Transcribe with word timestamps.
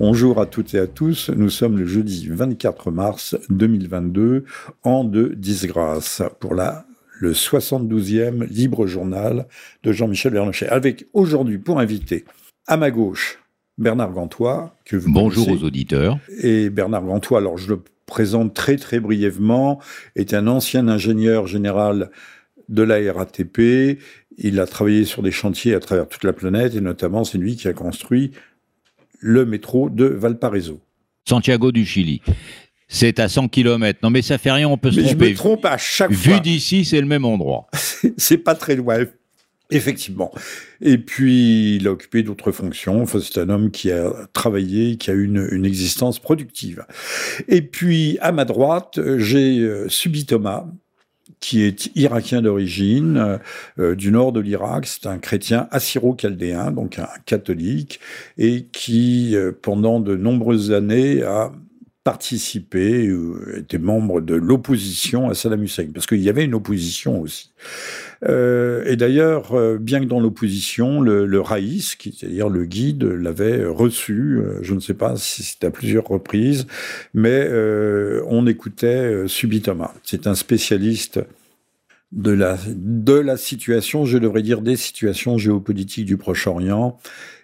Bonjour 0.00 0.40
à 0.40 0.46
toutes 0.46 0.72
et 0.72 0.78
à 0.78 0.86
tous. 0.86 1.28
Nous 1.28 1.50
sommes 1.50 1.76
le 1.76 1.84
jeudi 1.84 2.26
24 2.30 2.90
mars 2.90 3.36
2022, 3.50 4.46
an 4.82 5.04
de 5.04 5.34
disgrâce, 5.36 6.22
pour 6.40 6.54
la 6.54 6.86
le 7.20 7.34
72e 7.34 8.48
libre 8.48 8.86
journal 8.86 9.46
de 9.82 9.92
Jean-Michel 9.92 10.32
Bernochet. 10.32 10.68
Avec 10.68 11.06
aujourd'hui 11.12 11.58
pour 11.58 11.80
inviter 11.80 12.24
à 12.66 12.78
ma 12.78 12.90
gauche 12.90 13.40
Bernard 13.76 14.12
Gantois. 14.12 14.74
Que 14.86 14.96
vous 14.96 15.12
Bonjour 15.12 15.50
aux 15.50 15.64
auditeurs. 15.64 16.18
Et 16.42 16.70
Bernard 16.70 17.04
Gantois, 17.04 17.36
alors 17.36 17.58
je 17.58 17.68
le 17.68 17.82
présente 18.06 18.54
très 18.54 18.76
très 18.76 19.00
brièvement, 19.00 19.82
est 20.16 20.32
un 20.32 20.46
ancien 20.46 20.88
ingénieur 20.88 21.46
général 21.46 22.10
de 22.70 22.82
la 22.82 23.12
RATP. 23.12 23.98
Il 24.38 24.60
a 24.60 24.66
travaillé 24.66 25.04
sur 25.04 25.22
des 25.22 25.30
chantiers 25.30 25.74
à 25.74 25.80
travers 25.80 26.08
toute 26.08 26.24
la 26.24 26.32
planète 26.32 26.74
et 26.74 26.80
notamment 26.80 27.24
c'est 27.24 27.36
lui 27.36 27.56
qui 27.56 27.68
a 27.68 27.74
construit 27.74 28.30
le 29.20 29.46
métro 29.46 29.90
de 29.90 30.06
Valparaiso. 30.06 30.80
Santiago 31.28 31.70
du 31.70 31.84
Chili. 31.84 32.22
C'est 32.88 33.20
à 33.20 33.28
100 33.28 33.48
km. 33.48 34.00
Non, 34.02 34.10
mais 34.10 34.22
ça 34.22 34.36
fait 34.36 34.50
rien, 34.50 34.68
on 34.68 34.76
peut 34.76 34.90
se 34.90 35.00
tromper. 35.00 35.26
Je 35.26 35.30
me 35.30 35.36
trompe 35.36 35.64
à 35.64 35.78
chaque 35.78 36.12
fois. 36.12 36.34
Vu 36.34 36.40
d'ici, 36.40 36.84
c'est 36.84 37.00
le 37.00 37.06
même 37.06 37.24
endroit. 37.24 37.68
c'est 38.16 38.38
pas 38.38 38.56
très 38.56 38.74
loin. 38.74 39.04
Effectivement. 39.70 40.32
Et 40.80 40.98
puis, 40.98 41.76
il 41.76 41.86
a 41.86 41.92
occupé 41.92 42.24
d'autres 42.24 42.50
fonctions. 42.50 43.02
Enfin, 43.02 43.20
c'est 43.20 43.38
un 43.38 43.48
homme 43.48 43.70
qui 43.70 43.92
a 43.92 44.12
travaillé, 44.32 44.96
qui 44.96 45.10
a 45.10 45.14
eu 45.14 45.24
une, 45.24 45.64
existence 45.64 46.18
productive. 46.18 46.84
Et 47.46 47.62
puis, 47.62 48.18
à 48.20 48.32
ma 48.32 48.44
droite, 48.44 48.98
j'ai 49.18 49.60
euh, 49.60 49.88
Subi 49.88 50.26
Thomas, 50.26 50.66
qui 51.40 51.62
est 51.62 51.90
irakien 51.96 52.42
d'origine, 52.42 53.40
euh, 53.78 53.94
du 53.94 54.12
nord 54.12 54.32
de 54.32 54.40
l'Irak. 54.40 54.86
C'est 54.86 55.06
un 55.06 55.18
chrétien 55.18 55.68
assyro-chaldéen, 55.70 56.70
donc 56.70 56.98
un 56.98 57.08
catholique, 57.24 58.00
et 58.38 58.66
qui, 58.72 59.34
euh, 59.34 59.52
pendant 59.60 60.00
de 60.00 60.16
nombreuses 60.16 60.70
années, 60.72 61.22
a 61.22 61.50
participé, 62.04 63.06
euh, 63.08 63.58
était 63.58 63.78
membre 63.78 64.20
de 64.20 64.34
l'opposition 64.34 65.28
à 65.30 65.34
Saddam 65.34 65.62
Hussein, 65.62 65.88
parce 65.92 66.06
qu'il 66.06 66.20
y 66.20 66.28
avait 66.28 66.44
une 66.44 66.54
opposition 66.54 67.20
aussi. 67.20 67.52
Euh, 68.28 68.84
et 68.84 68.96
d'ailleurs, 68.96 69.54
euh, 69.54 69.78
bien 69.78 70.00
que 70.00 70.04
dans 70.04 70.20
l'opposition, 70.20 71.00
le, 71.00 71.40
Raïs, 71.40 71.96
c'est-à-dire 72.02 72.48
le 72.48 72.64
guide, 72.64 73.04
l'avait 73.04 73.64
reçu, 73.64 74.40
je 74.62 74.74
ne 74.74 74.80
sais 74.80 74.94
pas 74.94 75.16
si 75.16 75.42
c'était 75.42 75.68
à 75.68 75.70
plusieurs 75.70 76.06
reprises, 76.06 76.66
mais 77.14 77.48
on 78.26 78.46
écoutait 78.46 79.26
Subi 79.26 79.62
Thomas. 79.62 79.92
C'est 80.02 80.26
un 80.26 80.34
spécialiste 80.34 81.20
de 82.12 82.32
la, 82.32 82.58
de 82.66 83.14
la 83.14 83.36
situation, 83.36 84.04
je 84.04 84.18
devrais 84.18 84.42
dire 84.42 84.62
des 84.62 84.76
situations 84.76 85.38
géopolitiques 85.38 86.06
du 86.06 86.16
Proche-Orient. 86.16 86.98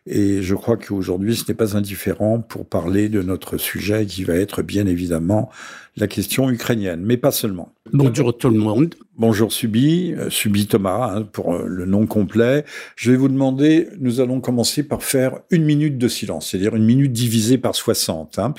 Et 0.07 0.43
je 0.43 0.55
crois 0.55 0.77
qu'aujourd'hui, 0.77 1.35
ce 1.35 1.45
n'est 1.49 1.55
pas 1.55 1.77
indifférent 1.77 2.41
pour 2.41 2.67
parler 2.67 3.09
de 3.09 3.23
notre 3.23 3.59
sujet 3.59 4.07
qui 4.07 4.23
va 4.23 4.35
être 4.35 4.63
bien 4.63 4.87
évidemment 4.87 5.51
la 5.97 6.07
question 6.07 6.51
ukrainienne, 6.51 7.01
mais 7.03 7.17
pas 7.17 7.31
seulement. 7.31 7.73
Bonjour 7.93 8.37
tout 8.37 8.51
le 8.51 8.59
monde. 8.59 8.95
Bonjour 9.17 9.51
Subi, 9.51 10.13
euh, 10.13 10.29
Subi 10.29 10.67
Thomas 10.67 11.15
hein, 11.15 11.23
pour 11.23 11.55
euh, 11.55 11.65
le 11.67 11.87
nom 11.87 12.07
complet. 12.07 12.67
Je 12.97 13.11
vais 13.11 13.17
vous 13.17 13.29
demander, 13.29 13.89
nous 13.99 14.21
allons 14.21 14.41
commencer 14.41 14.83
par 14.83 15.03
faire 15.03 15.39
une 15.51 15.65
minute 15.65 15.97
de 15.97 16.09
silence, 16.09 16.51
c'est-à-dire 16.51 16.77
une 16.77 16.85
minute 16.85 17.13
divisée 17.13 17.57
par 17.57 17.75
60. 17.75 18.39
Hein. 18.39 18.53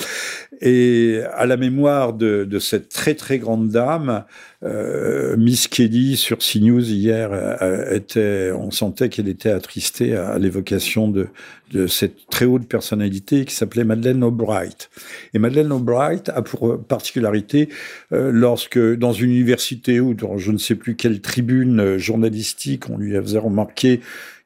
Et 0.62 1.19
à 1.35 1.45
la 1.45 1.57
mémoire 1.57 2.13
de, 2.13 2.44
de, 2.44 2.57
cette 2.57 2.89
très 2.89 3.13
très 3.13 3.38
grande 3.38 3.69
dame, 3.69 4.25
euh, 4.63 5.38
Miss 5.38 5.67
Kelly 5.67 6.17
sur 6.17 6.39
CNews 6.39 6.89
hier 6.89 7.29
euh, 7.31 7.94
était, 7.94 8.51
on 8.51 8.72
sentait 8.72 9.09
qu'elle 9.09 9.28
était 9.28 9.51
attristée 9.51 10.16
à, 10.16 10.39
l'évocation 10.39 11.07
de, 11.09 11.28
de 11.72 11.88
cette 11.88 12.28
très 12.29 12.45
haute 12.45 12.67
personnalité 12.67 13.45
qui 13.45 13.53
s'appelait 13.53 13.83
Madeleine 13.83 14.23
Albright. 14.23 14.89
Et 15.33 15.39
Madeleine 15.39 15.72
Albright 15.72 16.29
a 16.29 16.41
pour 16.41 16.81
particularité, 16.83 17.69
euh, 18.13 18.31
lorsque 18.31 18.79
dans 18.79 19.13
une 19.13 19.31
université 19.31 20.00
ou 20.00 20.13
dans 20.13 20.38
je 20.38 20.51
ne 20.51 20.57
sais 20.57 20.75
plus 20.75 20.95
quelle 20.95 21.22
tribune 21.22 21.97
journalistique, 21.97 22.89
on 22.89 22.97
lui 22.97 23.13
faisait 23.16 23.38
remarquer 23.38 24.01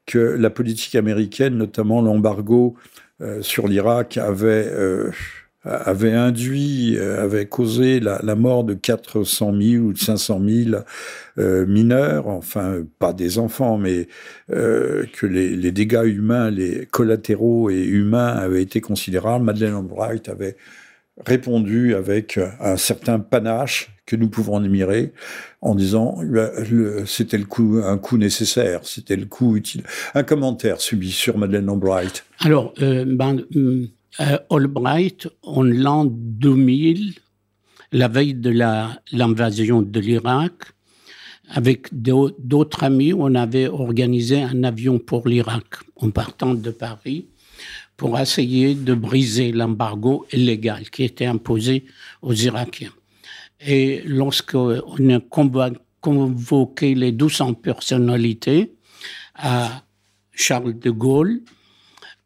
que 0.06 0.18
la 0.18 0.50
politique 0.50 0.96
américaine, 0.96 1.58
notamment 1.58 2.02
l'embargo 2.02 2.76
sur 3.42 3.68
l'Irak, 3.68 4.18
avait 4.18 4.68
avait 5.64 6.14
induit, 6.14 6.98
euh, 6.98 7.24
avait 7.24 7.46
causé 7.46 8.00
la, 8.00 8.36
mort 8.36 8.64
de 8.64 8.74
400 8.74 9.54
000 9.62 9.84
ou 9.84 9.94
de 9.94 9.98
500 9.98 10.42
000 10.44 10.82
euh, 11.38 11.66
mineurs, 11.68 12.28
enfin 12.28 12.80
pas 13.00 13.14
des 13.14 13.38
enfants, 13.38 13.78
mais 13.78 14.08
euh, 14.52 15.06
que 15.14 15.28
les, 15.28 15.72
dégâts 15.72 16.06
humains, 16.06 16.50
les 16.50 16.88
collatéraux 16.88 17.70
et 17.70 17.84
humains 17.84 18.28
avaient 18.28 18.64
été 18.64 18.82
considérables. 18.82 19.46
Madeleine 19.46 19.76
Albright 19.76 20.30
avait 20.30 20.58
répondu 21.26 21.94
avec 21.94 22.40
un 22.60 22.78
certain 22.78 23.20
panache 23.20 23.92
que 24.08 24.16
nous 24.16 24.30
pouvons 24.30 24.58
admirer 24.58 25.14
en 25.62 25.76
disant 25.76 26.18
c'était 27.06 27.38
le 27.38 27.46
coup 27.46 27.80
un 27.84 27.98
coup 27.98 28.18
nécessaire 28.18 28.80
c'était 28.86 29.18
le 29.18 29.26
coup 29.26 29.58
utile 29.58 29.84
un 30.16 30.24
commentaire 30.24 30.80
subi 30.80 31.12
sur 31.12 31.38
Madeleine 31.38 31.70
Albright 31.70 32.26
alors 32.40 32.74
ben, 32.80 33.44
euh, 34.20 34.38
Albright, 34.50 35.28
en 35.44 35.64
l'an 35.64 36.06
2000, 36.06 37.14
la 37.94 38.08
veille 38.08 38.34
de 38.34 38.50
l'invasion 39.12 39.82
de 39.82 40.00
l'Irak, 40.00 40.54
avec 41.50 41.88
d'autres 41.92 42.84
amis, 42.84 43.14
on 43.14 43.36
avait 43.36 43.68
organisé 43.68 44.42
un 44.42 44.64
avion 44.64 45.00
pour 45.00 45.28
l'Irak 45.28 45.66
en 45.98 46.10
partant 46.10 46.54
de 46.54 46.72
Paris 46.72 47.28
pour 47.98 48.18
essayer 48.18 48.74
de 48.74 48.94
briser 48.94 49.52
l'embargo 49.52 50.26
illégal 50.32 50.90
qui 50.90 51.04
était 51.04 51.26
imposé 51.26 51.86
aux 52.22 52.34
Irakiens. 52.34 52.94
Et 53.60 54.02
lorsqu'on 54.06 55.10
a 55.10 55.70
convoqué 56.00 56.96
les 56.96 57.12
200 57.12 57.54
personnalités 57.56 58.74
à 59.36 59.84
Charles 60.32 60.80
de 60.80 60.90
Gaulle, 60.90 61.42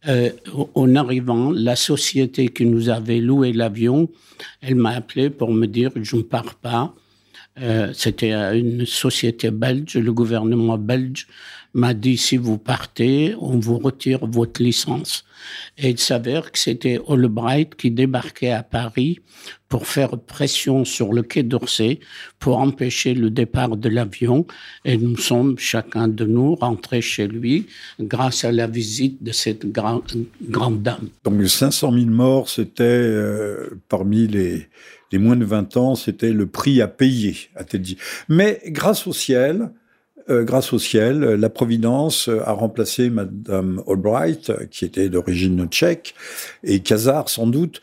euh, 0.08 0.30
en 0.76 0.96
arrivant, 0.96 1.52
la 1.52 1.76
société 1.76 2.50
qui 2.50 2.66
nous 2.66 2.90
avait 2.90 3.20
loué 3.20 3.54
l'avion, 3.54 4.10
elle 4.62 4.76
m'a 4.76 4.92
appelé 4.92 5.30
pour 5.30 5.52
me 5.52 5.66
dire 5.68 5.92
je 5.96 6.16
ne 6.18 6.22
pars 6.22 6.56
pas. 6.56 6.94
Euh, 7.62 7.92
C'était 7.94 8.32
une 8.32 8.86
société 8.86 9.50
belge, 9.50 9.96
le 9.96 10.14
gouvernement 10.14 10.78
belge 10.78 11.28
m'a 11.76 11.94
dit 11.94 12.18
si 12.18 12.38
vous 12.38 12.58
partez, 12.58 13.36
on 13.40 13.60
vous 13.60 13.78
retire 13.78 14.26
votre 14.26 14.64
licence. 14.64 15.26
Et 15.78 15.90
il 15.90 16.00
s'avère 16.00 16.52
que 16.52 16.58
c'était 16.58 17.00
Albright 17.08 17.76
qui 17.76 17.92
débarquait 17.92 18.52
à 18.52 18.64
Paris 18.64 19.20
pour 19.68 19.86
faire 19.86 20.18
pression 20.18 20.86
sur 20.86 21.12
le 21.12 21.22
quai 21.22 21.44
d'Orsay 21.44 22.00
pour 22.40 22.60
empêcher 22.60 23.14
le 23.14 23.30
départ 23.30 23.76
de 23.76 23.90
l'avion. 23.90 24.48
Et 24.86 24.98
nous 24.98 25.18
sommes, 25.18 25.60
chacun 25.60 26.08
de 26.08 26.26
nous, 26.26 26.56
rentrés 26.56 27.02
chez 27.02 27.28
lui 27.28 27.68
grâce 28.00 28.46
à 28.46 28.54
la 28.54 28.68
visite 28.68 29.22
de 29.22 29.34
cette 29.34 29.70
grande, 29.70 30.82
dame. 30.82 31.10
Donc 31.26 31.46
500 31.46 31.92
000 31.92 32.06
morts, 32.06 32.50
c'était 32.50 32.84
euh, 32.84 33.82
parmi 33.90 34.28
les, 34.28 34.68
les 35.12 35.18
moins 35.18 35.36
de 35.36 35.46
20 35.46 35.76
ans, 35.76 35.96
c'était 35.96 36.32
le 36.32 36.48
prix 36.48 36.82
à 36.82 36.88
payer, 36.88 37.36
a-t-elle 37.56 37.82
dit. 37.82 37.98
Mais 38.30 38.62
grâce 38.68 39.08
au 39.08 39.14
ciel, 39.14 39.72
euh, 40.30 40.44
grâce 40.44 40.74
au 40.74 40.80
ciel, 40.80 41.20
la 41.20 41.50
Providence 41.50 42.30
a 42.46 42.52
remplacé 42.52 43.12
Madame 43.12 43.84
Albright, 43.88 44.52
qui 44.72 44.84
était 44.84 45.10
d'origine 45.10 45.68
tchèque, 45.68 46.16
et 46.64 46.80
Khazar 46.80 47.30
sans 47.30 47.46
doute, 47.46 47.82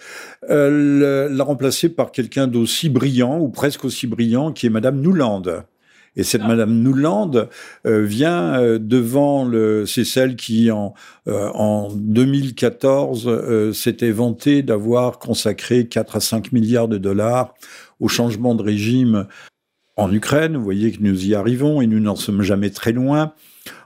euh, 0.51 1.29
l'a 1.29 1.45
remplacée 1.45 1.89
par 1.89 2.11
quelqu'un 2.11 2.49
d'aussi 2.49 2.89
brillant, 2.89 3.39
ou 3.39 3.49
presque 3.49 3.85
aussi 3.85 4.09
brillant, 4.09 4.53
qui 4.53 4.67
est 4.67 4.71
Madame 4.71 5.01
Newland. 5.01 5.65
Et 6.15 6.25
cette. 6.25 6.43
Madame 6.43 6.83
Newland 6.83 7.49
euh, 7.87 8.03
vient 8.03 8.61
devant 8.79 9.45
le, 9.45 9.87
c'est 9.87 10.05
celle 10.05 10.37
qui 10.37 10.71
en 10.71 10.95
en 11.27 11.89
2014 11.95 13.73
s'était 13.73 14.11
vantée 14.11 14.63
d'avoir 14.63 15.19
consacré 15.21 15.87
4 15.87 16.17
à 16.17 16.21
5 16.21 16.53
milliards 16.53 16.89
de 16.89 16.99
dollars 16.99 17.55
au 18.01 18.09
changement 18.09 18.55
de 18.55 18.63
régime 18.63 19.27
en 19.97 20.13
Ukraine. 20.13 20.57
Vous 20.57 20.65
voyez 20.65 20.93
que 20.93 21.03
nous 21.03 21.27
y 21.27 21.35
arrivons 21.35 21.81
et 21.81 21.87
nous 21.87 22.01
n'en 22.01 22.17
sommes 22.17 22.43
jamais 22.43 22.71
très 22.71 22.93
loin 22.93 23.33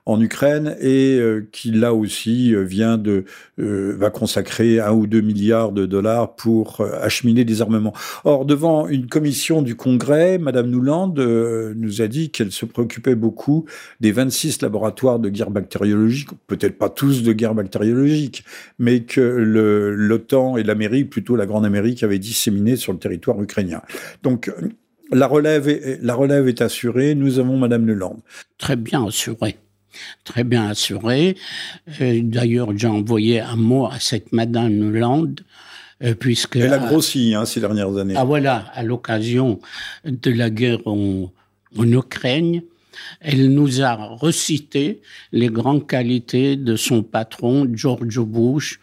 en 0.07 0.21
Ukraine 0.21 0.77
et 0.81 1.19
euh, 1.19 1.49
qui 1.51 1.73
là 1.73 1.93
aussi 1.93 2.55
euh, 2.55 2.63
vient 2.63 2.97
de 2.97 3.25
euh, 3.59 3.97
va 3.99 4.11
consacrer 4.11 4.79
un 4.79 4.93
ou 4.93 5.09
deux 5.09 5.21
milliards 5.21 5.73
de 5.73 5.85
dollars 5.85 6.37
pour 6.37 6.81
acheminer 7.03 7.45
des 7.45 7.61
armements. 7.61 7.93
Or 8.25 8.45
devant 8.45 8.87
une 8.87 9.09
commission 9.09 9.63
du 9.63 9.75
Congrès, 9.75 10.39
Madame 10.39 10.71
Nuland 10.71 11.15
nous 11.17 12.03
a 12.03 12.07
dit 12.07 12.31
qu'elle 12.31 12.53
se 12.53 12.65
préoccupait 12.65 13.17
beaucoup 13.17 13.65
des 14.01 14.13
26 14.13 14.63
laboratoires 14.63 15.19
de 15.19 15.29
guerre 15.29 15.51
bactériologique, 15.51 16.29
peut-être 16.47 16.79
pas 16.79 16.89
tous 16.89 17.23
de 17.23 17.33
guerre 17.33 17.55
bactériologique, 17.55 18.45
mais 18.79 19.03
que 19.03 19.21
l'OTAN 19.21 20.57
et 20.57 20.63
l'Amérique, 20.63 21.11
plutôt 21.11 21.35
la 21.35 21.47
Grande 21.47 21.65
Amérique, 21.65 22.03
avaient 22.03 22.19
disséminé 22.19 22.77
sur 22.77 22.93
le 22.93 22.99
territoire 22.99 23.43
ukrainien. 23.43 23.83
Donc 24.23 24.51
la 25.13 25.27
relève, 25.27 25.69
est, 25.69 25.99
la 26.03 26.15
relève 26.15 26.49
est 26.49 26.61
assurée. 26.61 27.15
Nous 27.15 27.39
avons 27.39 27.57
Madame 27.57 27.87
Leland. 27.87 28.19
Très 28.59 28.77
bien 28.77 29.07
assurée. 29.07 29.57
très 30.25 30.45
bien 30.45 30.69
assurée. 30.69 31.37
D'ailleurs, 32.01 32.77
j'ai 32.77 32.87
envoyé 32.87 33.41
un 33.41 33.57
mot 33.57 33.87
à 33.87 33.99
cette 34.01 34.33
Madame 34.33 34.81
Hollande 34.81 35.41
puisque... 36.19 36.57
Elle 36.57 36.73
a 36.73 36.79
grossi 36.79 37.35
hein, 37.35 37.45
ces 37.45 37.61
dernières 37.61 37.97
années. 37.97 38.15
Ah 38.17 38.25
voilà, 38.25 38.67
à 38.75 38.83
l'occasion 38.83 39.61
de 40.05 40.31
la 40.31 40.51
guerre 40.51 40.87
en, 40.87 41.31
en 41.77 41.93
Ukraine, 41.93 42.63
elle 43.21 43.53
nous 43.53 43.83
a 43.83 43.95
recité 43.95 45.01
les 45.33 45.49
grandes 45.49 45.87
qualités 45.87 46.57
de 46.57 46.77
son 46.77 47.03
patron, 47.03 47.69
George 47.73 48.21
Bush, 48.21 48.81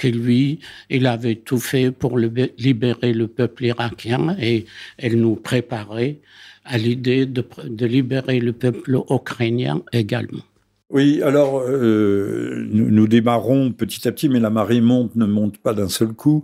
que 0.00 0.08
lui, 0.08 0.60
il 0.88 1.06
avait 1.06 1.34
tout 1.34 1.58
fait 1.58 1.90
pour 1.90 2.18
libérer 2.18 3.12
le 3.12 3.26
peuple 3.28 3.66
irakien 3.66 4.34
et 4.40 4.64
elle 4.96 5.20
nous 5.20 5.36
préparait 5.36 6.16
à 6.64 6.78
l'idée 6.78 7.26
de, 7.26 7.44
de 7.64 7.86
libérer 7.86 8.40
le 8.40 8.54
peuple 8.54 8.98
ukrainien 9.10 9.82
également. 9.92 10.49
Oui, 10.92 11.22
alors 11.22 11.60
euh, 11.60 12.66
nous, 12.68 12.90
nous, 12.90 13.06
démarrons 13.06 13.70
petit 13.70 14.08
à 14.08 14.12
petit, 14.12 14.28
mais 14.28 14.40
la 14.40 14.50
marée 14.50 14.80
monte 14.80 15.14
ne 15.14 15.24
monte 15.24 15.58
pas 15.58 15.72
d'un 15.72 15.88
seul 15.88 16.08
coup. 16.08 16.42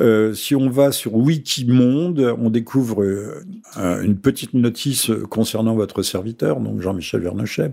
Euh, 0.00 0.34
si 0.34 0.54
on 0.54 0.68
va 0.68 0.92
sur 0.92 1.14
Wikimonde, 1.14 2.34
on 2.38 2.50
découvre 2.50 3.02
euh, 3.02 4.02
une 4.02 4.18
petite 4.18 4.52
notice 4.52 5.10
concernant 5.30 5.74
votre 5.74 6.02
serviteur, 6.02 6.60
donc 6.60 6.82
Jean-Michel 6.82 7.22
Vernochet, 7.22 7.72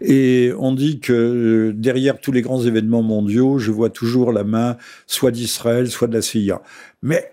et 0.00 0.52
on 0.60 0.72
dit 0.72 1.00
que 1.00 1.74
derrière 1.76 2.20
tous 2.20 2.30
les 2.30 2.42
grands 2.42 2.62
événements 2.62 3.02
mondiaux, 3.02 3.58
je 3.58 3.72
vois 3.72 3.90
toujours 3.90 4.30
la 4.30 4.44
main 4.44 4.76
soit 5.08 5.32
d'Israël, 5.32 5.90
soit 5.90 6.06
de 6.06 6.14
la 6.14 6.22
CIA. 6.22 6.62
Mais 7.02 7.32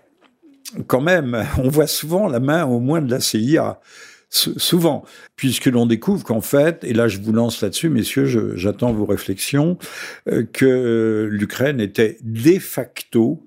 quand 0.88 1.00
même, 1.00 1.46
on 1.62 1.68
voit 1.68 1.86
souvent 1.86 2.26
la 2.26 2.40
main 2.40 2.64
au 2.66 2.80
moins 2.80 3.00
de 3.00 3.10
la 3.10 3.20
CIA 3.20 3.78
souvent, 4.28 5.04
puisque 5.36 5.66
l'on 5.66 5.86
découvre 5.86 6.24
qu'en 6.24 6.40
fait, 6.40 6.82
et 6.84 6.92
là 6.92 7.08
je 7.08 7.18
vous 7.18 7.32
lance 7.32 7.62
là-dessus, 7.62 7.88
messieurs, 7.88 8.56
j'attends 8.56 8.92
vos 8.92 9.06
réflexions, 9.06 9.78
euh, 10.28 10.44
que 10.44 10.66
euh, 10.66 11.28
l'Ukraine 11.30 11.80
était 11.80 12.18
de 12.22 12.58
facto 12.58 13.45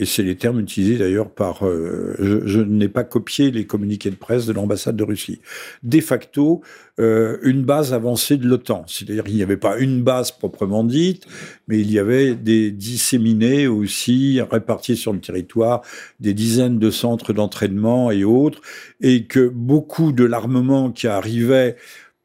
et 0.00 0.06
c'est 0.06 0.22
les 0.22 0.34
termes 0.34 0.58
utilisés 0.60 0.96
d'ailleurs 0.96 1.30
par. 1.30 1.66
Euh, 1.66 2.16
je, 2.18 2.60
n'ai 2.60 2.88
pas 2.88 3.04
copié 3.04 3.50
les 3.50 3.66
communiqués 3.66 4.08
de 4.08 4.16
presse 4.16 4.46
de 4.46 4.54
l'ambassade 4.54 4.96
de 4.96 5.04
Russie. 5.04 5.42
De 5.82 6.00
facto, 6.00 6.62
euh, 6.98 7.36
une 7.42 7.64
base 7.64 7.92
avancée 7.92 8.38
de 8.38 8.48
l'OTAN. 8.48 8.84
C'est-à-dire 8.86 9.24
qu'il 9.24 9.34
n'y 9.34 9.42
avait 9.42 9.58
pas 9.58 9.78
une 9.78 10.02
base 10.02 10.32
proprement 10.32 10.84
dite, 10.84 11.26
mais 11.68 11.78
il 11.78 11.92
y 11.92 11.98
avait 11.98 12.34
des 12.34 12.70
disséminés 12.70 13.66
aussi, 13.66 14.40
répartis 14.40 14.96
sur 14.96 15.12
le 15.12 15.20
territoire, 15.20 15.82
des 16.18 16.32
dizaines 16.32 16.78
de 16.78 16.90
centres 16.90 17.34
d'entraînement 17.34 18.10
et 18.10 18.24
autres, 18.24 18.62
et 19.02 19.24
que 19.24 19.48
beaucoup 19.48 20.12
de 20.12 20.24
l'armement 20.24 20.90
qui 20.90 21.08
arrivait 21.08 21.76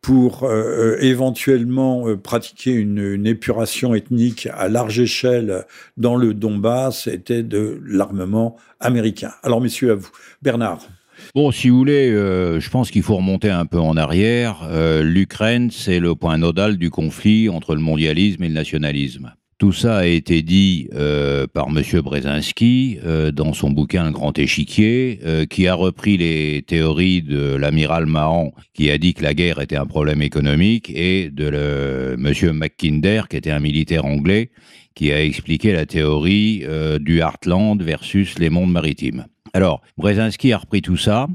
pour 0.05 0.43
euh, 0.43 0.97
euh, 0.97 0.97
éventuellement 1.01 2.07
euh, 2.07 2.15
pratiquer 2.15 2.73
une, 2.73 3.25
épuration 3.25 3.95
ethnique 3.95 4.47
à 4.53 4.69
large 4.69 4.99
échelle 4.99 5.65
dans 5.97 6.15
le 6.15 6.35
Donbass 6.35 7.07
était 7.07 7.41
de 7.41 7.81
l'armement 7.87 8.55
américain. 8.79 9.31
Alors, 9.41 9.61
messieurs, 9.61 9.93
à 9.93 9.95
vous. 9.95 10.11
Bernard. 10.43 10.87
Bon, 11.33 11.49
si 11.49 11.69
vous 11.69 11.77
voulez, 11.77 12.11
je 12.11 12.69
pense 12.69 12.91
qu'il 12.91 13.01
faut 13.01 13.15
remonter 13.15 13.49
un 13.49 13.65
peu 13.65 13.79
en 13.79 13.97
arrière. 13.97 14.69
L'Ukraine, 15.01 15.71
c'est 15.71 15.99
le 15.99 16.13
point 16.13 16.37
nodal 16.37 16.77
du 16.77 16.91
conflit 16.91 17.49
entre 17.49 17.73
le 17.73 17.81
mondialisme 17.81 18.43
et 18.43 18.47
le 18.47 18.53
nationalisme. 18.53 19.33
Tout 19.57 19.71
ça 19.71 19.99
a 19.99 20.05
été 20.05 20.41
dit 20.41 20.89
euh, 20.93 21.47
par 21.47 21.69
M. 21.69 21.81
Brzezinski 22.01 22.99
euh, 23.05 23.31
dans 23.31 23.53
son 23.53 23.69
bouquin 23.69 24.03
Le 24.03 24.11
Grand 24.11 24.37
Échiquier, 24.37 25.19
euh, 25.23 25.45
qui 25.45 25.69
a 25.69 25.75
repris 25.75 26.17
les 26.17 26.61
théories 26.67 27.21
de 27.21 27.55
l'amiral 27.55 28.05
Mahan, 28.05 28.51
qui 28.73 28.91
a 28.91 28.97
dit 28.97 29.13
que 29.13 29.23
la 29.23 29.33
guerre 29.33 29.61
était 29.61 29.77
un 29.77 29.85
problème 29.85 30.21
économique, 30.21 30.91
et 30.93 31.29
de 31.29 32.17
M. 32.17 32.51
Mackinder, 32.51 33.21
qui 33.29 33.37
était 33.37 33.51
un 33.51 33.61
militaire 33.61 34.03
anglais, 34.03 34.51
qui 34.93 35.13
a 35.13 35.23
expliqué 35.23 35.71
la 35.71 35.85
théorie 35.85 36.65
du 36.99 37.19
Heartland 37.19 37.81
versus 37.81 38.37
les 38.39 38.49
mondes 38.49 38.71
maritimes. 38.71 39.25
Alors, 39.55 39.81
Brzezinski 39.97 40.51
a 40.51 40.57
repris 40.57 40.81
tout 40.81 40.97
ça. 40.97 41.29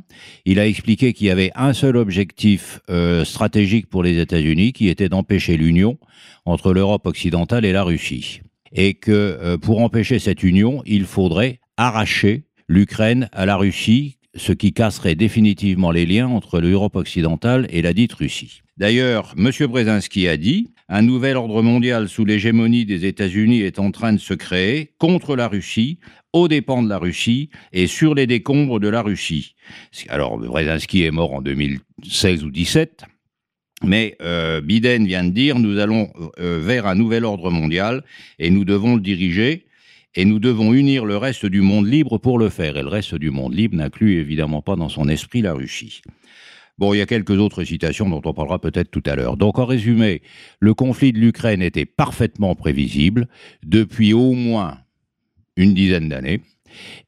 Il 0.44 0.60
a 0.60 0.66
expliqué 0.66 1.14
qu'il 1.14 1.28
y 1.28 1.30
avait 1.30 1.52
un 1.54 1.72
seul 1.72 1.96
objectif 1.96 2.80
stratégique 3.24 3.88
pour 3.88 4.02
les 4.02 4.18
États-Unis, 4.18 4.74
qui 4.74 4.90
était 4.90 5.08
d'empêcher 5.08 5.56
l'Union 5.56 5.96
entre 6.44 6.74
l'Europe 6.74 7.06
occidentale 7.06 7.64
et 7.64 7.72
la 7.72 7.82
Russie. 7.82 8.42
Et 8.72 8.92
que 8.92 9.10
euh, 9.10 9.56
pour 9.56 9.80
empêcher 9.80 10.18
cette 10.18 10.42
union, 10.42 10.82
il 10.84 11.06
faudrait 11.06 11.60
arracher 11.78 12.44
l'Ukraine 12.68 13.30
à 13.32 13.46
la 13.46 13.56
Russie, 13.56 14.18
ce 14.36 14.52
qui 14.52 14.74
casserait 14.74 15.14
définitivement 15.14 15.90
les 15.90 16.04
liens 16.04 16.28
entre 16.28 16.60
l'Europe 16.60 16.96
occidentale 16.96 17.68
et 17.70 17.80
la 17.80 17.94
dite 17.94 18.12
Russie. 18.12 18.60
D'ailleurs, 18.76 19.34
M. 19.38 19.50
Brzezinski 19.66 20.28
a 20.28 20.36
dit 20.36 20.68
un 20.90 21.02
nouvel 21.02 21.36
ordre 21.36 21.62
mondial 21.62 22.08
sous 22.08 22.24
l'hégémonie 22.24 22.84
des 22.84 23.06
États-Unis 23.06 23.60
est 23.60 23.78
en 23.78 23.92
train 23.92 24.12
de 24.12 24.18
se 24.18 24.34
créer 24.34 24.90
contre 24.98 25.36
la 25.36 25.46
Russie, 25.46 25.98
aux 26.32 26.48
dépens 26.48 26.82
de 26.82 26.88
la 26.88 26.98
Russie 26.98 27.48
et 27.72 27.86
sur 27.86 28.14
les 28.14 28.26
décombres 28.26 28.80
de 28.80 28.88
la 28.88 29.00
Russie. 29.00 29.54
Alors, 30.08 30.36
Brzezinski 30.36 31.04
est 31.04 31.12
mort 31.12 31.32
en 31.32 31.42
2016 31.42 32.42
ou 32.42 32.50
2017. 32.50 33.04
Mais 33.82 34.16
euh, 34.20 34.60
Biden 34.60 35.06
vient 35.06 35.24
de 35.24 35.30
dire 35.30 35.58
nous 35.58 35.78
allons 35.78 36.12
euh, 36.38 36.60
vers 36.60 36.86
un 36.86 36.96
nouvel 36.96 37.24
ordre 37.24 37.50
mondial 37.50 38.04
et 38.38 38.50
nous 38.50 38.64
devons 38.64 38.96
le 38.96 39.00
diriger 39.00 39.64
et 40.16 40.24
nous 40.24 40.40
devons 40.40 40.74
unir 40.74 41.04
le 41.04 41.16
reste 41.16 41.46
du 41.46 41.60
monde 41.60 41.86
libre 41.86 42.18
pour 42.18 42.38
le 42.38 42.50
faire. 42.50 42.76
Et 42.76 42.82
le 42.82 42.88
reste 42.88 43.14
du 43.14 43.30
monde 43.30 43.54
libre 43.54 43.76
n'inclut 43.76 44.18
évidemment 44.18 44.60
pas 44.60 44.76
dans 44.76 44.88
son 44.88 45.08
esprit 45.08 45.40
la 45.40 45.54
Russie. 45.54 46.02
Bon, 46.80 46.94
il 46.94 46.98
y 46.98 47.02
a 47.02 47.06
quelques 47.06 47.38
autres 47.38 47.62
citations 47.62 48.08
dont 48.08 48.22
on 48.24 48.32
parlera 48.32 48.58
peut-être 48.58 48.90
tout 48.90 49.02
à 49.04 49.14
l'heure. 49.14 49.36
Donc 49.36 49.58
en 49.58 49.66
résumé, 49.66 50.22
le 50.60 50.72
conflit 50.72 51.12
de 51.12 51.18
l'Ukraine 51.18 51.60
était 51.60 51.84
parfaitement 51.84 52.54
prévisible 52.54 53.28
depuis 53.62 54.14
au 54.14 54.32
moins 54.32 54.78
une 55.56 55.74
dizaine 55.74 56.08
d'années 56.08 56.40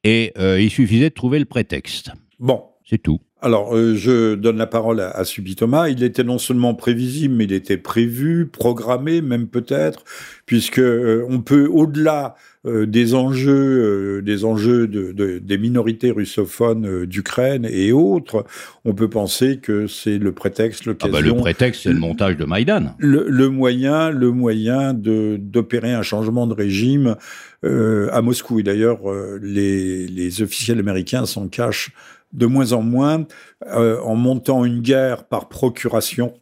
et 0.05 0.35
euh, 0.37 0.61
il 0.61 0.71
suffisait 0.71 1.09
de 1.09 1.15
trouver 1.15 1.39
le 1.39 1.47
prétexte. 1.47 2.13
Bon. 2.39 2.63
C'est 2.85 3.03
tout. 3.03 3.21
Alors, 3.45 3.77
euh, 3.77 3.97
je 3.97 4.37
donne 4.37 4.57
la 4.57 4.69
parole 4.69 5.01
à, 5.01 5.11
à 5.11 5.25
Subi 5.25 5.57
Thomas. 5.57 5.89
Il 5.89 6.05
était 6.05 6.23
non 6.23 6.39
seulement 6.39 6.75
prévisible, 6.75 7.35
mais 7.35 7.45
il 7.45 7.53
était 7.53 7.77
prévu, 7.77 8.47
programmé, 8.47 9.21
même 9.21 9.49
peut-être, 9.49 10.05
puisque 10.47 10.79
euh, 10.79 11.27
on 11.29 11.41
peut, 11.41 11.67
au-delà 11.67 12.37
euh, 12.67 12.87
des 12.87 13.15
enjeux, 13.15 14.23
des 14.23 14.45
enjeux 14.45 14.87
de, 14.87 15.41
des 15.41 15.59
minorités 15.59 16.13
russophones 16.13 17.05
d'Ukraine 17.05 17.67
et 17.69 17.91
autres, 17.91 18.45
on 18.85 18.95
peut 18.95 19.11
penser 19.11 19.59
que 19.59 19.89
c'est 19.89 20.19
le 20.19 20.31
prétexte, 20.31 20.85
l'occasion. 20.85 21.17
Ah 21.19 21.21
bah 21.21 21.27
le 21.27 21.35
prétexte, 21.35 21.83
c'est 21.83 21.93
le 21.93 21.99
montage 21.99 22.37
de 22.37 22.45
Maïdan. 22.45 22.95
Le, 22.99 23.49
moyen, 23.49 24.11
le 24.11 24.31
moyen 24.31 24.95
de 24.95 25.37
d'opérer 25.41 25.93
un 25.93 26.03
changement 26.03 26.47
de 26.47 26.55
régime 26.55 27.17
à 27.65 28.23
Moscou. 28.23 28.61
Et 28.61 28.63
d'ailleurs, 28.63 29.01
les, 29.41 30.07
les 30.07 30.43
officiels 30.43 30.79
américains 30.79 31.27
s'en 31.27 31.49
cachent 31.49 31.91
de 32.33 32.47
moins 32.47 32.73
en 32.73 32.83
moins 32.83 33.27
euh, 33.67 34.01
en 34.01 34.17
montant 34.17 34.65
une 34.65 34.81
guerre 34.81 35.25
par 35.25 35.49
procuration 35.49 36.35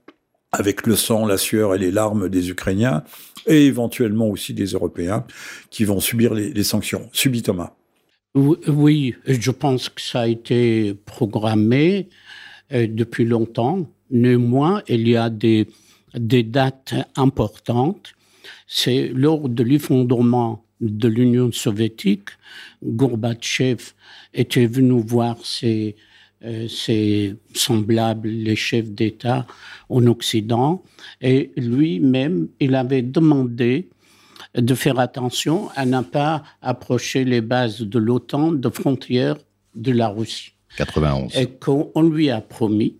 avec 0.52 0.87
le 0.87 0.97
sang, 0.97 1.26
la 1.26 1.38
sueur 1.38 1.75
et 1.75 1.78
les 1.78 1.90
larmes 1.90 2.28
des 2.28 2.50
Ukrainiens 2.50 3.04
et 3.47 3.66
éventuellement 3.66 4.28
aussi 4.28 4.52
des 4.54 4.66
Européens 4.66 5.25
qui 5.70 5.85
vont 5.85 6.00
subir 6.00 6.35
les, 6.35 6.64
sanctions. 6.64 7.09
Subit 7.12 7.42
Thomas. 7.42 7.73
Oui, 8.35 9.14
je 9.26 9.50
pense 9.50 9.88
que 9.88 10.00
ça 10.00 10.23
a 10.23 10.26
été 10.26 10.94
programmé 10.94 12.09
euh, 12.73 12.87
depuis 12.88 13.25
longtemps. 13.25 13.88
Néanmoins, 14.11 14.82
il 14.88 15.09
y 15.09 15.16
a 15.16 15.30
des, 15.30 15.68
des 16.14 16.42
dates 16.42 16.94
importantes. 17.16 18.12
C'est 18.66 19.09
lors 19.09 19.49
de 19.49 19.62
l'effondrement 19.62 20.64
de 20.80 21.09
l'Union 21.09 21.52
soviétique, 21.52 22.30
Gorbatchev 22.85 23.92
était 24.32 24.66
venu 24.66 25.00
voir 25.00 25.37
ses, 25.44 25.96
euh, 26.44 26.68
ses 26.68 27.37
semblables, 27.54 28.28
les 28.28 28.56
chefs 28.56 28.90
d'État 28.90 29.46
en 29.88 30.06
Occident, 30.06 30.82
et 31.20 31.50
lui-même, 31.56 32.49
il 32.60 32.75
avait 32.75 33.02
demandé 33.02 33.88
de 34.54 34.75
faire 34.75 34.99
attention 34.99 35.68
à 35.76 35.84
ne 35.87 36.00
pas 36.00 36.42
approcher 36.62 37.25
les 37.25 37.40
bases 37.40 37.82
de 37.82 37.99
l'OTAN 37.99 38.52
de 38.52 38.68
frontières 38.68 39.37
de 39.75 39.92
la 39.92 40.08
Russie. 40.08 40.52
91. 40.76 41.37
Et 41.37 41.46
qu'on 41.46 42.02
lui 42.02 42.30
a 42.30 42.40
promis, 42.40 42.96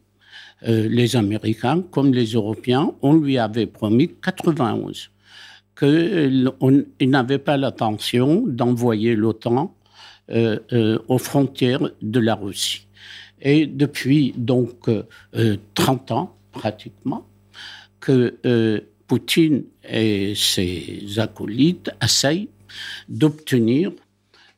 euh, 0.69 0.89
les 0.89 1.17
Américains 1.17 1.83
comme 1.91 2.13
les 2.13 2.33
Européens, 2.33 2.93
on 3.03 3.15
lui 3.15 3.39
avait 3.39 3.67
promis 3.67 4.11
91 4.23 5.11
qu'il 5.79 6.53
n'avait 7.01 7.39
pas 7.39 7.57
l'intention 7.57 8.45
d'envoyer 8.47 9.17
l'OTAN 9.17 9.75
aux 10.31 11.19
frontières 11.19 11.91
de 12.03 12.21
la 12.21 12.35
Russie. 12.35 12.87
Et 13.43 13.67
depuis 13.67 14.35
donc 14.37 14.89
30 15.75 16.11
euh, 16.11 16.15
ans, 16.15 16.37
pratiquement, 16.53 17.27
que 18.01 18.85
Poutine 19.07 19.65
et 19.89 20.35
ses 20.37 21.19
acolytes 21.19 21.91
essayent 22.03 22.49
d'obtenir 23.09 23.93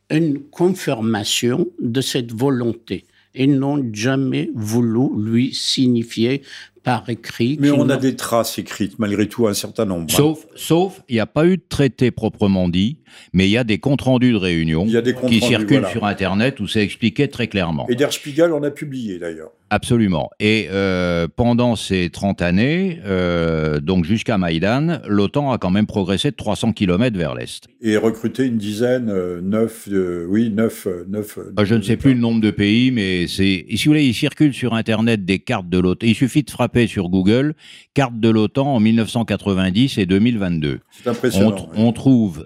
une 0.09 0.41
confirmation 0.43 1.67
de 1.79 2.01
cette 2.01 2.33
volonté. 2.33 3.05
Ils 3.33 3.57
n'ont 3.57 3.83
jamais 3.93 4.51
voulu 4.53 5.07
lui 5.17 5.53
signifier 5.55 6.43
par 6.83 7.09
écrit. 7.09 7.57
Mais 7.59 7.71
on 7.71 7.89
a 7.89 7.97
des 7.97 8.15
traces 8.15 8.57
écrites, 8.59 8.99
malgré 8.99 9.27
tout, 9.27 9.47
un 9.47 9.53
certain 9.53 9.85
nombre. 9.85 10.07
hein. 10.11 10.15
Sauf, 10.15 10.45
sauf, 10.55 11.01
il 11.09 11.15
n'y 11.15 11.19
a 11.21 11.25
pas 11.25 11.45
eu 11.45 11.57
de 11.57 11.63
traité 11.67 12.11
proprement 12.11 12.67
dit, 12.69 12.97
mais 13.31 13.47
il 13.47 13.51
y 13.51 13.57
a 13.57 13.63
des 13.63 13.77
comptes 13.79 14.01
rendus 14.01 14.31
de 14.33 14.37
réunion 14.37 14.83
Il 14.85 14.91
y 14.91 14.97
a 14.97 15.01
des 15.01 15.13
comptes 15.13 15.29
qui 15.29 15.39
rendus, 15.39 15.53
circulent 15.55 15.79
voilà. 15.79 15.91
sur 15.91 16.05
Internet 16.05 16.59
où 16.59 16.67
c'est 16.67 16.83
expliqué 16.83 17.27
très 17.29 17.47
clairement. 17.47 17.87
Et 17.89 17.95
Der 17.95 18.11
Spiegel 18.11 18.51
en 18.51 18.61
a 18.63 18.71
publié, 18.71 19.17
d'ailleurs. 19.17 19.51
Absolument. 19.73 20.29
Et 20.39 20.67
euh, 20.69 21.27
pendant 21.35 21.75
ces 21.75 22.11
30 22.11 22.43
années, 22.43 22.99
euh, 23.07 23.79
donc 23.79 24.05
jusqu'à 24.05 24.37
Maïdan, 24.37 24.99
l'OTAN 25.07 25.51
a 25.51 25.57
quand 25.57 25.71
même 25.71 25.87
progressé 25.87 26.29
de 26.29 26.35
300 26.35 26.73
km 26.73 27.17
vers 27.17 27.33
l'Est. 27.33 27.65
Et 27.81 27.97
recruté 27.97 28.45
une 28.45 28.57
dizaine, 28.57 29.09
euh, 29.09 29.41
neuf, 29.41 29.89
oui, 30.29 30.51
neuf, 30.51 30.85
euh, 30.85 31.05
neuf. 31.09 31.39
Euh, 31.39 31.65
Je 31.65 31.73
ne 31.73 31.81
sais 31.81 31.97
plus 31.97 32.13
le 32.13 32.19
nombre 32.19 32.39
de 32.39 32.51
pays, 32.51 32.91
mais 32.91 33.25
c'est. 33.25 33.65
Si 33.67 33.85
vous 33.85 33.93
voulez, 33.93 34.05
il 34.05 34.13
circule 34.13 34.53
sur 34.53 34.75
Internet 34.75 35.25
des 35.25 35.39
cartes 35.39 35.69
de 35.69 35.79
l'OTAN. 35.79 36.05
Il 36.05 36.13
suffit 36.13 36.43
de 36.43 36.51
frapper 36.51 36.85
sur 36.85 37.09
Google 37.09 37.55
carte 37.95 38.19
de 38.19 38.29
l'OTAN 38.29 38.75
en 38.75 38.79
1990 38.79 39.97
et 39.97 40.05
2022. 40.05 40.81
C'est 40.91 41.09
impressionnant. 41.09 41.55
on, 41.75 41.79
ouais. 41.79 41.87
on 41.87 41.91
trouve 41.93 42.45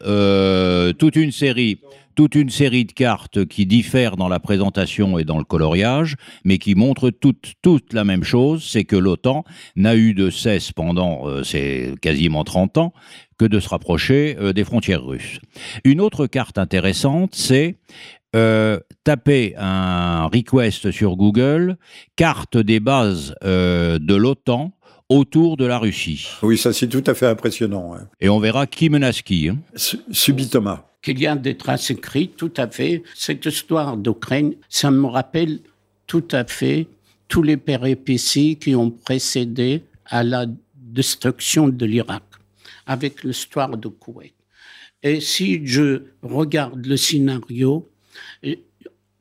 toute 0.97 1.17
une 1.17 1.33
série 1.33 1.79
toute 2.17 2.33
une 2.33 2.49
série 2.49 2.83
de 2.83 2.93
cartes 2.93 3.45
qui 3.45 3.67
diffèrent 3.67 4.17
dans 4.17 4.27
la 4.27 4.39
présentation 4.39 5.19
et 5.19 5.23
dans 5.23 5.37
le 5.37 5.43
coloriage, 5.43 6.15
mais 6.43 6.57
qui 6.57 6.73
montrent 6.73 7.11
toutes, 7.11 7.53
toutes 7.61 7.93
la 7.93 8.03
même 8.03 8.23
chose, 8.23 8.67
c'est 8.67 8.85
que 8.85 8.95
l'OTAN 8.95 9.43
n'a 9.75 9.95
eu 9.95 10.15
de 10.15 10.31
cesse 10.31 10.71
pendant 10.71 11.27
euh, 11.27 11.43
ces 11.43 11.93
quasiment 12.01 12.43
30 12.43 12.79
ans 12.79 12.93
que 13.37 13.45
de 13.45 13.59
se 13.59 13.69
rapprocher 13.69 14.35
euh, 14.39 14.51
des 14.51 14.63
frontières 14.63 15.05
russes. 15.05 15.39
Une 15.83 16.01
autre 16.01 16.25
carte 16.25 16.57
intéressante, 16.57 17.35
c'est 17.35 17.75
euh, 18.35 18.79
taper 19.03 19.53
un 19.55 20.25
request 20.25 20.89
sur 20.89 21.17
Google, 21.17 21.77
carte 22.15 22.57
des 22.57 22.79
bases 22.79 23.35
de 23.43 24.15
l'OTAN 24.15 24.73
autour 25.09 25.57
de 25.57 25.65
la 25.65 25.77
Russie. 25.79 26.27
Oui, 26.43 26.57
ça 26.57 26.73
c'est 26.73 26.87
tout 26.87 27.03
à 27.07 27.13
fait 27.13 27.27
impressionnant. 27.27 27.91
ouais. 27.93 27.99
Et 28.19 28.29
on 28.29 28.39
verra 28.39 28.67
qui 28.67 28.89
menace 28.89 29.21
qui. 29.21 29.49
hein. 29.49 29.57
Su- 29.75 29.99
Subitement. 30.11 30.79
qu'il 31.01 31.19
y 31.19 31.27
a 31.27 31.35
des 31.35 31.55
traces 31.55 31.89
écrites, 31.91 32.35
tout 32.35 32.51
à 32.57 32.67
fait. 32.67 33.03
Cette 33.15 33.45
histoire 33.45 33.95
d'Ukraine, 33.97 34.55
ça 34.69 34.91
me 34.91 35.05
rappelle 35.07 35.59
tout 36.07 36.27
à 36.31 36.43
fait 36.45 36.87
tous 37.27 37.43
les 37.43 37.57
péripéties 37.57 38.57
qui 38.57 38.75
ont 38.75 38.89
précédé 38.91 39.83
à 40.05 40.23
la 40.23 40.45
destruction 40.75 41.67
de 41.69 41.85
l'Irak, 41.85 42.23
avec 42.85 43.23
l'histoire 43.23 43.77
de 43.77 43.87
Koweït. 43.89 44.33
Et 45.03 45.19
si 45.21 45.65
je 45.65 46.01
regarde 46.23 46.85
le 46.85 46.97
scénario, 46.97 47.87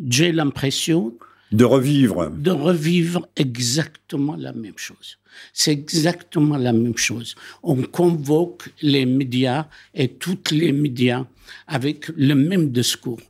j'ai 0.09 0.33
l'impression 0.33 1.14
De 1.52 1.64
revivre. 1.64 2.31
de 2.31 2.50
revivre 2.50 3.26
exactement 3.37 4.37
la 4.37 4.52
même 4.52 4.76
chose. 4.78 5.19
C'est 5.52 5.73
exactement 5.73 6.57
la 6.57 6.73
même 6.73 6.97
chose. 6.97 7.35
On 7.62 7.83
convoque 7.83 8.69
les 8.83 9.07
médias 9.07 9.66
et 9.95 10.09
toutes 10.09 10.50
les 10.50 10.73
médias 10.73 11.25
avec 11.66 12.09
le 12.16 12.35
même 12.35 12.71
discours. 12.71 13.21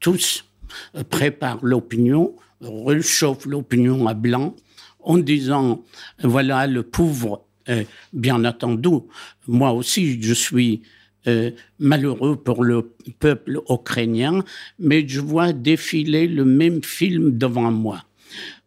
Tous 0.00 0.44
euh, 0.94 1.04
préparent 1.04 1.64
l'opinion, 1.64 2.34
réchauffent 2.60 3.46
l'opinion 3.46 4.06
à 4.06 4.14
blanc 4.14 4.54
en 5.00 5.18
disant, 5.18 5.84
voilà, 6.22 6.66
le 6.66 6.82
pauvre, 6.82 7.44
euh, 7.68 7.84
bien 8.12 8.44
entendu, 8.44 8.88
moi 9.46 9.72
aussi, 9.72 10.20
je 10.20 10.34
suis 10.34 10.82
euh, 11.28 11.50
malheureux 11.78 12.36
pour 12.36 12.62
le 12.62 12.92
peuple 13.18 13.60
ukrainien, 13.68 14.44
mais 14.78 15.06
je 15.08 15.20
vois 15.20 15.52
défiler 15.52 16.28
le 16.28 16.44
même 16.44 16.84
film 16.84 17.36
devant 17.36 17.72
moi. 17.72 18.04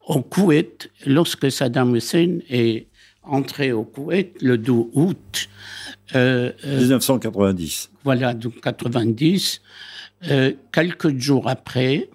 Au 0.05 0.21
Koweït, 0.21 0.89
lorsque 1.05 1.49
Saddam 1.51 1.95
Hussein 1.95 2.39
est 2.49 2.87
entré 3.31 3.71
au 3.71 3.83
Koweït 3.83 4.35
le 4.41 4.57
2 4.57 4.71
août, 4.93 5.49
euh, 6.15 6.51
euh, 6.65 6.79
1990. 6.79 7.89
voilà, 8.03 8.33
donc 8.33 8.59
90, 8.61 9.61
euh, 10.29 10.53
quelques 10.71 11.17
jours 11.17 11.47
après, 11.47 12.09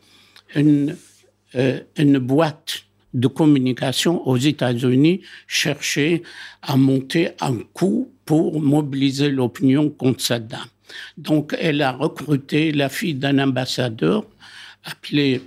une, 0.55 0.97
euh, 1.55 1.81
une 1.97 2.19
boîte 2.19 2.85
de 3.15 3.29
communication 3.29 4.27
aux 4.27 4.37
États-Unis 4.37 5.23
cherchait 5.47 6.23
à 6.63 6.77
monter 6.77 7.31
un 7.41 7.59
coup 7.73 8.11
pour 8.25 8.61
mobiliser 8.61 9.31
l'opinion 9.31 9.89
contre 9.89 10.21
Saddam. 10.21 10.61
Donc, 11.17 11.57
elle 11.59 11.81
a 11.83 11.93
recruté 11.93 12.73
la 12.73 12.89
fille 12.89 13.15
d'un 13.15 13.39
ambassadeur 13.39 14.27
appelée 14.85 15.41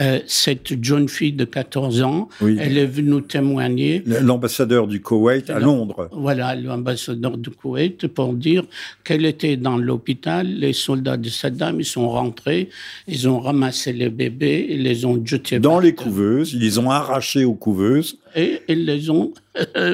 euh, 0.00 0.20
cette 0.26 0.82
jeune 0.82 1.08
fille 1.08 1.32
de 1.32 1.44
14 1.44 2.02
ans. 2.02 2.28
Oui. 2.40 2.56
Elle 2.58 2.78
est 2.78 2.86
venue 2.86 3.22
témoigner. 3.22 4.02
L'ambassadeur 4.06 4.86
du 4.86 5.00
Koweït 5.00 5.50
à. 5.50 5.58
Londres. 5.58 6.08
Voilà, 6.12 6.54
l'ambassadeur 6.54 7.36
du 7.36 7.50
Koweït 7.50 8.06
pour 8.08 8.32
dire 8.34 8.64
qu'elle 9.04 9.24
était 9.26 9.56
dans 9.56 9.76
l'hôpital. 9.76 10.46
Les 10.46 10.72
soldats 10.72 11.16
de 11.16 11.28
Saddam, 11.28 11.80
ils 11.80 11.84
sont 11.84 12.08
rentrés, 12.08 12.68
ils 13.06 13.28
ont 13.28 13.40
ramassé 13.40 13.92
les 13.92 14.10
bébés, 14.10 14.66
ils 14.70 14.82
les 14.82 15.04
ont 15.04 15.20
jetés 15.24 15.58
Dans 15.58 15.80
les 15.80 15.94
couveuses, 15.94 16.52
ils 16.54 16.60
les 16.60 16.78
ont 16.78 16.90
arrachés 16.90 17.44
aux 17.44 17.54
couveuses. 17.54 18.18
Et 18.36 18.60
ils 18.68 18.84
les 18.84 19.10
ont 19.10 19.32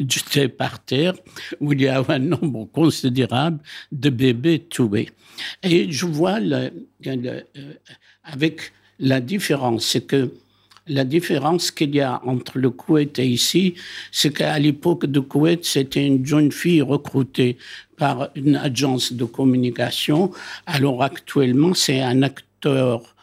jetés 0.00 0.48
par 0.48 0.82
terre, 0.84 1.14
où 1.60 1.72
il 1.72 1.82
y 1.82 1.88
a 1.88 2.04
un 2.08 2.18
nombre 2.18 2.66
considérable 2.72 3.58
de 3.92 4.10
bébés 4.10 4.66
tués. 4.68 5.08
Et 5.62 5.90
je 5.90 6.06
vois 6.06 6.40
le- 6.40 6.70
le- 7.04 7.26
euh, 7.26 7.42
avec 8.24 8.72
la 9.00 9.20
différence, 9.20 9.86
c'est 9.86 10.06
que 10.06 10.30
la 10.86 11.04
différence 11.04 11.70
qu'il 11.70 11.94
y 11.94 12.00
a 12.00 12.20
entre 12.24 12.58
le 12.58 12.70
Koweït 12.70 13.18
et 13.18 13.26
ici, 13.26 13.74
c'est 14.10 14.32
qu'à 14.32 14.58
l'époque 14.58 15.06
du 15.06 15.22
Koweït, 15.22 15.64
c'était 15.64 16.06
une 16.06 16.24
jeune 16.24 16.52
fille 16.52 16.82
recrutée 16.82 17.58
par 17.96 18.30
une 18.34 18.56
agence 18.56 19.12
de 19.12 19.24
communication. 19.24 20.30
Alors 20.66 21.02
actuellement, 21.02 21.74
c'est 21.74 22.00
un 22.00 22.22
acteur 22.22 23.14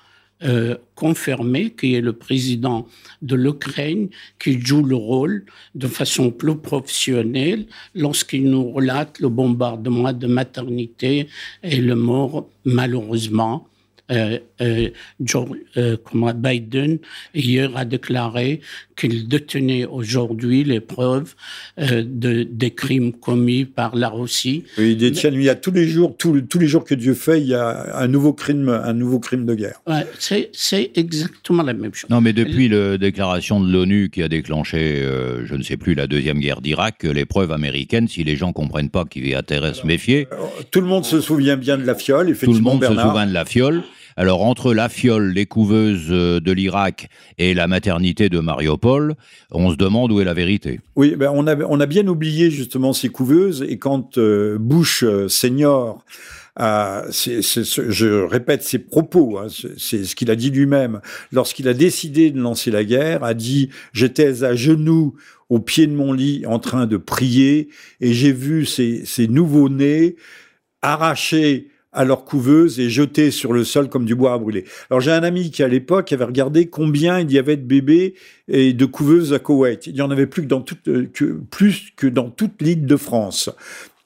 euh, 0.44 0.76
confirmé, 0.94 1.72
qui 1.72 1.96
est 1.96 2.02
le 2.02 2.14
président 2.14 2.88
de 3.24 3.36
l'Ukraine, 3.36 4.10
qui 4.40 4.62
joue 4.62 4.84
le 4.84 4.96
rôle 4.96 5.46
de 5.74 5.88
façon 5.88 6.30
plus 6.30 6.56
professionnelle 6.56 7.66
lorsqu'il 7.96 8.50
nous 8.50 8.72
relate 8.72 9.20
le 9.20 9.30
bombardement 9.30 10.14
de 10.14 10.28
maternité 10.28 11.28
et 11.64 11.78
le 11.78 11.96
mort, 11.96 12.48
malheureusement. 12.66 13.68
Euh, 14.10 14.40
euh, 14.62 14.90
Joe, 15.20 15.50
euh, 15.76 15.98
comment, 16.04 16.34
Biden 16.34 17.00
hier 17.34 17.76
a 17.76 17.84
déclaré 17.86 18.62
qu'il 18.96 19.28
détenait 19.28 19.86
aujourd'hui 19.86 20.64
les 20.64 20.80
preuves 20.80 21.36
euh, 21.80 22.04
de, 22.06 22.44
des 22.44 22.72
crimes 22.72 23.12
commis 23.14 23.66
par 23.66 23.96
la 23.96 24.10
Russie. 24.10 24.64
Et 24.78 24.92
Ils 24.92 24.98
détiennent, 24.98 25.36
il 25.36 25.44
y 25.44 25.50
a 25.50 25.56
tous 25.56 25.72
les 25.72 25.88
jours, 25.88 26.16
tous, 26.18 26.42
tous 26.42 26.60
les 26.60 26.68
jours 26.68 26.84
que 26.84 26.96
Dieu 26.96 27.14
fait, 27.14 27.42
il 27.42 27.48
y 27.48 27.54
a 27.54 27.98
un 27.98 28.08
nouveau 28.08 28.34
crime, 28.34 28.70
un 28.70 28.94
nouveau 28.94 29.20
crime 29.20 29.46
de 29.46 29.56
guerre. 29.56 29.82
Ouais, 29.86 30.06
c'est, 30.20 30.92
exactement 30.96 31.64
la 31.64 31.74
même 31.74 31.94
chose. 31.94 32.10
Non, 32.10 32.22
mais 32.22 32.34
depuis 32.34 32.70
la 32.70 32.98
déclaration 32.98 33.60
de 33.60 33.72
l'ONU 33.72 34.10
qui 34.10 34.24
a 34.24 34.28
déclenché, 34.28 35.02
euh, 35.02 35.46
je 35.46 35.56
ne 35.56 35.64
sais 35.64 35.78
plus, 35.78 35.94
la 35.94 36.08
deuxième 36.08 36.40
guerre 36.40 36.62
d'Irak, 36.62 37.04
les 37.04 37.26
preuves 37.26 37.52
américaines, 37.52 38.08
si 38.08 38.24
les 38.24 38.36
gens 38.36 38.54
comprennent 38.54 38.90
pas 38.90 39.06
qu'il 39.06 39.28
y 39.28 39.36
a 39.36 39.40
intérêt 39.40 39.70
à 39.70 39.74
se 39.74 39.86
méfier, 39.86 40.28
Tout 40.72 40.82
le 40.82 40.88
monde 40.88 41.06
se 41.06 41.22
souvient 41.22 41.58
bien 41.58 41.78
de 41.78 41.84
la 41.84 41.96
fiole, 41.96 42.28
tout 42.28 42.32
effectivement, 42.32 42.70
le 42.70 42.74
monde 42.74 42.80
Bernard. 42.82 43.06
se 43.06 43.10
souvient 43.10 43.28
de 43.28 43.34
la 43.34 43.46
fiole. 43.46 43.84
Alors 44.20 44.42
entre 44.42 44.74
la 44.74 44.90
fiole, 44.90 45.32
les 45.32 45.46
couveuses 45.46 46.08
euh, 46.10 46.40
de 46.40 46.52
l'Irak 46.52 47.10
et 47.38 47.54
la 47.54 47.68
maternité 47.68 48.30
de 48.30 48.40
Mariupol, 48.40 49.16
on 49.52 49.70
se 49.70 49.76
demande 49.76 50.12
où 50.12 50.20
est 50.20 50.26
la 50.26 50.34
vérité. 50.34 50.80
Oui, 50.96 51.16
ben 51.16 51.32
on, 51.32 51.46
a, 51.46 51.86
bien 51.86 52.08
oublié 52.08 52.50
justement 52.50 52.94
ces 52.94 53.10
couveuses, 53.10 53.64
et 53.70 53.78
quand 53.78 54.18
euh, 54.18 54.58
Bush 54.60 55.04
euh, 55.04 55.28
senior, 55.28 56.04
je 56.58 58.24
répète 58.26 58.64
ses 58.64 58.80
propos, 58.80 59.38
hein, 59.38 59.46
c'est 59.78 60.04
ce 60.04 60.16
qu'il 60.16 60.32
a 60.32 60.36
dit 60.36 60.50
lui-même, 60.50 61.02
lorsqu'il 61.32 61.68
a 61.68 61.76
décidé 61.76 62.32
de 62.32 62.42
lancer 62.42 62.72
la 62.72 62.84
guerre, 62.84 63.24
a 63.24 63.36
dit 63.36 63.70
«J'étais 63.94 64.44
à 64.44 64.56
genoux 64.56 65.14
au 65.50 65.60
pied 65.60 65.86
de 65.86 65.94
mon 65.94 66.14
lit 66.14 66.44
en 66.48 66.58
train 66.58 66.88
de 66.88 66.98
prier, 66.98 67.70
et 68.02 68.14
j'ai 68.14 68.32
vu 68.32 68.66
ces, 68.66 69.06
ces 69.06 69.28
nouveaux-nés 69.28 70.16
arrachés 70.82 71.68
à 71.98 72.06
leur 72.06 72.26
couveuse 72.26 72.80
et 72.80 72.92
jetés 72.92 73.32
sur 73.32 73.54
le 73.54 73.64
sol 73.64 73.90
comme 73.90 74.06
du 74.06 74.14
bois 74.14 74.34
à 74.34 74.38
brûler. 74.38 74.66
Alors 74.92 75.02
j'ai 75.02 75.12
un 75.12 75.24
ami 75.24 75.50
qui 75.50 75.64
à 75.64 75.68
l'époque 75.68 76.14
avait 76.14 76.26
regardé 76.26 76.68
combien 76.68 77.20
il 77.20 77.32
y 77.32 77.40
avait 77.40 77.58
de 77.58 77.64
bébés 77.64 78.14
et 78.48 78.74
de 78.74 78.86
couveuses 78.86 79.34
à 79.34 79.40
Koweït. 79.40 79.88
Il 79.88 79.96
y 79.96 80.02
en 80.04 80.12
avait 80.12 80.28
plus 80.28 80.44
que 80.44 80.48
dans 80.48 80.62
toute, 80.62 80.88
euh, 80.88 81.10
plus 81.50 81.92
que 81.96 82.06
dans 82.06 82.30
toute 82.30 82.62
l'île 82.62 82.86
de 82.86 82.96
France. 82.96 83.50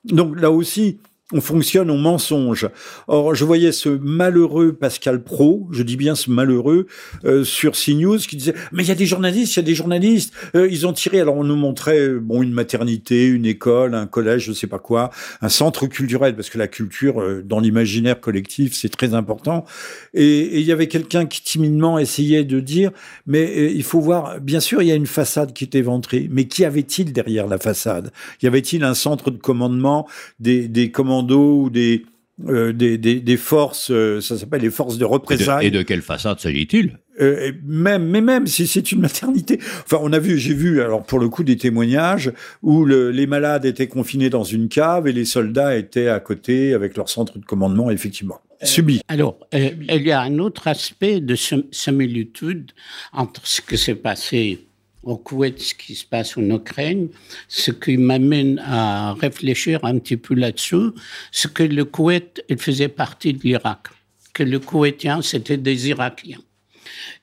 Donc 0.05 0.39
là 0.39 0.51
aussi, 0.51 1.00
on 1.33 1.41
fonctionne 1.41 1.89
au 1.89 1.97
mensonge. 1.97 2.67
Or, 3.07 3.35
je 3.35 3.45
voyais 3.45 3.71
ce 3.71 3.89
malheureux 3.89 4.73
Pascal 4.73 5.23
Pro, 5.23 5.67
je 5.71 5.83
dis 5.83 5.97
bien 5.97 6.15
ce 6.15 6.29
malheureux, 6.29 6.88
euh, 7.25 7.43
sur 7.43 7.73
CNews 7.73 8.17
qui 8.17 8.35
disait 8.35 8.53
mais 8.71 8.83
il 8.83 8.89
y 8.89 8.91
a 8.91 8.95
des 8.95 9.05
journalistes, 9.05 9.55
il 9.55 9.59
y 9.59 9.61
a 9.61 9.65
des 9.65 9.75
journalistes, 9.75 10.33
euh, 10.55 10.67
ils 10.69 10.88
ont 10.88 10.93
tiré. 10.93 11.19
Alors 11.19 11.35
on 11.35 11.43
nous 11.43 11.55
montrait 11.55 12.09
bon 12.09 12.41
une 12.41 12.53
maternité, 12.53 13.25
une 13.27 13.45
école, 13.45 13.95
un 13.95 14.07
collège, 14.07 14.45
je 14.45 14.53
sais 14.53 14.67
pas 14.67 14.79
quoi, 14.79 15.11
un 15.41 15.50
centre 15.50 15.88
culturel 15.88 16.35
parce 16.35 16.50
que 16.50 16.57
la 16.57 16.67
culture 16.67 17.21
euh, 17.21 17.43
dans 17.43 17.59
l'imaginaire 17.59 18.19
collectif 18.19 18.73
c'est 18.73 18.89
très 18.89 19.13
important. 19.13 19.65
Et, 20.13 20.59
il 20.61 20.65
y 20.65 20.71
avait 20.71 20.88
quelqu'un 20.88 21.25
qui 21.25 21.41
timidement 21.41 21.97
essayait 21.97 22.43
de 22.43 22.59
dire 22.59 22.91
mais 23.25 23.71
il 23.73 23.83
faut 23.83 24.00
voir, 24.00 24.39
bien 24.39 24.59
sûr 24.59 24.81
il 24.81 24.88
y 24.88 24.91
a 24.91 24.95
une 24.95 25.07
façade 25.07 25.53
qui 25.53 25.63
est 25.63 25.75
éventrée, 25.75 26.27
mais 26.31 26.45
qui 26.45 26.65
avait-il 26.65 27.13
derrière 27.13 27.47
la 27.47 27.57
façade? 27.57 28.11
Y 28.41 28.47
avait-il 28.47 28.83
un 28.83 28.93
centre 28.93 29.31
de 29.31 29.38
commandement 29.38 30.07
des, 30.39 30.67
des 30.67 30.91
commandos 31.21 31.63
ou 31.63 31.69
des 31.69 32.05
euh, 32.49 32.73
des, 32.73 32.97
des, 32.97 33.37
forces, 33.37 33.91
euh, 33.91 34.19
ça 34.19 34.37
s'appelle 34.37 34.61
les 34.61 34.71
forces 34.71 34.97
de 34.97 35.05
représailles. 35.05 35.67
Et 35.67 35.71
de, 35.71 35.81
quelle 35.81 36.01
façade 36.01 36.39
s'agit-il? 36.39 36.97
Euh, 37.19 37.51
même, 37.63 38.07
mais 38.07 38.21
même 38.21 38.47
si 38.47 38.65
c'est 38.65 38.91
une 38.91 39.01
maternité. 39.01 39.59
Enfin, 39.83 39.97
on 40.01 40.11
a 40.11 40.19
vu, 40.19 40.39
j'ai 40.39 40.53
vu, 40.53 40.81
alors 40.81 41.03
pour 41.03 41.19
le 41.19 41.29
coup, 41.29 41.43
des 41.43 41.57
témoignages 41.57 42.31
où 42.63 42.85
les 42.85 43.27
malades 43.27 43.65
étaient 43.65 43.87
confinés 43.87 44.29
dans 44.29 44.43
une 44.43 44.69
cave 44.69 45.07
et 45.07 45.11
les 45.11 45.25
soldats 45.25 45.77
étaient 45.77 46.07
à 46.07 46.19
côté 46.19 46.73
avec 46.73 46.97
leur 46.97 47.09
centre 47.09 47.37
de 47.37 47.45
commandement, 47.45 47.91
effectivement. 47.91 48.39
Subi. 48.63 49.01
Alors, 49.07 49.37
il 49.51 50.01
y 50.03 50.11
a 50.11 50.21
un 50.21 50.39
autre 50.39 50.67
aspect 50.67 51.19
de 51.19 51.35
similitude 51.35 52.71
entre 53.11 53.45
ce 53.45 53.61
qui 53.61 53.77
s'est 53.77 53.95
passé 53.95 54.67
au 55.03 55.17
Koweït, 55.17 55.60
ce 55.60 55.74
qui 55.75 55.96
se 55.96 56.05
passe 56.05 56.38
en 56.38 56.50
Ukraine, 56.50 57.10
ce 57.48 57.72
qui 57.72 57.98
m'amène 57.98 58.60
à 58.60 59.13
réfléchir 59.13 59.84
un 59.84 59.98
petit 60.00 60.17
peu 60.17 60.36
là-dessus, 60.36 60.91
c'est 61.31 61.53
que 61.53 61.63
le 61.63 61.86
Koweït, 61.86 62.43
il 62.50 62.58
faisait 62.58 62.88
partie 62.88 63.34
de 63.34 63.41
l'Irak, 63.43 63.88
que 64.34 64.43
le 64.43 64.60
Koweïtien, 64.60 65.22
c'était 65.22 65.58
des 65.58 65.89
Irakiens, 65.89 66.41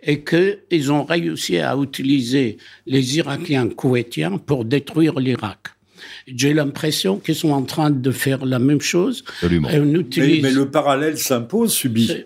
et 0.02 0.25
qu'ils 0.25 0.92
ont 0.92 1.04
réussi 1.04 1.58
à 1.58 1.76
utiliser 1.76 2.58
les 2.87 3.18
Irakiens 3.18 3.68
koweïtiens 3.68 4.38
pour 4.38 4.64
détruire 4.64 5.18
l'Irak. 5.18 5.77
J'ai 6.26 6.54
l'impression 6.54 7.18
qu'ils 7.18 7.34
sont 7.34 7.50
en 7.50 7.62
train 7.62 7.90
de 7.90 8.10
faire 8.10 8.44
la 8.44 8.58
même 8.58 8.80
chose. 8.80 9.24
Absolument. 9.28 9.68
mais, 9.68 10.50
le 10.50 10.70
parallèle 10.70 11.18
s'impose, 11.18 11.72
subit. 11.72 12.24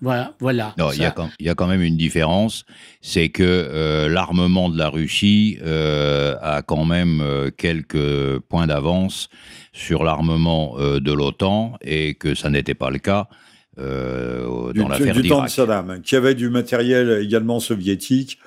Voilà. 0.00 0.34
voilà 0.40 0.74
non, 0.78 0.90
il 0.92 1.00
y, 1.00 1.48
a 1.48 1.54
quand 1.54 1.66
même 1.66 1.82
une 1.82 1.96
différence, 1.96 2.64
c'est 3.00 3.28
que 3.28 3.42
euh, 3.42 4.08
l'armement 4.08 4.68
de 4.68 4.78
la 4.78 4.88
Russie 4.88 5.58
euh, 5.62 6.36
a 6.40 6.62
quand 6.62 6.84
même 6.84 7.20
euh, 7.20 7.50
quelques 7.56 8.38
points 8.48 8.66
d'avance 8.66 9.28
sur 9.72 10.04
l'armement 10.04 10.76
de 10.78 11.12
l'OTAN 11.12 11.78
et 11.80 12.14
que 12.14 12.34
ça 12.34 12.50
n'était 12.50 12.74
pas 12.74 12.90
le 12.90 12.98
cas. 12.98 13.28
dans 13.78 14.88
l'affaire 14.88 15.14
du 15.14 15.28
temps 15.28 15.44
de 15.44 15.48
Saddam, 15.48 16.02
qui 16.02 16.14
avait 16.14 16.34
du 16.34 16.50
matériel 16.50 17.22
également 17.22 17.58
soviétique. 17.58 18.38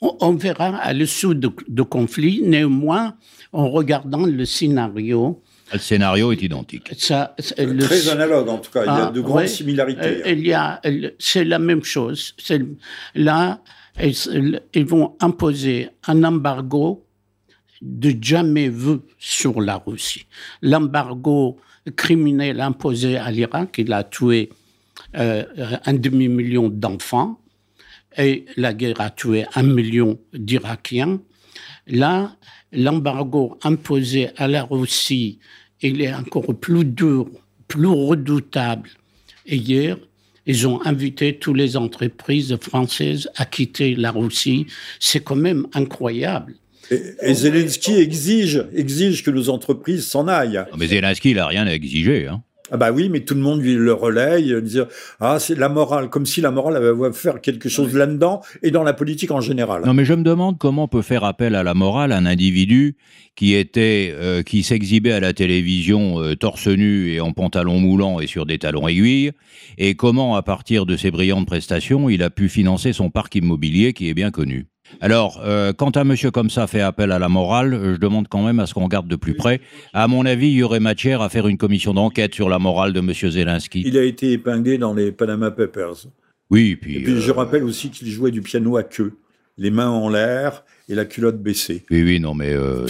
On, 0.00 0.34
verra 0.34 0.76
à 0.76 0.92
l'issue 0.92 1.34
de, 1.34 1.50
de 1.66 1.82
conflit, 1.82 2.42
néanmoins, 2.44 3.16
en 3.52 3.70
regardant 3.70 4.26
le 4.26 4.44
scénario. 4.44 5.42
Le 5.72 5.78
scénario 5.78 6.32
est 6.32 6.42
identique. 6.42 6.90
Ça, 6.96 7.34
Très 7.56 8.08
analogue 8.08 8.48
en 8.48 8.58
tout 8.58 8.70
cas, 8.70 8.82
il 8.82 8.86
y 8.86 8.88
a 8.88 9.08
ah, 9.08 9.10
de 9.10 9.20
grandes 9.20 9.46
similarités. 9.46 10.26
Euh, 10.26 10.32
il 10.32 10.46
y 10.46 10.52
a, 10.52 10.80
c'est 11.18 11.44
la 11.44 11.58
même 11.58 11.84
chose. 11.84 12.34
Là, 13.14 13.60
ils, 14.00 14.86
vont 14.86 15.16
imposer 15.20 15.90
un 16.06 16.24
embargo 16.24 17.04
de 17.82 18.14
jamais 18.20 18.68
vu 18.68 18.98
sur 19.18 19.60
la 19.60 19.76
Russie. 19.76 20.26
L'embargo 20.62 21.58
criminel 21.96 22.60
imposé 22.60 23.16
à 23.16 23.30
l'Irak, 23.30 23.76
il 23.78 23.92
a 23.92 24.04
tué 24.04 24.50
euh, 25.16 25.44
un 25.84 25.94
demi-million 25.94 26.68
d'enfants 26.68 27.40
et 28.16 28.46
la 28.56 28.74
guerre 28.74 29.00
a 29.00 29.10
tué 29.10 29.46
un 29.54 29.62
million 29.62 30.18
d'Irakiens. 30.32 31.20
Là, 31.86 32.36
l'embargo 32.72 33.58
imposé 33.62 34.28
à 34.36 34.48
la 34.48 34.64
Russie, 34.64 35.38
il 35.80 36.02
est 36.02 36.12
encore 36.12 36.54
plus 36.54 36.84
dur, 36.84 37.28
plus 37.66 37.86
redoutable. 37.86 38.90
Et 39.46 39.56
hier, 39.56 39.96
ils 40.46 40.66
ont 40.66 40.84
invité 40.84 41.38
toutes 41.38 41.56
les 41.56 41.76
entreprises 41.76 42.56
françaises 42.60 43.30
à 43.36 43.44
quitter 43.44 43.94
la 43.94 44.10
Russie. 44.10 44.66
C'est 44.98 45.20
quand 45.20 45.36
même 45.36 45.66
incroyable. 45.74 46.54
Et, 46.90 47.34
Zelensky 47.34 47.96
exige, 47.96 48.64
exige 48.74 49.22
que 49.22 49.30
nos 49.30 49.50
entreprises 49.50 50.06
s'en 50.06 50.26
aillent. 50.26 50.64
Mais 50.76 50.86
Zelensky, 50.86 51.30
il 51.30 51.36
n'a 51.36 51.46
rien 51.46 51.66
à 51.66 51.72
exiger. 51.72 52.26
Hein. 52.28 52.42
Ah 52.70 52.76
bah 52.76 52.92
oui, 52.92 53.08
mais 53.08 53.20
tout 53.20 53.34
le 53.34 53.40
monde 53.40 53.62
lui 53.62 53.74
le 53.74 53.92
relaye, 53.92 54.52
euh, 54.52 54.60
dire 54.60 54.86
ah 55.20 55.38
c'est 55.38 55.54
la 55.54 55.68
morale, 55.68 56.10
comme 56.10 56.26
si 56.26 56.40
la 56.40 56.50
morale 56.50 56.76
avait 56.76 57.12
faire 57.12 57.40
quelque 57.40 57.68
chose 57.68 57.94
là-dedans 57.94 58.42
et 58.62 58.70
dans 58.70 58.82
la 58.82 58.92
politique 58.92 59.30
en 59.30 59.40
général. 59.40 59.82
Non, 59.84 59.94
mais 59.94 60.04
je 60.04 60.14
me 60.14 60.22
demande 60.22 60.58
comment 60.58 60.84
on 60.84 60.88
peut 60.88 61.02
faire 61.02 61.24
appel 61.24 61.54
à 61.54 61.62
la 61.62 61.74
morale 61.74 62.12
un 62.12 62.26
individu 62.26 62.96
qui 63.36 63.54
était, 63.54 64.12
euh, 64.14 64.42
qui 64.42 64.62
s'exhibait 64.62 65.12
à 65.12 65.20
la 65.20 65.32
télévision 65.32 66.20
euh, 66.20 66.34
torse 66.34 66.66
nu 66.66 67.12
et 67.12 67.20
en 67.20 67.32
pantalon 67.32 67.78
moulant 67.78 68.20
et 68.20 68.26
sur 68.26 68.46
des 68.46 68.58
talons 68.58 68.88
aiguilles, 68.88 69.32
et 69.78 69.94
comment 69.94 70.36
à 70.36 70.42
partir 70.42 70.86
de 70.86 70.96
ses 70.96 71.10
brillantes 71.10 71.46
prestations 71.46 72.08
il 72.08 72.22
a 72.22 72.30
pu 72.30 72.48
financer 72.48 72.92
son 72.92 73.10
parc 73.10 73.34
immobilier 73.36 73.92
qui 73.92 74.08
est 74.08 74.14
bien 74.14 74.30
connu. 74.30 74.66
Alors, 75.00 75.40
euh, 75.44 75.72
quand 75.72 75.96
un 75.96 76.04
monsieur 76.04 76.30
comme 76.30 76.50
ça 76.50 76.66
fait 76.66 76.80
appel 76.80 77.12
à 77.12 77.18
la 77.18 77.28
morale, 77.28 77.78
je 77.94 77.96
demande 77.98 78.28
quand 78.28 78.44
même 78.44 78.60
à 78.60 78.66
ce 78.66 78.74
qu'on 78.74 78.84
regarde 78.84 79.08
de 79.08 79.16
plus 79.16 79.34
près. 79.34 79.60
À 79.92 80.08
mon 80.08 80.26
avis, 80.26 80.48
il 80.48 80.54
y 80.54 80.62
aurait 80.62 80.80
matière 80.80 81.22
à 81.22 81.28
faire 81.28 81.48
une 81.48 81.58
commission 81.58 81.94
d'enquête 81.94 82.34
sur 82.34 82.48
la 82.48 82.58
morale 82.58 82.92
de 82.92 83.00
monsieur 83.00 83.30
Zelensky. 83.30 83.82
Il 83.86 83.96
a 83.96 84.02
été 84.02 84.32
épinglé 84.32 84.78
dans 84.78 84.94
les 84.94 85.12
Panama 85.12 85.50
Papers. 85.50 86.06
Oui, 86.50 86.76
puis. 86.76 86.96
Et 86.96 87.02
puis 87.02 87.20
je 87.20 87.30
euh, 87.30 87.34
rappelle 87.34 87.64
aussi 87.64 87.90
qu'il 87.90 88.08
jouait 88.08 88.30
du 88.30 88.40
piano 88.40 88.76
à 88.76 88.82
queue, 88.82 89.14
les 89.58 89.70
mains 89.70 89.90
en 89.90 90.08
l'air, 90.08 90.64
et 90.88 90.94
la 90.94 91.04
culotte 91.04 91.42
baissée. 91.42 91.84
Oui, 91.90 92.02
oui, 92.02 92.20
non, 92.20 92.34
mais 92.34 92.54
euh, 92.54 92.86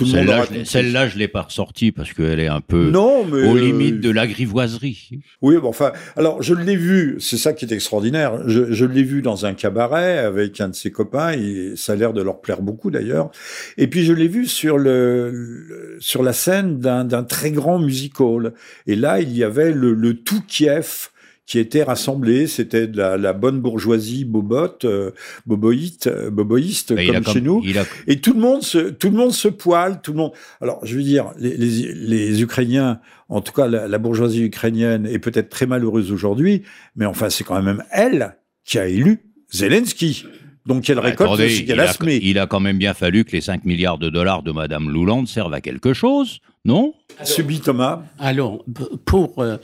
celle-là, 0.64 1.08
je 1.08 1.14
ne 1.14 1.18
l'ai 1.18 1.28
pas 1.28 1.42
ressortie 1.42 1.90
parce 1.90 2.12
qu'elle 2.12 2.38
est 2.38 2.46
un 2.48 2.60
peu 2.60 2.90
non, 2.90 3.24
mais 3.24 3.48
aux 3.48 3.56
limites 3.56 4.00
de 4.00 4.10
l'agrivoiserie. 4.10 5.10
Oui, 5.42 5.56
bon, 5.56 5.68
enfin, 5.68 5.92
alors 6.16 6.40
je 6.42 6.54
l'ai 6.54 6.76
vu, 6.76 7.16
c'est 7.18 7.36
ça 7.36 7.52
qui 7.52 7.64
est 7.64 7.72
extraordinaire, 7.72 8.48
je, 8.48 8.72
je 8.72 8.84
l'ai 8.84 9.02
vu 9.02 9.20
dans 9.20 9.46
un 9.46 9.54
cabaret 9.54 10.18
avec 10.18 10.60
un 10.60 10.68
de 10.68 10.74
ses 10.74 10.92
copains, 10.92 11.32
et 11.32 11.72
ça 11.74 11.94
a 11.94 11.96
l'air 11.96 12.12
de 12.12 12.22
leur 12.22 12.40
plaire 12.40 12.62
beaucoup 12.62 12.90
d'ailleurs, 12.90 13.30
et 13.76 13.88
puis 13.88 14.04
je 14.04 14.12
l'ai 14.12 14.28
vu 14.28 14.46
sur, 14.46 14.78
le, 14.78 15.96
sur 15.98 16.22
la 16.22 16.32
scène 16.32 16.78
d'un 16.78 17.24
très 17.24 17.50
grand 17.50 17.80
musical, 17.80 18.52
et 18.86 18.94
là, 18.94 19.20
il 19.20 19.36
y 19.36 19.42
avait 19.42 19.72
le, 19.72 19.92
le 19.92 20.14
tout 20.14 20.42
Kiev, 20.46 21.08
qui 21.48 21.58
étaient 21.58 21.82
rassemblés. 21.82 22.46
C'était 22.46 22.86
de 22.86 22.98
la, 23.00 23.32
bonne 23.32 23.58
bourgeoisie 23.60 24.26
bobote, 24.26 24.84
euh, 24.84 25.10
boboïste, 25.46 26.06
euh, 26.06 26.30
boboïste 26.30 26.94
comme 26.94 27.24
chez 27.24 27.40
nous. 27.40 27.64
Et 28.06 28.20
tout 28.20 28.34
le 28.34 28.40
monde 28.40 28.62
se, 28.62 28.90
tout 28.90 29.08
le 29.08 29.16
monde 29.16 29.32
se 29.32 29.48
poile, 29.48 30.02
tout 30.02 30.12
le 30.12 30.18
monde. 30.18 30.32
Alors, 30.60 30.78
je 30.84 30.94
veux 30.94 31.02
dire, 31.02 31.30
les, 31.38 31.56
les, 31.56 32.42
Ukrainiens, 32.42 33.00
en 33.30 33.40
tout 33.40 33.52
cas 33.52 33.66
la, 33.66 33.98
bourgeoisie 33.98 34.42
ukrainienne, 34.42 35.06
est 35.06 35.18
peut-être 35.18 35.48
très 35.48 35.66
malheureuse 35.66 36.12
aujourd'hui, 36.12 36.62
mais 36.94 37.06
enfin, 37.06 37.30
c'est 37.30 37.44
quand 37.44 37.60
même 37.62 37.82
elle 37.90 38.36
qui 38.64 38.78
a 38.78 38.86
élu 38.86 39.22
Zelensky. 39.50 40.26
Donc 40.66 40.88
elle 40.90 40.98
récolte 40.98 41.40
ce 41.40 41.62
qu'elle 41.62 41.80
a, 41.80 41.90
semé. 41.90 42.20
Il 42.22 42.38
a 42.38 42.46
quand 42.46 42.60
même 42.60 42.76
bien 42.76 42.92
fallu 42.92 43.24
que 43.24 43.32
les 43.32 43.40
5 43.40 43.64
milliards 43.64 43.96
de 43.96 44.10
dollars 44.10 44.42
de 44.42 44.52
Madame 44.52 44.90
Louland 44.90 45.24
servent 45.24 45.54
à 45.54 45.62
quelque 45.62 45.94
chose, 45.94 46.40
non? 46.66 46.92
Subi 47.24 47.60
Thomas. 47.60 48.02
Alors, 48.18 48.62
pour 49.06 49.38
euh, 49.38 49.56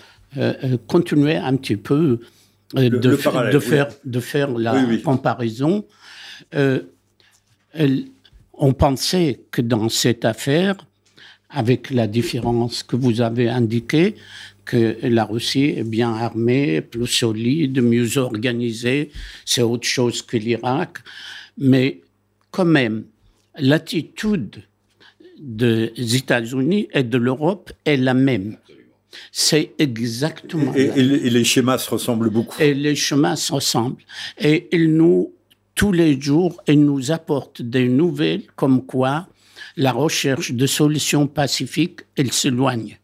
continuer 0.87 1.37
un 1.37 1.57
petit 1.57 1.77
peu 1.77 2.21
euh, 2.77 2.91
de, 2.91 2.99
de, 2.99 3.17
faire, 3.59 3.89
de 4.05 4.21
faire 4.21 4.51
la 4.51 4.85
comparaison. 5.05 5.85
on 8.55 8.73
pensait 8.73 9.41
que 9.51 9.63
dans 9.63 9.89
cette 9.89 10.25
affaire, 10.25 10.77
avec 11.51 11.91
la 11.91 12.07
différence 12.07 12.83
que 12.83 12.97
vous 12.97 13.21
avez 13.21 13.49
indiquée, 13.49 14.17
que 14.65 14.97
la 15.03 15.25
Russie 15.25 15.75
est 15.77 15.85
bien 15.85 16.13
armée, 16.13 16.81
plus 16.81 17.07
solide, 17.07 17.81
mieux 17.81 18.19
organisée, 18.19 19.11
c'est 19.45 19.63
autre 19.63 19.87
chose 19.87 20.23
que 20.23 20.37
l'Irak. 20.37 20.99
Mais 21.59 22.01
quand 22.51 22.65
même, 22.65 23.05
l'attitude 23.59 24.63
des 25.39 25.93
États-Unis 25.97 26.89
et 26.93 27.03
de 27.03 27.19
l'Europe 27.19 27.73
est 27.85 27.97
la 27.97 28.15
même. 28.15 28.57
C'est 29.33 29.73
exactement. 29.79 30.73
Et, 30.75 30.91
et, 30.97 31.31
les 31.31 31.45
schémas 31.45 31.79
se 31.79 31.91
ressemblent 31.91 32.31
beaucoup. 32.31 32.61
Et 32.61 32.75
les 32.75 32.95
schémas 32.95 33.37
se 33.37 33.53
ressemblent. 33.53 34.03
Et 34.39 34.69
ils 34.73 34.93
nous, 34.93 35.33
tous 35.75 35.93
les 35.93 36.21
jours, 36.21 36.63
ils 36.67 36.85
nous 36.85 37.11
apportent 37.11 37.63
des 37.63 37.89
nouvelles 37.89 38.43
comme 38.57 38.85
quoi 38.85 39.29
la 39.77 39.93
recherche 39.93 40.53
de 40.53 40.67
solutions 40.67 41.27
pacifiques, 41.27 42.01
elle 42.17 42.33
s'éloigne. 42.33 42.99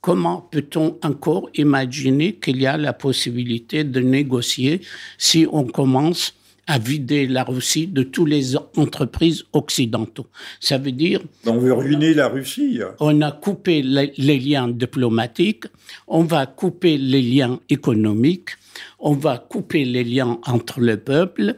Comment 0.00 0.42
peut-on 0.42 0.98
encore 1.02 1.48
imaginer 1.54 2.34
qu'il 2.34 2.60
y 2.60 2.66
a 2.66 2.76
la 2.76 2.92
possibilité 2.92 3.84
de 3.84 4.00
négocier 4.00 4.82
si 5.16 5.46
on 5.50 5.64
commence 5.64 6.34
à 6.66 6.78
vider 6.78 7.26
la 7.26 7.44
Russie 7.44 7.86
de 7.86 8.02
toutes 8.02 8.28
les 8.28 8.56
entreprises 8.76 9.44
occidentaux. 9.52 10.26
Ça 10.60 10.78
veut 10.78 10.92
dire... 10.92 11.20
On 11.46 11.58
veut 11.58 11.72
ruiner 11.72 12.14
la 12.14 12.28
Russie. 12.28 12.80
On 13.00 13.20
a 13.20 13.32
coupé 13.32 13.82
les, 13.82 14.38
liens 14.38 14.68
diplomatiques, 14.68 15.64
on 16.06 16.24
va 16.24 16.46
couper 16.46 16.96
les 16.96 17.22
liens 17.22 17.60
économiques, 17.68 18.50
on 18.98 19.12
va 19.14 19.38
couper 19.38 19.84
les 19.84 20.04
liens 20.04 20.38
entre 20.46 20.80
le 20.80 20.96
peuple. 20.96 21.56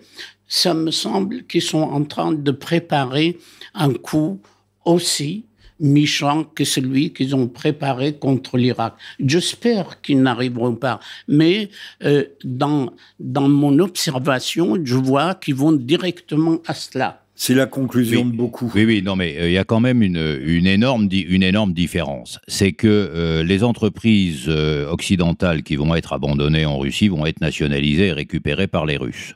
Ça 0.49 0.75
me 0.75 0.90
semble 0.90 1.45
qu'ils 1.45 1.62
sont 1.62 1.79
en 1.79 2.05
train 2.05 2.33
de 2.33 2.51
préparer 2.51 3.38
un 3.75 3.92
coup 3.92 4.40
aussi 4.85 5.45
méchant 5.80 6.44
que 6.44 6.64
celui 6.64 7.12
qu'ils 7.12 7.34
ont 7.34 7.48
préparé 7.48 8.14
contre 8.14 8.56
l'Irak. 8.56 8.94
J'espère 9.20 10.00
qu'ils 10.00 10.22
n'arriveront 10.22 10.74
pas, 10.74 11.00
mais 11.28 11.70
euh, 12.04 12.24
dans, 12.44 12.90
dans 13.20 13.48
mon 13.48 13.78
observation, 13.78 14.78
je 14.82 14.96
vois 14.96 15.34
qu'ils 15.34 15.54
vont 15.54 15.72
directement 15.72 16.58
à 16.66 16.74
cela. 16.74 17.22
C'est 17.38 17.54
la 17.54 17.66
conclusion 17.66 18.24
de 18.24 18.32
beaucoup. 18.32 18.72
Oui, 18.74 18.86
oui, 18.86 19.02
non, 19.02 19.14
mais 19.14 19.36
euh, 19.36 19.48
il 19.48 19.52
y 19.52 19.58
a 19.58 19.64
quand 19.64 19.80
même 19.80 20.02
une, 20.02 20.38
une, 20.42 20.66
énorme, 20.66 21.06
une 21.12 21.42
énorme 21.42 21.74
différence. 21.74 22.38
C'est 22.48 22.72
que 22.72 22.86
euh, 22.86 23.44
les 23.44 23.62
entreprises 23.62 24.48
occidentales 24.48 25.62
qui 25.62 25.76
vont 25.76 25.94
être 25.94 26.14
abandonnées 26.14 26.64
en 26.64 26.78
Russie 26.78 27.08
vont 27.08 27.26
être 27.26 27.42
nationalisées 27.42 28.06
et 28.06 28.12
récupérées 28.12 28.68
par 28.68 28.86
les 28.86 28.96
Russes. 28.96 29.34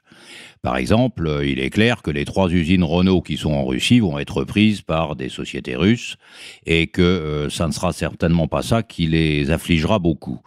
Par 0.62 0.77
exemple, 0.77 1.40
il 1.42 1.59
est 1.59 1.70
clair 1.70 2.03
que 2.03 2.11
les 2.11 2.27
trois 2.27 2.51
usines 2.51 2.85
Renault 2.85 3.23
qui 3.23 3.38
sont 3.38 3.53
en 3.53 3.64
Russie 3.64 4.01
vont 4.01 4.18
être 4.18 4.37
reprises 4.37 4.83
par 4.83 5.16
des 5.16 5.31
sociétés 5.31 5.75
russes 5.75 6.16
et 6.66 6.87
que 6.87 7.01
euh, 7.01 7.49
ça 7.49 7.66
ne 7.66 7.73
sera 7.73 7.94
certainement 7.94 8.46
pas 8.46 8.61
ça 8.61 8.83
qui 8.83 9.07
les 9.07 9.51
affligera 9.51 9.99
beaucoup. 9.99 10.40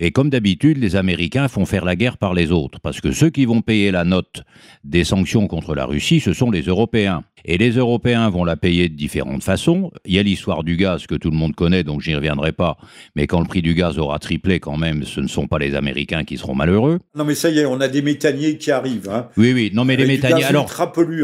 Et 0.00 0.10
comme 0.10 0.28
d'habitude, 0.28 0.78
les 0.78 0.96
Américains 0.96 1.46
font 1.46 1.66
faire 1.66 1.84
la 1.84 1.94
guerre 1.94 2.18
par 2.18 2.34
les 2.34 2.50
autres, 2.50 2.80
parce 2.80 3.00
que 3.00 3.12
ceux 3.12 3.30
qui 3.30 3.44
vont 3.44 3.62
payer 3.62 3.92
la 3.92 4.02
note 4.02 4.42
des 4.82 5.04
sanctions 5.04 5.46
contre 5.46 5.76
la 5.76 5.86
Russie, 5.86 6.18
ce 6.18 6.32
sont 6.32 6.50
les 6.50 6.62
Européens. 6.62 7.22
Et 7.44 7.58
les 7.58 7.70
Européens 7.70 8.28
vont 8.28 8.44
la 8.44 8.56
payer 8.56 8.88
de 8.88 8.94
différentes 8.94 9.42
façons. 9.42 9.90
Il 10.04 10.14
y 10.14 10.18
a 10.18 10.22
l'histoire 10.22 10.62
du 10.62 10.76
gaz 10.76 11.06
que 11.06 11.14
tout 11.14 11.30
le 11.30 11.36
monde 11.36 11.54
connaît, 11.54 11.84
donc 11.84 12.00
j'y 12.00 12.14
reviendrai 12.14 12.52
pas. 12.52 12.76
Mais 13.16 13.26
quand 13.26 13.40
le 13.40 13.46
prix 13.46 13.62
du 13.62 13.74
gaz 13.74 13.98
aura 13.98 14.18
triplé, 14.18 14.60
quand 14.60 14.76
même, 14.76 15.04
ce 15.04 15.20
ne 15.20 15.26
sont 15.26 15.46
pas 15.46 15.58
les 15.58 15.74
Américains 15.74 16.24
qui 16.24 16.36
seront 16.36 16.54
malheureux. 16.54 16.98
Non, 17.14 17.24
mais 17.24 17.34
ça 17.34 17.50
y 17.50 17.58
est, 17.58 17.66
on 17.66 17.80
a 17.80 17.88
des 17.88 18.02
méthaniers 18.02 18.58
qui 18.58 18.70
arrivent. 18.70 19.08
Hein. 19.08 19.28
Oui, 19.36 19.52
oui. 19.54 19.59
Non, 19.72 19.84
mais 19.84 19.96
les 19.96 20.06
méthaniers. 20.06 20.44
Alors, 20.44 20.70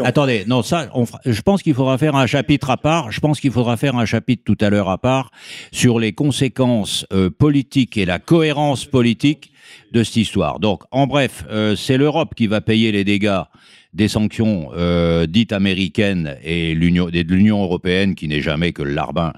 attendez. 0.05 0.45
Non, 0.47 0.63
ça, 0.63 0.91
je 1.25 1.41
pense 1.43 1.63
qu'il 1.63 1.75
faudra 1.75 1.97
faire 1.99 2.17
un 2.17 2.27
chapitre 2.27 2.71
à 2.71 2.77
part. 2.77 3.11
Je 3.11 3.21
pense 3.21 3.41
qu'il 3.41 3.51
faudra 3.51 3.77
faire 3.77 3.97
un 3.97 4.05
chapitre 4.05 4.43
tout 4.45 4.59
à 4.61 4.69
l'heure 4.71 4.91
à 4.91 4.99
part 4.99 5.31
sur 5.73 5.99
les 5.99 6.13
conséquences 6.13 7.07
euh, 7.13 7.31
politiques 7.31 7.97
et 7.97 8.05
la 8.05 8.19
cohérence 8.19 8.85
politique 8.85 9.53
de 9.93 10.03
cette 10.03 10.17
histoire. 10.17 10.61
Donc, 10.61 10.83
en 10.91 11.07
bref, 11.07 11.45
euh, 11.51 11.75
c'est 11.77 11.97
l'Europe 11.97 12.35
qui 12.35 12.47
va 12.47 12.61
payer 12.61 12.93
les 12.93 13.05
dégâts 13.05 13.43
des 13.97 14.09
sanctions 14.09 14.71
euh, 14.77 15.27
dites 15.27 15.53
américaines 15.53 16.37
et 16.45 16.75
l'Union, 16.75 17.07
de 17.07 17.35
l'Union 17.35 17.63
européenne 17.63 18.15
qui 18.15 18.29
n'est 18.29 18.43
jamais 18.43 18.73
que 18.73 18.83
le 18.83 18.93
larbin 18.93 19.33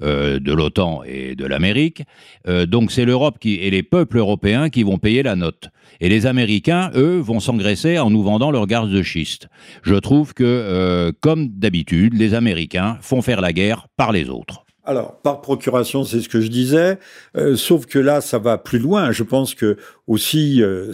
de 0.00 0.52
l'OTAN 0.52 1.02
et 1.04 1.34
de 1.34 1.44
l'Amérique. 1.44 2.02
Euh, 2.48 2.66
donc 2.66 2.92
c'est 2.92 3.04
l'Europe 3.04 3.38
et 3.44 3.70
les 3.70 3.82
peuples 3.82 4.18
européens 4.18 4.70
qui 4.70 4.82
vont 4.82 4.98
payer 4.98 5.22
la 5.22 5.36
note. 5.36 5.68
Et 6.00 6.08
les 6.08 6.26
Américains, 6.26 6.90
eux, 6.94 7.18
vont 7.18 7.40
s'engraisser 7.40 7.98
en 7.98 8.10
nous 8.10 8.22
vendant 8.22 8.50
leur 8.50 8.66
gaz 8.66 8.88
de 8.88 9.02
schiste. 9.02 9.48
Je 9.82 9.96
trouve 9.96 10.32
que, 10.32 11.12
comme 11.20 11.48
d'habitude, 11.48 12.14
les 12.14 12.32
Américains 12.32 12.96
font 13.02 13.20
faire 13.20 13.40
la 13.40 13.52
guerre 13.52 13.86
par 13.96 14.12
les 14.12 14.30
autres. 14.30 14.64
Alors, 14.90 15.20
par 15.22 15.40
procuration, 15.40 16.02
c'est 16.02 16.20
ce 16.20 16.28
que 16.28 16.40
je 16.40 16.48
disais, 16.48 16.98
euh, 17.36 17.54
sauf 17.54 17.86
que 17.86 18.00
là, 18.00 18.20
ça 18.20 18.40
va 18.40 18.58
plus 18.58 18.80
loin. 18.80 19.12
Je 19.12 19.22
pense 19.22 19.54
que 19.54 19.76
aussi, 20.08 20.64
euh, 20.64 20.90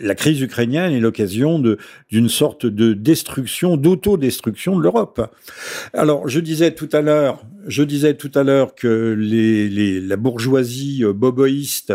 la 0.00 0.16
crise 0.16 0.40
ukrainienne 0.40 0.92
est 0.92 0.98
l'occasion 0.98 1.62
d'une 2.10 2.28
sorte 2.28 2.66
de 2.66 2.92
destruction, 2.92 3.76
d'autodestruction 3.76 4.76
de 4.76 4.82
l'Europe. 4.82 5.32
Alors, 5.94 6.26
je 6.26 6.40
disais 6.40 6.72
tout 6.72 6.88
à 6.92 7.02
l'heure, 7.02 7.44
je 7.68 7.84
disais 7.84 8.14
tout 8.14 8.32
à 8.34 8.42
l'heure 8.42 8.74
que 8.74 9.14
la 9.16 10.16
bourgeoisie 10.16 11.04
euh, 11.04 11.12
boboïste 11.12 11.94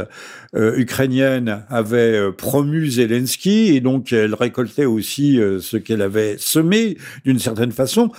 ukrainienne 0.53 1.65
avait 1.67 2.31
promu 2.31 2.87
Zelensky 2.87 3.75
et 3.75 3.81
donc 3.81 4.13
elle 4.13 4.33
récoltait 4.33 4.85
aussi 4.85 5.37
ce 5.59 5.75
qu'elle 5.75 6.01
avait 6.01 6.37
semé 6.37 6.97
d'une 7.25 7.39
certaine 7.39 7.73
façon. 7.73 8.09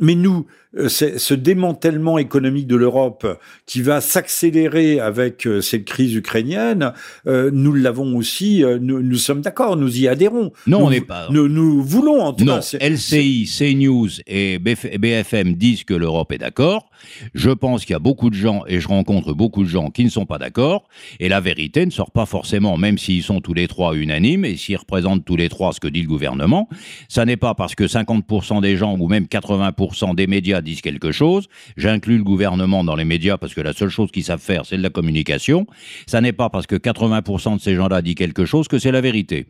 Mais 0.00 0.14
nous, 0.14 0.46
ce 0.88 1.34
démantèlement 1.34 2.18
économique 2.18 2.66
de 2.66 2.76
l'Europe 2.76 3.38
qui 3.66 3.82
va 3.82 4.00
s'accélérer 4.00 5.00
avec 5.00 5.46
euh, 5.46 5.60
cette 5.60 5.84
crise 5.84 6.14
ukrainienne, 6.14 6.92
euh, 7.26 7.50
nous 7.52 7.72
l'avons 7.72 8.16
aussi, 8.16 8.62
nous, 8.80 9.16
sommes 9.16 9.40
d'accord, 9.40 9.76
nous 9.76 9.98
y 9.98 10.08
adhérons. 10.08 10.52
Non, 10.66 10.80
nous, 10.80 10.86
on 10.86 10.90
n'est 10.90 11.00
pas. 11.00 11.28
Nous, 11.30 11.48
nous, 11.48 11.82
voulons 11.82 12.20
en 12.20 12.32
tout 12.32 12.44
non, 12.44 12.60
LCI, 12.80 13.46
CNews 13.46 14.08
et 14.26 14.58
BFM 14.58 15.54
disent 15.54 15.84
que 15.84 15.94
l'Europe 15.94 16.32
est 16.32 16.38
d'accord. 16.38 16.90
Je 17.34 17.50
pense 17.50 17.84
qu'il 17.84 17.92
y 17.92 17.96
a 17.96 18.00
beaucoup 18.00 18.30
de 18.30 18.34
gens, 18.34 18.62
et 18.66 18.80
je 18.80 18.88
rencontre 18.88 19.32
beaucoup 19.32 19.62
de 19.62 19.68
gens 19.68 19.90
qui 19.90 20.04
ne 20.04 20.10
sont 20.10 20.26
pas 20.26 20.38
d'accord. 20.38 20.88
Et 21.20 21.28
la 21.28 21.40
vérité 21.40 21.84
ne 21.86 21.90
sort 21.90 22.10
pas 22.10 22.26
forcément, 22.26 22.76
même 22.76 22.98
s'ils 22.98 23.22
sont 23.22 23.40
tous 23.40 23.54
les 23.54 23.68
trois 23.68 23.94
unanimes 23.94 24.44
et 24.44 24.56
s'ils 24.56 24.76
représentent 24.76 25.24
tous 25.24 25.36
les 25.36 25.48
trois 25.48 25.72
ce 25.72 25.80
que 25.80 25.88
dit 25.88 26.02
le 26.02 26.08
gouvernement. 26.08 26.68
Ça 27.08 27.24
n'est 27.24 27.36
pas 27.36 27.54
parce 27.54 27.74
que 27.74 27.84
50% 27.84 28.60
des 28.60 28.76
gens 28.76 28.96
ou 28.98 29.08
même 29.08 29.24
80% 29.24 30.14
des 30.14 30.26
médias 30.26 30.55
disent 30.60 30.80
quelque 30.80 31.12
chose. 31.12 31.48
J'inclus 31.76 32.18
le 32.18 32.24
gouvernement 32.24 32.84
dans 32.84 32.96
les 32.96 33.04
médias 33.04 33.36
parce 33.38 33.54
que 33.54 33.60
la 33.60 33.72
seule 33.72 33.88
chose 33.88 34.10
qu'ils 34.10 34.24
savent 34.24 34.40
faire, 34.40 34.66
c'est 34.66 34.76
de 34.76 34.82
la 34.82 34.90
communication. 34.90 35.66
Ça 36.06 36.20
n'est 36.20 36.32
pas 36.32 36.50
parce 36.50 36.66
que 36.66 36.76
80% 36.76 37.56
de 37.56 37.60
ces 37.60 37.74
gens-là 37.74 38.02
disent 38.02 38.14
quelque 38.14 38.44
chose 38.44 38.68
que 38.68 38.78
c'est 38.78 38.92
la 38.92 39.00
vérité. 39.00 39.46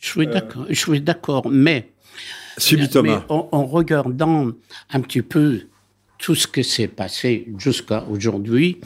Je 0.00 0.08
suis 0.08 0.26
d'accord, 0.26 0.66
je 0.68 0.74
suis 0.74 1.00
d'accord, 1.00 1.48
mais, 1.50 1.88
en, 3.28 3.66
regardant 3.66 4.50
un 4.90 5.00
petit 5.00 5.22
peu 5.22 5.62
tout 6.18 6.34
ce 6.34 6.46
qui 6.46 6.64
s'est 6.64 6.88
passé 6.88 7.48
jusqu'à 7.58 8.04
aujourd'hui, 8.04 8.78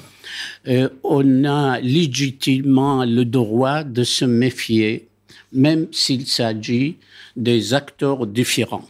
euh, 0.66 0.88
on 1.04 1.44
a 1.44 1.80
légitimement 1.80 3.04
le 3.04 3.24
droit 3.24 3.84
de 3.84 4.04
se 4.04 4.24
méfier, 4.24 5.08
même 5.52 5.88
s'il 5.92 6.26
s'agit 6.26 6.96
des 7.36 7.74
acteurs 7.74 8.26
différents. 8.26 8.88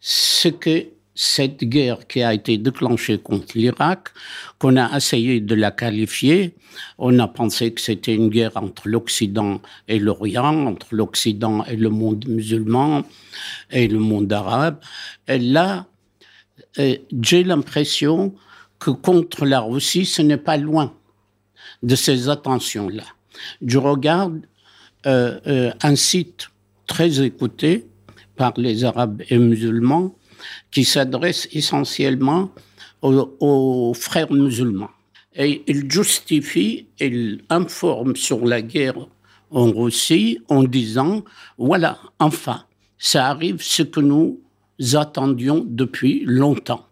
Ce 0.00 0.48
que 0.48 0.86
cette 1.14 1.64
guerre 1.64 2.06
qui 2.06 2.22
a 2.22 2.32
été 2.32 2.56
déclenchée 2.58 3.18
contre 3.18 3.56
l'Irak, 3.56 4.08
qu'on 4.58 4.76
a 4.76 4.96
essayé 4.96 5.40
de 5.40 5.54
la 5.54 5.70
qualifier, 5.70 6.54
on 6.98 7.18
a 7.18 7.28
pensé 7.28 7.72
que 7.72 7.80
c'était 7.80 8.14
une 8.14 8.30
guerre 8.30 8.56
entre 8.56 8.88
l'Occident 8.88 9.60
et 9.88 9.98
l'Orient, 9.98 10.66
entre 10.66 10.94
l'Occident 10.94 11.64
et 11.64 11.76
le 11.76 11.90
monde 11.90 12.26
musulman 12.26 13.02
et 13.70 13.88
le 13.88 13.98
monde 13.98 14.32
arabe. 14.32 14.80
Et 15.28 15.38
là, 15.38 15.86
euh, 16.78 16.96
j'ai 17.20 17.44
l'impression 17.44 18.34
que 18.78 18.90
contre 18.90 19.44
la 19.44 19.60
Russie, 19.60 20.06
ce 20.06 20.22
n'est 20.22 20.38
pas 20.38 20.56
loin 20.56 20.94
de 21.82 21.94
ces 21.94 22.28
attentions-là. 22.28 23.04
Je 23.64 23.78
regarde 23.78 24.42
euh, 25.06 25.38
euh, 25.46 25.72
un 25.82 25.96
site 25.96 26.48
très 26.86 27.22
écouté 27.22 27.86
par 28.36 28.54
les 28.56 28.84
Arabes 28.84 29.22
et 29.28 29.38
musulmans 29.38 30.14
qui 30.70 30.84
s'adresse 30.84 31.48
essentiellement 31.52 32.50
aux, 33.02 33.92
frères 33.94 34.32
musulmans. 34.32 34.90
Et 35.34 35.62
il 35.66 35.90
justifie, 35.90 36.86
il 37.00 37.42
informe 37.48 38.16
sur 38.16 38.44
la 38.44 38.62
guerre 38.62 39.08
en 39.50 39.70
Russie 39.70 40.40
en 40.48 40.62
disant, 40.62 41.24
voilà, 41.58 41.98
enfin, 42.18 42.64
ça 42.98 43.26
arrive 43.26 43.62
ce 43.62 43.82
que 43.82 44.00
nous 44.00 44.40
attendions 44.94 45.64
depuis 45.66 46.22
longtemps. 46.26 46.86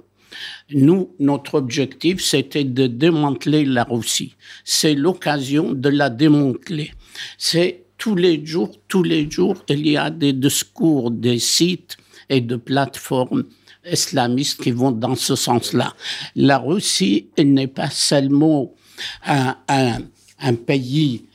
Nous, 0.73 1.15
notre 1.19 1.55
objectif, 1.57 2.23
c'était 2.23 2.65
de 2.65 2.87
démanteler 2.87 3.65
la 3.65 3.85
Russie. 3.85 4.37
C'est 4.65 4.95
l'occasion 4.95 5.73
de 5.73 5.89
la 5.89 6.09
démanteler. 6.09 6.93
C'est 7.37 7.85
tous 7.99 8.15
les 8.15 8.45
jours, 8.45 8.71
tous 8.89 9.03
les 9.03 9.31
jours, 9.31 9.63
il 9.69 9.87
y 9.87 9.97
a 9.97 10.11
des 10.11 10.33
discours, 10.33 11.11
des 11.11 11.39
sites 11.39 11.99
et 12.31 12.41
de 12.41 12.57
plateformes 12.57 13.45
islamistes 13.91 14.63
qui 14.63 14.71
vont 14.71 14.93
dans 14.93 15.17
ce 15.17 15.37
sens-là. 15.37 15.95
La 16.37 16.59
Russie 16.59 17.29
n'est 17.39 17.67
pas 17.67 17.91
seulement 17.91 18.73
un, 19.27 19.57
un, 19.69 19.99
un 20.39 20.55
pays 20.55 21.27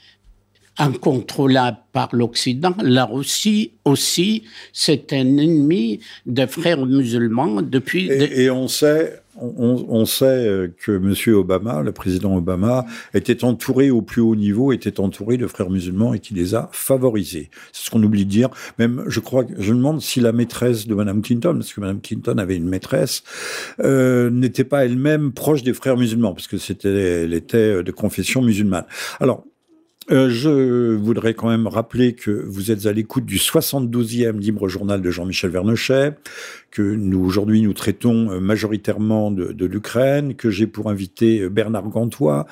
incontrôlable 0.78 1.78
par 1.92 2.10
l'Occident. 2.14 2.76
La 2.82 3.06
Russie 3.06 3.72
aussi, 3.86 4.44
c'est 4.74 5.14
un 5.14 5.38
ennemi 5.38 6.00
des 6.26 6.48
frères 6.48 6.86
musulmans 6.86 7.62
depuis. 7.62 8.08
Et, 8.10 8.44
et 8.44 8.50
on 8.50 8.68
sait, 8.68 9.22
on, 9.38 10.06
sait 10.06 10.26
euh, 10.26 10.68
que 10.78 10.92
M. 10.92 11.36
Obama, 11.36 11.82
le 11.82 11.92
président 11.92 12.36
Obama, 12.36 12.86
était 13.14 13.44
entouré 13.44 13.92
au 13.92 14.02
plus 14.02 14.22
haut 14.22 14.36
niveau, 14.36 14.72
était 14.72 15.00
entouré 15.00 15.38
de 15.38 15.48
frères 15.48 15.70
musulmans 15.70 16.14
et 16.14 16.20
qui 16.20 16.34
les 16.34 16.56
a 16.56 16.70
favorisés. 16.72 17.50
C'est 17.72 17.86
ce 17.86 17.90
qu'on 17.90 18.02
oublie 18.04 18.26
de 18.26 18.30
dire. 18.30 18.50
Même, 18.80 19.04
je 19.08 19.20
crois, 19.20 19.46
je 19.58 19.72
me 19.74 19.78
demande 19.78 20.02
si 20.02 20.20
la 20.20 20.32
maîtresse 20.32 20.88
de 20.88 20.96
Mme 20.96 21.22
Clinton, 21.22 21.54
parce 21.54 21.74
que 21.74 21.82
Mme 21.82 22.02
Clinton 22.02 22.38
avait 22.38 22.56
une 22.56 22.68
maîtresse, 22.68 23.24
euh, 23.82 24.30
n'était 24.30 24.64
pas 24.64 24.86
elle-même 24.86 25.34
proche 25.34 25.64
des 25.64 25.74
frères 25.74 25.98
musulmans, 25.98 26.34
parce 26.34 26.48
que 26.48 26.58
c'était, 26.58 27.24
elle 27.24 27.34
était 27.34 27.84
de 27.84 27.92
confession 27.92 28.42
musulmane. 28.42 28.86
Alors, 29.20 29.46
Euh, 30.12 30.30
je 30.30 30.96
voudrais 30.96 31.34
quand 31.34 31.50
même 31.50 31.66
rappeler 31.66 32.14
que 32.14 32.30
vous 32.30 32.70
êtes 32.70 32.86
à 32.86 32.94
l'écoute 32.94 33.26
du 33.26 33.38
72e 33.38 34.38
libre 34.40 34.68
journal 34.68 35.02
de 35.02 35.10
Jean-Michel 35.10 35.50
Vernochet, 35.50 36.14
que 36.70 36.84
nous 36.84 37.26
aujourd'hui 37.26 37.64
nous 37.64 37.74
traitons 37.74 38.30
euh, 38.30 38.40
majoritairement 38.40 39.32
de, 39.32 39.66
l'Ukraine, 39.66 40.36
que 40.36 40.52
j'ai 40.52 40.68
pour 40.68 40.92
invité 40.92 41.42
euh, 41.42 41.50
Bernard 41.50 41.90
Gantois, 41.90 42.46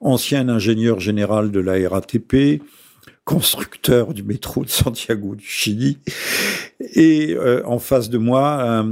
ancien 0.00 0.48
ingénieur 0.48 1.00
général 1.00 1.50
de 1.50 1.58
la 1.58 1.88
RATP, 1.88 2.62
constructeur 3.24 4.14
du 4.14 4.22
métro 4.22 4.64
de 4.64 4.70
Santiago 4.70 5.34
du 5.34 5.44
Chili, 5.44 5.98
et 6.94 7.36
en 7.64 7.78
face 7.78 8.08
de 8.08 8.18
moi 8.18 8.84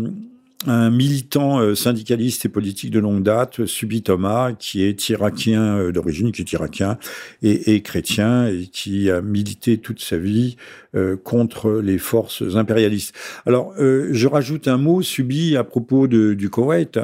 militant 0.66 1.60
euh, 1.60 1.76
syndicaliste 1.76 2.44
et 2.44 2.48
politique 2.48 2.90
de 2.90 2.98
longue 2.98 3.22
date, 3.22 3.64
Subi 3.66 4.02
Thomas, 4.02 4.52
qui 4.52 4.82
est 4.82 5.08
irakien 5.08 5.78
euh, 5.78 5.92
d'origine, 5.92 6.32
qui 6.32 6.42
est 6.42 6.52
irakien 6.52 6.98
et, 7.42 7.80
chrétien 7.82 8.48
et 8.48 8.66
qui 8.66 9.08
a 9.08 9.20
milité 9.20 9.78
toute 9.78 10.00
sa 10.00 10.18
vie 10.18 10.56
euh, 10.96 11.16
contre 11.16 11.80
les 11.80 11.98
forces 11.98 12.42
impérialistes. 12.56 13.14
Alors, 13.46 13.72
je 13.78 14.26
rajoute 14.26 14.66
un 14.66 14.78
mot, 14.78 15.02
Subi, 15.02 15.56
à 15.56 15.62
propos 15.62 16.08
du 16.08 16.50
Koweït, 16.50 16.98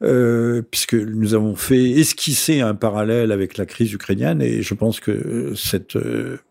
puisque 0.00 0.94
nous 0.94 1.34
avons 1.34 1.56
fait 1.56 1.90
esquisser 1.90 2.60
un 2.60 2.74
parallèle 2.74 3.32
avec 3.32 3.56
la 3.56 3.66
crise 3.66 3.92
ukrainienne 3.92 4.40
et 4.40 4.62
je 4.62 4.74
pense 4.74 5.00
que 5.00 5.52
cette 5.56 5.98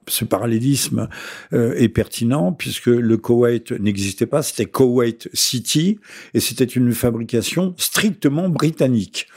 ce 0.10 0.26
parallélisme 0.26 1.10
euh, 1.54 1.74
est 1.76 1.90
pertinent 1.90 2.52
puisque 2.54 2.88
le 2.88 3.18
Koweït 3.18 3.72
n'existait 3.72 4.26
pas, 4.26 4.42
c'était 4.42 4.66
Koweït 4.66 5.30
City 5.34 6.00
et 6.34 6.40
c'était 6.40 6.64
une 6.64 6.94
fabrication 6.94 7.74
strictement 7.78 8.50
britannique. 8.50 9.28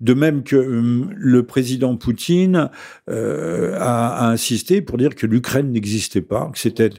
De 0.00 0.14
même 0.14 0.42
que 0.42 0.56
hum, 0.56 1.10
le 1.16 1.44
président 1.44 1.96
Poutine 1.96 2.70
euh, 3.08 3.76
a, 3.78 4.28
insisté 4.28 4.82
pour 4.82 4.98
dire 4.98 5.14
que 5.14 5.26
l'Ukraine 5.26 5.72
n'existait 5.72 6.20
pas, 6.20 6.50
que 6.52 6.58
c'était 6.58 6.90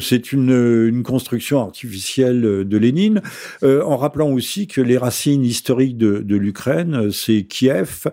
c'est 0.00 0.32
une, 0.32 1.02
construction 1.02 1.60
artificielle 1.60 2.40
de 2.40 2.76
Lénine, 2.76 3.22
euh, 3.62 3.82
en 3.82 3.96
rappelant 3.96 4.30
aussi 4.30 4.66
que 4.66 4.80
les 4.80 4.96
racines 4.96 5.44
historiques 5.44 5.96
de, 5.96 6.36
l'Ukraine, 6.36 7.10
c'est 7.10 7.42
Kiev, 7.42 8.06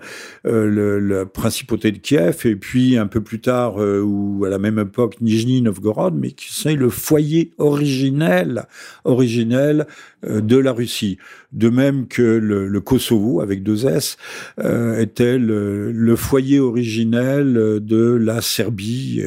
euh, 0.45 0.99
la 0.99 1.25
principauté 1.25 1.91
de 1.91 1.97
Kiev, 1.97 2.41
et 2.45 2.55
puis 2.55 2.97
un 2.97 3.07
peu 3.07 3.21
plus 3.21 3.39
tard, 3.39 3.75
ou 3.77 4.43
à 4.45 4.49
la 4.49 4.59
même 4.59 4.79
époque, 4.79 5.21
Nijni 5.21 5.61
Novgorod, 5.61 6.15
mais 6.15 6.31
qui 6.31 6.49
c'est 6.51 6.75
le 6.75 6.89
foyer 6.89 7.51
originel, 7.57 8.65
originel 9.03 9.87
de 10.23 10.57
la 10.57 10.71
Russie. 10.71 11.17
De 11.51 11.69
même 11.69 12.07
que 12.07 12.21
le, 12.21 12.67
le 12.67 12.81
Kosovo, 12.81 13.41
avec 13.41 13.63
deux 13.63 13.87
S, 13.87 14.17
euh, 14.59 14.99
était 14.99 15.37
le, 15.37 15.91
le, 15.91 16.15
foyer 16.15 16.59
originel 16.59 17.79
de 17.81 18.13
la 18.13 18.41
Serbie, 18.41 19.23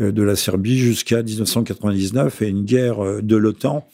euh, 0.00 0.12
de 0.12 0.22
la 0.22 0.36
Serbie 0.36 0.78
jusqu'à 0.78 1.22
1999 1.22 2.42
et 2.42 2.48
une 2.48 2.64
guerre 2.64 3.22
de 3.22 3.36
l'OTAN 3.36 3.86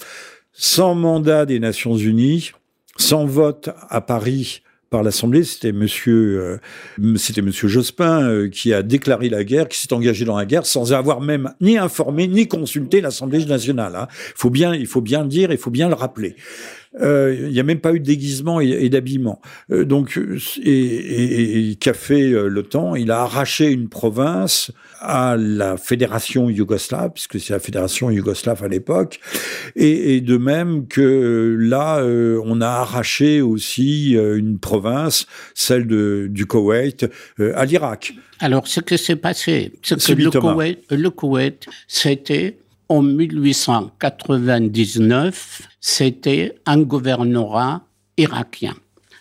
sans 0.53 0.95
mandat 0.95 1.45
des 1.45 1.61
Nations 1.61 1.97
Unies, 1.97 2.53
sans 2.97 3.27
vote 3.27 3.69
à 3.91 4.01
Paris 4.01 4.63
par 4.91 5.03
l'Assemblée, 5.03 5.43
c'était 5.43 5.73
Monsieur, 5.73 6.61
euh, 7.01 7.17
c'était 7.17 7.43
Monsieur 7.43 7.67
Jospin 7.69 8.23
euh, 8.23 8.49
qui 8.49 8.73
a 8.73 8.83
déclaré 8.83 9.29
la 9.29 9.43
guerre, 9.43 9.69
qui 9.69 9.79
s'est 9.81 9.93
engagé 9.93 10.25
dans 10.25 10.37
la 10.37 10.47
guerre 10.47 10.65
sans 10.65 10.93
avoir 10.93 11.21
même 11.21 11.53
ni 11.61 11.77
informé 11.77 12.29
ni 12.29 12.47
consulté 12.47 13.01
l'Assemblée 13.01 13.45
nationale. 13.45 13.97
Hein. 13.97 14.09
Faut 14.37 14.51
bien, 14.51 14.75
il 14.75 14.87
faut 14.87 15.01
bien 15.01 15.23
le 15.23 15.29
dire, 15.29 15.51
il 15.51 15.59
faut 15.59 15.71
bien 15.71 15.89
le 15.89 15.95
rappeler. 15.95 16.37
Euh, 17.01 17.37
il 17.39 17.53
n'y 17.53 17.61
a 17.61 17.63
même 17.63 17.81
pas 17.81 17.93
eu 17.93 18.01
de 18.01 18.05
déguisement 18.05 18.61
et, 18.61 18.89
d'habillement. 18.89 19.41
Euh, 19.71 19.85
donc, 19.85 20.19
et, 20.63 20.71
et, 20.71 21.71
et 21.71 21.75
qu'a 21.77 21.93
fait 21.93 22.33
euh, 22.33 22.49
l'OTAN? 22.49 22.95
Il 22.95 23.11
a 23.11 23.21
arraché 23.23 23.71
une 23.71 23.89
province 23.89 24.73
à 25.01 25.37
la 25.39 25.77
fédération 25.77 26.49
yougoslave, 26.49 27.13
puisque 27.13 27.39
c'est 27.39 27.53
la 27.53 27.59
fédération 27.59 28.11
yougoslave 28.11 28.65
à 28.65 28.69
l'époque, 28.69 29.21
et, 29.75 30.21
de 30.21 30.37
même 30.39 30.89
que 30.89 31.57
là, 31.59 32.03
on 32.03 32.61
a 32.61 32.69
arraché 32.69 33.43
aussi 33.43 34.13
une 34.13 34.59
province, 34.59 35.27
celle 35.55 35.87
de, 35.87 36.29
du 36.31 36.47
Koweït, 36.47 37.07
à 37.39 37.67
l'Irak. 37.67 38.15
Alors, 38.41 38.67
ce 38.67 38.81
qui 38.81 38.97
s'est 38.97 39.17
passé, 39.17 39.73
c'est 39.83 39.97
que 40.17 40.23
le 40.23 40.31
Koweït, 40.31 40.79
le 40.91 41.11
Koweït, 41.11 41.67
c'était 41.87 42.57
en 42.89 43.03
1899, 43.03 45.69
c'était 45.81 46.61
un 46.67 46.83
gouvernorat 46.83 47.83
irakien. 48.17 48.77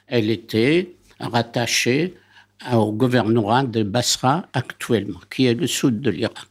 Elle 0.07 0.29
était 0.29 0.95
rattachée 1.19 2.13
au 2.71 2.91
gouvernorat 2.91 3.63
de 3.63 3.81
Basra 3.83 4.45
actuellement, 4.53 5.19
qui 5.29 5.47
est 5.47 5.55
le 5.55 5.67
sud 5.67 5.99
de 6.01 6.09
l'Irak. 6.09 6.47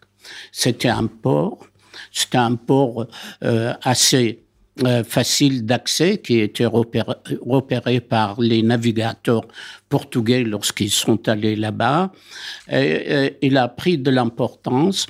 C'était 0.52 0.88
un 0.88 1.06
port, 1.06 1.66
c'était 2.10 2.38
un 2.38 2.56
port 2.56 3.06
euh, 3.42 3.74
assez 3.82 4.43
euh, 4.82 5.04
facile 5.04 5.64
d'accès 5.64 6.18
qui 6.18 6.40
était 6.40 6.66
repéré, 6.66 7.14
repéré, 7.46 8.00
par 8.00 8.40
les 8.40 8.60
navigateurs 8.60 9.46
portugais 9.88 10.42
lorsqu'ils 10.42 10.90
sont 10.90 11.28
allés 11.28 11.54
là-bas. 11.54 12.10
il 12.72 13.56
a 13.56 13.68
pris 13.68 13.98
de 13.98 14.10
l'importance 14.10 15.06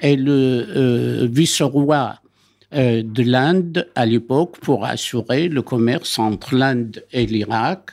et 0.00 0.14
le 0.14 0.64
euh, 0.76 1.28
vice-roi 1.28 2.20
euh, 2.72 3.02
de 3.04 3.22
l'Inde 3.24 3.88
à 3.96 4.06
l'époque 4.06 4.60
pour 4.60 4.84
assurer 4.84 5.48
le 5.48 5.62
commerce 5.62 6.20
entre 6.20 6.54
l'Inde 6.54 7.04
et 7.10 7.26
l'Irak 7.26 7.90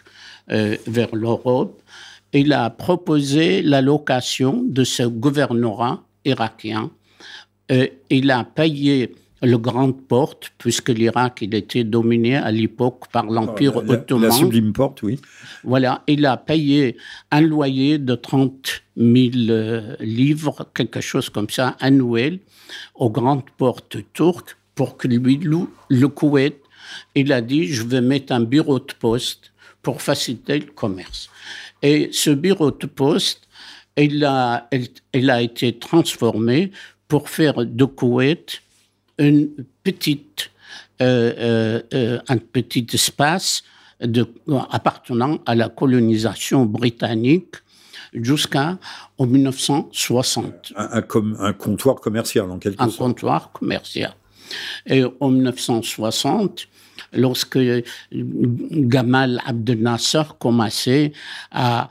vers 0.48 1.16
l'Europe. 1.16 1.82
Il 2.32 2.54
a 2.54 2.70
proposé 2.70 3.64
la 3.64 3.82
location 3.82 4.64
de 4.64 4.84
ce 4.84 5.02
gouvernorat 5.02 6.04
irakien. 6.26 6.92
il 8.12 8.32
a 8.32 8.44
payé 8.44 9.16
le 9.42 9.58
Grande 9.58 10.02
Porte, 10.02 10.52
puisque 10.58 10.90
l'Irak 10.90 11.40
il 11.42 11.54
était 11.54 11.84
dominé 11.84 12.36
à 12.36 12.52
l'époque 12.52 13.08
par 13.12 13.26
l'Empire 13.26 13.78
ottoman. 13.78 14.30
La 14.30 14.32
sublime 14.32 14.74
porte, 14.74 15.04
oui. 15.04 15.20
Voilà, 15.64 16.04
il 16.08 16.26
a 16.26 16.38
payé 16.38 16.98
un 17.32 17.42
loyer 17.42 18.00
de 18.00 18.16
30 18.16 18.84
000 18.98 19.08
euh, 19.50 19.96
livres, 20.00 20.68
quelque 20.74 21.02
chose 21.02 21.30
comme 21.30 21.50
ça, 21.50 21.76
annuel, 21.80 22.40
aux 22.96 23.10
grandes 23.10 23.50
portes 23.58 23.98
turques 24.14 24.58
pour 24.74 24.98
que 24.98 25.08
lui 25.08 25.38
loue 25.38 25.70
le 25.90 26.08
Koweït. 26.08 26.56
Il 27.16 27.32
a 27.34 27.42
dit, 27.42 27.68
je 27.68 27.84
vais 27.84 28.02
mettre 28.02 28.34
un 28.34 28.42
bureau 28.42 28.80
de 28.80 28.94
poste 29.00 29.52
pour 29.82 30.02
faciliter 30.02 30.60
le 30.60 30.66
commerce. 30.66 31.30
Et 31.82 32.10
ce 32.12 32.32
bureau 32.32 32.72
de 32.72 32.88
poste, 32.88 33.48
il 33.98 34.24
a, 34.26 34.70
il 35.14 35.30
a 35.30 35.42
été 35.42 35.78
transformé 35.78 36.72
pour 37.08 37.30
faire 37.30 37.66
de 37.66 37.86
Koweït 37.86 38.62
une 39.18 39.50
petite, 39.84 40.52
euh, 41.02 41.34
euh, 41.38 41.82
euh, 41.94 42.20
un 42.28 42.38
petit 42.38 42.86
espace 42.94 43.64
de, 44.02 44.28
appartenant 44.70 45.40
à 45.46 45.56
la 45.56 45.70
colonisation 45.70 46.66
britannique 46.66 47.56
jusqu'à 48.14 48.78
1960. 49.20 50.74
Un, 50.76 51.04
un, 51.40 51.54
comptoir 51.54 51.96
commercial, 51.96 52.50
en 52.50 52.60
quelque 52.60 52.78
sorte. 52.78 52.94
Un 52.94 52.98
comptoir 52.98 53.52
commercial. 53.52 54.14
Et 54.86 55.04
en 55.20 55.30
1960, 55.30 56.68
lorsque 57.14 57.60
Gamal 58.12 59.42
Abdel 59.46 59.82
Nasser 59.82 60.24
commençait 60.40 61.12
à 61.52 61.90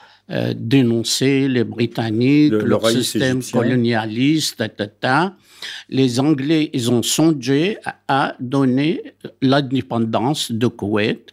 dénoncer 0.57 1.47
les 1.49 1.63
Britanniques, 1.63 2.53
leur 2.53 2.89
système 2.89 3.43
colonialiste, 3.43 4.61
etc., 4.61 5.29
les 5.89 6.21
Anglais, 6.21 6.71
ils 6.73 6.91
ont 6.91 7.03
songé 7.03 7.79
à 8.09 8.35
donner 8.41 9.15
l'indépendance 9.41 10.53
de 10.53 10.67
Koweït 10.67 11.33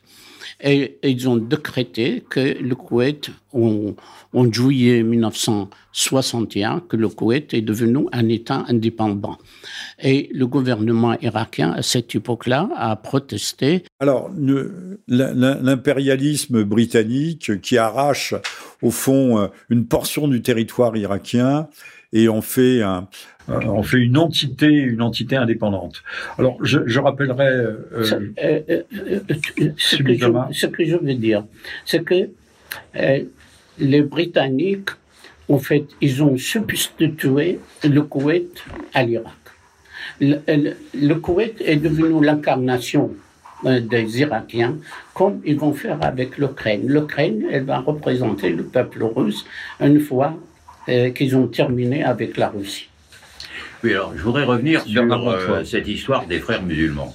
et 0.63 0.97
ils 1.03 1.27
ont 1.27 1.35
décrété 1.35 2.23
que 2.29 2.39
le 2.39 2.73
Koweït, 2.75 3.31
en, 3.51 3.95
en, 4.33 4.51
juillet 4.51 5.03
1961, 5.03 6.79
que 6.87 6.95
le 6.95 7.09
Koweït 7.09 7.53
est 7.53 7.61
devenu 7.61 8.05
un 8.13 8.29
État 8.29 8.63
indépendant. 8.69 9.37
Et 10.01 10.29
le 10.33 10.47
gouvernement 10.47 11.19
irakien, 11.19 11.73
à 11.73 11.81
cette 11.81 12.15
époque-là, 12.15 12.69
a 12.77 12.95
protesté. 12.95 13.83
Alors, 13.99 14.31
l'impérialisme 15.07 16.63
britannique 16.63 17.59
qui 17.61 17.77
arrache, 17.77 18.33
au 18.81 18.91
fond, 18.91 19.49
une 19.69 19.85
portion 19.85 20.29
du 20.29 20.41
territoire 20.41 20.95
irakien 20.95 21.67
et 22.13 22.29
on 22.29 22.41
fait 22.41 22.81
un, 22.81 23.07
euh, 23.49 23.59
on 23.65 23.83
fait 23.83 23.97
une 23.97 24.17
entité, 24.17 24.67
une 24.67 25.01
entité 25.01 25.35
indépendante. 25.35 26.03
Alors, 26.37 26.57
je, 26.63 26.79
je 26.85 26.99
rappellerai. 26.99 27.47
Euh, 27.47 28.03
ce, 28.03 28.15
euh, 28.15 28.61
euh, 28.69 28.81
ce, 29.77 29.97
que 29.97 30.13
je, 30.13 30.27
ce, 30.51 30.67
que 30.67 30.85
je, 30.85 30.95
veux 30.95 31.13
dire, 31.15 31.43
c'est 31.85 32.03
que 32.03 32.29
les 33.79 34.01
Britanniques, 34.01 34.89
en 35.49 35.57
fait, 35.57 35.85
ils 35.99 36.23
ont 36.23 36.37
substitué 36.37 37.59
le 37.83 38.01
Koweït 38.01 38.63
à 38.93 39.03
l'Irak. 39.03 39.33
Le, 40.21 40.37
le, 40.47 40.73
le, 40.93 41.15
Koweït 41.15 41.61
est 41.65 41.75
devenu 41.77 42.23
l'incarnation 42.23 43.11
des 43.65 44.19
Irakiens, 44.19 44.77
comme 45.13 45.41
ils 45.45 45.57
vont 45.57 45.73
faire 45.73 45.97
avec 46.01 46.37
l'Ukraine. 46.37 46.83
L'Ukraine, 46.85 47.45
elle 47.49 47.63
va 47.63 47.79
représenter 47.79 48.49
le 48.49 48.63
peuple 48.63 49.03
russe 49.03 49.45
une 49.79 49.99
fois 49.99 50.37
qu'ils 50.85 51.35
ont 51.37 51.47
terminé 51.47 52.03
avec 52.03 52.35
la 52.35 52.49
Russie. 52.49 52.89
Oui, 53.83 53.91
alors 53.91 54.13
je 54.15 54.21
voudrais 54.23 54.45
revenir 54.45 54.81
sur 54.81 55.65
cette 55.65 55.87
histoire 55.87 56.25
des 56.25 56.39
frères 56.39 56.63
musulmans. 56.63 57.13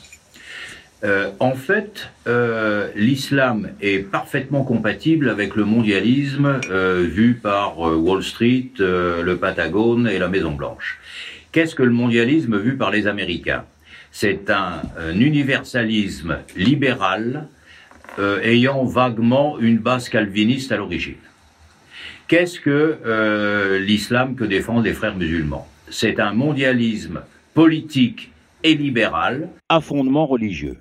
Euh, 1.05 1.31
en 1.39 1.53
fait, 1.55 2.11
euh, 2.27 2.89
l'islam 2.97 3.69
est 3.81 4.01
parfaitement 4.01 4.65
compatible 4.65 5.31
avec 5.31 5.55
le 5.55 5.65
mondialisme 5.65 6.61
euh, 6.71 7.07
vu 7.09 7.35
par 7.35 7.79
Wall 7.79 8.23
Street, 8.23 8.71
le 8.79 9.35
Patagone 9.37 10.09
et 10.09 10.19
la 10.19 10.29
Maison 10.29 10.53
Blanche. 10.53 10.99
Qu'est-ce 11.53 11.75
que 11.75 11.85
le 11.85 11.93
mondialisme 11.93 12.59
vu 12.59 12.77
par 12.77 12.91
les 12.91 13.07
Américains? 13.07 13.65
C'est 14.11 14.51
un, 14.51 14.83
universalisme 15.15 16.39
libéral 16.57 17.47
ayant 18.43 18.85
vaguement 18.85 19.59
une 19.61 19.79
base 19.79 20.09
calviniste 20.09 20.73
à 20.73 20.77
l'origine. 20.77 21.15
Qu'est-ce 22.27 22.59
que 22.59 23.79
l'islam 23.79 24.35
que 24.35 24.45
défendent 24.45 24.85
les 24.85 24.95
frères 24.95 25.15
musulmans? 25.15 25.69
C'est 25.91 26.21
un 26.21 26.33
mondialisme 26.33 27.23
politique 27.55 28.31
et 28.63 28.75
libéral 28.75 29.49
à 29.69 29.81
fondement 29.81 30.27
religieux. 30.27 30.79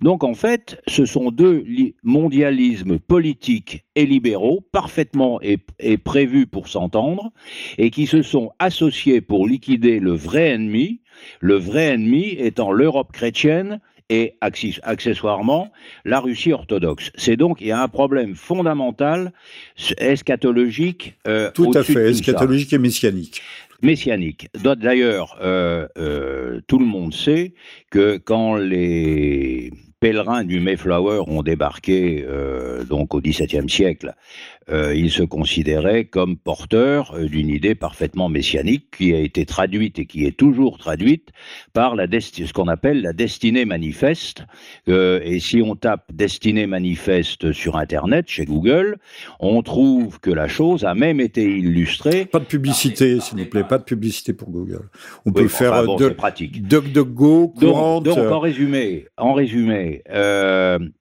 Donc 0.00 0.24
en 0.24 0.32
fait, 0.32 0.80
ce 0.86 1.04
sont 1.04 1.30
deux 1.30 1.64
mondialismes 2.02 2.98
politiques 2.98 3.84
et 3.96 4.06
libéraux 4.06 4.62
parfaitement 4.72 5.40
et, 5.42 5.58
prévus 5.98 6.46
pour 6.46 6.68
s'entendre 6.68 7.32
et 7.76 7.90
qui 7.90 8.06
se 8.06 8.22
sont 8.22 8.52
associés 8.58 9.20
pour 9.20 9.46
liquider 9.46 10.00
le 10.00 10.12
vrai 10.12 10.50
ennemi, 10.50 11.02
le 11.40 11.56
vrai 11.56 11.88
ennemi 11.94 12.30
étant 12.38 12.72
l'Europe 12.72 13.12
chrétienne 13.12 13.80
et 14.10 14.34
accessoirement 14.40 15.72
la 16.04 16.20
Russie 16.20 16.52
orthodoxe. 16.52 17.10
C'est 17.14 17.36
donc 17.36 17.62
il 17.62 17.68
y 17.68 17.72
a 17.72 17.80
un 17.82 17.88
problème 17.88 18.34
fondamental 18.34 19.32
eschatologique. 19.96 21.14
Euh, 21.26 21.50
tout 21.52 21.70
à 21.74 21.82
fait, 21.82 22.10
eschatologique 22.10 22.72
et 22.74 22.78
messianique 22.78 23.42
messianique. 23.82 24.48
D'ailleurs, 24.62 25.38
euh, 25.40 25.86
euh, 25.98 26.60
tout 26.66 26.78
le 26.78 26.84
monde 26.84 27.14
sait 27.14 27.54
que 27.90 28.18
quand 28.18 28.56
les 28.56 29.72
pèlerins 30.00 30.44
du 30.44 30.60
Mayflower 30.60 31.22
ont 31.26 31.42
débarqué 31.42 32.24
euh, 32.26 32.84
donc 32.84 33.14
au 33.14 33.20
XVIIe 33.20 33.68
siècle 33.68 34.14
euh, 34.70 34.94
il 34.94 35.10
se 35.10 35.22
considérait 35.22 36.04
comme 36.04 36.36
porteur 36.36 37.14
euh, 37.14 37.26
d'une 37.26 37.48
idée 37.48 37.74
parfaitement 37.74 38.28
messianique 38.28 38.86
qui 38.96 39.14
a 39.14 39.18
été 39.18 39.44
traduite 39.44 39.98
et 39.98 40.06
qui 40.06 40.26
est 40.26 40.36
toujours 40.36 40.78
traduite 40.78 41.30
par 41.72 41.96
la 41.96 42.06
ce 42.10 42.52
qu'on 42.52 42.68
appelle 42.68 43.02
la 43.02 43.12
destinée 43.12 43.64
manifeste. 43.64 44.44
Euh, 44.88 45.20
et 45.24 45.40
si 45.40 45.62
on 45.62 45.74
tape 45.74 46.12
destinée 46.12 46.66
manifeste 46.66 47.52
sur 47.52 47.76
Internet, 47.76 48.28
chez 48.28 48.44
Google, 48.44 48.98
on 49.38 49.62
trouve 49.62 50.20
que 50.20 50.30
la 50.30 50.48
chose 50.48 50.84
a 50.84 50.94
même 50.94 51.20
été 51.20 51.44
illustrée. 51.44 52.26
Pas 52.26 52.40
de 52.40 52.44
publicité, 52.44 53.20
s'il 53.20 53.38
vous 53.38 53.46
plaît, 53.46 53.64
pas 53.64 53.78
de 53.78 53.84
publicité 53.84 54.32
pour 54.32 54.50
Google. 54.50 54.88
On 55.24 55.32
peut 55.32 55.48
faire 55.48 55.72
enfin, 55.72 55.84
bon, 55.84 55.96
de, 55.96 56.08
pratique. 56.10 56.66
DuckDuckGo, 56.66 57.48
courante. 57.48 58.04
Donc, 58.04 58.16
donc, 58.16 58.32
en 58.32 58.40
résumé, 58.40 59.06
en 59.16 59.32
résumé 59.32 60.02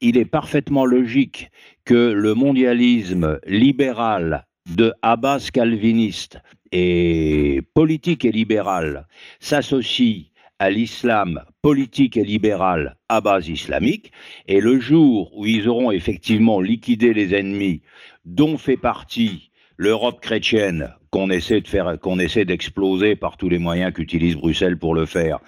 il 0.02 0.18
est 0.18 0.26
parfaitement 0.26 0.86
logique 0.86 1.50
que 1.90 2.12
le 2.12 2.36
mondialisme 2.36 3.40
libéral 3.48 4.46
de 4.68 4.94
base 5.18 5.50
calviniste 5.50 6.38
et 6.72 7.64
politique 7.74 8.26
et 8.26 8.32
libéral 8.32 9.08
s'associe 9.40 10.26
à 10.60 10.70
l'islam 10.70 11.42
politique 11.64 12.16
et 12.16 12.24
libéral 12.24 12.96
à 13.10 13.22
base 13.22 13.50
islamique, 13.50 14.12
et 14.48 14.62
le 14.62 14.80
jour 14.80 15.36
où 15.36 15.48
ils 15.48 15.68
auront 15.68 15.90
effectivement 15.90 16.62
liquidé 16.62 17.12
les 17.12 17.34
ennemis 17.34 17.82
dont 18.24 18.60
fait 18.60 18.78
partie 18.78 19.50
l'Europe 19.76 20.22
chrétienne 20.22 20.94
qu'on 21.12 21.30
essaie 21.30 21.62
de 21.62 21.68
faire, 21.68 21.98
qu'on 22.00 22.20
essaie 22.20 22.46
d'exploser 22.46 23.16
par 23.16 23.38
tous 23.38 23.50
les 23.50 23.58
moyens 23.58 23.94
qu'utilise 23.94 24.36
Bruxelles 24.36 24.78
pour 24.78 24.94
le 24.94 25.06
faire, 25.06 25.40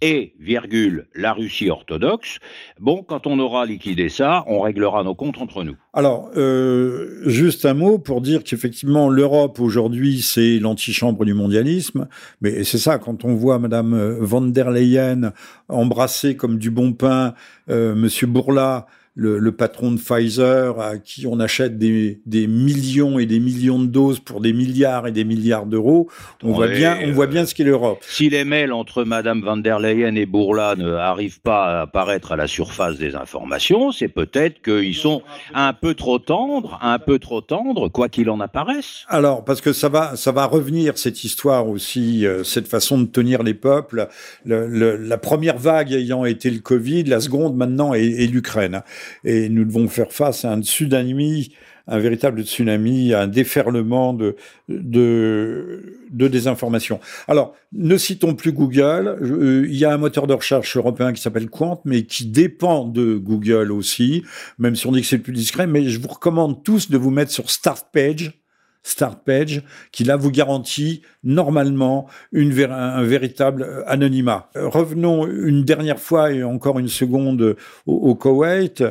et 0.00 0.34
virgule 0.40 1.06
la 1.14 1.32
Russie 1.32 1.70
orthodoxe. 1.70 2.38
Bon, 2.78 3.02
quand 3.02 3.26
on 3.26 3.38
aura 3.38 3.66
liquidé 3.66 4.08
ça, 4.08 4.44
on 4.46 4.60
réglera 4.60 5.02
nos 5.04 5.14
comptes 5.14 5.38
entre 5.38 5.64
nous. 5.64 5.76
Alors, 5.92 6.30
euh, 6.36 7.22
juste 7.26 7.66
un 7.66 7.74
mot 7.74 7.98
pour 7.98 8.20
dire 8.20 8.44
qu'effectivement 8.44 9.08
l'Europe 9.08 9.58
aujourd'hui 9.58 10.20
c'est 10.20 10.58
l'antichambre 10.58 11.24
du 11.24 11.34
mondialisme, 11.34 12.08
mais 12.40 12.64
c'est 12.64 12.78
ça 12.78 12.98
quand 12.98 13.24
on 13.24 13.34
voit 13.34 13.58
Madame 13.58 14.18
von 14.20 14.42
der 14.42 14.70
Leyen 14.70 15.32
embrasser 15.68 16.36
comme 16.36 16.58
du 16.58 16.70
bon 16.70 16.92
pain 16.92 17.34
euh, 17.68 17.94
Monsieur 17.94 18.26
Bourla 18.26 18.86
le, 19.20 19.52
patron 19.52 19.92
de 19.92 19.98
Pfizer 19.98 20.80
à 20.80 20.96
qui 20.96 21.26
on 21.26 21.40
achète 21.40 21.76
des, 21.76 22.20
millions 22.46 23.18
et 23.18 23.26
des 23.26 23.38
millions 23.38 23.78
de 23.78 23.86
doses 23.86 24.18
pour 24.18 24.40
des 24.40 24.54
milliards 24.54 25.06
et 25.06 25.12
des 25.12 25.24
milliards 25.24 25.66
d'euros, 25.66 26.08
on 26.42 26.52
voit 26.52 26.68
bien, 26.68 26.98
on 27.04 27.12
voit 27.12 27.26
bien 27.26 27.44
ce 27.44 27.54
qu'est 27.54 27.64
l'Europe. 27.64 27.98
Si 28.00 28.30
les 28.30 28.44
mails 28.44 28.72
entre 28.72 29.04
Madame 29.04 29.42
van 29.42 29.58
der 29.58 29.78
Leyen 29.78 30.14
et 30.14 30.24
Bourla 30.24 30.74
ne 30.76 30.94
arrivent 30.94 31.40
pas 31.40 31.64
à 31.64 31.82
apparaître 31.82 32.32
à 32.32 32.36
la 32.36 32.46
surface 32.46 32.96
des 32.96 33.14
informations, 33.14 33.92
c'est 33.92 34.08
peut-être 34.08 34.62
qu'ils 34.62 34.94
sont 34.94 35.22
un 35.54 35.74
peu 35.74 35.94
trop 35.94 36.18
tendres, 36.18 36.78
un 36.80 36.98
peu 36.98 37.18
trop 37.18 37.42
tendres, 37.42 37.88
quoi 37.88 38.08
qu'il 38.08 38.30
en 38.30 38.40
apparaisse. 38.40 39.04
Alors, 39.08 39.44
parce 39.44 39.60
que 39.60 39.74
ça 39.74 39.90
va, 39.90 40.16
ça 40.16 40.32
va 40.32 40.46
revenir 40.46 40.96
cette 40.96 41.24
histoire 41.24 41.68
aussi, 41.68 42.26
euh, 42.26 42.42
cette 42.42 42.68
façon 42.68 42.98
de 42.98 43.06
tenir 43.06 43.42
les 43.42 43.54
peuples. 43.54 44.08
la 44.46 45.18
première 45.18 45.58
vague 45.58 45.92
ayant 45.92 46.24
été 46.24 46.50
le 46.50 46.60
Covid, 46.60 47.04
la 47.04 47.20
seconde 47.20 47.56
maintenant 47.56 47.92
est 47.92 48.30
l'Ukraine 48.30 48.82
et 49.24 49.48
nous 49.48 49.64
devons 49.64 49.88
faire 49.88 50.12
face 50.12 50.44
à 50.44 50.52
un 50.52 50.62
tsunami, 50.62 51.52
un 51.86 51.98
véritable 51.98 52.42
tsunami, 52.44 53.12
un 53.14 53.26
déferlement 53.26 54.14
de, 54.14 54.36
de, 54.68 55.96
de 56.10 56.28
désinformation. 56.28 57.00
Alors, 57.26 57.54
ne 57.72 57.96
citons 57.96 58.34
plus 58.34 58.52
Google. 58.52 59.18
Euh, 59.20 59.66
il 59.68 59.76
y 59.76 59.84
a 59.84 59.92
un 59.92 59.98
moteur 59.98 60.26
de 60.26 60.34
recherche 60.34 60.76
européen 60.76 61.12
qui 61.12 61.20
s'appelle 61.20 61.50
Quant, 61.50 61.80
mais 61.84 62.04
qui 62.04 62.26
dépend 62.26 62.84
de 62.84 63.16
Google 63.16 63.72
aussi, 63.72 64.22
même 64.58 64.76
si 64.76 64.86
on 64.86 64.92
dit 64.92 65.00
que 65.00 65.06
c'est 65.06 65.18
plus 65.18 65.32
discret. 65.32 65.66
Mais 65.66 65.88
je 65.88 66.00
vous 66.00 66.08
recommande 66.08 66.62
tous 66.62 66.90
de 66.90 66.98
vous 66.98 67.10
mettre 67.10 67.32
sur 67.32 67.50
Start 67.50 67.86
Page 67.92 68.39
Start 68.82 69.24
Page, 69.24 69.62
qui 69.92 70.04
là 70.04 70.16
vous 70.16 70.30
garantit 70.30 71.02
normalement 71.22 72.06
un, 72.34 73.02
véritable 73.02 73.62
euh, 73.62 73.82
anonymat. 73.86 74.50
Euh, 74.56 74.68
revenons 74.68 75.26
une 75.26 75.64
dernière 75.64 75.98
fois 75.98 76.32
et 76.32 76.42
encore 76.42 76.78
une 76.78 76.88
seconde 76.88 77.56
au, 77.86 78.14
Koweït. 78.14 78.82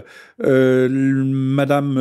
Euh, 0.44 0.88
Madame 1.60 1.98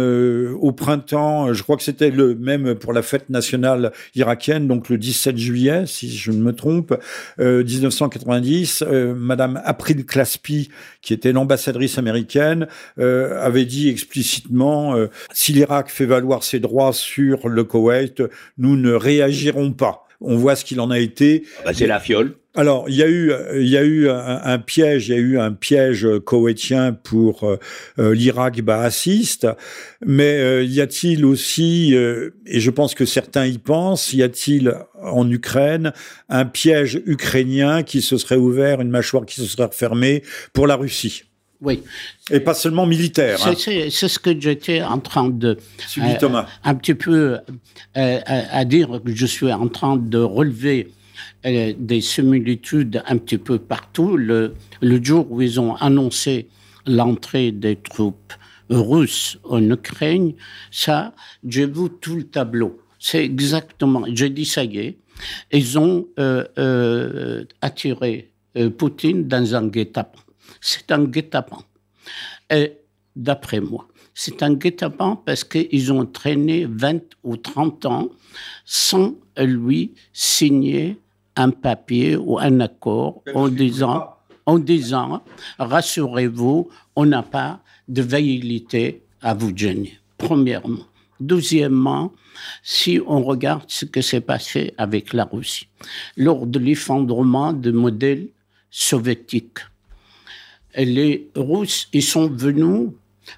au 0.61 0.71
printemps, 0.71 1.53
je 1.53 1.65
crois 1.65 1.77
que 1.77 1.83
c'était 1.83 2.13
le 2.13 2.37
même 2.37 2.77
pour 2.77 2.93
la 2.93 3.03
fête 3.03 3.29
nationale 3.29 3.91
irakienne, 4.15 4.69
donc 4.69 4.89
le 4.89 4.99
17 4.99 5.37
juillet, 5.37 5.83
si 5.85 6.17
je 6.17 6.31
ne 6.31 6.41
me 6.41 6.53
trompe, 6.53 6.95
1990. 7.39 8.85
Madame 9.17 9.61
April 9.65 10.07
Claspi, 10.07 10.71
qui 11.03 11.13
était 11.13 11.33
l'ambassadrice 11.33 11.99
américaine, 11.99 12.69
avait 12.99 13.65
dit 13.65 13.89
explicitement 13.89 14.95
si 15.33 15.53
l'Irak 15.53 15.91
fait 15.91 16.07
valoir 16.07 16.45
ses 16.45 16.61
droits 16.61 16.93
sur 16.93 17.49
le 17.49 17.65
Koweït, 17.65 18.23
nous 18.59 18.77
ne 18.77 18.93
réagirons 18.93 19.73
pas. 19.73 20.08
On 20.21 20.37
voit 20.37 20.57
ce 20.57 20.65
qu'il 20.65 20.81
en 20.81 20.91
a 20.91 20.99
été. 20.99 21.45
Bah, 21.65 21.73
c'est 21.73 21.87
la 21.87 22.01
fiole. 22.01 22.35
Alors, 22.59 22.89
il 22.89 22.97
y 22.97 23.05
a 23.05 23.09
eu, 23.09 23.33
il 23.55 23.69
y 23.69 23.77
a 23.77 23.85
eu 23.85 24.11
un, 24.11 24.59
piège, 24.59 25.09
il 25.09 25.15
y 25.15 25.15
a 25.15 25.21
eu 25.21 25.39
un 25.39 25.53
piège 25.53 26.09
koweïtien 26.25 26.93
pour 26.93 27.45
euh, 27.45 27.57
euh, 28.01 28.13
l'Irak 28.13 28.63
baassiste, 28.63 29.47
mais 30.05 30.41
euh, 30.41 30.65
y 30.65 30.81
a-t-il 30.81 31.25
aussi, 31.25 31.95
et 31.95 32.59
je 32.59 32.71
pense 32.73 32.97
que 32.97 33.05
certains 33.05 33.47
y 33.47 33.59
pensent, 33.59 34.13
y 34.13 34.25
a-t-il 34.25 34.75
en 35.01 35.31
Ukraine 35.31 35.93
un 36.29 36.47
piège 36.47 37.01
ukrainien 37.07 37.85
qui 37.85 38.03
se 38.03 38.17
serait 38.17 38.35
ouvert, 38.35 38.81
une 38.81 38.91
mâchoire 38.91 39.25
qui 39.25 39.37
se 39.37 39.47
serait 39.47 39.67
refermée 39.67 40.25
pour 40.53 40.67
la 40.67 40.75
Russie? 40.75 41.28
Oui. 41.61 41.83
Et 42.31 42.41
pas 42.41 42.55
seulement 42.55 42.87
militaire. 42.87 43.39
Hein. 43.45 43.55
C'est 43.57 43.91
ce 43.91 44.19
que 44.19 44.39
j'étais 44.41 44.83
en 44.83 44.99
train 44.99 45.29
de. 45.29 45.59
Euh, 45.99 46.17
Thomas. 46.19 46.47
Un 46.63 46.75
petit 46.77 46.95
peu 46.95 47.39
euh, 47.97 48.21
à, 48.25 48.65
dire 48.65 49.01
que 49.05 49.15
je 49.15 49.27
suis 49.27 49.53
en 49.53 49.69
train 49.69 49.97
de 49.97 50.19
relever 50.19 50.93
euh, 51.47 51.73
des 51.77 52.01
similitudes 52.01 53.03
un 53.07 53.17
petit 53.17 53.39
peu 53.39 53.59
partout. 53.59 54.17
Le, 54.17 54.55
le 54.81 55.03
jour 55.03 55.27
où 55.31 55.43
ils 55.43 55.59
ont 55.59 55.75
annoncé 55.77 56.47
l'entrée 56.87 57.51
des 57.51 57.75
troupes 57.75 58.35
russes 58.71 59.39
en 59.45 59.63
Ukraine, 59.69 60.35
ça, 60.71 61.13
j'ai 61.47 61.67
vu 61.67 61.89
tout 62.01 62.15
le 62.15 62.25
tableau. 62.25 62.81
C'est 63.01 63.25
exactement. 63.25 64.05
J'ai 64.13 64.31
dit 64.31 64.45
ça 64.45 64.63
y 64.63 64.79
est. 64.79 64.99
Ils 65.51 65.77
ont 65.77 66.07
attiré 67.61 68.31
Poutine 68.77 69.27
dans 69.27 69.57
un 69.57 69.67
guet-apens 69.67 70.28
c'est 70.61 70.91
un 70.93 71.05
guet-apens. 71.05 71.65
Et 72.51 72.79
d'après 73.15 73.61
moi, 73.61 73.89
c'est 74.15 74.43
un 74.43 74.55
guet-apens 74.55 75.23
parce 75.25 75.45
qu'ils 75.45 75.93
ont 75.93 76.07
traîné 76.07 76.67
20 76.69 77.01
ou 77.23 77.37
30 77.37 77.87
ans 77.87 78.09
sans 78.65 79.15
lui 79.37 79.95
signer 80.13 80.99
un 81.37 81.51
papier 81.51 82.17
ou 82.17 82.39
un 82.39 82.61
accord 82.61 83.23
en 83.35 83.49
disant, 83.49 84.17
en 84.47 84.59
disant 84.59 85.23
rassurez-vous, 85.59 86.69
on 86.97 87.07
n'a 87.07 87.23
pas 87.23 87.61
de 87.87 88.03
velléité 88.03 89.05
à 89.23 89.35
vous 89.35 89.57
gêner, 89.57 89.99
premièrement. 90.17 90.85
Deuxièmement, 91.21 92.13
si 92.63 93.01
on 93.07 93.23
regarde 93.23 93.65
ce 93.69 93.85
que 93.85 94.01
s'est 94.01 94.21
passé 94.21 94.75
avec 94.79 95.13
la 95.13 95.25
Russie 95.25 95.69
lors 96.17 96.47
de 96.47 96.59
l'effondrement 96.59 97.53
du 97.53 97.73
modèle 97.73 98.29
soviétique, 98.71 99.59
les 100.85 101.29
Russes, 101.35 101.89
ils 101.93 102.03
sont 102.03 102.29
venus 102.29 102.91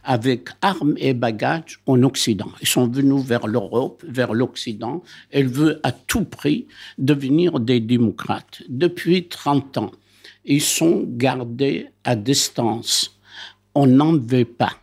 avec 0.05 0.49
armes 0.63 0.95
et 0.99 1.15
bagages 1.15 1.81
en 1.87 2.03
Occident. 2.03 2.51
Ils 2.61 2.69
sont 2.69 2.89
venus 2.89 3.25
vers 3.25 3.47
l'Europe, 3.47 4.05
vers 4.07 4.35
l'Occident. 4.35 5.03
Ils 5.33 5.49
veulent 5.49 5.81
à 5.83 5.93
tout 5.93 6.25
prix 6.25 6.67
devenir 6.99 7.61
des 7.61 7.81
démocrates. 7.81 8.63
Depuis 8.69 9.29
30 9.29 9.79
ans, 9.79 9.91
ils 10.45 10.63
sont 10.63 11.05
gardés 11.07 11.89
à 12.05 12.17
distance. 12.17 13.19
On 13.75 13.87
n'en 13.87 14.17
veut 14.17 14.45
pas. 14.45 14.77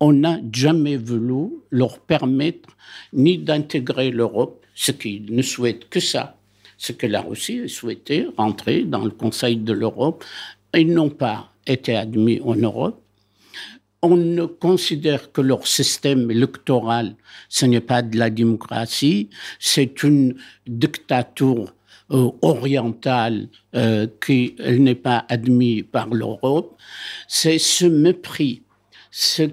On 0.00 0.12
n'a 0.12 0.38
jamais 0.52 0.96
voulu 0.96 1.50
leur 1.70 1.98
permettre 1.98 2.70
ni 3.12 3.36
d'intégrer 3.38 4.10
l'Europe, 4.10 4.64
ce 4.74 4.92
qu'ils 4.92 5.34
ne 5.34 5.42
souhaitent 5.42 5.88
que 5.90 6.00
ça, 6.00 6.38
ce 6.78 6.92
que 6.92 7.06
la 7.06 7.20
Russie 7.20 7.68
souhaitait, 7.68 8.26
rentrer 8.36 8.84
dans 8.84 9.04
le 9.04 9.10
Conseil 9.10 9.56
de 9.56 9.72
l'Europe. 9.72 10.24
Ils 10.74 10.92
n'ont 10.92 11.10
pas 11.10 11.49
été 11.66 11.96
admis 11.96 12.40
en 12.42 12.56
Europe 12.56 13.02
on 14.02 14.16
ne 14.16 14.46
considère 14.46 15.32
que 15.32 15.40
leur 15.40 15.66
système 15.66 16.30
électoral, 16.30 17.16
ce 17.48 17.66
n'est 17.66 17.80
pas 17.80 18.02
de 18.02 18.18
la 18.18 18.30
démocratie, 18.30 19.28
c'est 19.58 20.02
une 20.02 20.36
dictature 20.66 21.74
euh, 22.10 22.30
orientale 22.40 23.48
euh, 23.74 24.06
qui 24.24 24.56
n'est 24.58 24.94
pas 24.94 25.26
admise 25.28 25.84
par 25.90 26.08
l'Europe. 26.08 26.76
C'est 27.28 27.58
ce 27.58 27.84
mépris, 27.84 28.62
ce 29.10 29.50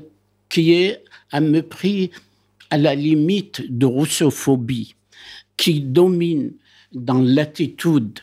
qui 0.50 0.74
est 0.74 1.04
un 1.32 1.42
mépris 1.42 2.12
à 2.70 2.78
la 2.78 2.96
limite 2.96 3.64
de 3.70 3.86
russophobie 3.86 4.96
qui 5.58 5.82
domine 5.82 6.54
dans 6.94 7.22
l'attitude 7.22 8.20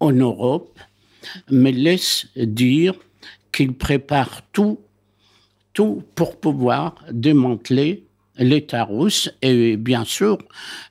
en 0.00 0.12
Europe, 0.12 0.78
me 1.50 1.70
laisse 1.70 2.26
dire 2.36 2.94
qu'il 3.52 3.72
prépare 3.74 4.42
tout 4.52 4.78
tout 5.78 6.02
pour 6.16 6.40
pouvoir 6.40 6.96
démanteler 7.12 8.02
l'État 8.36 8.82
russe. 8.84 9.30
Et 9.42 9.76
bien 9.76 10.04
sûr, 10.04 10.38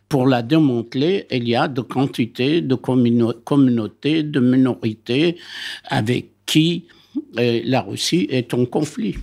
pour 0.07 0.25
la 0.27 0.41
démanteler, 0.41 1.27
il 1.29 1.45
y 1.45 1.55
a 1.57 1.67
de 1.67 1.81
quantités 1.81 2.61
de 2.61 2.75
communautés, 2.75 4.23
de 4.23 4.39
minorités 4.39 5.35
avec 5.83 6.31
qui 6.45 6.85
euh, 7.37 7.61
la 7.65 7.81
Russie 7.81 8.27
est 8.29 8.53
en 8.53 8.65
conflit. 8.65 9.15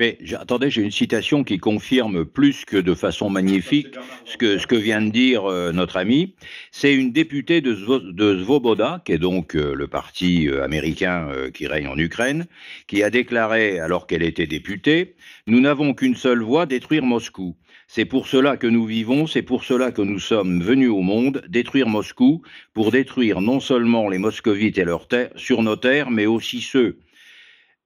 Mais, 0.00 0.18
attendez, 0.40 0.70
j'ai 0.70 0.82
une 0.82 0.90
citation 0.90 1.44
qui 1.44 1.58
confirme 1.58 2.24
plus 2.24 2.64
que 2.64 2.76
de 2.76 2.94
façon 2.94 3.30
magnifique 3.30 3.94
ce 4.24 4.36
que, 4.36 4.58
ce 4.58 4.66
que 4.66 4.74
vient 4.74 5.00
de 5.00 5.10
dire 5.10 5.44
euh, 5.44 5.70
notre 5.70 5.98
ami. 5.98 6.34
C'est 6.72 6.92
une 6.92 7.12
députée 7.12 7.60
de, 7.60 7.74
de 8.10 8.42
Svoboda, 8.42 9.02
qui 9.04 9.12
est 9.12 9.18
donc 9.18 9.54
euh, 9.54 9.72
le 9.72 9.86
parti 9.86 10.48
euh, 10.48 10.64
américain 10.64 11.28
qui 11.54 11.68
règne 11.68 11.86
en 11.86 11.96
Ukraine, 11.96 12.46
qui 12.88 13.04
a 13.04 13.10
déclaré, 13.10 13.78
alors 13.78 14.08
qu'elle 14.08 14.24
était 14.24 14.48
députée, 14.48 15.14
Nous 15.46 15.60
n'avons 15.60 15.94
qu'une 15.94 16.16
seule 16.16 16.42
voie, 16.42 16.66
détruire 16.66 17.04
Moscou. 17.04 17.54
C'est 17.86 18.04
pour 18.04 18.26
cela 18.26 18.56
que 18.56 18.66
nous 18.66 18.86
vivons, 18.86 19.28
c'est 19.28 19.42
pour 19.42 19.62
cela 19.62 19.92
que 19.92 20.02
nous 20.02 20.18
sommes 20.18 20.60
venus 20.60 20.90
au 20.90 21.02
monde, 21.02 21.44
détruire 21.48 21.86
Moscou, 21.88 22.42
pour 22.72 22.90
détruire 22.90 23.40
non 23.40 23.60
seulement 23.60 24.08
les 24.08 24.18
moscovites 24.18 24.78
et 24.78 24.84
leurs 24.84 25.06
terres, 25.06 25.30
sur 25.36 25.62
nos 25.62 25.76
terres, 25.76 26.10
mais 26.10 26.26
aussi 26.26 26.60
ceux 26.60 26.98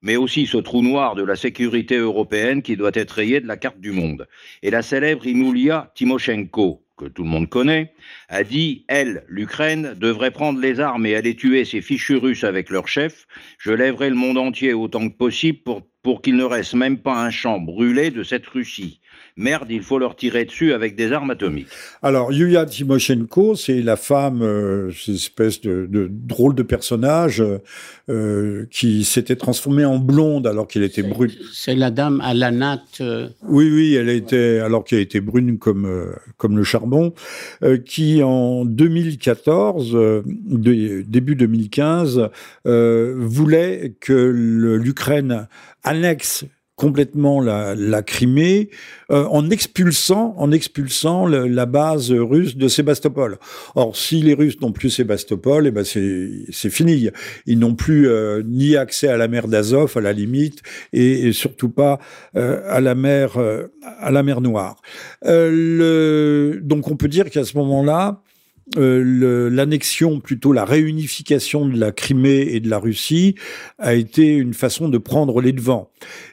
mais 0.01 0.15
aussi 0.15 0.45
ce 0.45 0.57
trou 0.57 0.81
noir 0.81 1.15
de 1.15 1.23
la 1.23 1.35
sécurité 1.35 1.97
européenne 1.97 2.61
qui 2.61 2.77
doit 2.77 2.91
être 2.93 3.11
rayé 3.11 3.41
de 3.41 3.47
la 3.47 3.57
carte 3.57 3.79
du 3.79 3.91
monde. 3.91 4.27
Et 4.63 4.71
la 4.71 4.81
célèbre 4.81 5.27
Imulia 5.27 5.91
Timoshenko, 5.95 6.83
que 6.97 7.05
tout 7.05 7.23
le 7.23 7.29
monde 7.29 7.49
connaît, 7.49 7.93
a 8.27 8.43
dit, 8.43 8.85
elle, 8.87 9.23
l'Ukraine, 9.27 9.95
devrait 9.97 10.31
prendre 10.31 10.59
les 10.59 10.79
armes 10.79 11.05
et 11.05 11.15
aller 11.15 11.35
tuer 11.35 11.65
ces 11.65 11.81
fichus 11.81 12.17
russes 12.17 12.43
avec 12.43 12.69
leur 12.69 12.87
chef. 12.87 13.25
Je 13.57 13.71
lèverai 13.71 14.09
le 14.09 14.15
monde 14.15 14.37
entier 14.37 14.73
autant 14.73 15.07
que 15.09 15.15
possible 15.15 15.59
pour, 15.59 15.81
pour 16.03 16.21
qu'il 16.21 16.35
ne 16.35 16.43
reste 16.43 16.73
même 16.73 16.97
pas 16.99 17.15
un 17.15 17.29
champ 17.29 17.59
brûlé 17.59 18.11
de 18.11 18.23
cette 18.23 18.47
Russie 18.47 18.99
merde, 19.39 19.67
il 19.69 19.81
faut 19.81 19.97
leur 19.97 20.15
tirer 20.15 20.45
dessus 20.45 20.73
avec 20.73 20.95
des 20.95 21.11
armes 21.11 21.31
atomiques. 21.31 21.69
Alors, 22.03 22.31
Yulia 22.31 22.65
Timoshenko, 22.65 23.55
c'est 23.55 23.81
la 23.81 23.95
femme, 23.95 24.41
euh, 24.41 24.91
cette 24.91 25.15
espèce 25.15 25.61
de, 25.61 25.87
drôle 26.11 26.53
de 26.55 26.63
personnage 26.63 27.43
euh, 28.09 28.65
qui 28.69 29.03
s'était 29.05 29.37
transformée 29.37 29.85
en 29.85 29.97
blonde 29.97 30.45
alors 30.45 30.67
qu'elle 30.67 30.83
était 30.83 31.03
brune. 31.03 31.31
C'est 31.53 31.75
la 31.75 31.89
dame 31.89 32.21
à 32.21 32.33
la 32.33 32.51
natte. 32.51 32.99
Euh. 33.01 33.29
Oui, 33.43 33.71
oui, 33.71 33.95
elle 33.95 34.09
était, 34.09 34.59
alors 34.59 34.83
qu'elle 34.83 34.99
était 34.99 35.21
brune 35.21 35.57
comme, 35.57 36.13
comme 36.37 36.57
le 36.57 36.63
charbon, 36.63 37.13
qui 37.85 38.21
en 38.21 38.65
2014, 38.65 40.23
début 40.25 41.35
2015, 41.35 42.29
voulait 42.65 43.93
que 43.99 44.13
l'Ukraine 44.13 45.47
annexe 45.83 46.45
complètement 46.79 47.41
la, 47.41 47.75
la 47.75 48.01
Crimée 48.01 48.69
euh, 49.11 49.25
en 49.25 49.49
expulsant, 49.49 50.33
en 50.37 50.49
expulsant 50.53 51.27
la 51.27 51.65
base 51.65 52.09
russe 52.11 52.55
de 52.55 52.69
Sébastopol. 52.69 53.37
Or, 53.75 53.97
si 53.97 54.21
les 54.21 54.33
Russes 54.33 54.61
n'ont 54.61 54.71
plus 54.71 54.89
Sébastopol, 54.89 55.67
eh 55.67 55.71
ben 55.71 55.83
c'est 55.83 56.69
fini. 56.69 57.09
Ils 57.45 57.59
n'ont 57.59 57.75
plus 57.75 58.07
euh, 58.07 58.41
ni 58.45 58.77
accès 58.77 59.09
à 59.09 59.17
la 59.17 59.27
mer 59.27 59.49
d'Azov 59.49 59.91
à 59.97 60.01
la 60.01 60.13
limite 60.13 60.61
et, 60.93 61.33
surtout 61.33 61.69
pas 61.69 61.99
euh, 62.37 62.61
à 62.69 62.79
la 62.79 62.95
mer 62.95 63.37
à 63.99 64.11
la 64.11 64.23
mer 64.23 64.39
Noire. 64.39 64.77
Le, 65.23 66.59
donc, 66.63 66.89
on 66.89 66.95
peut 66.95 67.09
dire 67.09 67.29
qu'à 67.29 67.43
ce 67.43 67.57
moment-là, 67.57 68.21
euh, 68.77 69.49
l'annexion, 69.49 70.19
plutôt 70.19 70.53
la 70.53 70.65
réunification 70.65 71.65
de 71.65 71.77
la 71.77 71.91
Crimée 71.91 72.47
et 72.51 72.59
de 72.59 72.69
la 72.69 72.77
Russie 72.77 73.35
a 73.79 73.95
été 73.95 74.27
une 74.27 74.53
façon 74.53 74.89
de 74.89 74.97
prendre 74.97 75.41
les 75.41 75.53
devants. 75.53 75.89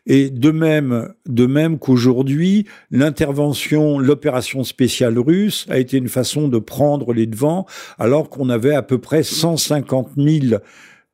Et 0.06 0.28
de 0.28 0.50
même, 0.50 1.12
de 1.26 1.46
même 1.46 1.78
qu'aujourd'hui, 1.78 2.66
l'intervention, 2.90 3.98
l'opération 3.98 4.64
spéciale 4.64 5.18
russe 5.18 5.66
a 5.70 5.78
été 5.78 5.96
une 5.96 6.08
façon 6.08 6.48
de 6.48 6.58
prendre 6.58 7.12
les 7.12 7.26
devants, 7.26 7.66
alors 7.98 8.28
qu'on 8.28 8.50
avait 8.50 8.74
à 8.74 8.82
peu 8.82 8.98
près 8.98 9.22
150 9.22 10.10
000 10.16 10.58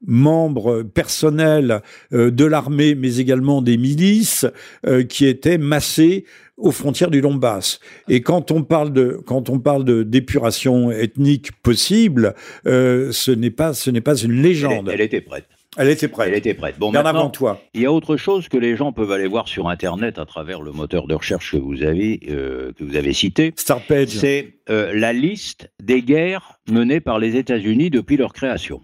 membres 0.06 0.82
personnels 0.82 1.82
euh, 2.12 2.30
de 2.30 2.44
l'armée, 2.44 2.94
mais 2.94 3.18
également 3.18 3.62
des 3.62 3.76
milices, 3.76 4.46
euh, 4.86 5.04
qui 5.04 5.26
étaient 5.26 5.58
massés 5.58 6.24
aux 6.62 6.70
frontières 6.70 7.10
du 7.10 7.20
Donbass. 7.20 7.80
Et 8.08 8.22
quand 8.22 8.50
on 8.50 8.62
parle 8.62 8.92
de 8.92 9.20
quand 9.26 9.50
on 9.50 9.58
parle 9.58 9.84
de 9.84 10.02
d'épuration 10.02 10.90
ethnique 10.90 11.52
possible, 11.62 12.34
euh, 12.66 13.10
ce 13.12 13.30
n'est 13.30 13.50
pas 13.50 13.74
ce 13.74 13.90
n'est 13.90 14.00
pas 14.00 14.16
une 14.16 14.42
légende. 14.42 14.88
Elle, 14.92 15.00
était 15.00 15.20
prête. 15.20 15.46
Elle 15.76 15.88
était 15.88 16.08
prête. 16.08 16.28
Elle 16.28 16.38
était 16.38 16.54
prête. 16.54 16.78
Bon, 16.78 16.90
Bien 16.90 17.04
avant 17.04 17.30
toi. 17.30 17.60
Il 17.74 17.82
y 17.82 17.86
a 17.86 17.92
autre 17.92 18.16
chose 18.16 18.48
que 18.48 18.56
les 18.56 18.76
gens 18.76 18.92
peuvent 18.92 19.10
aller 19.10 19.26
voir 19.26 19.48
sur 19.48 19.68
Internet 19.68 20.18
à 20.18 20.24
travers 20.24 20.62
le 20.62 20.72
moteur 20.72 21.06
de 21.06 21.14
recherche 21.14 21.52
que 21.52 21.56
vous 21.56 21.82
avez 21.82 22.20
euh, 22.30 22.72
que 22.78 22.84
vous 22.84 22.96
avez 22.96 23.12
cité. 23.12 23.52
Starpage. 23.56 24.08
C'est 24.08 24.54
euh, 24.70 24.92
la 24.94 25.12
liste 25.12 25.70
des 25.82 26.02
guerres 26.02 26.60
menées 26.70 27.00
par 27.00 27.18
les 27.18 27.36
États-Unis 27.36 27.90
depuis 27.90 28.16
leur 28.16 28.32
création 28.32 28.82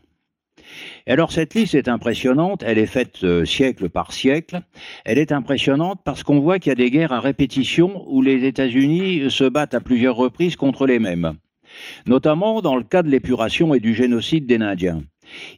alors 1.13 1.33
cette 1.33 1.55
liste 1.55 1.75
est 1.75 1.89
impressionnante, 1.89 2.63
elle 2.67 2.79
est 2.79 2.87
faite 2.87 3.25
euh, 3.25 3.45
siècle 3.45 3.89
par 3.89 4.13
siècle. 4.13 4.61
Elle 5.05 5.19
est 5.19 5.33
impressionnante 5.33 6.01
parce 6.05 6.23
qu'on 6.23 6.41
voit 6.41 6.59
qu'il 6.59 6.71
y 6.71 6.73
a 6.73 6.77
des 6.77 6.91
guerres 6.91 7.13
à 7.13 7.21
répétition 7.21 8.05
où 8.09 8.21
les 8.21 8.45
États-Unis 8.45 9.31
se 9.31 9.45
battent 9.45 9.75
à 9.75 9.81
plusieurs 9.81 10.17
reprises 10.17 10.57
contre 10.57 10.87
les 10.87 10.99
mêmes, 10.99 11.35
notamment 12.07 12.61
dans 12.61 12.77
le 12.77 12.85
cas 12.85 13.03
de 13.03 13.09
l'épuration 13.09 13.75
et 13.75 13.81
du 13.81 13.95
génocide 13.95 14.47
des 14.47 14.57
Indiens. 14.57 15.03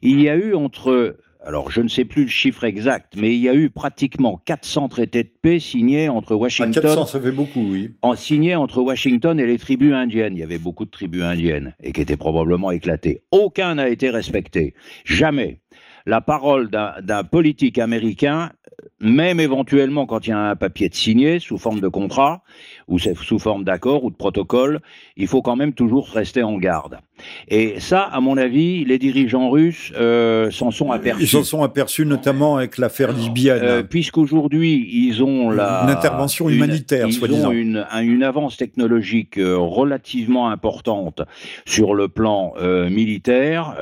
Il 0.01 0.21
y 0.21 0.29
a 0.29 0.35
eu 0.35 0.53
entre 0.53 1.17
alors 1.43 1.71
je 1.71 1.81
ne 1.81 1.87
sais 1.87 2.05
plus 2.05 2.23
le 2.23 2.29
chiffre 2.29 2.63
exact, 2.63 3.13
mais 3.17 3.35
il 3.35 3.41
y 3.41 3.49
a 3.49 3.55
eu 3.55 3.69
pratiquement 3.69 4.41
400 4.45 4.89
traités 4.89 5.23
de 5.23 5.31
paix 5.41 5.59
signés 5.59 6.09
entre 6.09 6.35
Washington. 6.35 6.83
400, 6.83 7.05
ça 7.07 7.19
fait 7.19 7.31
beaucoup, 7.31 7.71
oui. 7.71 7.91
En 8.01 8.15
signés 8.15 8.55
entre 8.55 8.81
Washington 8.81 9.39
et 9.39 9.45
les 9.45 9.57
tribus 9.57 9.93
indiennes. 9.93 10.35
Il 10.35 10.39
y 10.39 10.43
avait 10.43 10.59
beaucoup 10.59 10.85
de 10.85 10.91
tribus 10.91 11.23
indiennes 11.23 11.73
et 11.81 11.91
qui 11.93 12.01
étaient 12.01 12.17
probablement 12.17 12.71
éclatées. 12.71 13.23
Aucun 13.31 13.75
n'a 13.75 13.89
été 13.89 14.09
respecté. 14.09 14.75
Jamais. 15.03 15.59
La 16.05 16.21
parole 16.21 16.69
d'un 16.69 17.23
politique 17.23 17.77
américain, 17.77 18.51
même 18.99 19.39
éventuellement 19.39 20.05
quand 20.05 20.25
il 20.25 20.31
y 20.31 20.33
a 20.33 20.49
un 20.49 20.55
papier 20.55 20.89
de 20.89 20.95
signé 20.95 21.39
sous 21.39 21.57
forme 21.57 21.79
de 21.79 21.87
contrat 21.87 22.43
ou 22.87 22.97
sous 22.97 23.39
forme 23.39 23.63
d'accord 23.63 24.03
ou 24.03 24.09
de 24.09 24.15
protocole, 24.15 24.81
il 25.15 25.27
faut 25.27 25.41
quand 25.41 25.55
même 25.55 25.73
toujours 25.73 26.07
rester 26.09 26.41
en 26.41 26.57
garde. 26.57 26.99
Et 27.47 27.79
ça, 27.79 28.01
à 28.03 28.19
mon 28.19 28.37
avis, 28.37 28.85
les 28.85 28.97
dirigeants 28.97 29.49
russes 29.49 29.91
euh, 29.97 30.51
s'en 30.51 30.71
sont 30.71 30.91
aperçus. 30.91 31.23
Ils 31.23 31.27
s'en 31.27 31.43
sont 31.43 31.63
aperçus 31.63 32.05
notamment 32.05 32.57
avec 32.57 32.77
l'affaire 32.77 33.11
libyenne. 33.11 33.59
Euh, 33.61 33.83
Puisqu'aujourd'hui, 33.83 34.87
ils 34.91 35.23
ont 35.23 35.49
la... 35.49 35.83
Une 35.83 35.89
intervention 35.89 36.49
humanitaire, 36.49 37.11
soi-disant. 37.11 37.51
Ils 37.51 37.57
ont 37.57 37.59
une, 37.61 37.85
une, 38.01 38.23
avance 38.23 38.57
technologique 38.57 39.37
euh, 39.37 39.57
relativement 39.57 40.49
importante 40.49 41.21
sur 41.65 41.93
le 41.95 42.07
plan 42.07 42.53
euh, 42.61 42.89
militaire. 42.89 43.75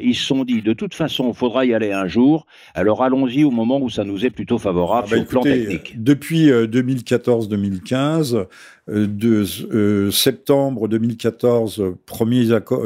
Ils 0.00 0.14
se 0.14 0.24
sont 0.24 0.44
dit, 0.44 0.62
de 0.62 0.72
toute 0.72 0.94
façon, 0.94 1.28
il 1.28 1.34
faudra 1.34 1.64
y 1.64 1.74
aller 1.74 1.92
un 1.92 2.06
jour. 2.06 2.46
Alors 2.74 3.02
allons-y 3.02 3.44
au 3.44 3.50
moment 3.50 3.80
où 3.80 3.90
ça 3.90 4.04
nous 4.04 4.24
est 4.24 4.30
plutôt 4.30 4.58
favorable 4.58 5.08
ah 5.08 5.10
bah 5.10 5.16
sur 5.16 5.20
le 5.20 5.26
plan 5.26 5.42
technique. 5.42 6.02
Depuis 6.02 6.50
2014-2015, 6.50 8.46
de 8.88 10.10
septembre 10.10 10.88
2014, 10.88 11.82
premier 12.06 12.52
accord, 12.52 12.84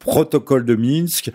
protocole 0.00 0.64
de 0.64 0.74
Minsk, 0.74 1.30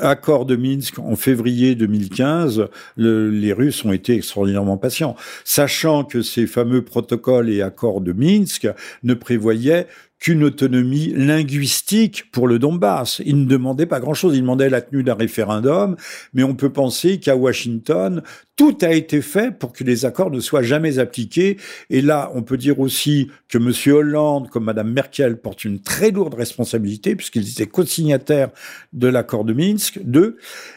accord 0.00 0.46
de 0.46 0.56
Minsk 0.56 0.98
en 0.98 1.16
février 1.16 1.74
2015, 1.74 2.68
les 2.96 3.52
Russes 3.52 3.84
ont 3.84 3.92
été 3.92 4.14
extraordinairement 4.14 4.76
patients, 4.76 5.16
sachant 5.44 6.04
que 6.04 6.22
ces 6.22 6.46
fameux 6.46 6.82
protocoles 6.82 7.50
et 7.50 7.62
accords 7.62 8.00
de 8.00 8.12
Minsk 8.12 8.68
ne 9.02 9.14
prévoyaient 9.14 9.86
qu'une 10.18 10.44
autonomie 10.44 11.12
linguistique 11.14 12.30
pour 12.32 12.48
le 12.48 12.58
Donbass. 12.58 13.20
Il 13.26 13.40
ne 13.40 13.44
demandait 13.44 13.86
pas 13.86 14.00
grand-chose, 14.00 14.34
il 14.34 14.40
demandait 14.40 14.70
la 14.70 14.80
tenue 14.80 15.02
d'un 15.02 15.14
référendum, 15.14 15.96
mais 16.32 16.42
on 16.42 16.54
peut 16.54 16.70
penser 16.70 17.18
qu'à 17.20 17.36
Washington, 17.36 18.22
tout 18.56 18.78
a 18.80 18.92
été 18.92 19.20
fait 19.20 19.50
pour 19.50 19.74
que 19.74 19.84
les 19.84 20.06
accords 20.06 20.30
ne 20.30 20.40
soient 20.40 20.62
jamais 20.62 20.98
appliqués. 20.98 21.58
Et 21.90 22.00
là, 22.00 22.32
on 22.34 22.42
peut 22.42 22.56
dire 22.56 22.80
aussi 22.80 23.30
que 23.50 23.58
M. 23.58 23.94
Hollande, 23.94 24.48
comme 24.48 24.64
Mme 24.64 24.90
Merkel, 24.90 25.36
portent 25.36 25.64
une 25.64 25.80
très 25.80 26.10
lourde 26.10 26.32
responsabilité, 26.32 27.14
puisqu'ils 27.14 27.50
étaient 27.50 27.66
co-signataires 27.66 28.48
de 28.94 29.08
l'accord 29.08 29.44
de 29.44 29.52
Minsk 29.52 29.85
2, 30.02 30.36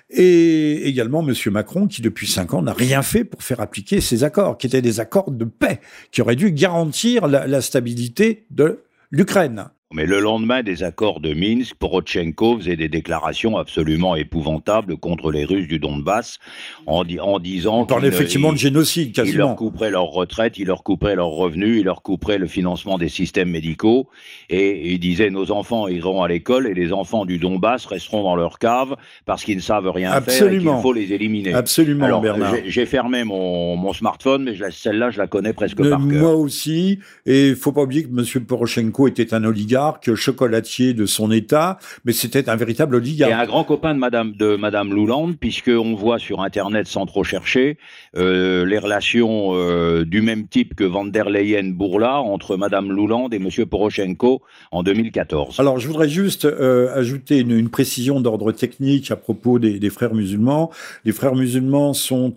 et 0.10 0.88
également 0.88 1.26
M. 1.28 1.34
Macron, 1.52 1.88
qui 1.88 2.02
depuis 2.02 2.28
cinq 2.28 2.54
ans 2.54 2.62
n'a 2.62 2.74
rien 2.74 3.02
fait 3.02 3.24
pour 3.24 3.44
faire 3.44 3.62
appliquer 3.62 4.02
ces 4.02 4.24
accords, 4.24 4.58
qui 4.58 4.68
étaient 4.68 4.82
des 4.82 5.00
accords 5.00 5.32
de 5.32 5.46
paix, 5.46 5.80
qui 6.12 6.22
auraient 6.22 6.36
dû 6.36 6.52
garantir 6.52 7.28
la 7.28 7.62
stabilité 7.62 8.46
de 8.52 8.84
l'Ukraine. 9.12 9.70
Mais 9.92 10.06
le 10.06 10.20
lendemain 10.20 10.62
des 10.62 10.84
accords 10.84 11.20
de 11.20 11.34
Minsk, 11.34 11.74
Porochenko 11.74 12.60
faisait 12.60 12.76
des 12.76 12.90
déclarations 12.90 13.58
absolument 13.58 14.16
épouvantables 14.16 14.98
contre 14.98 15.32
les 15.32 15.44
Russes 15.44 15.68
du 15.68 15.80
Donbass, 15.80 16.38
en, 16.86 17.04
en 17.20 17.40
disant... 17.40 17.80
On 17.80 17.86
parle 17.88 18.06
effectivement 18.06 18.54
de 18.54 18.58
génocide, 18.60 19.14
quasiment. 19.14 19.34
Il 19.34 19.38
leur 19.40 19.56
couperait 19.56 19.90
leur 19.90 20.06
retraite, 20.12 20.60
il 20.60 20.68
leur 20.68 20.84
couperait 20.84 21.16
leurs 21.16 21.32
revenus, 21.32 21.80
il 21.80 21.86
leur 21.86 22.04
couperait 22.04 22.38
le 22.38 22.46
financement 22.46 23.00
des 23.00 23.10
systèmes 23.10 23.50
médicaux, 23.50 24.10
et 24.52 24.94
il 24.94 25.00
disait 25.00 25.32
nos 25.32 25.50
enfants 25.50 25.88
iront 25.88 26.22
à 26.22 26.28
l'école 26.28 26.68
et 26.68 26.76
les 26.76 26.94
enfants 26.94 27.26
du 27.26 27.40
Donbass 27.40 27.88
resteront 27.88 28.22
dans 28.22 28.36
leur 28.36 28.60
cave 28.60 28.96
parce 29.26 29.44
qu'ils 29.44 29.58
ne 29.58 29.62
savent 29.62 29.90
rien 29.90 30.22
faire 30.22 30.54
et 30.54 30.60
qu'il 30.60 30.70
faut 30.84 30.94
les 30.94 31.14
éliminer. 31.14 31.56
Absolument, 31.56 32.06
Alors, 32.06 32.22
Bernard. 32.22 32.54
J'ai 32.68 32.86
fermé 32.86 33.24
mon, 33.24 33.76
mon, 33.76 33.94
smartphone, 33.94 34.44
mais 34.44 34.70
celle-là, 34.70 35.10
je 35.10 35.18
la 35.18 35.26
connais 35.26 35.54
presque 35.54 35.78
par 35.78 36.00
cœur. 36.00 36.00
Moi 36.00 36.36
aussi, 36.36 37.00
et 37.26 37.50
il 37.50 37.56
faut 37.56 37.72
pas 37.72 37.82
oublier 37.82 38.04
que 38.04 38.10
M. 38.10 38.46
Porochenko 38.46 39.08
était 39.08 39.34
un 39.34 39.44
oligarque 39.44 39.79
chocolatier 40.16 40.94
de 40.94 41.06
son 41.06 41.32
État, 41.32 41.78
mais 42.06 42.14
c'était 42.14 42.50
un 42.50 42.56
véritable 42.56 42.96
oligarque. 42.96 43.32
Et 43.32 43.34
un 43.34 43.46
grand 43.46 43.64
copain 43.64 43.94
de 43.94 44.00
Madame 44.00 44.34
de 44.34 44.56
Madame 44.56 44.94
Louland, 44.94 45.34
puisqu'on 45.34 45.96
voit 45.96 46.20
sur 46.20 46.42
Internet 46.42 46.88
sans 46.88 47.06
trop 47.06 47.24
chercher 47.24 47.78
euh, 48.16 48.66
les 48.66 48.78
relations 48.78 49.52
euh, 49.54 50.06
du 50.06 50.22
même 50.22 50.48
type 50.48 50.76
que 50.76 50.84
Van 50.84 51.06
der 51.06 51.30
Leyen-Bourla 51.30 52.20
entre 52.20 52.58
Madame 52.58 52.92
Louland 52.92 53.30
et 53.32 53.40
Monsieur 53.40 53.66
Poroshenko 53.66 54.42
en 54.72 54.84
2014. 54.84 55.60
Alors, 55.60 55.80
je 55.80 55.88
voudrais 55.88 56.10
juste 56.10 56.46
euh, 56.46 56.94
ajouter 56.96 57.40
une, 57.40 57.70
précision 57.70 58.20
d'ordre 58.20 58.52
technique 58.52 59.12
à 59.12 59.16
propos 59.16 59.60
des, 59.60 59.80
des, 59.80 59.90
frères 59.90 60.16
musulmans. 60.16 60.72
Les 61.06 61.12
frères 61.12 61.36
musulmans 61.36 61.94
sont 61.94 62.36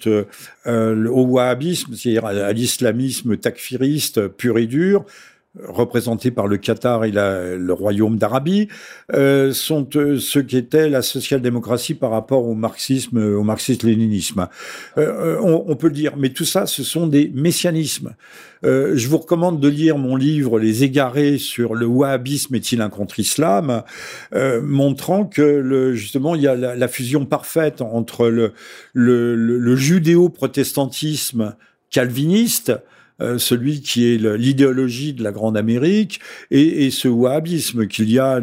au 0.66 1.22
wahhabisme, 1.26 1.94
c'est-à-dire 1.94 2.26
à 2.26 2.52
l'islamisme 2.52 3.36
takfiriste 3.36 4.28
pur 4.28 4.58
et 4.58 4.66
dur 4.66 5.04
représentés 5.60 6.30
par 6.30 6.46
le 6.46 6.56
Qatar 6.56 7.04
et 7.04 7.10
le 7.12 7.72
royaume 7.72 8.16
d'Arabie, 8.16 8.68
euh, 9.12 9.52
sont 9.52 9.86
euh, 9.96 10.18
ce 10.18 10.38
qu'était 10.38 10.88
la 10.88 11.02
social-démocratie 11.02 11.94
par 11.94 12.10
rapport 12.10 12.46
au 12.46 12.54
marxisme, 12.54 13.18
au 13.18 13.42
marxisme-léninisme. 13.42 14.48
Euh, 14.96 15.38
on, 15.42 15.64
on, 15.68 15.76
peut 15.76 15.88
le 15.88 15.92
dire, 15.92 16.16
mais 16.16 16.30
tout 16.30 16.46
ça, 16.46 16.66
ce 16.66 16.82
sont 16.82 17.06
des 17.06 17.30
messianismes. 17.34 18.14
je 18.62 19.08
vous 19.08 19.18
recommande 19.18 19.60
de 19.60 19.68
lire 19.68 19.98
mon 19.98 20.16
livre 20.16 20.58
Les 20.58 20.84
égarés 20.84 21.36
sur 21.38 21.74
le 21.74 21.86
wahhabisme 21.86 22.54
est-il 22.54 22.80
un 22.80 22.88
contre-islam, 22.88 23.82
montrant 24.62 25.26
que 25.26 25.92
justement 25.94 26.34
il 26.34 26.42
y 26.42 26.48
a 26.48 26.54
la, 26.54 26.88
fusion 26.88 27.26
parfaite 27.26 27.82
entre 27.82 28.28
le, 28.28 28.52
le 28.94 29.76
judéo-protestantisme 29.76 31.56
calviniste 31.90 32.72
euh, 33.20 33.38
celui 33.38 33.80
qui 33.80 34.12
est 34.12 34.18
l'idéologie 34.18 35.12
de 35.12 35.22
la 35.22 35.32
Grande 35.32 35.56
Amérique, 35.56 36.20
et, 36.50 36.90
ce 36.90 37.08
wahhabisme, 37.08 37.86
qu'il 37.86 38.10
y 38.10 38.18
a 38.18 38.40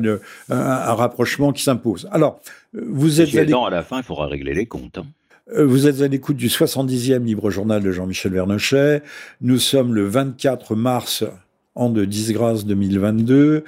un, 0.49 0.93
rapprochement 0.93 1.51
qui 1.51 1.63
s'impose. 1.63 2.07
Alors, 2.11 2.39
vous 2.73 3.21
êtes... 3.21 3.35
À, 3.35 3.65
à 3.65 3.69
la 3.69 3.83
fin, 3.83 3.97
il 3.97 4.03
faudra 4.03 4.27
régler 4.27 4.53
les 4.53 4.65
comptes. 4.65 4.97
Hein. 4.97 5.05
Euh, 5.55 5.65
vous 5.65 5.87
êtes 5.87 6.01
à 6.01 6.07
l'écoute 6.07 6.37
du 6.37 6.47
70e 6.47 7.23
livre 7.23 7.49
journal 7.49 7.81
de 7.81 7.91
Jean-Michel 7.91 8.33
Vernochet. 8.33 9.01
Nous 9.41 9.57
sommes 9.57 9.93
le 9.93 10.05
24 10.05 10.75
mars, 10.75 11.23
an 11.75 11.89
de 11.89 12.05
disgrâce 12.05 12.65
2022. 12.65 13.63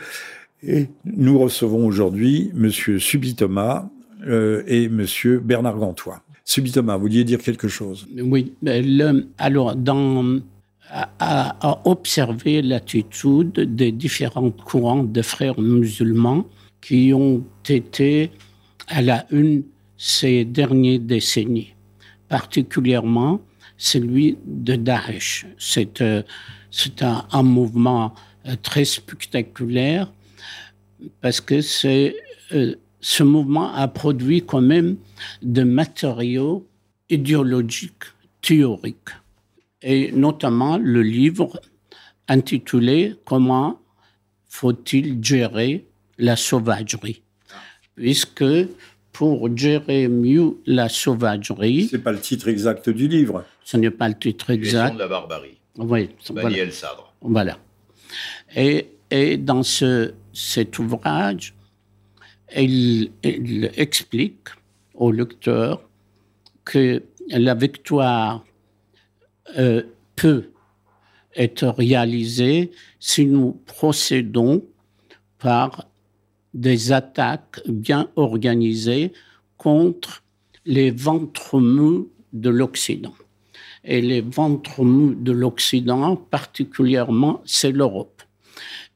Et 0.63 0.89
nous 1.05 1.39
recevons 1.39 1.85
aujourd'hui 1.87 2.51
Monsieur 2.53 2.99
Subitoma 2.99 3.89
euh, 4.27 4.63
et 4.67 4.89
Monsieur 4.89 5.39
Bernard 5.39 5.77
Gantois. 5.77 6.21
Subitoma, 6.43 6.95
vous 6.97 7.03
vouliez 7.03 7.23
dire 7.23 7.39
quelque 7.39 7.67
chose? 7.67 8.07
Oui. 8.15 8.53
Le, 8.61 9.25
alors, 9.37 9.75
dans 9.75 10.39
à, 10.91 11.81
observer 11.85 12.61
l'attitude 12.61 13.53
des 13.53 13.91
différents 13.91 14.51
courants 14.51 15.03
de 15.03 15.21
frères 15.21 15.59
musulmans 15.59 16.45
qui 16.81 17.13
ont 17.13 17.43
été 17.67 18.31
à 18.87 19.01
la 19.01 19.25
une 19.31 19.63
ces 19.97 20.45
dernières 20.45 20.99
décennies, 20.99 21.73
particulièrement 22.27 23.39
celui 23.77 24.37
de 24.45 24.75
Daesh. 24.75 25.45
C'est 25.57 26.01
euh, 26.01 26.23
un, 27.01 27.43
mouvement 27.43 28.13
euh, 28.47 28.55
très 28.61 28.85
spectaculaire 28.85 30.11
parce 31.21 31.39
que 31.39 31.61
euh, 31.85 32.75
ce 32.99 33.23
mouvement 33.23 33.73
a 33.73 33.87
produit 33.87 34.41
quand 34.43 34.61
même 34.61 34.97
de 35.41 35.63
matériaux 35.63 36.67
idéologiques, 37.09 38.05
théoriques 38.41 39.20
et 39.81 40.11
notamment 40.11 40.77
le 40.77 41.01
livre 41.01 41.59
intitulé 42.27 43.15
Comment 43.25 43.79
faut-il 44.47 45.23
gérer 45.23 45.87
la 46.17 46.35
sauvagerie 46.35 47.23
Puisque 47.95 48.45
pour 49.11 49.55
gérer 49.57 50.07
mieux 50.07 50.57
la 50.65 50.89
sauvagerie. 50.89 51.87
C'est 51.89 51.99
pas 51.99 52.11
le 52.11 52.19
titre 52.19 52.47
exact 52.47 52.89
du 52.89 53.07
livre. 53.07 53.43
Ce 53.63 53.77
n'est 53.77 53.91
pas 53.91 54.07
le 54.07 54.17
titre 54.17 54.49
exact. 54.49 54.93
de 54.93 54.99
la 54.99 55.07
barbarie. 55.07 55.57
Oui. 55.77 56.09
Daniel 56.29 56.51
voilà. 56.51 56.71
Sadre. 56.71 57.13
Voilà. 57.21 57.57
Et, 58.55 58.87
et 59.09 59.37
dans 59.37 59.63
ce, 59.63 60.13
cet 60.33 60.79
ouvrage, 60.79 61.53
il, 62.55 63.11
il 63.23 63.71
explique 63.75 64.49
au 64.93 65.11
lecteur 65.11 65.81
que 66.65 67.03
la 67.29 67.53
victoire 67.53 68.43
euh, 69.57 69.83
peut 70.15 70.49
être 71.35 71.67
réalisé 71.67 72.71
si 72.99 73.25
nous 73.25 73.59
procédons 73.65 74.63
par 75.39 75.87
des 76.53 76.91
attaques 76.91 77.61
bien 77.67 78.09
organisées 78.15 79.13
contre 79.57 80.23
les 80.65 80.91
ventres 80.91 81.59
mous 81.59 82.09
de 82.33 82.49
l'Occident. 82.49 83.13
Et 83.83 84.01
les 84.01 84.21
ventres 84.21 84.83
mous 84.83 85.15
de 85.15 85.31
l'Occident, 85.31 86.15
particulièrement, 86.15 87.41
c'est 87.45 87.71
l'Europe. 87.71 88.21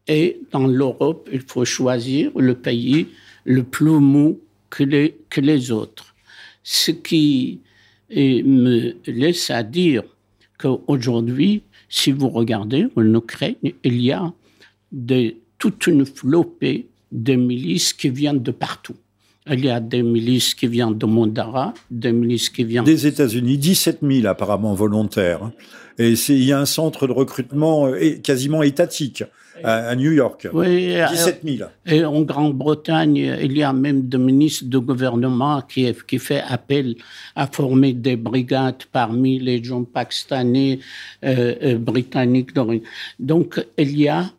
Et 0.07 0.41
dans 0.51 0.67
l'Europe, 0.67 1.27
il 1.31 1.41
faut 1.41 1.65
choisir 1.65 2.31
le 2.37 2.53
pays 2.53 3.07
le 3.45 3.63
plus 3.63 3.99
mou 3.99 4.39
que 4.69 4.83
les, 4.83 5.17
que 5.29 5.41
les 5.41 5.71
autres. 5.71 6.15
Ce 6.63 6.91
qui 6.91 7.61
me 8.11 8.93
laisse 9.07 9.49
à 9.49 9.63
dire 9.63 10.03
qu'aujourd'hui, 10.57 11.63
si 11.89 12.11
vous 12.11 12.29
regardez 12.29 12.87
en 12.95 13.13
Ukraine, 13.13 13.55
il 13.83 14.01
y 14.01 14.11
a 14.11 14.33
toute 15.57 15.87
une 15.87 16.05
flopée 16.05 16.87
de 17.11 17.35
milices 17.35 17.93
qui 17.93 18.09
viennent 18.09 18.41
de 18.41 18.51
partout. 18.51 18.95
Il 19.47 19.63
y 19.63 19.69
a 19.69 19.79
des 19.79 20.01
milices 20.01 20.55
qui 20.55 20.67
viennent 20.67 20.97
de 20.97 21.05
Mondara, 21.05 21.73
des 21.91 22.11
milices 22.11 22.49
qui 22.49 22.63
viennent... 22.63 22.83
Des 22.83 23.05
États-Unis, 23.05 23.59
17 23.59 23.99
000 24.01 24.27
apparemment 24.27 24.73
volontaires. 24.73 25.51
Et 25.99 26.13
il 26.13 26.43
y 26.43 26.51
a 26.51 26.59
un 26.59 26.65
centre 26.65 27.05
de 27.07 27.11
recrutement 27.11 27.87
euh, 27.87 28.17
quasiment 28.23 28.63
étatique 28.63 29.23
à, 29.63 29.95
New 29.95 30.11
York. 30.11 30.47
Oui, 30.53 30.95
17 31.09 31.41
000. 31.43 31.69
Et 31.85 32.03
en 32.03 32.21
Grande-Bretagne, 32.21 33.15
il 33.15 33.57
y 33.57 33.63
a 33.63 33.73
même 33.73 34.07
des 34.07 34.17
ministres 34.17 34.65
de 34.65 34.77
gouvernement 34.77 35.61
qui, 35.61 35.91
qui 36.07 36.19
fait 36.19 36.43
appel 36.47 36.95
à 37.35 37.47
former 37.47 37.93
des 37.93 38.15
brigades 38.15 38.83
parmi 38.91 39.39
les 39.39 39.63
gens 39.63 39.83
pakistanais, 39.83 40.79
euh, 41.23 41.55
euh, 41.63 41.77
britanniques. 41.77 42.53
Donc, 43.19 43.65
il 43.77 43.99
y 43.99 44.07
a 44.07 44.31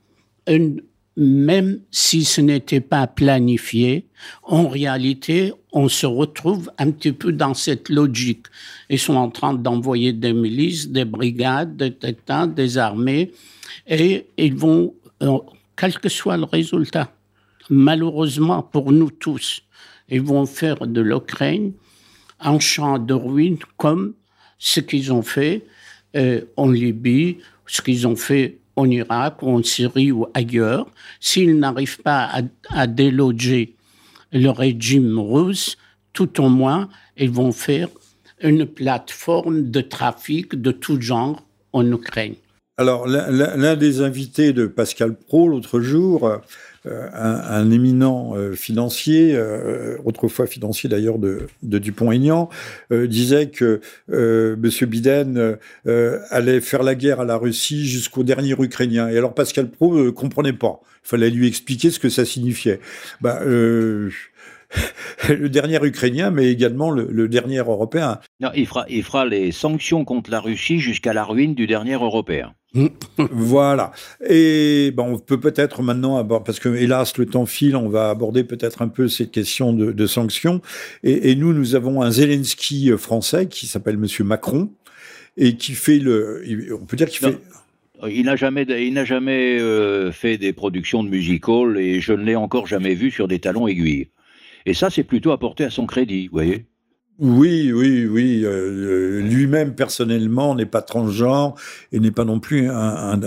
une, 0.47 0.81
même 1.17 1.81
si 1.91 2.25
ce 2.25 2.41
n'était 2.41 2.81
pas 2.81 3.07
planifié, 3.07 4.05
en 4.43 4.69
réalité, 4.69 5.53
on 5.73 5.89
se 5.89 6.07
retrouve 6.07 6.71
un 6.79 6.91
petit 6.91 7.13
peu 7.13 7.33
dans 7.33 7.55
cette 7.55 7.89
logique. 7.89 8.47
Ils 8.91 8.99
sont 8.99 9.17
en 9.17 9.31
train 9.31 9.55
d'envoyer 9.55 10.13
des 10.13 10.35
milices, 10.35 10.89
des 10.89 11.05
brigades, 11.05 11.77
des 11.77 11.95
des 12.55 12.79
armées, 12.79 13.33
et 13.87 14.27
ils 14.37 14.55
vont 14.55 14.95
quel 15.21 15.99
que 15.99 16.09
soit 16.09 16.37
le 16.37 16.45
résultat, 16.45 17.13
malheureusement 17.71 18.63
pour 18.63 18.93
nous 18.93 19.11
tous, 19.11 19.63
ils 20.09 20.23
vont 20.23 20.47
faire 20.47 20.87
de 20.87 21.01
l'Ukraine 21.01 21.73
un 22.41 22.59
champ 22.59 22.99
de 22.99 23.15
ruines 23.15 23.59
comme 23.77 24.15
ce 24.59 24.81
qu'ils 24.81 25.13
ont 25.13 25.23
fait 25.23 25.67
euh, 26.17 26.43
en 26.57 26.71
Libye, 26.71 27.39
ce 27.67 27.83
qu'ils 27.83 28.07
ont 28.07 28.17
fait 28.17 28.59
en 28.77 28.89
Irak 28.91 29.43
ou 29.43 29.49
en 29.49 29.63
Syrie 29.63 30.13
ou 30.13 30.27
ailleurs. 30.35 30.87
S'ils 31.21 31.59
n'arrivent 31.59 32.03
pas 32.03 32.25
à, 32.25 32.43
à, 32.69 32.87
déloger 32.87 33.75
le 34.33 34.51
régime 34.51 35.19
russe, 35.19 35.77
tout 36.13 36.41
au 36.41 36.49
moins, 36.49 36.89
ils 37.17 37.31
vont 37.31 37.53
faire 37.53 37.89
une 38.41 38.67
plateforme 38.67 39.71
de 39.71 39.81
trafic 39.81 40.55
de 40.61 40.73
tout 40.73 41.01
genre 41.01 41.43
en 41.73 41.91
Ukraine. 41.91 42.35
Alors, 42.79 43.07
l'un 43.07 43.77
des 43.77 44.03
invités 44.03 44.53
de 44.53 44.67
Pascal 44.67 45.15
Pro 45.15 45.49
l'autre 45.49 45.81
jour, 45.81 46.31
euh, 46.87 47.09
un, 47.15 47.71
éminent 47.71 48.37
euh, 48.37 48.53
financier, 48.53 49.35
euh, 49.35 49.97
autrefois 50.05 50.47
financier 50.47 50.89
d'ailleurs 50.89 51.19
de, 51.19 51.49
Dupont-Aignan, 51.63 52.49
disait 52.91 53.49
que 53.49 53.81
M. 54.13 54.89
Biden 54.89 55.57
allait 56.31 56.61
faire 56.61 56.83
la 56.83 56.95
guerre 56.95 57.21
à 57.21 57.25
la 57.25 57.37
Russie 57.37 57.87
jusqu'au 57.87 58.23
dernier 58.23 58.55
Ukrainien. 58.59 59.09
Et 59.09 59.17
alors 59.17 59.35
Pascal 59.35 59.71
Pro 59.71 59.97
ne 59.97 60.11
comprenait 60.11 60.53
pas. 60.53 60.81
Il 61.05 61.09
fallait 61.09 61.31
lui 61.31 61.49
expliquer 61.49 61.91
ce 61.91 61.99
que 61.99 62.09
ça 62.09 62.25
signifiait. 62.25 62.81
Bah, 63.21 63.41
le 65.29 65.49
dernier 65.49 65.79
Ukrainien, 65.83 66.31
mais 66.31 66.51
également 66.51 66.91
le, 66.91 67.29
dernier 67.29 67.59
Européen. 67.59 68.19
Non, 68.41 68.51
il 68.55 68.67
fera, 68.67 68.87
il 68.89 69.03
fera 69.03 69.25
les 69.25 69.53
sanctions 69.53 70.05
contre 70.05 70.31
la 70.31 70.41
Russie 70.41 70.79
jusqu'à 70.79 71.13
la 71.13 71.25
ruine 71.25 71.55
du 71.55 71.67
dernier 71.67 71.95
Européen. 71.95 72.55
voilà. 73.31 73.93
Et 74.29 74.93
ben, 74.95 75.05
on 75.05 75.19
peut 75.19 75.41
peut-être 75.41 75.83
maintenant, 75.83 76.25
parce 76.25 76.61
que 76.61 76.69
hélas 76.69 77.17
le 77.17 77.27
temps 77.27 77.47
file, 77.47 77.77
on 77.77 77.89
va 77.89 78.11
aborder 78.11 78.45
peut-être 78.45 78.83
un 78.83 78.89
peu 78.89 79.09
cette 79.09 79.31
question 79.31 79.73
de, 79.73 80.07
sanctions. 80.07 80.61
Et, 81.03 81.35
nous, 81.35 81.53
nous 81.53 81.75
avons 81.75 82.03
un 82.03 82.11
Zelensky 82.11 82.91
français 82.97 83.47
qui 83.47 83.67
s'appelle 83.67 83.97
Monsieur 83.97 84.25
Macron 84.25 84.71
et 85.37 85.57
qui 85.57 85.73
fait 85.73 85.99
le, 85.99 86.43
on 86.81 86.85
peut 86.85 86.97
dire 86.97 87.09
qu'il 87.09 87.27
fait. 87.27 87.39
Il 88.09 88.27
n'a 88.27 88.37
jamais, 88.37 88.67
il 88.69 88.93
n'a 88.93 89.07
jamais 89.07 89.59
euh, 89.59 90.13
fait 90.13 90.37
des 90.37 90.53
productions 90.53 91.03
de 91.03 91.09
musical 91.09 91.79
et 91.79 92.01
je 92.01 92.13
ne 92.13 92.25
l'ai 92.25 92.37
encore 92.37 92.67
jamais 92.67 92.95
vu 92.95 93.11
sur 93.11 93.27
des 93.27 93.39
talons 93.39 93.67
aiguilles. 93.67 94.09
Et 94.67 94.75
ça, 94.75 94.91
c'est 94.91 95.03
plutôt 95.03 95.33
apporté 95.33 95.65
à 95.65 95.71
son 95.71 95.87
crédit, 95.87 96.29
vous 96.29 96.33
voyez. 96.35 96.67
Oui, 97.19 97.73
oui, 97.73 98.05
oui. 98.05 98.43
Euh, 98.45 99.23
lui-même, 99.23 99.75
personnellement, 99.75 100.55
n'est 100.55 100.67
pas 100.67 100.83
transgenre 100.83 101.55
et 101.91 101.99
n'est 101.99 102.11
pas 102.11 102.25
non 102.25 102.41
plus 102.41 102.69
un, 102.69 103.19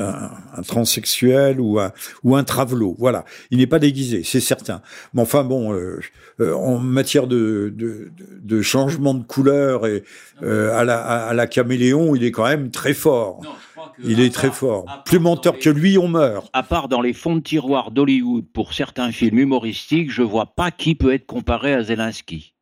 transsexuel 0.68 1.60
ou 1.60 1.80
un, 1.80 1.92
ou 2.24 2.36
un 2.36 2.44
travelot. 2.44 2.96
Voilà. 3.00 3.26
Il 3.50 3.58
n'est 3.58 3.68
pas 3.68 3.80
déguisé, 3.80 4.22
c'est 4.24 4.42
certain. 4.42 4.82
Mais 5.14 5.22
enfin, 5.22 5.44
bon, 5.44 5.74
euh, 5.74 6.00
euh, 6.40 6.54
en 6.54 6.78
matière 6.78 7.26
de, 7.26 7.74
de, 7.76 8.62
changement 8.62 9.16
de 9.16 9.24
couleur 9.24 9.88
et 9.88 10.04
à, 10.44 10.84
la, 10.84 11.00
à 11.00 11.34
la 11.34 11.48
caméléon, 11.48 12.16
il 12.16 12.24
est 12.24 12.32
quand 12.32 12.48
même 12.48 12.70
très 12.70 12.94
fort. 12.94 13.42
il 14.04 14.20
est 14.20 14.34
très 14.34 14.52
fort. 14.52 14.86
Plus 15.06 15.20
menteur 15.20 15.58
que 15.58 15.70
lui, 15.70 15.98
on 15.98 16.08
meurt. 16.08 16.48
À 16.54 16.62
part 16.62 16.90
dans 16.90 17.02
les 17.02 17.14
fonds 17.14 17.38
de 17.38 17.42
tiroir 17.42 17.90
d'Hollywood 17.90 18.46
pour 18.54 18.74
certains 18.74 19.12
films 19.12 19.40
humoristiques, 19.40 20.12
je 20.12 20.22
vois 20.22 20.46
pas 20.46 20.70
qui 20.70 20.94
peut 20.94 21.12
être 21.12 21.26
comparé 21.26 21.74
à 21.74 21.82
Zelensky. 21.82 22.54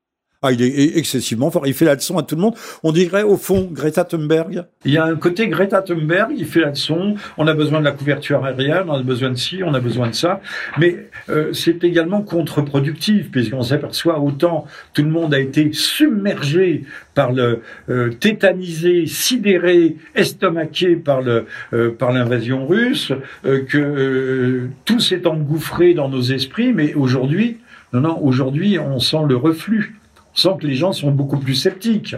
Ah, 0.44 0.52
il 0.52 0.62
est 0.62 0.98
excessivement 0.98 1.50
fort. 1.50 1.66
Il 1.66 1.74
fait 1.74 1.86
la 1.86 1.96
leçon 1.96 2.16
à 2.20 2.22
tout 2.22 2.36
le 2.36 2.42
monde. 2.42 2.54
On 2.84 2.92
dirait, 2.92 3.24
au 3.24 3.38
fond, 3.38 3.68
Greta 3.72 4.04
Thunberg. 4.04 4.66
Il 4.86 4.92
y 4.92 4.98
a 4.98 5.04
un 5.04 5.16
côté 5.16 5.48
Greta 5.48 5.82
Thunberg, 5.82 6.32
il 6.38 6.46
fait 6.46 6.60
la 6.60 6.70
leçon. 6.70 7.16
On 7.38 7.48
a 7.48 7.56
besoin 7.56 7.80
de 7.80 7.86
la 7.86 7.92
couverture 7.92 8.46
aérienne, 8.46 8.84
on 8.88 8.94
a 8.94 9.02
besoin 9.02 9.32
de 9.32 9.36
ci, 9.36 9.64
on 9.66 9.74
a 9.74 9.80
besoin 9.80 10.10
de 10.10 10.14
ça. 10.14 10.40
Mais 10.78 11.10
euh, 11.30 11.54
c'est 11.54 11.84
également 11.84 12.22
contre-productif, 12.22 13.32
puisqu'on 13.32 13.64
s'aperçoit 13.64 14.20
autant 14.20 14.68
tout 14.94 15.02
le 15.02 15.10
monde 15.10 15.34
a 15.34 15.40
été 15.40 15.74
submergé 15.74 16.84
par 17.16 17.32
le 17.32 17.64
euh, 17.90 18.12
tétanisé, 18.12 19.08
sidéré, 19.08 19.98
estomaqué 20.14 20.98
par 20.98 21.24
le 21.24 21.46
euh, 21.74 21.90
par 21.90 22.12
l'invasion 22.12 22.68
russe, 22.68 23.12
que 23.44 24.68
tout 24.86 25.00
s'est 25.00 25.26
engouffré 25.26 25.96
dans 25.96 26.10
nos 26.10 26.22
esprits. 26.22 26.74
Mais 26.74 26.94
aujourd'hui, 26.94 27.58
non, 27.94 28.02
non, 28.02 28.20
aujourd'hui, 28.22 28.78
on 28.78 29.00
sent 29.00 29.24
le 29.28 29.36
reflux 29.36 29.96
sent 30.38 30.50
que 30.62 30.68
les 30.68 30.76
gens 30.76 30.94
sont 30.94 31.12
beaucoup 31.12 31.38
plus 31.38 31.56
sceptiques. 31.56 32.16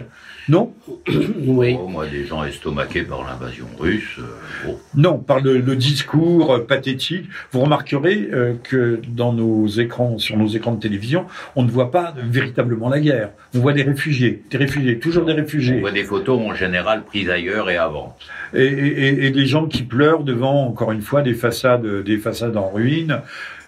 Non 0.48 0.72
Oui. 1.46 1.76
Oh, 1.78 1.86
moi, 1.86 2.06
des 2.06 2.24
gens 2.24 2.44
estomaqués 2.44 3.02
par 3.02 3.24
l'invasion 3.24 3.66
russe. 3.78 4.18
Euh, 4.18 4.72
non, 4.94 5.18
par 5.18 5.40
le, 5.40 5.60
discours 5.76 6.52
euh, 6.52 6.66
pathétique. 6.66 7.26
Vous 7.52 7.60
remarquerez 7.60 8.28
euh, 8.32 8.54
que 8.62 9.00
dans 9.08 9.32
nos 9.32 9.66
écrans, 9.66 10.18
sur 10.18 10.36
nos 10.36 10.48
écrans 10.48 10.72
de 10.72 10.80
télévision, 10.80 11.26
on 11.56 11.62
ne 11.62 11.70
voit 11.70 11.90
pas 11.90 12.14
véritablement 12.16 12.88
la 12.88 13.00
guerre. 13.00 13.30
On 13.54 13.60
voit 13.60 13.72
des 13.72 13.82
réfugiés, 13.82 14.42
des 14.50 14.58
réfugiés, 14.58 14.98
toujours 14.98 15.24
des 15.24 15.32
réfugiés. 15.32 15.76
On 15.78 15.80
voit 15.80 15.92
des 15.92 16.04
photos 16.04 16.40
en 16.40 16.54
général 16.54 17.04
prises 17.04 17.30
ailleurs 17.30 17.70
et 17.70 17.76
avant. 17.76 18.16
Et, 18.52 19.26
et 19.26 19.30
des 19.30 19.46
gens 19.46 19.66
qui 19.66 19.82
pleurent 19.82 20.24
devant, 20.24 20.66
encore 20.66 20.92
une 20.92 21.02
fois, 21.02 21.22
des 21.22 21.34
façades, 21.34 21.86
des 22.02 22.18
façades 22.18 22.56
en 22.56 22.68
ruine. 22.68 23.20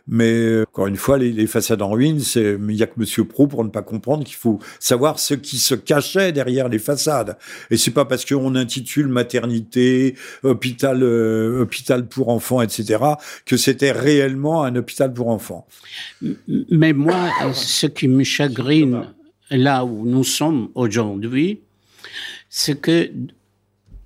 Mais 0.08 0.32
euh, 0.32 0.64
encore 0.68 0.88
une 0.88 0.96
fois, 0.96 1.16
les, 1.18 1.46
façades 1.46 1.80
en 1.80 1.90
ruine, 1.90 2.20
c'est 2.20 2.58
il 2.68 2.74
y 2.74 2.82
a 2.82 2.86
que 2.86 2.98
Monsieur 2.98 3.24
Pro 3.24 3.46
pour 3.46 3.64
ne 3.64 3.70
pas 3.70 3.82
comprendre 3.82 4.24
qu'il 4.24 4.36
faut 4.36 4.58
savoir 4.80 5.18
ce 5.18 5.34
qui 5.34 5.58
se 5.58 5.74
cachait 5.74 6.32
derrière 6.32 6.68
les 6.68 6.78
façades. 6.78 7.36
Et 7.70 7.76
c'est 7.76 7.92
pas 7.92 8.04
parce 8.04 8.24
qu'on 8.24 8.54
intitule 8.54 9.06
maternité, 9.06 10.16
hôpital, 10.42 11.02
euh, 11.02 11.62
hôpital 11.62 12.06
pour 12.06 12.30
enfants, 12.30 12.62
etc., 12.62 13.04
que 13.46 13.56
c'était 13.56 13.92
réellement 13.92 14.64
un 14.64 14.74
hôpital 14.76 15.12
pour 15.12 15.28
enfants. 15.28 15.66
Mais 16.70 16.92
moi, 16.92 17.30
ce 17.54 17.86
qui 17.86 18.08
me 18.08 18.24
chagrine 18.24 19.06
là 19.50 19.84
où 19.84 20.04
nous 20.04 20.24
sommes 20.24 20.68
aujourd'hui, 20.74 21.60
c'est 22.48 22.80
que 22.80 23.10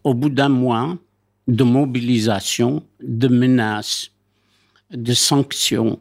au 0.04 0.14
bout 0.14 0.30
d'un 0.30 0.48
mois 0.48 0.98
de 1.48 1.64
mobilisation, 1.64 2.82
de 3.00 3.28
menaces, 3.28 4.10
de 4.90 5.14
sanctions. 5.14 5.98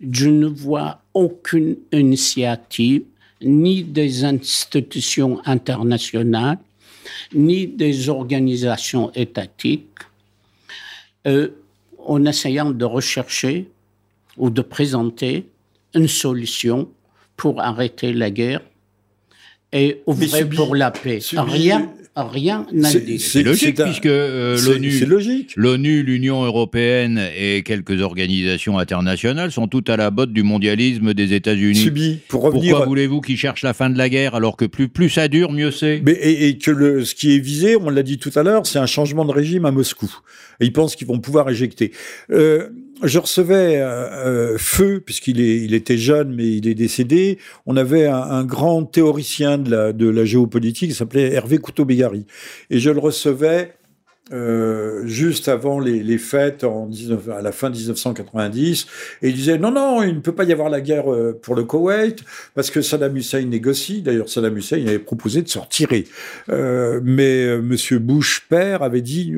Je 0.00 0.28
ne 0.28 0.46
vois 0.46 1.00
aucune 1.14 1.76
initiative, 1.92 3.02
ni 3.40 3.84
des 3.84 4.24
institutions 4.24 5.40
internationales, 5.44 6.58
ni 7.34 7.66
des 7.66 8.08
organisations 8.08 9.10
étatiques, 9.14 9.98
euh, 11.26 11.48
en 11.98 12.24
essayant 12.24 12.70
de 12.70 12.84
rechercher 12.84 13.68
ou 14.36 14.50
de 14.50 14.62
présenter 14.62 15.46
une 15.94 16.08
solution 16.08 16.88
pour 17.36 17.60
arrêter 17.60 18.12
la 18.12 18.30
guerre 18.30 18.62
et 19.72 20.02
ouvrir 20.06 20.48
pour 20.48 20.74
la 20.74 20.90
paix. 20.90 21.20
Rien, 21.32 21.92
rien 22.24 22.66
n'a 22.72 22.92
dit. 22.92 23.18
C'est 23.18 23.42
logique 23.42 23.80
puisque 23.82 24.06
euh, 24.06 24.58
l'ONU, 24.64 25.06
l'ONU, 25.56 26.02
l'Union 26.02 26.44
européenne 26.44 27.20
et 27.36 27.62
quelques 27.62 28.00
organisations 28.00 28.78
internationales 28.78 29.52
sont 29.52 29.68
toutes 29.68 29.90
à 29.90 29.96
la 29.96 30.10
botte 30.10 30.32
du 30.32 30.42
mondialisme 30.42 31.14
des 31.14 31.32
États-Unis. 31.32 32.20
Pour 32.28 32.42
revenir, 32.42 32.70
Pourquoi 32.70 32.86
voulez-vous 32.86 33.20
qu'ils 33.20 33.36
cherchent 33.36 33.62
la 33.62 33.74
fin 33.74 33.90
de 33.90 33.98
la 33.98 34.08
guerre 34.08 34.34
alors 34.34 34.56
que 34.56 34.64
plus 34.64 34.88
plus 34.88 35.10
ça 35.10 35.28
dure, 35.28 35.52
mieux 35.52 35.70
c'est? 35.70 36.02
Mais 36.04 36.12
et, 36.12 36.58
que 36.58 36.70
le, 36.70 37.04
ce 37.04 37.14
qui 37.14 37.34
est 37.34 37.38
visé, 37.38 37.76
on 37.76 37.90
l'a 37.90 38.02
dit 38.02 38.18
tout 38.18 38.32
à 38.34 38.42
l'heure, 38.42 38.66
c'est 38.66 38.78
un 38.78 38.86
changement 38.86 39.24
de 39.24 39.32
régime 39.32 39.64
à 39.64 39.70
Moscou. 39.70 40.10
Et 40.60 40.66
ils 40.66 40.72
pensent 40.72 40.96
qu'ils 40.96 41.06
vont 41.06 41.20
pouvoir 41.20 41.48
éjecter. 41.50 41.92
Euh, 42.30 42.68
je 43.02 43.18
recevais 43.18 43.76
euh, 43.76 44.54
euh, 44.54 44.58
Feu, 44.58 45.00
puisqu'il 45.04 45.40
il 45.40 45.74
était 45.74 45.98
jeune, 45.98 46.34
mais 46.34 46.48
il 46.48 46.66
est 46.66 46.74
décédé. 46.74 47.38
On 47.66 47.76
avait 47.76 48.06
un, 48.06 48.44
grand 48.44 48.84
théoricien 48.84 49.58
de 49.58 49.70
la, 49.70 49.92
de 49.92 50.08
la 50.08 50.24
géopolitique, 50.24 50.90
qui 50.90 50.96
s'appelait 50.96 51.32
Hervé 51.32 51.58
Couteau-Bégari. 51.58 52.26
Et 52.70 52.80
je 52.80 52.90
le 52.90 52.98
recevais 52.98 53.77
euh, 54.32 55.06
juste 55.06 55.48
avant 55.48 55.80
les, 55.80 56.18
fêtes 56.18 56.64
en 56.64 56.86
19, 56.86 57.28
à 57.30 57.42
la 57.42 57.52
fin 57.52 57.70
1990 57.70 58.86
et 59.22 59.28
il 59.28 59.34
disait 59.34 59.56
non 59.56 59.70
non 59.70 60.02
il 60.02 60.16
ne 60.16 60.20
peut 60.20 60.34
pas 60.34 60.44
y 60.44 60.52
avoir 60.52 60.68
la 60.68 60.80
guerre 60.80 61.10
euh, 61.10 61.38
pour 61.40 61.54
le 61.54 61.64
Koweït 61.64 62.22
parce 62.54 62.70
que 62.70 62.82
Saddam 62.82 63.16
Hussein 63.16 63.44
négocie. 63.44 64.02
D'ailleurs 64.02 64.28
Saddam 64.28 64.56
Hussein 64.56 64.84
avait 64.86 64.98
proposé 64.98 65.42
de 65.42 65.48
se 65.48 65.58
retirer. 65.58 66.06
Euh, 66.50 67.00
mais 67.02 67.58
Monsieur 67.58 67.98
Bush 67.98 68.46
père 68.48 68.82
avait 68.82 69.00
dit 69.00 69.34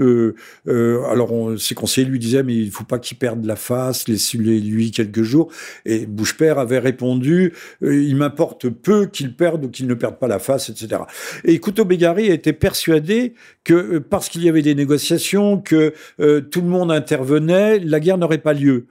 alors 0.67 1.33
on, 1.33 1.57
ses 1.57 1.75
conseillers 1.75 2.07
lui 2.07 2.19
disaient 2.19 2.43
mais 2.43 2.57
il 2.57 2.71
faut 2.71 2.85
pas 2.85 2.99
qu'il 2.99 3.19
perde 3.19 3.45
la 3.45 3.57
face 3.57 4.09
laissez-lui 4.09 4.61
lui 4.61 4.91
quelques 4.91 5.23
jours. 5.23 5.53
Et 5.85 6.07
Bush 6.07 6.37
père 6.37 6.59
avait 6.59 6.79
répondu 6.79 7.53
il 7.83 8.17
m'importe 8.17 8.69
peu 8.69 9.07
qu'il 9.07 9.37
perde 9.37 9.65
ou 9.67 9.69
qu'il 9.69 9.87
ne 9.87 9.95
perde 9.95 10.19
pas 10.19 10.29
la 10.29 10.39
face 10.39 10.69
etc 10.69 11.03
et 11.45 11.59
Couteau 11.59 11.85
Begari 11.85 12.27
était 12.27 12.53
persuadé 12.53 13.35
que 13.65 13.99
parce 13.99 14.29
qu'il 14.29 14.43
y 14.43 14.49
avait 14.49 14.63
des 14.63 14.75
négociations, 14.81 15.59
que 15.59 15.93
euh, 16.21 16.41
tout 16.41 16.63
le 16.63 16.69
monde 16.69 16.91
intervenait, 16.91 17.79
la 17.79 18.01
guerre 18.01 18.19
n'aurait 18.19 18.39
pas 18.39 18.55
lieu. 18.55 18.87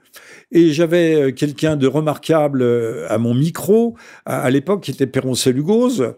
Et 0.52 0.72
j'avais 0.72 1.14
euh, 1.14 1.32
quelqu'un 1.32 1.76
de 1.76 1.86
remarquable 1.86 2.62
euh, 2.62 3.06
à 3.08 3.18
mon 3.18 3.34
micro, 3.34 3.96
à, 4.24 4.50
l'époque, 4.50 4.82
qui 4.82 4.92
était 4.92 5.06
Perroncel 5.06 5.54
Lugoz, 5.54 6.14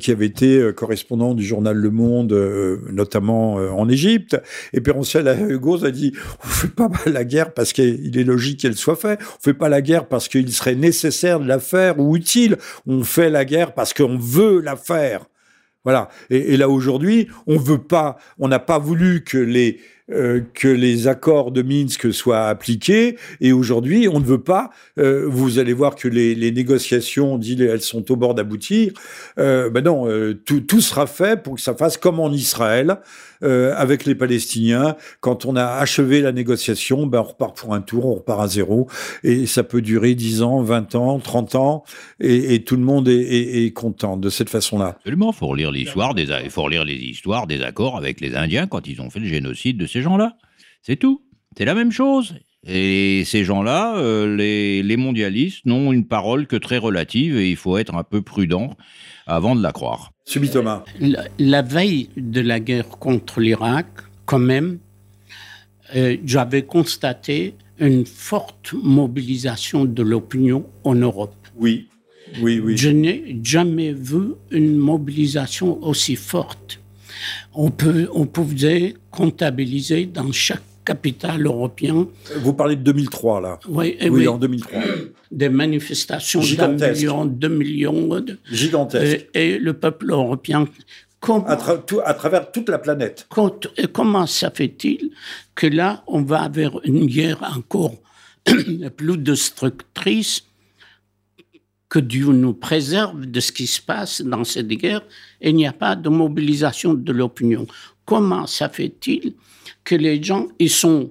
qui 0.00 0.10
avait 0.10 0.24
été 0.24 0.70
correspondant 0.74 1.34
du 1.34 1.44
journal 1.44 1.76
Le 1.76 1.90
Monde, 1.90 2.32
notamment 2.90 3.56
en 3.56 3.90
Égypte. 3.90 4.40
Et 4.72 4.80
Perroncel 4.80 5.28
Hugoz 5.50 5.84
a 5.84 5.90
dit 5.90 6.12
on 6.42 6.46
fait 6.46 6.74
pas 6.74 6.88
la 7.04 7.24
guerre 7.24 7.52
parce 7.52 7.74
qu'il 7.74 8.16
est 8.16 8.24
logique 8.24 8.60
qu'elle 8.60 8.76
soit 8.76 8.96
faite. 8.96 9.18
On 9.22 9.42
fait 9.42 9.52
pas 9.52 9.68
la 9.68 9.82
guerre 9.82 10.08
parce 10.08 10.28
qu'il 10.28 10.50
serait 10.50 10.76
nécessaire 10.76 11.40
de 11.40 11.46
la 11.46 11.58
faire 11.58 11.98
ou 11.98 12.16
utile. 12.16 12.56
On 12.86 13.04
fait 13.04 13.28
la 13.28 13.44
guerre 13.44 13.74
parce 13.74 13.92
qu'on 13.92 14.16
veut 14.16 14.62
la 14.62 14.76
faire. 14.76 15.26
Voilà. 15.86 16.08
Et, 16.30 16.56
là 16.56 16.68
aujourd'hui, 16.68 17.28
on 17.46 17.58
veut 17.58 17.78
pas, 17.78 18.16
on 18.40 18.48
n'a 18.48 18.58
pas 18.58 18.80
voulu 18.80 19.22
que 19.22 19.38
les 19.38 19.78
euh, 20.10 20.40
que 20.54 20.68
les 20.68 21.08
accords 21.08 21.50
de 21.50 21.62
Minsk 21.62 22.12
soient 22.12 22.46
appliqués. 22.46 23.16
Et 23.40 23.52
aujourd'hui, 23.52 24.08
on 24.08 24.20
ne 24.20 24.24
veut 24.24 24.42
pas. 24.42 24.70
Euh, 24.98 25.26
vous 25.28 25.58
allez 25.58 25.72
voir 25.72 25.96
que 25.96 26.06
les, 26.06 26.52
négociations, 26.52 27.38
dit, 27.38 27.60
elles 27.60 27.82
sont 27.82 28.10
au 28.12 28.16
bord 28.16 28.34
d'aboutir. 28.34 28.92
Euh, 29.38 29.68
ben 29.70 29.82
non, 29.82 30.06
tout, 30.44 30.60
tout, 30.60 30.80
sera 30.80 31.06
fait 31.06 31.42
pour 31.42 31.54
que 31.54 31.60
ça 31.60 31.74
fasse 31.74 31.96
comme 31.96 32.20
en 32.20 32.32
Israël. 32.32 32.98
Euh, 33.42 33.74
avec 33.76 34.06
les 34.06 34.14
Palestiniens. 34.14 34.96
Quand 35.20 35.44
on 35.44 35.56
a 35.56 35.64
achevé 35.64 36.20
la 36.22 36.32
négociation, 36.32 37.06
ben 37.06 37.20
on 37.20 37.24
repart 37.24 37.56
pour 37.56 37.74
un 37.74 37.82
tour, 37.82 38.06
on 38.06 38.14
repart 38.14 38.40
à 38.40 38.48
zéro. 38.48 38.88
Et 39.22 39.46
ça 39.46 39.62
peut 39.62 39.82
durer 39.82 40.14
10 40.14 40.42
ans, 40.42 40.62
20 40.62 40.94
ans, 40.94 41.18
30 41.18 41.54
ans. 41.54 41.84
Et, 42.20 42.64
tout 42.64 42.76
le 42.76 42.82
monde 42.82 43.08
est, 43.08 43.72
content 43.74 44.16
de 44.16 44.30
cette 44.30 44.48
façon-là. 44.48 44.96
Absolument, 44.96 45.30
il 45.30 45.36
faut 45.36 45.48
relire 46.62 46.84
les 46.84 46.94
histoires 46.94 47.46
des 47.46 47.62
accords 47.62 47.96
avec 47.96 48.20
les 48.20 48.34
Indiens 48.34 48.66
quand 48.66 48.86
ils 48.86 49.00
ont 49.00 49.10
fait 49.10 49.20
le 49.20 49.26
génocide 49.26 49.76
de 49.76 49.86
ces 49.86 50.00
gens-là. 50.00 50.36
C'est 50.82 50.96
tout. 50.96 51.22
C'est 51.56 51.64
la 51.64 51.74
même 51.74 51.92
chose. 51.92 52.36
Et 52.66 53.22
ces 53.24 53.44
gens-là, 53.44 53.96
euh, 53.98 54.34
les, 54.34 54.82
les, 54.82 54.96
mondialistes, 54.96 55.66
n'ont 55.66 55.92
une 55.92 56.06
parole 56.06 56.46
que 56.46 56.56
très 56.56 56.78
relative 56.78 57.36
et 57.36 57.50
il 57.50 57.56
faut 57.56 57.76
être 57.78 57.94
un 57.94 58.02
peu 58.02 58.22
prudent 58.22 58.76
avant 59.26 59.54
de 59.54 59.62
la 59.62 59.72
croire. 59.72 60.12
La, 61.00 61.24
la 61.38 61.62
veille 61.62 62.10
de 62.16 62.40
la 62.40 62.58
guerre 62.58 62.88
contre 62.88 63.40
l'Irak, 63.40 63.86
quand 64.24 64.40
même, 64.40 64.78
euh, 65.94 66.16
j'avais 66.24 66.62
constaté 66.62 67.54
une 67.78 68.04
forte 68.04 68.72
mobilisation 68.72 69.84
de 69.84 70.02
l'opinion 70.02 70.66
en 70.82 70.96
Europe. 70.96 71.34
Oui, 71.56 71.88
oui, 72.40 72.58
oui. 72.58 72.76
Je 72.76 72.88
n'ai 72.88 73.38
jamais 73.42 73.92
vu 73.92 74.32
une 74.50 74.76
mobilisation 74.76 75.82
aussi 75.84 76.16
forte. 76.16 76.80
On, 77.54 77.70
peut, 77.70 78.08
on 78.12 78.26
pouvait 78.26 78.94
comptabiliser 79.10 80.06
dans 80.06 80.32
chaque 80.32 80.62
capitale 80.86 81.44
européenne. 81.44 82.06
Vous 82.36 82.54
parlez 82.54 82.76
de 82.76 82.82
2003, 82.82 83.40
là 83.40 83.58
Oui, 83.68 83.96
oui, 84.00 84.08
oui. 84.08 84.28
en 84.28 84.38
2003. 84.38 84.80
Des 85.30 85.48
manifestations 85.48 86.40
d'un 86.40 86.68
million, 86.68 87.24
deux 87.26 87.48
millions. 87.48 88.20
De, 88.20 88.38
Gigantesques. 88.50 89.28
Et, 89.34 89.54
et, 89.54 89.58
le 89.58 89.74
peuple 89.74 90.10
européen. 90.10 90.66
Comment, 91.20 91.46
à, 91.46 91.56
tra 91.56 91.78
tout, 91.78 92.00
à, 92.04 92.14
travers 92.14 92.52
toute 92.52 92.68
la 92.68 92.78
planète. 92.78 93.26
Quand, 93.28 93.66
et 93.76 93.88
comment 93.88 94.26
ça 94.26 94.50
fait-il 94.50 95.10
que 95.54 95.66
là, 95.66 96.04
on 96.06 96.22
va 96.22 96.48
vers 96.48 96.78
une 96.84 97.06
guerre 97.06 97.42
encore 97.56 97.94
plus 98.96 99.18
destructrice 99.18 100.44
que 101.88 101.98
Dieu 101.98 102.26
nous 102.26 102.54
préserve 102.54 103.26
de 103.26 103.40
ce 103.40 103.50
qui 103.52 103.66
se 103.66 103.80
passe 103.80 104.22
dans 104.22 104.44
cette 104.44 104.68
guerre 104.68 105.02
et 105.40 105.50
il 105.50 105.56
n'y 105.56 105.66
a 105.66 105.72
pas 105.72 105.96
de 105.96 106.08
mobilisation 106.08 106.94
de 106.94 107.12
l'opinion. 107.12 107.66
Comment 108.04 108.46
ça 108.46 108.68
fait-il 108.68 109.34
que 109.86 109.94
les 109.94 110.22
gens 110.22 110.48
ils 110.58 110.68
sont 110.68 111.10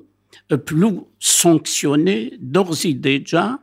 plus 0.67 0.99
sanctionnés 1.19 2.33
d'ores 2.39 2.85
et 2.85 2.93
déjà 2.93 3.59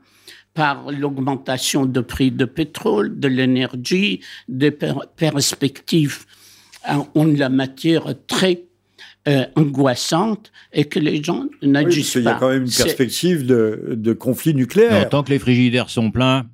par 0.55 0.91
l'augmentation 0.91 1.87
de 1.87 2.01
prix 2.01 2.31
de 2.31 2.45
pétrole, 2.45 3.19
de 3.19 3.29
l'énergie, 3.29 4.21
des 4.49 4.71
per 4.71 4.95
perspectives 5.17 6.25
en 6.89 7.25
la 7.25 7.49
matière 7.49 8.07
très 8.27 8.65
euh, 9.29 9.45
angoissante 9.55 10.51
et 10.73 10.87
que 10.87 10.99
les 10.99 11.23
gens 11.23 11.47
n'agissent 11.63 12.17
oui, 12.17 12.25
pas. 12.25 12.31
Il 12.31 12.33
y 12.33 12.37
a 12.37 12.39
quand 12.41 12.49
même 12.49 12.65
une 12.65 12.73
perspective 12.73 13.47
de, 13.47 13.95
de, 13.97 14.13
conflit 14.13 14.55
nucléaire. 14.55 15.05
Non, 15.05 15.09
tant 15.09 15.23
que 15.23 15.31
les 15.31 15.39
frigidaires 15.39 15.91
sont 15.91 16.11
pleins, 16.11 16.47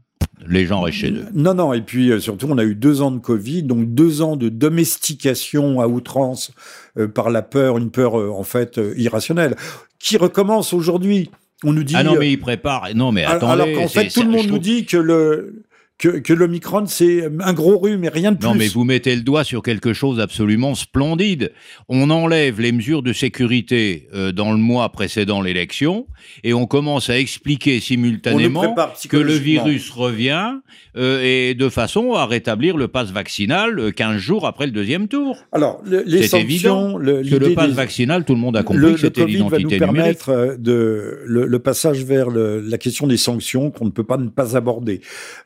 les 0.47 0.67
gens 0.67 0.81
restent 0.81 0.99
chez 0.99 1.11
eux. 1.11 1.27
Non, 1.35 1.55
non, 1.55 1.73
et 1.73 1.81
puis 1.81 2.11
euh, 2.11 2.21
surtout, 2.21 2.47
on 2.51 2.59
a 2.59 2.65
eu 2.65 2.75
deux 2.75 3.03
ans 3.03 3.11
de 3.11 3.19
Covid, 3.19 3.63
donc 3.63 3.95
deux 3.95 4.23
ans 4.23 4.37
de 4.37 4.49
domestication 4.49 5.81
à 5.81 5.87
outrance 5.87 6.53
euh, 6.99 7.09
par 7.09 7.31
la 7.31 7.43
peur, 7.43 7.79
une 7.79 7.91
peur 7.91 8.19
euh, 8.19 8.31
en 8.31 8.45
fait 8.45 8.81
irrationnelle, 8.97 9.57
qui 9.99 10.17
recommence 10.17 10.73
aujourd'hui. 10.73 11.31
On 11.65 11.73
nous 11.73 11.83
dit. 11.83 11.95
Ah 11.97 12.05
non, 12.05 12.17
mais 12.19 12.31
ils 12.31 12.39
préparent. 12.39 12.89
Non, 12.95 13.11
mais 13.11 13.25
attendez. 13.25 13.63
Alors 13.63 13.69
qu'en 13.75 13.89
fait, 13.89 14.09
tout 14.09 14.23
le 14.23 14.31
monde 14.31 14.47
nous 14.47 14.59
dit 14.59 14.87
que 14.87 14.97
le 14.97 15.65
que, 15.99 16.09
que 16.19 16.33
l'Omicron, 16.33 16.87
c'est 16.87 17.29
un 17.41 17.53
gros 17.53 17.77
rhume 17.77 18.05
et 18.05 18.09
rien 18.09 18.31
de 18.31 18.39
plus. 18.39 18.47
Non, 18.47 18.55
mais 18.55 18.69
vous 18.69 18.85
mettez 18.85 19.17
le 19.17 19.23
doigt 19.23 19.43
sur 19.43 19.63
quelque 19.63 19.93
chose 19.93 20.19
d'absolument 20.19 20.77
splendide. 20.77 21.53
On 21.89 22.11
enlève 22.11 22.61
les 22.61 22.71
mesures 22.71 23.03
de 23.03 23.13
sécurité 23.13 24.09
euh, 24.15 24.31
dans 24.31 24.53
le 24.53 24.59
mois 24.59 24.89
précédent 24.91 25.41
l'élection 25.41 26.07
et 26.45 26.55
on 26.55 26.67
commence 26.67 27.11
à 27.11 27.19
expliquer 27.19 27.81
simultanément 27.81 28.75
que 29.09 29.17
le 29.17 29.33
virus 29.33 29.91
revient 29.91 30.59
euh, 30.97 31.21
et 31.23 31.55
de 31.55 31.69
façon 31.69 32.15
à 32.15 32.27
rétablir 32.27 32.77
le 32.77 32.87
pass 32.87 33.11
vaccinal 33.11 33.93
15 33.93 34.15
euh, 34.15 34.19
jours 34.19 34.47
après 34.47 34.67
le 34.67 34.73
deuxième 34.73 35.09
tour. 35.09 35.37
Alors, 35.51 35.81
le, 35.85 36.05
les 36.07 36.29
c'est 36.29 36.41
évident 36.41 36.97
le, 36.97 37.23
que 37.23 37.35
le 37.35 37.55
pass 37.55 37.69
des... 37.69 37.75
vaccinal, 37.75 38.25
tout 38.25 38.35
le 38.35 38.41
monde 38.41 38.57
a 38.57 38.63
compris 38.63 38.83
le, 38.83 38.93
que 38.93 39.01
c'était 39.01 39.27
l'identité 39.27 39.79
permettre 39.79 40.57
de 40.59 41.19
le, 41.25 41.47
le, 41.47 41.59
passage 41.59 42.05
vers 42.05 42.29
la 42.31 42.79
question 42.79 43.09
des 43.09 43.17
sanctions 43.17 43.73
qu'on 43.73 43.87
ne 43.87 43.91
peut 43.91 44.05
pas 44.05 44.17
ne 44.17 44.29
pas 44.29 44.57
aborder. 44.57 45.01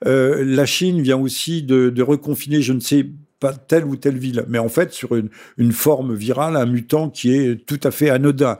Euh, 0.07 0.42
la 0.45 0.67
Chine 0.67 1.01
vient 1.01 1.19
aussi 1.19 1.63
de, 1.63 2.03
reconfiner, 2.03 2.63
je 2.63 2.73
ne 2.73 2.81
sais 2.81 3.07
pas 3.41 3.53
telle 3.53 3.85
ou 3.85 3.97
telle 3.97 4.19
ville, 4.19 4.45
mais 4.49 4.59
en 4.59 4.69
fait 4.69 4.93
sur 4.93 5.17
une, 5.17 5.73
forme 5.73 6.15
virale, 6.15 6.57
un 6.57 6.67
mutant 6.67 7.11
qui 7.11 7.35
est 7.35 7.67
tout 7.67 7.81
à 7.83 7.91
fait 7.91 8.11
anodin. 8.11 8.59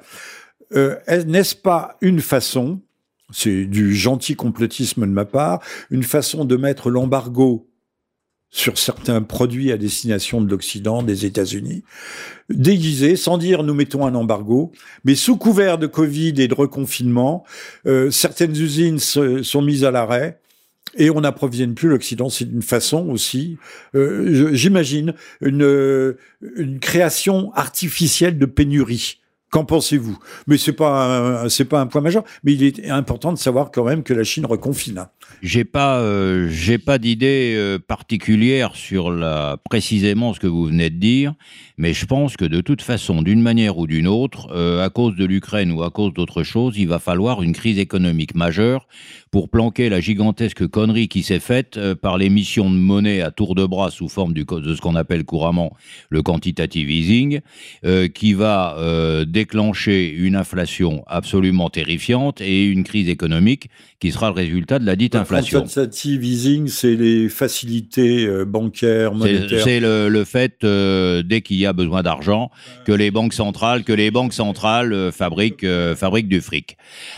Euh, 0.75 0.97
N'est-ce 1.27 1.55
pas 1.55 1.97
une 2.01 2.21
façon, 2.21 2.81
c'est 3.33 3.65
du 3.65 3.95
gentil 3.95 4.35
complotisme 4.35 5.03
de 5.03 5.13
ma 5.13 5.25
part, 5.25 5.61
une 5.91 6.03
façon 6.03 6.45
de 6.45 6.57
mettre 6.57 6.91
l'embargo 6.91 7.69
sur 8.53 8.79
certains 8.79 9.23
produits 9.23 9.73
à 9.73 9.79
destination 9.79 10.43
de 10.43 10.51
l'Occident, 10.51 11.03
des 11.03 11.25
États-Unis, 11.25 11.83
déguisé, 12.51 13.17
sans 13.17 13.39
dire 13.39 13.63
nous 13.63 13.73
mettons 13.73 14.07
un 14.07 14.15
embargo, 14.15 14.73
mais 15.05 15.15
sous 15.15 15.39
couvert 15.39 15.79
de 15.79 15.87
Covid 15.87 16.35
et 16.37 16.49
de 16.49 16.55
reconfinement, 16.55 17.45
euh, 17.87 18.11
certaines 18.11 18.55
usines 18.55 18.99
sont 18.99 19.63
mises 19.63 19.85
à 19.85 19.91
l'arrêt, 19.91 20.42
et 20.97 21.11
on 21.11 21.21
n'approvisionne 21.21 21.75
plus 21.75 21.89
l'Occident. 21.89 22.29
C'est 22.29 22.45
une 22.45 22.63
façon 22.63 23.09
aussi, 23.09 23.59
euh, 23.95 24.51
j'imagine, 24.53 25.15
une, 25.41 26.17
création 26.81 27.53
artificielle 27.55 28.39
de 28.39 28.47
pénurie. 28.47 29.19
Qu'en 29.51 29.67
pensez-vous? 29.67 30.19
Mais 30.47 30.57
c'est 30.57 30.73
pas 30.73 31.47
c'est 31.51 31.67
pas 31.67 31.79
un 31.79 31.87
point 31.87 32.01
majeur, 32.01 32.25
mais 32.43 32.55
il 32.55 32.63
est 32.63 32.89
important 32.89 33.35
de 33.35 33.39
savoir 33.39 33.71
quand 33.71 33.85
même 33.85 34.03
que 34.03 34.15
la 34.15 34.25
Chine 34.25 34.47
reconfine. 34.47 35.07
J'ai 35.43 35.65
pas 35.65 35.99
euh, 35.99 36.49
j'ai 36.49 36.79
pas 36.79 36.97
d'idée 36.97 37.55
euh, 37.55 37.79
particulière 37.79 38.75
sur 38.75 39.11
la 39.11 39.59
précisément 39.69 40.33
ce 40.33 40.41
que 40.41 40.47
vous 40.47 40.65
venez 40.65 40.89
de 40.89 40.97
dire, 40.97 41.35
mais 41.79 41.93
je 41.95 42.07
pense 42.07 42.37
que 42.37 42.45
de 42.45 42.61
toute 42.61 42.83
façon, 42.83 43.23
d'une 43.23 43.41
manière 43.41 43.79
ou 43.79 43.87
d'une 43.87 44.07
autre, 44.07 44.49
euh, 44.53 44.85
à 44.85 44.91
cause 44.91 45.17
de 45.17 45.25
l'Ukraine 45.25 45.73
ou 45.73 45.83
à 45.83 45.91
cause 45.91 46.13
d'autre 46.13 46.43
chose, 46.43 46.75
il 46.77 46.89
va 46.89 46.99
falloir 46.99 47.43
une 47.43 47.53
crise 47.53 47.79
économique 47.79 48.35
majeure 48.35 48.87
pour 49.31 49.49
planquer 49.49 49.89
la 49.89 50.01
gigantesque 50.01 50.67
connerie 50.67 51.09
qui 51.09 51.23
s'est 51.23 51.41
faite 51.41 51.79
euh, 51.79 51.95
par 51.95 52.19
l'émission 52.19 52.71
de 52.71 52.77
monnaie 52.77 53.23
à 53.23 53.31
tour 53.31 53.55
de 53.55 53.65
bras 53.65 53.91
sous 53.91 54.09
forme 54.09 54.35
du, 54.35 54.45
de 54.45 54.75
ce 54.75 54.81
qu'on 54.81 54.97
appelle 54.97 55.25
couramment 55.25 55.75
le 56.11 56.23
quantitative 56.23 56.91
easing, 56.91 57.41
euh, 57.85 58.09
qui 58.09 58.35
va 58.35 58.77
déclencher 59.27 60.11
une 60.11 60.37
inflation 60.37 61.05
absolument 61.07 61.71
terrifiante 61.71 62.41
et 62.41 62.65
une 62.65 62.85
crise 62.85 63.09
économique 63.09 63.69
qui 64.01 64.11
sera 64.11 64.29
le 64.29 64.35
résultat 64.35 64.79
de 64.79 64.87
la 64.87 64.97
dite 64.97 65.15
inflation. 65.15 65.61
Quantitative 65.61 66.25
easing, 66.25 66.69
c'est 66.69 66.97
les 66.97 67.29
facilités 67.29 68.29
bancaires, 68.45 69.15
monétaires. 69.15 69.63
C'est 69.63 69.81
le, 69.81 70.09
le, 70.09 70.25
fait, 70.25 70.65
dès 70.65 71.41
qu'il 71.41 71.62
a 71.67 71.73
besoin 71.73 72.03
d'argent, 72.03 72.51
que 72.85 72.93
les 72.93 73.11
banques 73.11 73.35
centrales, 73.35 73.85
que 73.85 73.93
les 73.93 74.11
banques 74.11 74.33
centrales 74.33 74.93
euh, 74.93 75.13
fabriquent, 75.13 75.67
fabriquent 75.97 76.29
du 76.29 76.41
fric. 76.41 76.77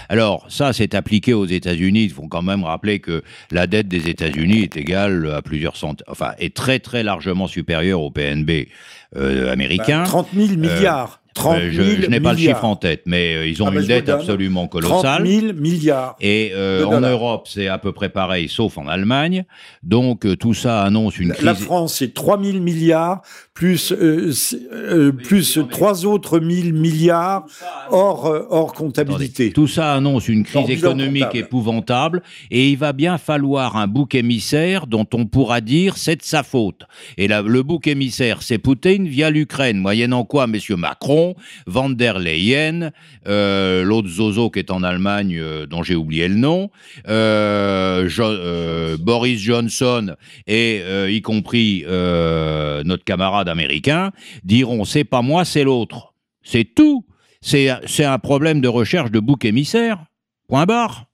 Alors, 0.08 0.46
ça, 0.48 0.72
c'est 0.72 0.94
appliqué 0.94 1.34
aux 1.34 1.46
États-Unis. 1.46 2.04
Il 2.04 2.10
faut 2.10 2.28
quand 2.28 2.42
même 2.42 2.64
rappeler 2.64 3.00
que 3.00 3.22
la 3.50 3.66
dette 3.66 3.88
des 3.88 4.08
États-Unis 4.08 4.62
est 4.62 4.76
égale 4.76 5.30
à 5.34 5.42
plusieurs 5.42 5.76
centaines, 5.76 6.06
enfin, 6.08 6.32
est 6.38 6.54
très, 6.54 6.78
très 6.78 7.02
largement 7.02 7.46
supérieure 7.46 8.00
au 8.00 8.10
PNB 8.10 8.68
américain. 9.14 10.02
30 10.04 10.28
000 10.34 10.56
milliards. 10.56 11.20
30 11.34 11.58
000 11.58 11.70
je, 11.70 12.02
je 12.02 12.06
n'ai 12.06 12.20
pas 12.20 12.32
le 12.32 12.38
chiffre 12.38 12.64
en 12.64 12.76
tête, 12.76 13.02
mais 13.06 13.34
euh, 13.34 13.46
ils 13.46 13.62
ont 13.62 13.66
ah, 13.66 13.74
une 13.74 13.86
dette 13.86 14.08
absolument 14.08 14.68
colossale. 14.68 15.24
30 15.24 15.26
000 15.26 15.52
milliards. 15.54 16.16
Et 16.20 16.52
euh, 16.54 16.84
en 16.86 17.00
Europe, 17.00 17.48
c'est 17.48 17.66
à 17.66 17.78
peu 17.78 17.92
près 17.92 18.08
pareil, 18.08 18.48
sauf 18.48 18.78
en 18.78 18.86
Allemagne. 18.86 19.44
Donc 19.82 20.24
euh, 20.24 20.36
tout 20.36 20.54
ça 20.54 20.82
annonce 20.82 21.18
une 21.18 21.32
crise. 21.32 21.44
La 21.44 21.54
France, 21.54 21.96
c'est 21.98 22.14
3 22.14 22.40
000 22.42 22.60
milliards 22.60 23.22
plus 23.54 23.92
euh, 23.92 24.32
euh, 24.72 25.12
plus 25.12 25.60
trois 25.70 26.04
autres 26.06 26.40
1000 26.40 26.74
milliards 26.74 27.46
hors 27.90 28.24
hors 28.50 28.72
comptabilité. 28.72 29.52
tout 29.52 29.68
ça 29.68 29.94
annonce 29.94 30.28
une 30.28 30.42
crise 30.42 30.68
économique 30.68 31.34
épouvantable 31.34 32.22
et 32.50 32.70
il 32.70 32.76
va 32.76 32.92
bien 32.92 33.16
falloir 33.16 33.76
un 33.76 33.86
bouc 33.86 34.16
émissaire 34.16 34.88
dont 34.88 35.06
on 35.14 35.26
pourra 35.26 35.60
dire 35.60 35.96
c'est 35.96 36.16
de 36.16 36.22
sa 36.22 36.42
faute. 36.42 36.82
Et 37.16 37.28
le 37.28 37.62
bouc 37.62 37.86
émissaire, 37.86 38.42
c'est 38.42 38.58
Poutine 38.58 39.06
via 39.06 39.30
l'Ukraine, 39.30 39.78
moyennant 39.78 40.24
quoi 40.24 40.46
Monsieur 40.46 40.76
Macron 40.76 41.34
Van 41.66 41.90
der 41.90 42.18
Leyen, 42.18 42.90
euh, 43.26 43.84
l'autre 43.84 44.08
Zozo 44.08 44.50
qui 44.50 44.58
est 44.58 44.70
en 44.70 44.82
Allemagne, 44.82 45.36
euh, 45.38 45.66
dont 45.66 45.82
j'ai 45.82 45.94
oublié 45.94 46.28
le 46.28 46.34
nom, 46.34 46.70
euh, 47.08 48.96
Boris 48.98 49.40
Johnson 49.40 50.14
et 50.46 50.82
y 51.08 51.22
compris 51.22 51.84
notre 51.86 53.04
camarade 53.04 53.43
américain 53.48 54.12
diront 54.44 54.84
c'est 54.84 55.04
pas 55.04 55.22
moi, 55.22 55.44
c'est 55.44 55.64
l'autre. 55.64 56.14
C'est 56.42 56.64
tout. 56.64 57.04
C'est 57.40 58.04
un 58.04 58.18
problème 58.18 58.60
de 58.60 58.68
recherche 58.68 59.10
de 59.10 59.20
bouc 59.20 59.44
émissaire. 59.44 60.04
Point 60.48 60.64
barre. 60.64 61.06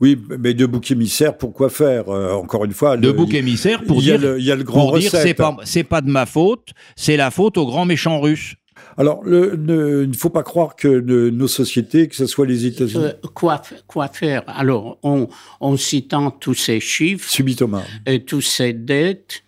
Oui, 0.00 0.18
mais 0.40 0.54
de 0.54 0.66
bouc 0.66 0.90
émissaire, 0.90 1.38
pourquoi 1.38 1.70
faire 1.70 2.08
Encore 2.08 2.64
une 2.64 2.72
fois, 2.72 2.96
de 2.96 3.12
bouc 3.12 3.34
émissaire 3.34 3.84
pour 3.84 4.00
dire, 4.00 4.20
il 4.36 4.44
y 4.44 4.50
a 4.50 4.56
le 4.56 4.64
grand 4.64 5.00
c'est 5.00 5.34
pas 5.34 5.56
c'est 5.64 5.84
pas 5.84 6.00
de 6.00 6.10
ma 6.10 6.26
faute, 6.26 6.70
c'est 6.96 7.16
la 7.16 7.30
faute 7.30 7.56
au 7.56 7.66
grand 7.66 7.84
méchant 7.84 8.20
russe. 8.20 8.56
Alors, 8.98 9.22
il 9.26 9.32
ne 9.32 10.12
faut 10.16 10.30
pas 10.30 10.42
croire 10.42 10.76
que 10.76 10.88
nos 11.30 11.48
sociétés, 11.48 12.08
que 12.08 12.16
ce 12.16 12.26
soit 12.26 12.46
les 12.46 12.66
États-Unis. 12.66 13.04
Euh, 13.04 13.28
quoi, 13.34 13.62
quoi 13.86 14.08
faire? 14.08 14.42
Alors, 14.46 14.98
en, 15.02 15.76
citant 15.76 16.30
tous 16.30 16.54
ces 16.54 16.80
chiffres, 16.80 17.28
Subitement. 17.28 17.82
et 18.06 18.24
toutes 18.24 18.42
ces 18.42 18.72
dettes, 18.72 19.41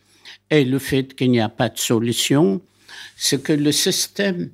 et 0.55 0.64
le 0.64 0.78
fait 0.78 1.14
qu'il 1.14 1.30
n'y 1.30 1.40
a 1.40 1.48
pas 1.48 1.68
de 1.68 1.78
solution, 1.78 2.61
c'est 3.16 3.42
que 3.42 3.52
le 3.52 3.72
système 3.72 4.50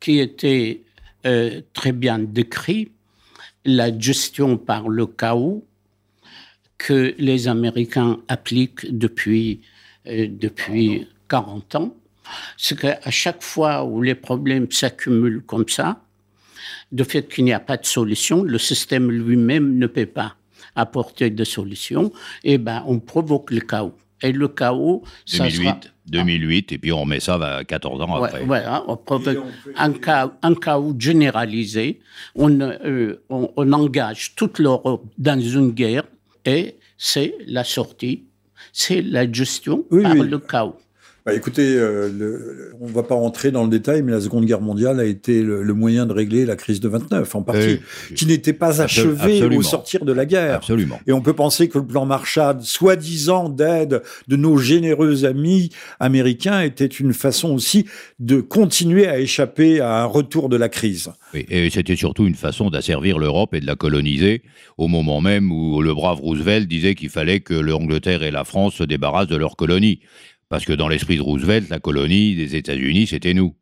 qui 0.00 0.18
était 0.18 0.82
euh, 1.26 1.60
très 1.74 1.92
bien 1.92 2.18
décrit, 2.18 2.90
la 3.64 3.96
gestion 3.96 4.56
par 4.56 4.88
le 4.88 5.06
chaos, 5.06 5.64
que 6.78 7.14
les 7.18 7.46
Américains 7.46 8.20
appliquent 8.26 8.86
depuis, 8.98 9.60
euh, 10.06 10.26
depuis 10.28 11.06
40 11.28 11.74
ans, 11.76 11.96
c'est 12.56 12.78
qu'à 12.78 13.10
chaque 13.10 13.42
fois 13.42 13.84
où 13.84 14.02
les 14.02 14.14
problèmes 14.14 14.70
s'accumulent 14.70 15.42
comme 15.42 15.68
ça, 15.68 16.02
de 16.90 17.04
fait 17.04 17.28
qu'il 17.28 17.44
n'y 17.44 17.52
a 17.52 17.60
pas 17.60 17.76
de 17.76 17.86
solution, 17.86 18.42
le 18.42 18.58
système 18.58 19.10
lui-même 19.10 19.78
ne 19.78 19.86
peut 19.86 20.06
pas 20.06 20.36
apporter 20.74 21.30
de 21.30 21.44
solution, 21.44 22.12
et 22.44 22.54
eh 22.54 22.58
ben 22.58 22.82
on 22.86 22.98
provoque 22.98 23.50
le 23.50 23.60
chaos. 23.60 23.94
Et 24.22 24.32
le 24.32 24.48
chaos, 24.48 25.02
2008, 25.32 25.36
ça 25.36 25.50
sera... 25.50 25.80
2008, 26.06 26.72
et 26.72 26.78
puis 26.78 26.92
on 26.92 27.04
met 27.06 27.20
ça 27.20 27.62
14 27.66 28.02
ans 28.02 28.22
après. 28.22 28.44
Voilà, 28.44 28.84
on 28.88 28.96
provoque 28.96 29.38
un, 29.76 29.92
chaos, 29.92 30.32
un 30.42 30.54
chaos 30.54 30.94
généralisé. 30.98 32.00
On, 32.34 32.60
euh, 32.60 33.22
on, 33.30 33.50
on 33.56 33.72
engage 33.72 34.34
toute 34.34 34.58
l'Europe 34.58 35.04
dans 35.18 35.40
une 35.40 35.70
guerre, 35.70 36.04
et 36.44 36.76
c'est 36.98 37.34
la 37.46 37.64
sortie, 37.64 38.24
c'est 38.72 39.02
la 39.02 39.30
gestion 39.30 39.84
par 39.90 40.14
le 40.14 40.38
chaos. 40.38 40.76
Bah, 41.26 41.34
écoutez, 41.34 41.74
euh, 41.76 42.72
on 42.80 42.88
ne 42.88 42.92
va 42.92 43.02
pas 43.02 43.14
rentrer 43.14 43.50
dans 43.50 43.62
le 43.62 43.68
détail, 43.68 44.02
mais 44.02 44.12
la 44.12 44.20
Seconde 44.20 44.46
Guerre 44.46 44.62
mondiale 44.62 45.00
a 45.00 45.04
été 45.04 45.42
le, 45.42 45.74
moyen 45.74 46.06
de 46.06 46.12
régler 46.12 46.46
la 46.46 46.56
crise 46.56 46.80
de 46.80 46.88
29, 46.88 47.34
en 47.34 47.42
partie, 47.42 47.80
qui 48.14 48.26
n'était 48.26 48.54
pas 48.54 48.80
achevée 48.80 49.42
au 49.44 49.62
sortir 49.62 50.04
de 50.04 50.12
la 50.12 50.24
guerre. 50.24 50.56
Absolument. 50.56 50.98
Et 51.06 51.12
on 51.12 51.20
peut 51.20 51.34
penser 51.34 51.68
que 51.68 51.78
le 51.78 51.86
plan 51.86 52.06
Marshall, 52.06 52.62
soi-disant 52.62 53.48
d'aide 53.48 54.02
de 54.28 54.36
nos 54.36 54.56
généreux 54.56 55.24
amis 55.24 55.70
américains, 55.98 56.62
était 56.62 56.86
une 56.86 57.12
façon 57.12 57.50
aussi 57.50 57.86
de 58.18 58.40
continuer 58.40 59.06
à 59.06 59.18
échapper 59.18 59.80
à 59.80 60.02
un 60.02 60.06
retour 60.06 60.48
de 60.48 60.56
la 60.56 60.68
crise. 60.68 61.10
Oui, 61.34 61.44
et 61.48 61.68
c'était 61.70 61.96
surtout 61.96 62.26
une 62.26 62.34
façon 62.34 62.70
d'asservir 62.70 63.18
l'Europe 63.18 63.54
et 63.54 63.60
de 63.60 63.66
la 63.66 63.76
coloniser, 63.76 64.42
au 64.78 64.88
moment 64.88 65.20
même 65.20 65.52
où 65.52 65.82
le 65.82 65.94
brave 65.94 66.20
Roosevelt 66.20 66.66
disait 66.66 66.94
qu'il 66.94 67.10
fallait 67.10 67.40
que 67.40 67.54
l'Angleterre 67.54 68.22
et 68.22 68.30
la 68.30 68.44
France 68.44 68.74
se 68.74 68.84
débarrassent 68.84 69.28
de 69.28 69.36
leurs 69.36 69.56
colonies. 69.56 70.00
Parce 70.50 70.64
que 70.64 70.72
dans 70.72 70.88
l'esprit 70.88 71.16
de 71.16 71.22
Roosevelt, 71.22 71.70
la 71.70 71.78
colonie 71.78 72.34
des 72.34 72.56
États-Unis, 72.56 73.06
c'était 73.06 73.34
nous. 73.34 73.54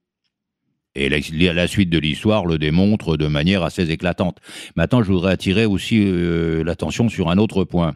Et 0.95 1.09
la, 1.09 1.69
suite 1.69 1.91
de 1.91 1.99
l'histoire 1.99 2.47
le 2.47 2.59
démontre 2.59 3.17
de 3.17 3.29
manière 3.29 3.63
assez 3.63 3.89
éclatante. 3.91 4.39
Maintenant, 4.75 5.03
je 5.05 5.13
voudrais 5.13 5.33
attirer 5.33 5.67
aussi 5.67 6.03
euh, 6.05 6.65
l'attention 6.65 7.09
sur 7.09 7.31
un 7.31 7.39
autre 7.39 7.63
point. 7.63 7.95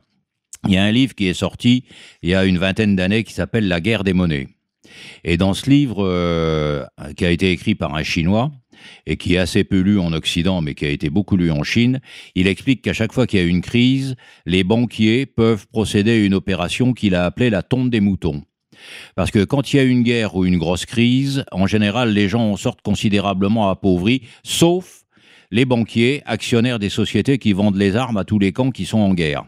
Il 0.69 0.75
y 0.75 0.77
a 0.77 0.85
un 0.85 0.93
livre 0.93 1.15
qui 1.15 1.27
est 1.27 1.35
sorti 1.35 1.85
il 2.23 2.29
y 2.29 2.35
a 2.35 2.45
une 2.45 2.59
vingtaine 2.59 2.95
d'années 2.95 3.25
qui 3.25 3.33
s'appelle 3.33 3.67
La 3.67 3.81
guerre 3.81 4.05
des 4.05 4.13
monnaies. 4.13 4.47
Et 5.25 5.37
dans 5.37 5.55
ce 5.55 5.69
livre, 5.69 6.05
euh, 6.07 6.85
qui 7.17 7.25
a 7.25 7.31
été 7.31 7.51
écrit 7.51 7.75
par 7.75 7.95
un 7.95 8.03
Chinois, 8.03 8.53
et 9.07 9.17
qui 9.17 9.35
est 9.35 9.39
assez 9.39 9.65
peu 9.65 9.81
lu 9.81 9.99
en 9.99 10.13
Occident, 10.13 10.61
mais 10.61 10.75
qui 10.75 10.85
a 10.85 10.91
été 10.91 11.09
beaucoup 11.09 11.37
lu 11.37 11.51
en 11.51 11.63
Chine, 11.63 12.01
il 12.35 12.47
explique 12.47 12.83
qu'à 12.83 12.93
chaque 12.93 13.13
fois 13.13 13.27
qu'il 13.27 13.41
y 13.41 13.43
a 13.43 13.47
une 13.47 13.63
crise, 13.63 14.17
les 14.45 14.65
banquiers 14.65 15.25
peuvent 15.25 15.67
procéder 15.69 16.11
à 16.13 16.25
une 16.25 16.35
opération 16.35 16.93
qu'il 16.93 17.15
a 17.15 17.25
appelée 17.25 17.49
la 17.49 17.63
tombe 17.63 17.91
des 17.91 18.01
moutons. 18.01 18.43
Parce 19.15 19.31
que 19.31 19.45
quand 19.45 19.73
il 19.73 19.77
y 19.77 19.81
a 19.81 19.85
une 19.85 20.03
guerre 20.03 20.37
ou 20.37 20.45
une 20.45 20.59
grosse 20.59 20.87
crise, 20.87 21.45
en 21.53 21.67
général, 21.67 22.13
les 22.13 22.29
gens 22.29 22.53
en 22.53 22.57
sortent 22.57 22.83
considérablement 22.83 23.71
appauvris, 23.71 24.23
sauf 24.43 25.03
les 25.51 25.65
banquiers, 25.65 26.23
actionnaires 26.25 26.79
des 26.79 26.89
sociétés 26.89 27.39
qui 27.39 27.53
vendent 27.53 27.77
les 27.77 27.97
armes 27.97 28.17
à 28.17 28.25
tous 28.25 28.39
les 28.39 28.53
camps 28.53 28.71
qui 28.71 28.87
sont 28.87 28.99
en 28.99 29.15
guerre. 29.15 29.45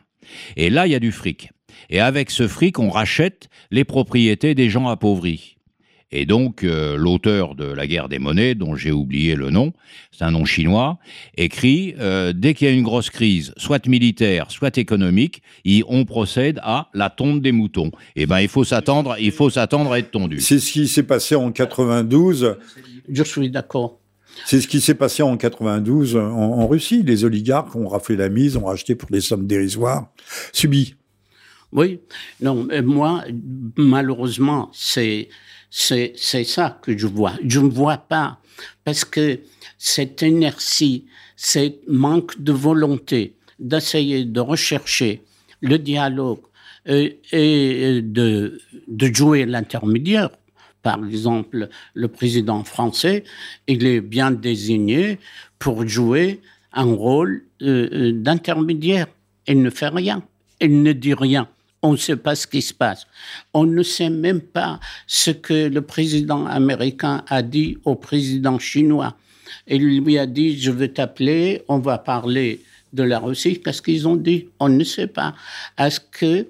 Et 0.57 0.70
là, 0.70 0.87
il 0.87 0.93
y 0.93 0.95
a 0.95 1.01
du 1.01 1.12
fric. 1.12 1.51
Et 1.91 2.01
avec 2.01 2.30
ce 2.30 2.47
fric, 2.49 2.78
on 2.78 2.91
rachète 2.91 3.49
les 3.70 3.85
propriétés 3.85 4.55
des 4.55 4.68
gens 4.70 4.89
appauvris. 4.89 5.57
Et 6.17 6.27
donc, 6.27 6.62
euh, 6.62 6.97
l'auteur 6.97 7.57
de 7.57 7.65
La 7.65 7.89
guerre 7.89 8.09
des 8.09 8.21
monnaies, 8.21 8.55
dont 8.55 8.77
j'ai 8.77 8.93
oublié 8.93 9.35
le 9.35 9.51
nom, 9.51 9.73
c'est 10.12 10.23
un 10.23 10.31
nom 10.31 10.45
chinois, 10.45 10.99
écrit 11.37 11.97
euh, 11.99 12.33
Dès 12.33 12.55
qu'il 12.55 12.69
y 12.69 12.71
a 12.71 12.73
une 12.73 12.85
grosse 12.85 13.11
crise, 13.11 13.53
soit 13.57 13.85
militaire, 13.89 14.53
soit 14.53 14.79
économique, 14.79 15.43
on 15.89 16.05
procède 16.05 16.61
à 16.62 16.89
la 16.95 17.11
tombe 17.11 17.43
des 17.43 17.51
moutons. 17.51 17.91
Eh 18.15 18.27
ben, 18.27 18.39
il 18.39 18.49
faut 18.49 18.62
s'attendre, 18.62 19.17
il 19.19 19.33
faut 19.33 19.51
s'attendre 19.51 19.91
à 19.91 19.99
être 19.99 20.12
tondu. 20.12 20.41
C'est 20.41 20.61
ce 20.61 20.73
qui 20.73 20.87
s'est 20.87 21.03
passé 21.03 21.35
en 21.35 21.51
92. 21.51 22.59
Je 23.09 23.23
suis 23.25 23.51
d'accord. 23.51 23.99
C'est 24.47 24.61
ce 24.61 24.69
qui 24.69 24.81
s'est 24.81 24.95
passé 24.95 25.25
en 25.25 25.37
92 25.37 26.17
en, 26.17 26.21
en, 26.21 26.67
Russie. 26.69 27.03
Les 27.03 27.25
oligarques 27.25 27.75
ont 27.75 27.89
raflé 27.89 28.15
la 28.15 28.29
mise, 28.29 28.57
ont 28.57 28.67
racheté 28.67 28.95
pour 28.95 29.11
des 29.11 29.21
sommes 29.21 29.49
dérisoires, 29.49 30.12
subi. 30.53 30.95
Oui, 31.73 31.99
non, 32.41 32.69
moi, 32.85 33.25
malheureusement, 33.77 34.71
c'est 34.73 35.29
c'est 35.77 36.45
ça 36.45 36.79
que 36.83 36.97
je 36.97 37.09
vois. 37.09 37.33
Je 37.45 37.59
ne 37.59 37.68
vois 37.68 37.99
pas 37.99 38.39
parce 38.85 39.05
que 39.05 39.41
cette 39.77 40.22
inertie, 40.22 41.07
ce 41.37 41.72
manque 41.89 42.41
de 42.41 42.53
volonté 42.53 43.35
d'essayer 43.59 44.25
de 44.25 44.39
rechercher 44.39 45.22
le 45.61 45.79
dialogue 45.79 46.43
et, 46.87 47.18
de 48.03 48.61
jouer 48.99 49.47
l'intermédiaire. 49.47 50.31
Par 50.83 51.05
exemple, 51.05 51.68
le 51.95 52.09
président 52.09 52.62
français, 52.62 53.25
il 53.66 53.85
est 53.85 54.01
bien 54.01 54.31
désigné 54.31 55.18
pour 55.59 55.89
jouer 55.89 56.41
un 56.72 56.85
rôle 56.85 57.43
euh, 57.62 57.89
euh, 57.93 58.12
d'intermédiaire. 58.12 59.07
Il 59.49 59.62
ne 59.62 59.70
fait 59.70 59.89
rien. 59.89 60.22
Il 60.61 60.83
ne 60.83 60.93
dit 60.93 61.14
rien 61.14 61.49
on 61.85 61.93
ne 61.93 61.97
sait 61.99 62.16
pas 62.16 62.35
ce 62.35 62.47
qui 62.47 62.62
se 62.62 62.72
passe. 62.72 63.07
On 63.53 63.64
ne 63.64 63.82
sait 63.82 64.09
même 64.09 64.41
pas 64.41 64.80
ce 65.07 65.30
que 65.30 65.68
le 65.68 65.82
président 65.82 66.47
américain 66.47 67.22
a 67.28 67.43
dit 67.43 67.76
au 67.85 67.95
président 67.95 68.59
chinois. 68.59 69.16
Il 69.66 70.01
lui 70.01 70.18
a 70.18 70.26
dit, 70.26 70.59
je 70.59 70.70
veux 70.70 70.89
t'appeler, 70.89 71.62
on 71.68 71.78
va 71.78 71.99
parler 71.99 72.62
de 72.95 73.03
la 73.03 73.18
Russie. 73.18 73.61
Qu'est-ce 73.61 73.82
qu'ils 73.82 74.09
ont 74.09 74.16
dit 74.16 74.49
On 74.59 74.70
ne 74.70 74.82
sait 74.82 75.07
pas. 75.07 75.35
Est-ce 75.78 76.01
que 76.01 76.49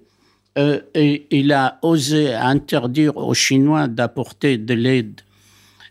euh, 0.56 0.80
il 0.94 1.52
a 1.52 1.80
osé 1.82 2.32
interdire 2.32 3.16
aux 3.16 3.34
Chinois 3.34 3.88
d'apporter 3.88 4.56
de 4.56 4.74
l'aide 4.74 5.20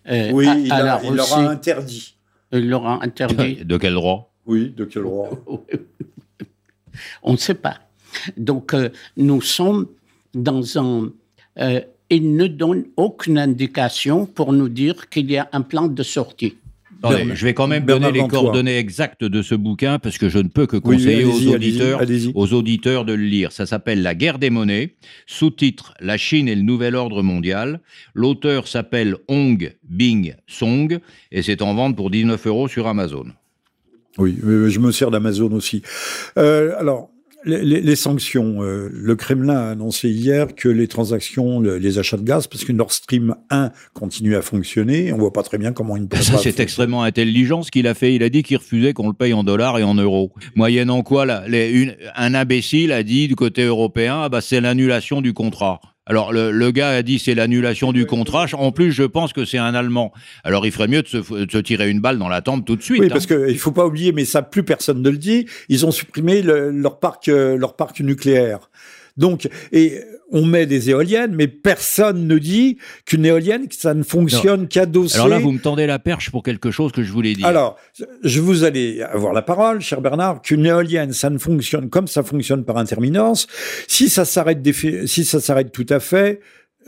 euh, 0.09 0.31
oui, 0.31 0.47
il, 0.55 0.63
il 0.63 1.15
leur 1.15 1.33
a 1.33 1.49
interdit. 1.49 2.15
Il 2.53 2.69
leur 2.69 2.85
a 2.85 3.03
interdit. 3.03 3.55
De 3.65 3.77
quel 3.77 3.93
droit? 3.93 4.33
Oui, 4.45 4.73
de 4.75 4.83
quel 4.83 5.03
droit? 5.03 5.29
On 7.23 7.31
ne 7.31 7.37
sait 7.37 7.53
pas. 7.53 7.79
Donc, 8.37 8.73
euh, 8.73 8.89
nous 9.17 9.41
sommes 9.41 9.87
dans 10.33 10.77
un... 10.77 11.11
Euh, 11.59 11.81
il 12.09 12.35
ne 12.35 12.47
donne 12.47 12.85
aucune 12.95 13.39
indication 13.39 14.25
pour 14.25 14.53
nous 14.53 14.69
dire 14.69 15.09
qu'il 15.09 15.31
y 15.31 15.37
a 15.37 15.49
un 15.51 15.61
plan 15.61 15.87
de 15.87 16.03
sortie 16.03 16.55
je 17.33 17.45
vais 17.45 17.53
quand 17.53 17.67
même 17.67 17.85
donner 17.85 18.11
les 18.11 18.27
coordonnées 18.27 18.77
exactes 18.77 19.23
de 19.23 19.41
ce 19.41 19.55
bouquin 19.55 19.99
parce 19.99 20.17
que 20.17 20.29
je 20.29 20.39
ne 20.39 20.47
peux 20.47 20.65
que 20.65 20.77
conseiller 20.77 21.25
aux 21.25 21.53
auditeurs, 21.53 22.01
aux 22.35 22.53
auditeurs 22.53 23.05
de 23.05 23.13
le 23.13 23.23
lire. 23.23 23.51
Ça 23.51 23.65
s'appelle 23.65 24.01
La 24.01 24.15
guerre 24.15 24.39
des 24.39 24.49
monnaies, 24.49 24.95
sous-titre 25.27 25.93
La 25.99 26.17
Chine 26.17 26.47
et 26.47 26.55
le 26.55 26.61
nouvel 26.61 26.95
ordre 26.95 27.21
mondial. 27.21 27.81
L'auteur 28.13 28.67
s'appelle 28.67 29.17
Hong 29.27 29.75
Bing 29.83 30.35
Song 30.47 30.99
et 31.31 31.41
c'est 31.41 31.61
en 31.61 31.73
vente 31.73 31.95
pour 31.95 32.09
19 32.09 32.47
euros 32.47 32.67
sur 32.67 32.87
Amazon. 32.87 33.25
Oui, 34.17 34.37
je 34.43 34.79
me 34.79 34.91
sers 34.91 35.09
d'Amazon 35.09 35.51
aussi. 35.53 35.81
Euh, 36.37 36.73
alors, 36.77 37.09
les, 37.45 37.95
sanctions. 37.95 38.63
Euh, 38.63 38.89
le 38.91 39.15
Kremlin 39.15 39.55
a 39.55 39.71
annoncé 39.71 40.09
hier 40.09 40.55
que 40.55 40.69
les 40.69 40.87
transactions, 40.87 41.61
les 41.61 41.99
achats 41.99 42.17
de 42.17 42.23
gaz, 42.23 42.47
parce 42.47 42.63
que 42.63 42.71
Nord 42.71 42.91
Stream 42.91 43.35
1 43.49 43.71
continue 43.93 44.35
à 44.35 44.41
fonctionner, 44.41 45.13
on 45.13 45.17
voit 45.17 45.33
pas 45.33 45.43
très 45.43 45.57
bien 45.57 45.73
comment 45.73 45.97
il 45.97 46.07
peut. 46.07 46.17
Ça, 46.17 46.37
c'est 46.37 46.59
extrêmement 46.59 47.03
intelligent 47.03 47.63
ce 47.63 47.71
qu'il 47.71 47.87
a 47.87 47.93
fait. 47.93 48.15
Il 48.15 48.23
a 48.23 48.29
dit 48.29 48.43
qu'il 48.43 48.57
refusait 48.57 48.93
qu'on 48.93 49.07
le 49.07 49.13
paye 49.13 49.33
en 49.33 49.43
dollars 49.43 49.79
et 49.79 49.83
en 49.83 49.95
euros. 49.95 50.31
Moyennant 50.55 51.03
quoi, 51.03 51.25
là, 51.25 51.43
un 52.15 52.33
imbécile 52.33 52.91
a 52.91 53.03
dit 53.03 53.27
du 53.27 53.35
côté 53.35 53.63
européen, 53.63 54.21
ah 54.23 54.29
bah, 54.29 54.41
c'est 54.41 54.61
l'annulation 54.61 55.21
du 55.21 55.33
contrat. 55.33 55.81
Alors 56.05 56.33
le, 56.33 56.71
gars 56.71 56.89
a 56.89 57.01
dit 57.01 57.17
c'est 57.17 57.35
l'annulation 57.35 57.93
du 57.93 58.05
contrat. 58.05 58.45
En 58.53 58.71
plus, 58.71 58.91
je 58.91 59.03
pense 59.03 59.31
que 59.31 59.45
c'est 59.45 59.57
un 59.57 59.73
Allemand. 59.73 60.11
Alors 60.43 60.65
il 60.65 60.71
ferait 60.71 60.87
mieux 60.87 61.01
de 61.01 61.07
se, 61.07 61.57
tirer 61.59 61.89
une 61.89 62.01
balle 62.01 62.17
dans 62.17 62.27
la 62.27 62.41
tempe 62.41 62.65
tout 62.65 62.75
de 62.75 62.81
suite. 62.81 63.01
Oui, 63.01 63.09
parce 63.09 63.29
hein. 63.31 63.45
qu'il 63.47 63.57
faut 63.57 63.71
pas 63.71 63.85
oublier, 63.85 64.11
mais 64.11 64.25
ça 64.25 64.41
plus 64.41 64.63
personne 64.63 65.01
ne 65.01 65.09
le 65.09 65.17
dit. 65.17 65.47
Ils 65.69 65.85
ont 65.85 65.91
supprimé 65.91 66.41
leur 66.41 66.99
parc, 66.99 67.29
euh, 67.29 67.57
leur 67.57 67.75
parc 67.75 68.01
nucléaire. 68.01 68.69
Donc, 69.17 69.47
et 69.71 69.99
on 70.31 70.45
met 70.45 70.65
des 70.65 70.89
éoliennes, 70.89 71.35
mais 71.35 71.47
personne 71.47 72.27
ne 72.27 72.37
dit 72.39 72.77
qu'une 73.05 73.25
éolienne, 73.25 73.67
ça 73.69 73.93
ne 73.93 74.01
fonctionne 74.01 74.67
qu'adossé. 74.67 75.15
Alors 75.15 75.27
là, 75.27 75.37
vous 75.37 75.51
me 75.51 75.59
tendez 75.59 75.85
la 75.85 75.99
perche 75.99 76.31
pour 76.31 76.41
quelque 76.41 76.71
chose 76.71 76.91
que 76.91 77.03
je 77.03 77.11
voulais 77.11 77.33
dire. 77.33 77.45
Alors, 77.45 77.77
je 78.23 78.41
vous 78.41 78.63
allez 78.63 79.03
avoir 79.03 79.33
la 79.33 79.43
parole, 79.43 79.81
cher 79.81 80.01
Bernard, 80.01 80.41
qu'une 80.41 80.65
éolienne, 80.65 81.13
ça 81.13 81.29
ne 81.29 81.37
fonctionne 81.37 81.89
comme 81.89 82.07
ça 82.07 82.23
fonctionne 82.23 82.65
par 82.65 82.77
intermittence. 82.77 83.45
Si 83.87 84.09
ça 84.09 84.25
s'arrête, 84.25 84.67
si 85.05 85.23
ça 85.23 85.39
s'arrête 85.39 85.71
tout 85.71 85.85
à 85.89 85.99
fait, 85.99 86.39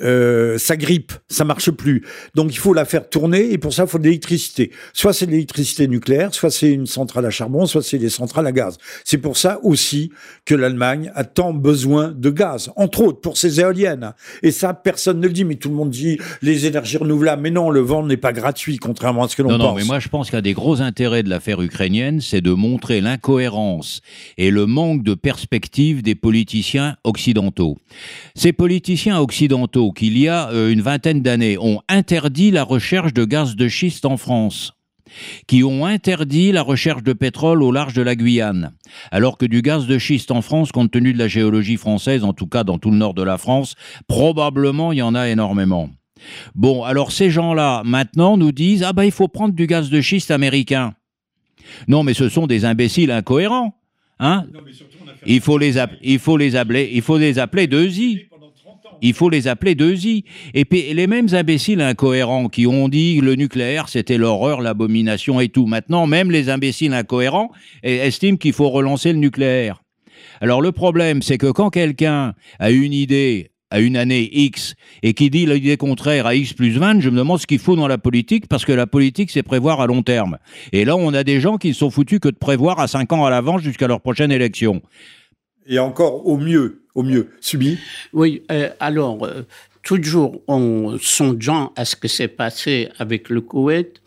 euh, 0.02 0.58
ça 0.58 0.78
grippe, 0.78 1.14
ça 1.30 1.46
marche 1.46 1.72
plus. 1.72 2.06
Donc 2.36 2.54
il 2.54 2.58
faut 2.58 2.74
la 2.74 2.86
faire 2.86 3.10
tourner 3.10 3.52
et 3.52 3.58
pour 3.58 3.74
ça 3.74 3.84
il 3.84 3.90
faut 3.90 3.98
de 3.98 4.04
l'électricité. 4.04 4.72
Soit 4.94 5.14
c'est 5.14 5.26
de 5.26 5.32
l'électricité 5.32 5.88
nucléaire, 5.88 6.34
soit 6.34 6.52
c'est 6.52 6.72
une 6.72 6.86
centrale 6.86 7.26
à 7.26 7.30
charbon, 7.30 7.66
soit 7.66 7.82
c'est 7.82 7.98
des 7.98 8.10
centrales 8.10 8.48
à 8.48 8.52
gaz. 8.52 8.78
C'est 9.04 9.18
pour 9.18 9.38
ça 9.38 9.60
aussi 9.64 10.12
que 10.46 10.56
l'Allemagne 10.56 11.12
a 11.16 11.24
tant 11.24 11.54
besoin 11.54 12.12
de 12.12 12.30
gaz, 12.30 12.72
entre 12.76 13.02
autres 13.02 13.22
pour 13.22 13.38
ses 13.38 13.60
éoliennes. 13.60 14.14
Et 14.44 14.52
ça 14.52 14.74
personne 14.74 15.20
ne 15.20 15.28
le 15.28 15.34
dit, 15.34 15.46
mais 15.46 15.56
tout 15.56 15.70
le 15.70 15.76
monde 15.76 15.90
dit 15.90 16.18
les 16.42 16.66
énergies 16.66 16.98
renouvelables. 16.98 17.42
Mais 17.42 17.52
non, 17.52 17.70
le 17.70 17.80
vent 17.80 18.06
n'est 18.06 18.18
pas 18.18 18.34
gratuit, 18.34 18.78
contrairement 18.78 19.24
à 19.24 19.28
ce 19.28 19.36
que 19.36 19.42
l'on 19.42 19.50
pense. 19.50 19.60
Non, 19.60 19.66
non, 19.70 19.76
mais 19.76 19.84
moi 19.84 20.00
je 20.00 20.10
pense 20.10 20.30
qu'un 20.30 20.42
des 20.42 20.54
gros 20.54 20.82
intérêts 20.82 21.24
de 21.24 21.30
l'affaire 21.30 21.62
ukrainienne, 21.62 22.22
c'est 22.22 22.42
de 22.42 22.52
montrer 22.52 23.02
l'incohérence 23.02 24.02
et 24.38 24.52
le 24.52 24.66
manque 24.66 25.04
de 25.04 25.14
perspective 25.14 26.02
des 26.02 26.16
politiciens 26.16 26.98
occidentaux. 27.04 27.78
Ces 28.36 28.54
politiciens 28.54 29.20
occidentaux 29.20 29.85
qu'il 29.92 30.18
y 30.18 30.28
a 30.28 30.50
euh, 30.50 30.72
une 30.72 30.82
vingtaine 30.82 31.22
d'années, 31.22 31.58
ont 31.58 31.82
interdit 31.90 32.52
la 32.52 32.64
recherche 32.64 33.14
de 33.14 33.26
gaz 33.26 33.56
de 33.56 33.68
schiste 33.68 34.06
en 34.06 34.18
France 34.18 34.74
qui 35.48 35.64
ont 35.64 35.86
interdit 35.86 36.52
la 36.52 36.62
recherche 36.62 37.04
de 37.04 37.14
pétrole 37.14 37.64
au 37.64 37.72
large 37.72 37.94
de 37.94 38.02
la 38.02 38.16
Guyane, 38.16 38.74
alors 39.12 39.38
que 39.38 39.46
du 39.46 39.62
gaz 39.62 39.88
de 39.88 39.98
schiste 39.98 40.32
en 40.32 40.42
France, 40.42 40.72
compte 40.72 40.92
tenu 40.92 41.14
de 41.14 41.18
la 41.18 41.28
géologie 41.28 41.78
française, 41.78 42.24
en 42.24 42.34
tout 42.34 42.48
cas 42.48 42.64
dans 42.64 42.78
tout 42.78 42.92
le 42.92 42.98
nord 42.98 43.14
de 43.14 43.24
la 43.24 43.38
France, 43.38 43.76
probablement 44.08 44.92
il 44.92 44.98
y 44.98 45.02
en 45.02 45.16
a 45.16 45.30
énormément. 45.30 45.90
Bon, 46.56 46.84
alors 46.84 47.12
ces 47.12 47.30
gens-là, 47.30 47.84
maintenant, 47.86 48.38
nous 48.38 48.52
disent 48.52 48.84
Ah 48.84 48.94
ben 48.94 49.04
il 49.04 49.12
faut 49.12 49.28
prendre 49.28 49.54
du 49.54 49.68
gaz 49.68 49.90
de 49.90 50.02
schiste 50.02 50.32
américain. 50.32 50.94
Non, 51.88 52.04
mais 52.04 52.14
ce 52.14 52.30
sont 52.30 52.48
des 52.48 52.66
imbéciles 52.66 53.12
incohérents. 53.12 53.76
Hein 54.20 54.46
il, 55.26 55.42
faut 55.42 55.58
les 55.58 55.76
il 56.02 56.20
faut 56.20 56.38
les 56.38 56.56
appeler, 56.56 56.90
il 56.94 57.02
faut 57.02 57.18
les 57.18 57.38
appeler 57.38 57.68
deux 57.68 58.00
i. 58.00 58.28
Il 59.02 59.14
faut 59.14 59.30
les 59.30 59.48
appeler 59.48 59.76
deux 59.76 60.06
I. 60.06 60.24
Et 60.54 60.66
puis 60.66 60.94
les 60.94 61.08
mêmes 61.08 61.28
imbéciles 61.34 61.82
incohérents 61.82 62.50
qui 62.50 62.68
ont 62.68 62.88
dit 62.90 63.22
le 63.22 63.36
nucléaire 63.36 63.90
c'était 63.90 64.18
l'horreur, 64.18 64.62
l'abomination 64.62 65.40
et 65.40 65.50
tout. 65.50 65.66
Maintenant, 65.66 66.08
même 66.08 66.32
les 66.32 66.50
imbéciles 66.50 66.94
incohérents 66.94 67.52
estiment 67.84 68.38
qu'il 68.38 68.54
faut 68.54 68.70
relancer 68.70 69.12
le 69.12 69.20
nucléaire. 69.20 69.82
Alors 70.42 70.62
le 70.62 70.72
problème, 70.72 71.22
c'est 71.22 71.38
que 71.38 71.52
quand 71.52 71.70
quelqu'un 71.70 72.34
a 72.60 72.72
une 72.72 72.94
idée 72.94 73.52
à 73.72 73.80
une 73.80 73.98
année 73.98 74.30
X 74.32 74.76
et 75.04 75.14
qui 75.14 75.30
dit 75.30 75.46
l'idée 75.46 75.78
contraire 75.78 76.28
à 76.28 76.36
X 76.36 76.54
plus 76.54 76.78
20, 76.78 77.00
je 77.00 77.10
me 77.10 77.18
demande 77.18 77.40
ce 77.40 77.48
qu'il 77.48 77.60
faut 77.60 77.76
dans 77.76 77.88
la 77.88 77.98
politique 77.98 78.48
parce 78.48 78.64
que 78.64 78.72
la 78.72 78.88
politique, 78.88 79.32
c'est 79.32 79.44
prévoir 79.44 79.82
à 79.82 79.88
long 79.88 80.04
terme. 80.04 80.38
Et 80.72 80.86
là, 80.86 80.96
on 80.96 81.14
a 81.14 81.24
des 81.24 81.40
gens 81.40 81.58
qui 81.58 81.70
ne 81.70 81.74
sont 81.74 81.90
foutus 81.90 82.20
que 82.20 82.30
de 82.30 82.38
prévoir 82.38 82.80
à 82.80 82.88
5 82.88 83.12
ans 83.14 83.26
à 83.26 83.30
l'avance 83.30 83.62
jusqu'à 83.62 83.88
leur 83.88 84.02
prochaine 84.02 84.32
élection. 84.32 84.82
Et 85.68 85.80
encore 85.80 86.28
au 86.28 86.38
mieux, 86.38 86.82
au 86.94 87.04
mieux, 87.04 87.32
subi 87.42 87.78
Oui, 88.14 88.44
euh, 88.52 88.70
alors, 88.80 89.26
euh, 89.26 89.42
toujours 89.82 90.42
en 90.48 90.98
songeant 91.00 91.74
à 91.76 91.86
ce 91.86 91.96
que 91.96 92.08
s'est 92.08 92.28
passé 92.28 92.90
avec 93.00 93.30
le 93.30 93.42
Koweït, 93.42 94.02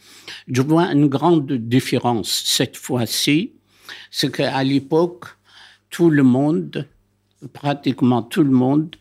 je 0.47 0.63
vois 0.63 0.93
une 0.93 1.09
grande 1.09 1.51
différence 1.53 2.45
cette 2.45 2.77
fois-ci. 2.77 3.53
C'est 4.11 4.31
qu'à 4.31 4.63
l'époque, 4.63 5.25
tout 5.91 6.11
le 6.11 6.23
monde, 6.23 6.87
pratiquement 7.53 8.23
tout 8.23 8.45
le 8.45 8.51
monde, 8.51 8.95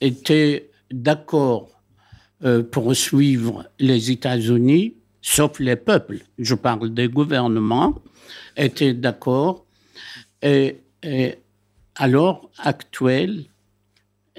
était 0.00 0.70
d'accord 0.90 1.68
euh, 2.42 2.62
pour 2.62 2.94
suivre 2.96 3.66
les 3.78 4.10
États-Unis, 4.10 4.94
sauf 5.20 5.60
les 5.60 5.76
peuples, 5.76 6.20
je 6.38 6.54
parle 6.54 6.92
des 6.94 7.08
gouvernements, 7.08 8.00
étaient 8.56 8.94
d'accord. 8.94 9.66
Et 10.42 10.78
à 11.96 12.08
l'heure 12.08 12.50
actuelle, 12.58 13.44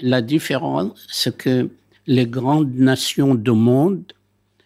la 0.00 0.22
différence, 0.22 1.06
c'est 1.10 1.36
que 1.36 1.70
les 2.06 2.26
grandes 2.26 2.74
nations 2.74 3.34
du 3.34 3.52
monde 3.52 4.12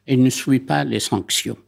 elles 0.09 0.22
ne 0.22 0.30
suivent 0.30 0.64
pas 0.64 0.84
les 0.84 1.01
sanctions 1.01 1.59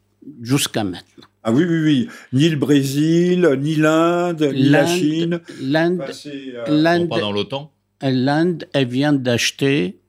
jusqu'à 0.41 0.83
maintenant. 0.83 1.27
Ah 1.43 1.53
oui, 1.53 1.65
oui, 1.65 1.83
oui. 1.85 2.09
Ni 2.33 2.49
le 2.49 2.57
Brésil, 2.57 3.49
ni 3.61 3.75
l'Inde, 3.77 4.51
ni 4.53 4.69
la 4.69 4.87
Chine. 4.87 5.41
L'Inde, 5.61 6.03
euh, 6.27 7.07
pas 7.07 7.21
dans 7.21 7.33
l'OTAN. 7.33 7.71
L'Inde, 8.03 8.67
elle 8.73 8.89
vient 8.89 9.13
d'acheter. 9.13 10.01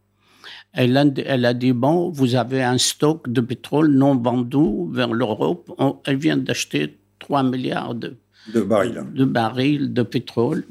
L'Inde, 0.74 1.22
elle 1.26 1.46
a 1.46 1.54
dit 1.54 1.74
bon, 1.74 2.10
vous 2.10 2.36
avez 2.36 2.64
un 2.64 2.78
stock 2.78 3.30
de 3.30 3.42
pétrole 3.42 3.92
non 3.92 4.16
vendu 4.16 4.90
vers 4.92 5.14
l'Europe. 5.14 5.72
Elle 6.06 6.18
vient 6.18 6.38
d'acheter 6.38 6.98
3 7.20 7.44
milliards 7.44 7.96
de 7.96 8.16
de 8.48 8.62
barils. 8.62 9.04
De 9.14 9.88
de 9.88 10.04
pétrole. 10.04 10.66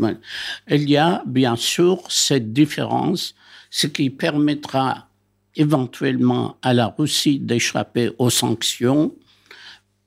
Il 0.68 0.90
y 0.90 0.96
a 0.96 1.22
bien 1.26 1.56
sûr 1.56 2.02
cette 2.08 2.52
différence, 2.52 3.34
ce 3.70 3.86
qui 3.86 4.10
permettra 4.10 5.08
éventuellement 5.56 6.56
à 6.62 6.74
la 6.74 6.88
Russie 6.88 7.38
d'échapper 7.38 8.10
aux 8.18 8.30
sanctions. 8.30 9.14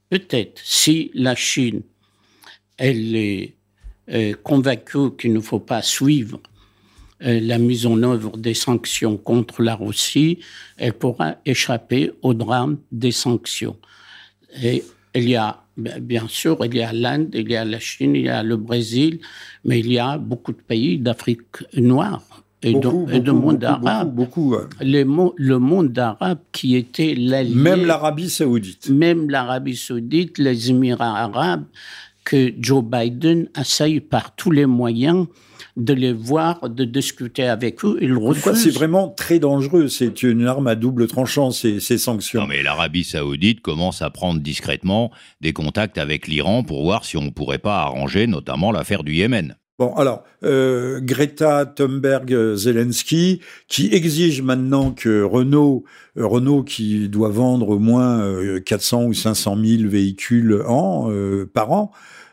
Peut-être 0.09 0.61
si 0.63 1.11
la 1.13 1.35
Chine 1.35 1.81
elle 2.77 3.15
est 3.15 3.55
euh, 4.09 4.33
convaincue 4.43 5.15
qu'il 5.17 5.33
ne 5.33 5.39
faut 5.39 5.59
pas 5.59 5.81
suivre 5.81 6.39
euh, 7.23 7.39
la 7.39 7.57
mise 7.57 7.85
en 7.85 8.01
œuvre 8.03 8.37
des 8.37 8.53
sanctions 8.53 9.17
contre 9.17 9.61
la 9.61 9.75
Russie, 9.75 10.39
elle 10.77 10.93
pourra 10.93 11.35
échapper 11.45 12.11
au 12.21 12.33
drame 12.33 12.79
des 12.91 13.11
sanctions. 13.11 13.77
Et 14.61 14.83
il 15.15 15.29
y 15.29 15.35
a 15.35 15.62
bien 15.77 16.25
sûr, 16.27 16.57
il 16.65 16.75
y 16.75 16.81
a 16.81 16.93
l'Inde, 16.93 17.29
il 17.33 17.49
y 17.49 17.55
a 17.55 17.65
la 17.65 17.79
Chine, 17.79 18.15
il 18.15 18.25
y 18.25 18.29
a 18.29 18.43
le 18.43 18.57
Brésil, 18.57 19.19
mais 19.65 19.79
il 19.79 19.91
y 19.91 19.99
a 19.99 20.17
beaucoup 20.17 20.51
de 20.51 20.61
pays 20.61 20.99
d'Afrique 20.99 21.63
noire 21.75 22.43
et, 22.63 22.73
de, 22.73 23.31
monde 23.31 23.63
arabe. 23.63 24.15
Beaucoup, 24.15 24.55
le 24.79 25.57
monde 25.57 25.97
arabe 25.99 26.39
qui 26.51 26.75
était 26.75 27.15
l'allié. 27.15 27.55
Même 27.55 27.85
l'Arabie 27.85 28.29
saoudite. 28.29 28.89
Même 28.89 29.29
l'Arabie 29.29 29.75
saoudite, 29.75 30.37
les 30.37 30.69
Émirats 30.69 31.23
arabes, 31.23 31.65
que 32.23 32.53
Joe 32.59 32.83
Biden 32.83 33.49
essaye 33.59 33.99
par 33.99 34.35
tous 34.35 34.51
les 34.51 34.65
moyens 34.65 35.27
de 35.75 35.93
les 35.93 36.13
voir, 36.13 36.69
de 36.69 36.85
discuter 36.85 37.45
avec 37.45 37.83
eux. 37.83 37.97
Ils 38.01 38.13
refusent. 38.13 38.61
C'est 38.61 38.69
vraiment 38.69 39.09
très 39.09 39.39
dangereux. 39.39 39.87
C'est 39.87 40.23
une 40.23 40.45
arme 40.45 40.67
à 40.67 40.75
double 40.75 41.07
tranchant, 41.07 41.51
ces, 41.51 41.79
ces 41.79 41.97
sanctions. 41.97 42.41
Non, 42.41 42.47
mais 42.47 42.61
l'Arabie 42.61 43.03
saoudite 43.03 43.61
commence 43.61 44.01
à 44.01 44.09
prendre 44.09 44.39
discrètement 44.39 45.11
des 45.41 45.53
contacts 45.53 45.97
avec 45.97 46.27
l'Iran 46.27 46.63
pour 46.63 46.83
voir 46.83 47.05
si 47.05 47.17
on 47.17 47.23
ne 47.23 47.31
pourrait 47.31 47.57
pas 47.57 47.77
arranger 47.81 48.27
notamment 48.27 48.71
l'affaire 48.71 49.03
du 49.03 49.13
Yémen. 49.13 49.55
Bon, 49.79 49.95
alors, 49.95 50.23
euh, 50.43 50.99
Greta 51.01 51.65
Thunberg 51.65 52.55
Zelensky, 52.55 53.41
qui 53.67 53.89
exige 53.91 54.43
maintenant 54.43 54.91
que 54.91 55.23
Renault, 55.23 55.83
euh, 56.17 56.27
Renault 56.27 56.61
qui 56.61 57.09
doit 57.09 57.29
vendre 57.29 57.69
au 57.69 57.79
moins 57.79 58.23
400 58.63 59.05
ou 59.05 59.13
500 59.13 59.57
000 59.63 59.89
véhicules 59.89 60.61
an, 60.67 61.09
par 61.55 61.71
an, 61.71 61.91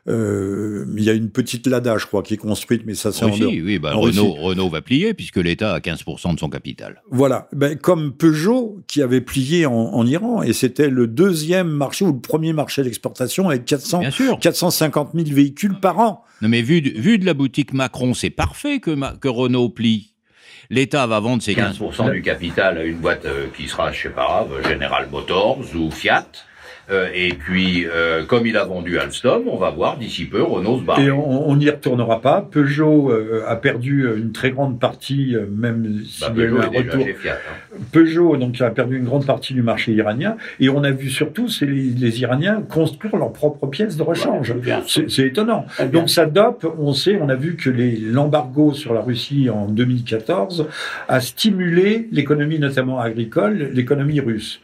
euh, 0.08 0.86
il 0.96 1.04
y 1.04 1.10
a 1.10 1.12
une 1.12 1.30
petite 1.30 1.66
Lada, 1.66 1.98
je 1.98 2.06
crois, 2.06 2.22
qui 2.22 2.34
est 2.34 2.38
construite, 2.38 2.82
mais 2.86 2.94
ça 2.94 3.12
c'est 3.12 3.24
en 3.24 3.30
Oui, 3.30 3.78
bah, 3.78 3.92
Renault, 3.92 4.32
Renault, 4.32 4.68
va 4.68 4.80
plier 4.80 5.14
puisque 5.14 5.36
l'État 5.36 5.74
a 5.74 5.78
15% 5.80 6.34
de 6.34 6.38
son 6.38 6.48
capital. 6.48 7.02
Voilà, 7.10 7.48
ben, 7.52 7.76
comme 7.76 8.12
Peugeot 8.12 8.82
qui 8.86 9.02
avait 9.02 9.20
plié 9.20 9.66
en, 9.66 10.06
Iran, 10.06 10.42
et 10.42 10.52
c'était 10.52 10.88
le 10.88 11.06
deuxième 11.06 11.68
marché 11.68 12.04
ou 12.04 12.12
le 12.12 12.20
premier 12.20 12.52
marché 12.52 12.82
d'exportation 12.82 13.48
avec 13.48 13.64
400, 13.66 14.02
450 14.40 15.10
000 15.14 15.26
véhicules 15.30 15.78
par 15.78 15.98
an. 15.98 16.24
Non 16.40 16.48
mais 16.48 16.62
vu, 16.62 16.80
vu 16.80 17.18
de 17.18 17.26
la 17.26 17.34
boutique 17.34 17.74
Macron, 17.74 18.14
c'est 18.14 18.30
parfait 18.30 18.80
que, 18.80 18.96
que 19.18 19.28
Renault 19.28 19.68
plie. 19.68 20.14
L'État 20.70 21.06
va 21.06 21.20
vendre 21.20 21.42
ses 21.42 21.54
15% 21.54 22.12
du 22.12 22.22
capital 22.22 22.78
à 22.78 22.84
une 22.84 22.98
boîte 22.98 23.26
euh, 23.26 23.48
qui 23.56 23.66
sera, 23.66 23.92
je 23.92 24.02
sais 24.02 24.10
pas, 24.10 24.46
General 24.68 25.08
Motors 25.10 25.58
ou 25.74 25.90
Fiat. 25.90 26.26
Euh, 26.90 27.08
et 27.14 27.32
puis, 27.32 27.86
euh, 27.86 28.24
comme 28.24 28.46
il 28.46 28.56
a 28.56 28.64
vendu 28.64 28.98
Alstom, 28.98 29.44
on 29.48 29.56
va 29.56 29.70
voir 29.70 29.96
d'ici 29.96 30.24
peu 30.24 30.42
Renault 30.42 30.78
se 30.78 30.82
barrer. 30.82 31.04
Et 31.04 31.10
on 31.10 31.54
n'y 31.56 31.70
retournera 31.70 32.20
pas. 32.20 32.46
Peugeot 32.50 33.10
euh, 33.10 33.44
a 33.46 33.56
perdu 33.56 34.08
une 34.16 34.32
très 34.32 34.50
grande 34.50 34.80
partie, 34.80 35.36
même 35.50 36.02
si 36.06 36.20
bah, 36.20 36.30
Peugeot, 36.34 36.58
un 36.58 36.66
retour. 36.66 37.06
Fiat, 37.18 37.34
hein. 37.34 37.78
Peugeot 37.92 38.36
donc 38.36 38.60
a 38.60 38.70
perdu 38.70 38.98
une 38.98 39.04
grande 39.04 39.26
partie 39.26 39.54
du 39.54 39.62
marché 39.62 39.92
iranien. 39.92 40.36
Et 40.58 40.68
on 40.68 40.82
a 40.82 40.90
vu 40.90 41.10
surtout 41.10 41.48
c'est 41.48 41.66
les, 41.66 42.20
Iraniens 42.20 42.62
construire 42.68 43.16
leurs 43.16 43.32
propres 43.32 43.66
pièces 43.66 43.96
de 43.96 44.02
rechange. 44.02 44.54
c'est 44.86 45.26
étonnant. 45.26 45.66
Donc 45.92 46.10
ça 46.10 46.26
dope. 46.26 46.66
On 46.78 46.92
sait, 46.92 47.18
on 47.20 47.28
a 47.28 47.36
vu 47.36 47.56
que 47.56 47.70
l'embargo 47.70 48.72
sur 48.74 48.94
la 48.94 49.00
Russie 49.00 49.48
en 49.48 49.66
2014 49.66 50.66
a 51.08 51.20
stimulé 51.20 52.08
l'économie, 52.10 52.58
notamment 52.58 53.00
agricole, 53.00 53.70
l'économie 53.72 54.20
russe. 54.20 54.60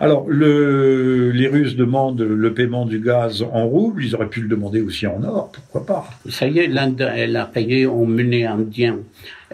Alors, 0.00 0.28
le, 0.28 1.30
les 1.30 1.48
Russes 1.48 1.76
demandent 1.76 2.20
le 2.22 2.54
paiement 2.54 2.86
du 2.86 3.00
gaz 3.00 3.42
en 3.42 3.66
roubles, 3.66 4.04
ils 4.04 4.14
auraient 4.14 4.28
pu 4.28 4.40
le 4.40 4.48
demander 4.48 4.80
aussi 4.80 5.06
en 5.06 5.22
or, 5.22 5.52
pourquoi 5.52 5.86
pas 5.86 6.10
Ça 6.28 6.46
y 6.46 6.58
est, 6.58 6.68
l'Inde, 6.68 7.10
elle 7.14 7.36
a 7.36 7.46
payé 7.46 7.86
en 7.86 8.04
monnaie 8.04 8.46
indienne. 8.46 9.02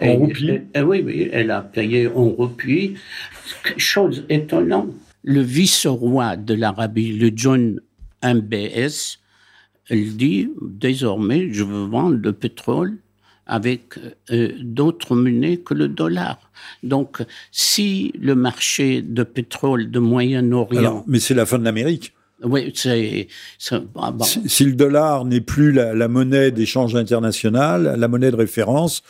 En 0.01 0.13
roupies 0.13 0.61
Oui, 0.75 1.03
oui, 1.05 1.29
elle 1.31 1.51
a 1.51 1.61
payé 1.61 2.07
en 2.07 2.29
roupies. 2.29 2.95
Chose 3.77 4.25
étonnante, 4.29 4.93
le 5.23 5.41
vice-roi 5.41 6.37
de 6.37 6.53
l'Arabie, 6.53 7.17
le 7.17 7.31
John 7.35 7.81
MBS, 8.23 9.17
elle 9.89 10.15
dit, 10.15 10.49
désormais, 10.61 11.51
je 11.51 11.63
veux 11.63 11.85
vendre 11.85 12.19
le 12.21 12.31
pétrole 12.31 12.97
avec 13.45 13.97
euh, 14.31 14.53
d'autres 14.59 15.15
monnaies 15.15 15.57
que 15.57 15.73
le 15.73 15.87
dollar. 15.87 16.39
Donc, 16.83 17.23
si 17.51 18.11
le 18.19 18.35
marché 18.35 19.01
de 19.01 19.23
pétrole 19.23 19.91
de 19.91 19.99
Moyen-Orient... 19.99 21.03
Mais 21.07 21.19
c'est 21.19 21.33
la 21.33 21.45
fin 21.45 21.59
de 21.59 21.63
l'Amérique. 21.63 22.13
Oui, 22.43 22.71
c'est. 22.75 23.27
Ah, 23.95 24.13
si, 24.45 24.65
le 24.65 24.73
dollar 24.73 25.25
n'est 25.25 25.41
plus 25.41 25.71
la, 25.71 26.07
monnaie 26.07 26.51
d'échange 26.51 26.95
international, 26.95 27.95
la 27.97 28.07
monnaie 28.07 28.29
de 28.29 28.35
référence, 28.35 29.03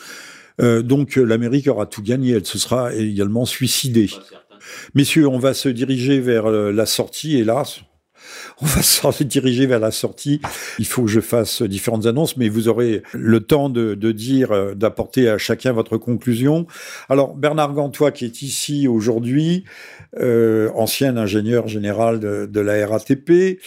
euh, 0.61 0.83
donc 0.83 1.15
l'Amérique 1.15 1.67
aura 1.67 1.86
tout 1.88 2.03
gagné. 2.03 2.33
Elle 2.33 2.45
se 2.45 2.59
sera 2.59 2.93
également 2.93 3.45
suicidée. 3.45 4.09
Messieurs, 4.93 5.27
on 5.27 5.39
va 5.39 5.53
se 5.53 5.69
diriger 5.69 6.19
vers 6.19 6.45
euh, 6.45 6.71
la 6.71 6.86
sortie, 6.86 7.38
hélas. 7.38 7.81
On 8.62 8.66
va 8.66 8.82
se 8.82 9.24
diriger 9.24 9.66
vers 9.66 9.80
la 9.80 9.91
sortie. 9.91 10.39
Il 10.80 10.86
faut 10.86 11.03
que 11.03 11.10
je 11.10 11.20
fasse 11.20 11.62
différentes 11.62 12.06
annonces, 12.06 12.38
mais 12.38 12.47
vous 12.47 12.70
aurez 12.70 13.03
le 13.14 13.41
temps 13.41 13.70
de, 13.70 14.12
dire, 14.12 14.51
euh, 14.51 14.74
d'apporter 14.76 15.30
à 15.30 15.38
chacun 15.38 15.74
votre 15.74 15.97
conclusion. 15.97 16.66
Alors, 17.10 17.36
Bernard 17.36 17.74
Gantois, 17.74 18.12
qui 18.12 18.24
est 18.24 18.41
ici 18.41 18.88
aujourd'hui, 18.88 19.66
euh, 20.20 20.70
ancien 20.74 21.18
ingénieur 21.18 21.68
général 21.68 22.20
de, 22.20 22.60
la 22.60 22.88
RATP, 22.88 23.60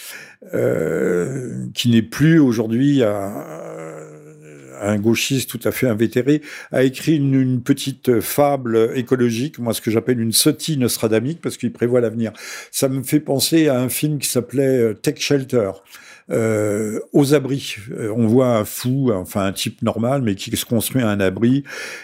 euh, 0.53 1.67
qui 1.75 1.89
n'est 1.91 2.01
plus 2.01 2.39
aujourd'hui 2.39 3.03
à 3.03 3.98
un 4.81 4.97
gauchiste 4.97 5.49
tout 5.49 5.59
à 5.63 5.71
fait 5.71 5.87
invétéré, 5.87 6.41
a 6.71 6.83
écrit 6.83 7.17
une, 7.17 7.61
petite 7.61 8.19
fable 8.21 8.91
écologique, 8.95 9.59
moi 9.59 9.73
ce 9.73 9.81
que 9.81 9.91
j'appelle 9.91 10.19
une 10.19 10.31
sottise 10.31 10.77
nostradamique, 10.77 11.41
parce 11.41 11.57
qu'il 11.57 11.71
prévoit 11.71 12.01
l'avenir. 12.01 12.31
Ça 12.71 12.89
me 12.89 13.03
fait 13.03 13.19
penser 13.19 13.67
à 13.67 13.79
un 13.79 13.89
film 13.89 14.19
qui 14.19 14.29
s'appelait 14.29 14.77
euh, 14.77 14.93
Tech 14.93 15.19
Shelter. 15.19 15.71
Euh, 16.31 16.99
aux 17.11 17.33
abris. 17.33 17.77
Euh, 17.89 18.13
on 18.15 18.27
voit 18.27 18.55
un 18.55 18.63
fou, 18.63 19.11
enfin 19.11 19.45
un 19.45 19.51
type 19.51 19.81
normal, 19.81 20.21
mais 20.21 20.35
qui 20.35 20.55
se 20.55 20.63
construit 20.63 21.01
un 21.01 21.19
abri 21.19 21.63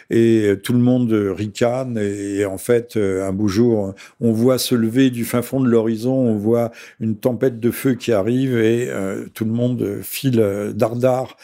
et 0.10 0.56
tout 0.64 0.74
le 0.74 0.80
monde 0.80 1.12
ricane. 1.14 2.00
Et, 2.00 2.44
en 2.44 2.58
fait, 2.58 2.98
un 2.98 3.32
beau 3.32 3.48
jour, 3.48 3.94
on 4.20 4.32
voit 4.32 4.58
se 4.58 4.74
lever 4.74 5.12
du 5.12 5.26
fin 5.26 5.44
fond 5.44 5.62
de 5.62 5.70
l'horizon, 5.70 6.16
on 6.16 6.38
voit 6.38 6.72
une 7.00 7.18
tempête 7.18 7.60
de 7.60 7.70
feu 7.70 7.94
qui 7.94 8.14
arrive 8.14 8.58
et 8.58 8.90
tout 9.36 9.46
le 9.46 9.52
monde 9.52 10.00
file 10.02 10.74
dardard 10.74 11.38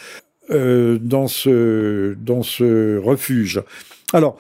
euh, 0.52 0.98
dans 1.02 1.28
ce 1.28 2.16
dans 2.22 2.44
ce 2.44 2.98
refuge. 2.98 3.62
Alors, 4.14 4.38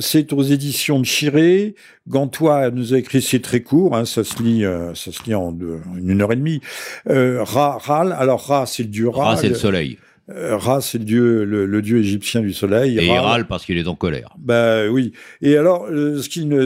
c'est 0.00 0.32
aux 0.32 0.42
éditions 0.42 1.00
de 1.00 1.04
Chiré. 1.04 1.74
Gantois 2.08 2.70
nous 2.70 2.94
a 2.94 2.98
écrit, 2.98 3.22
c'est 3.22 3.40
très 3.40 3.60
court, 3.60 3.96
hein, 3.96 4.04
ça 4.04 4.24
se 4.24 4.42
lit, 4.42 4.64
euh, 4.64 4.94
ça 4.94 5.10
se 5.10 5.24
lit 5.24 5.34
en, 5.34 5.56
une 5.96 6.22
heure 6.22 6.32
et 6.32 6.36
demie. 6.36 6.60
Euh, 7.08 7.42
Ra, 7.42 7.78
Ral, 7.78 8.14
alors 8.18 8.46
Ra, 8.46 8.66
c'est 8.66 8.82
le 8.82 8.90
dieu 8.90 9.08
Ra. 9.08 9.30
Ra, 9.30 9.36
c'est 9.36 9.48
le 9.48 9.54
soleil. 9.54 9.98
Euh, 10.28 10.56
Ra, 10.56 10.80
c'est 10.80 10.98
le 10.98 11.04
dieu, 11.04 11.44
le, 11.44 11.82
dieu 11.82 11.98
égyptien 11.98 12.40
du 12.40 12.52
soleil. 12.52 12.98
Et 12.98 13.06
il 13.06 13.18
râle 13.18 13.46
parce 13.46 13.64
qu'il 13.64 13.78
est 13.78 13.86
en 13.86 13.94
colère. 13.94 14.34
Bah 14.38 14.86
oui. 14.88 15.12
Et 15.40 15.56
alors, 15.56 15.86
ce, 15.88 16.20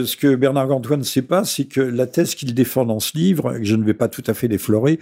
ce 0.05 0.17
que 0.17 0.35
Bernard 0.35 0.67
Gantois 0.67 0.97
ne 0.97 1.03
sait 1.03 1.21
pas, 1.21 1.45
c'est 1.45 1.65
que 1.65 1.79
la 1.79 2.07
thèse 2.07 2.35
qu'il 2.35 2.53
défend 2.53 2.85
dans 2.85 2.99
ce 2.99 3.15
livre, 3.15 3.53
que 3.53 3.63
je 3.63 3.75
ne 3.75 3.83
vais 3.83 3.93
pas 3.93 4.07
tout 4.07 4.23
à 4.27 4.33
fait 4.33 4.47
déflorer, 4.47 4.99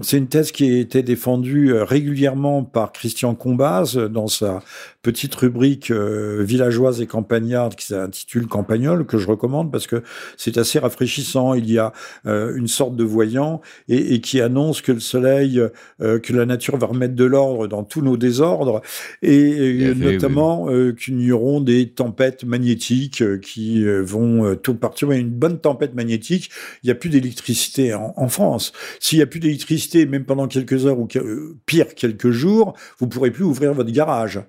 c'est 0.00 0.16
une 0.16 0.28
thèse 0.28 0.52
qui 0.52 0.64
a 0.64 0.78
été 0.78 1.02
défendue 1.02 1.72
euh, 1.72 1.84
régulièrement 1.84 2.64
par 2.64 2.92
Christian 2.92 3.34
Combaz 3.34 3.96
dans 3.96 4.26
sa 4.26 4.62
petite 5.02 5.34
rubrique 5.34 5.90
euh, 5.90 6.42
villageoise 6.42 7.00
et 7.02 7.06
campagnarde 7.06 7.74
qui 7.74 7.86
s'intitule 7.86 8.46
Campagnol, 8.46 9.04
que 9.04 9.18
je 9.18 9.26
recommande 9.26 9.70
parce 9.70 9.86
que 9.86 10.02
c'est 10.36 10.56
assez 10.56 10.78
rafraîchissant. 10.78 11.54
Il 11.54 11.70
y 11.70 11.78
a 11.78 11.92
euh, 12.26 12.54
une 12.56 12.68
sorte 12.68 12.96
de 12.96 13.04
voyant 13.04 13.60
et, 13.88 14.20
qui 14.20 14.40
annonce 14.40 14.80
que 14.80 14.92
le 14.92 15.00
soleil, 15.00 15.60
que 15.98 16.32
la 16.32 16.46
nature 16.46 16.76
va 16.76 16.86
remettre 16.86 17.14
de 17.14 17.24
l'ordre 17.24 17.66
dans 17.66 17.82
tous 17.82 18.02
nos 18.02 18.16
désordres 18.16 18.80
et, 19.22 19.94
notamment 19.94 20.68
qu'il 20.92 21.20
y 21.20 21.32
aura 21.32 21.60
des 21.60 21.88
tempêtes 21.90 22.44
magnétiques 22.44 23.40
qui 23.40 23.84
vont 23.84 24.54
tout 24.56 24.74
partir. 24.74 25.10
Une 25.10 25.28
bonne 25.28 25.58
tempête 25.58 25.94
magnétique, 25.94 26.50
il 26.82 26.86
n'y 26.86 26.92
a 26.92 26.94
plus 26.94 27.10
d'électricité 27.10 27.94
en, 27.94 28.14
en 28.16 28.28
France. 28.28 28.72
S'il 29.00 29.18
n'y 29.18 29.22
a 29.22 29.26
plus 29.26 29.40
d'électricité, 29.40 29.71
même 30.06 30.24
pendant 30.24 30.48
quelques 30.48 30.86
heures 30.86 30.98
ou 30.98 31.08
euh, 31.16 31.56
pire 31.66 31.94
quelques 31.94 32.30
jours, 32.30 32.74
vous 32.98 33.06
pourrez 33.06 33.30
plus 33.30 33.44
ouvrir 33.44 33.72
votre 33.74 33.90
garage. 33.90 34.40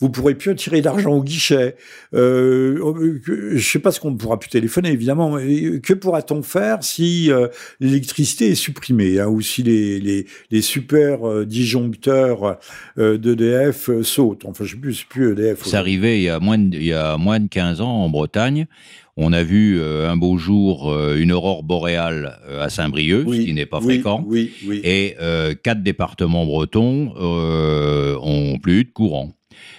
Vous 0.00 0.10
pourrez 0.10 0.36
plus 0.36 0.54
tirer 0.54 0.80
d'argent 0.80 1.10
au 1.10 1.24
guichet. 1.24 1.74
Euh, 2.14 2.78
euh 2.80 3.20
je 3.26 3.58
sais 3.58 3.80
pas 3.80 3.90
ce 3.90 3.98
qu'on 3.98 4.12
ne 4.12 4.16
pourra 4.16 4.38
plus 4.38 4.48
téléphoner, 4.48 4.90
évidemment. 4.90 5.36
que 5.36 5.92
pourra-t-on 5.92 6.42
faire 6.42 6.84
si 6.84 7.32
euh, 7.32 7.48
l'électricité 7.80 8.50
est 8.50 8.54
supprimée 8.54 9.18
hein, 9.18 9.26
ou 9.26 9.40
si 9.40 9.64
les, 9.64 10.62
super 10.62 11.44
disjoncteurs 11.44 12.58
d'EDF 12.96 13.90
sautent? 14.02 14.44
Enfin, 14.44 14.64
je 14.64 14.74
sais 14.74 14.80
plus, 14.80 15.04
plus 15.04 15.32
EDF. 15.32 15.64
C'est 15.64 15.76
arrivé 15.76 16.18
il 16.18 16.24
y, 16.24 16.28
a 16.28 16.38
moins 16.38 16.58
de, 16.58 16.76
il 16.76 16.84
y 16.84 16.92
a 16.92 17.16
moins 17.16 17.40
de 17.40 17.48
15 17.48 17.80
ans 17.80 18.04
en 18.04 18.08
Bretagne. 18.08 18.66
On 19.20 19.32
a 19.32 19.42
vu 19.42 19.80
euh, 19.80 20.08
un 20.08 20.16
beau 20.16 20.38
jour 20.38 20.92
euh, 20.92 21.16
une 21.18 21.32
aurore 21.32 21.64
boréale 21.64 22.38
euh, 22.46 22.62
à 22.62 22.68
Saint-Brieuc, 22.68 23.26
ce 23.28 23.40
qui 23.40 23.52
n'est 23.52 23.66
pas 23.66 23.80
fréquent. 23.80 24.24
et 24.70 25.16
quatre 25.64 25.82
départements 25.82 26.46
bretons 26.46 27.12
ont 27.18 28.58
plus 28.60 28.80
eu 28.80 28.84
de 28.84 28.92
courant. 28.92 29.32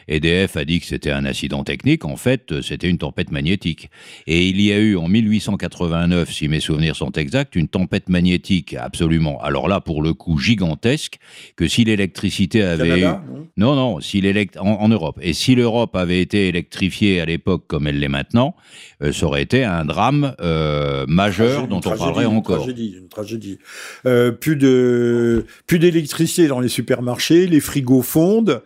EDF 0.09 0.57
a 0.57 0.65
dit 0.65 0.79
que 0.79 0.85
c'était 0.85 1.11
un 1.11 1.25
accident 1.25 1.63
technique. 1.63 2.05
En 2.05 2.17
fait, 2.17 2.61
c'était 2.61 2.89
une 2.89 2.97
tempête 2.97 3.31
magnétique. 3.31 3.89
Et 4.27 4.47
il 4.47 4.59
y 4.59 4.71
a 4.71 4.77
eu 4.77 4.97
en 4.97 5.07
1889, 5.07 6.31
si 6.31 6.47
mes 6.47 6.59
souvenirs 6.59 6.95
sont 6.95 7.11
exacts, 7.11 7.55
une 7.55 7.67
tempête 7.67 8.09
magnétique 8.09 8.73
absolument, 8.73 9.41
alors 9.41 9.67
là, 9.67 9.79
pour 9.81 10.01
le 10.01 10.13
coup, 10.13 10.37
gigantesque, 10.37 11.19
que 11.55 11.67
si 11.67 11.83
l'électricité 11.83 12.63
avait... 12.63 12.89
Canada, 12.89 13.23
non, 13.57 13.75
non, 13.75 13.99
si 13.99 14.23
en, 14.57 14.65
en, 14.65 14.89
Europe. 14.89 15.19
Et 15.21 15.33
si 15.33 15.55
l'Europe 15.55 15.95
avait 15.95 16.21
été 16.21 16.47
électrifiée 16.47 17.21
à 17.21 17.25
l'époque 17.25 17.65
comme 17.67 17.87
elle 17.87 17.99
l'est 17.99 18.07
maintenant, 18.07 18.55
euh, 19.01 19.11
ça 19.11 19.25
aurait 19.25 19.41
été 19.41 19.63
un 19.63 19.85
drame 19.85 20.35
euh, 20.41 21.05
majeur 21.07 21.67
dont 21.67 21.77
on 21.77 21.91
parlerait 21.91 22.25
encore. 22.25 22.57
Une 22.57 22.73
tragédie, 22.73 22.95
une 22.97 23.07
tragédie. 23.07 23.59
Euh, 24.05 24.31
plus 24.31 24.55
de 24.55 25.45
plus 25.67 25.79
d'électricité 25.79 26.47
dans 26.47 26.59
les 26.59 26.69
supermarchés, 26.69 27.47
les 27.47 27.59
frigos 27.59 28.01
fondent 28.01 28.61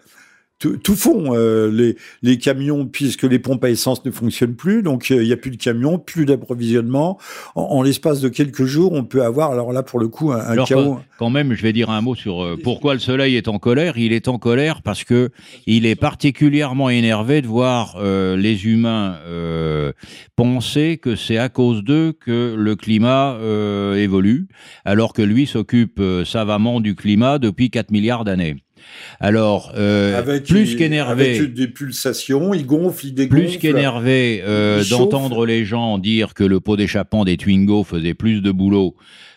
tout, 0.67 0.95
font. 0.95 1.33
Euh, 1.35 1.69
les, 1.71 1.95
les 2.21 2.37
camions, 2.37 2.85
puisque 2.85 3.23
les 3.23 3.39
pompes 3.39 3.63
à 3.63 3.69
essence 3.69 4.03
ne 4.05 4.11
fonctionnent 4.11 4.55
plus, 4.55 4.83
donc 4.83 5.09
il 5.09 5.19
n'y 5.19 5.31
a 5.31 5.37
plus 5.37 5.51
de 5.51 5.57
camions, 5.57 5.99
plus 5.99 6.25
d'approvisionnement. 6.25 7.17
En, 7.55 7.81
l'espace 7.81 8.21
de 8.21 8.29
quelques 8.29 8.65
jours, 8.65 8.93
on 8.93 9.03
peut 9.03 9.23
avoir, 9.23 9.51
alors 9.51 9.73
là 9.73 9.83
pour 9.83 9.99
le 9.99 10.07
coup, 10.07 10.31
un, 10.31 10.63
chaos. 10.65 10.99
Quand 11.17 11.29
même, 11.29 11.53
je 11.53 11.61
vais 11.61 11.73
dire 11.73 11.89
un 11.89 12.01
mot 12.01 12.15
sur 12.15 12.57
pourquoi 12.63 12.93
le 12.93 12.99
Soleil 12.99 13.35
est 13.35 13.47
en 13.47 13.59
colère. 13.59 13.97
Il 13.97 14.13
est 14.13 14.27
en 14.27 14.37
colère 14.37 14.81
parce 14.81 15.03
que 15.03 15.29
il 15.65 15.85
est 15.85 15.95
particulièrement 15.95 16.89
énervé 16.89 17.41
de 17.41 17.47
voir 17.47 17.97
les 18.01 18.65
humains 18.65 19.17
penser 20.35 20.99
que 21.01 21.15
c'est 21.15 21.37
à 21.37 21.49
cause 21.49 21.83
d'eux 21.83 22.13
que 22.13 22.55
le 22.57 22.75
climat 22.75 23.37
évolue, 23.95 24.47
alors 24.85 25.13
que 25.13 25.21
lui 25.21 25.47
s'occupe 25.47 26.01
savamment 26.25 26.79
du 26.79 26.95
climat 26.95 27.39
depuis 27.39 27.69
4 27.69 27.91
milliards 27.91 28.23
d'années. 28.23 28.57
Alors, 29.19 29.73
euh, 29.77 30.39
plus 30.41 30.75
qu'énervé, 30.75 31.37
avec 31.37 31.53
des 31.53 31.67
pulsations, 31.67 32.53
il 32.53 32.65
gonfle, 32.65 33.07
il 33.07 33.13
dégonfle. 33.13 33.41
Plus 33.41 33.57
qu'énervé 33.57 34.43
euh, 34.45 34.83
d'entendre 34.89 35.45
les 35.45 35.65
gens 35.65 35.97
dire 35.97 36.33
que 36.33 36.43
le 36.43 36.59
pot 36.59 36.75
d'échappement 36.75 37.23
des 37.25 37.37
Twingo 37.37 37.83
faisait 37.83 38.13
plus 38.13 38.41
de 38.41 38.51
boulot 38.51 38.95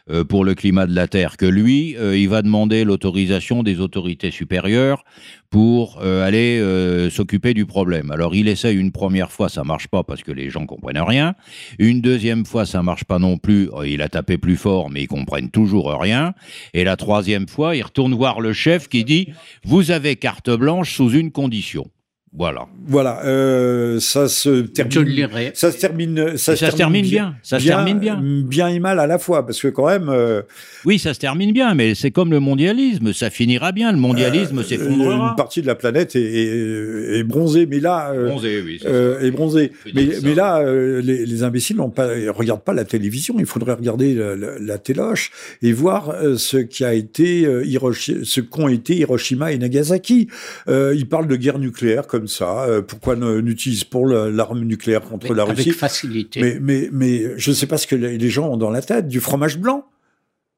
euh, 0.08 0.22
pour 0.22 0.44
le 0.44 0.54
climat 0.54 0.86
de 0.86 0.94
la 0.94 1.08
Terre 1.08 1.36
que 1.36 1.46
lui, 1.46 1.96
euh, 1.96 2.16
il 2.16 2.28
va 2.28 2.42
demander 2.42 2.84
l'autorisation 2.84 3.64
des 3.64 3.80
autorités 3.80 4.30
supérieures 4.30 5.04
pour 5.50 5.98
euh, 6.00 6.24
aller 6.24 7.10
s'occuper 7.10 7.54
du 7.54 7.66
problème. 7.66 8.12
Alors 8.12 8.34
il 8.34 8.46
essaye 8.46 8.76
une 8.76 8.92
première 8.92 9.32
fois, 9.32 9.48
ça 9.48 9.64
marche 9.64 9.88
pas 9.88 10.04
parce 10.04 10.22
que 10.22 10.30
les 10.30 10.48
gens 10.48 10.64
comprennent 10.64 11.00
rien. 11.00 11.34
Une 11.78 12.00
deuxième 12.00 12.44
fois, 12.44 12.66
ça 12.66 12.82
marche 12.82 13.04
pas 13.04 13.18
non 13.18 13.36
plus. 13.36 13.68
Il 13.84 14.00
a 14.00 14.08
tapé 14.08 14.38
plus 14.38 14.56
fort, 14.56 14.90
mais 14.90 15.02
ils 15.02 15.08
comprennent 15.08 15.50
toujours 15.50 15.92
rien. 16.00 16.34
Et 16.72 16.84
la 16.84 16.96
troisième 16.96 17.48
fois, 17.48 17.74
il 17.74 17.82
retourne 17.82 18.14
voir 18.14 18.40
le 18.40 18.52
chef 18.52 18.88
qui 18.88 19.04
dit 19.04 19.32
vous 19.64 19.90
avez 19.90 20.16
carte 20.16 20.50
blanche 20.50 20.94
sous 20.94 21.10
une 21.10 21.32
condition. 21.32 21.90
Voilà. 22.32 22.66
Voilà, 22.88 23.24
euh, 23.24 23.98
ça 23.98 24.28
se 24.28 24.60
termine. 24.60 25.28
Ça 25.54 25.72
se 25.72 25.78
termine. 25.78 26.36
Ça, 26.36 26.54
se, 26.54 26.76
termine, 26.76 27.06
bien. 27.06 27.34
Ça 27.42 27.58
se 27.58 27.66
termine 27.66 27.98
bien. 27.98 28.20
Bien 28.22 28.68
et 28.68 28.78
mal 28.78 29.00
à 29.00 29.06
la 29.06 29.18
fois, 29.18 29.46
parce 29.46 29.60
que 29.60 29.68
quand 29.68 29.86
même. 29.86 30.08
Euh, 30.08 30.42
oui, 30.84 30.98
ça 30.98 31.14
se 31.14 31.18
termine 31.18 31.52
bien, 31.52 31.74
mais 31.74 31.94
c'est 31.94 32.10
comme 32.10 32.30
le 32.30 32.38
mondialisme, 32.38 33.12
ça 33.12 33.30
finira 33.30 33.72
bien. 33.72 33.90
Le 33.90 33.98
mondialisme 33.98 34.58
euh, 34.58 34.62
s'effondrera. 34.62 35.30
Une 35.30 35.36
partie 35.36 35.62
de 35.62 35.66
la 35.66 35.74
planète 35.74 36.14
est, 36.14 37.24
bronzée, 37.24 37.66
mais 37.66 37.80
là. 37.80 38.12
bronzée, 38.14 38.62
oui. 38.62 38.80
est 38.84 39.30
bronzée. 39.30 39.72
Mais, 39.94 40.08
mais, 40.22 40.34
là, 40.34 40.62
les, 41.00 41.42
imbéciles 41.42 41.76
ne 41.78 41.88
pas, 41.88 42.08
regardent 42.34 42.64
pas 42.64 42.74
la 42.74 42.84
télévision. 42.84 43.36
Il 43.38 43.46
faudrait 43.46 43.72
regarder 43.72 44.14
la, 44.14 44.78
téloche 44.78 45.30
et 45.62 45.72
voir 45.72 46.14
ce 46.36 46.58
qui 46.58 46.84
a 46.84 46.92
été 46.92 47.44
ce 47.64 48.40
qu'ont 48.40 48.68
été 48.68 48.96
Hiroshima 48.96 49.52
et 49.52 49.58
Nagasaki. 49.58 50.28
ils 50.68 51.08
parlent 51.08 51.28
de 51.28 51.36
guerre 51.36 51.58
nucléaire 51.58 52.06
comme 52.06 52.15
ça. 52.26 52.64
Euh, 52.64 52.82
pourquoi 52.82 53.16
n'utilise 53.16 53.84
pour 53.84 54.06
l'arme 54.06 54.64
nucléaire 54.64 55.02
contre 55.02 55.34
la 55.34 55.44
Russie 55.44 55.68
Avec 55.68 55.78
facilité. 55.78 56.40
Mais, 56.40 56.58
mais, 56.60 56.88
mais 56.92 57.38
je 57.38 57.50
ne 57.50 57.54
sais 57.54 57.66
pas 57.66 57.78
ce 57.78 57.86
que 57.86 57.96
les 57.96 58.30
gens 58.30 58.48
ont 58.48 58.56
dans 58.56 58.70
la 58.70 58.82
tête. 58.82 59.08
Du 59.08 59.20
fromage 59.20 59.58
blanc 59.58 59.84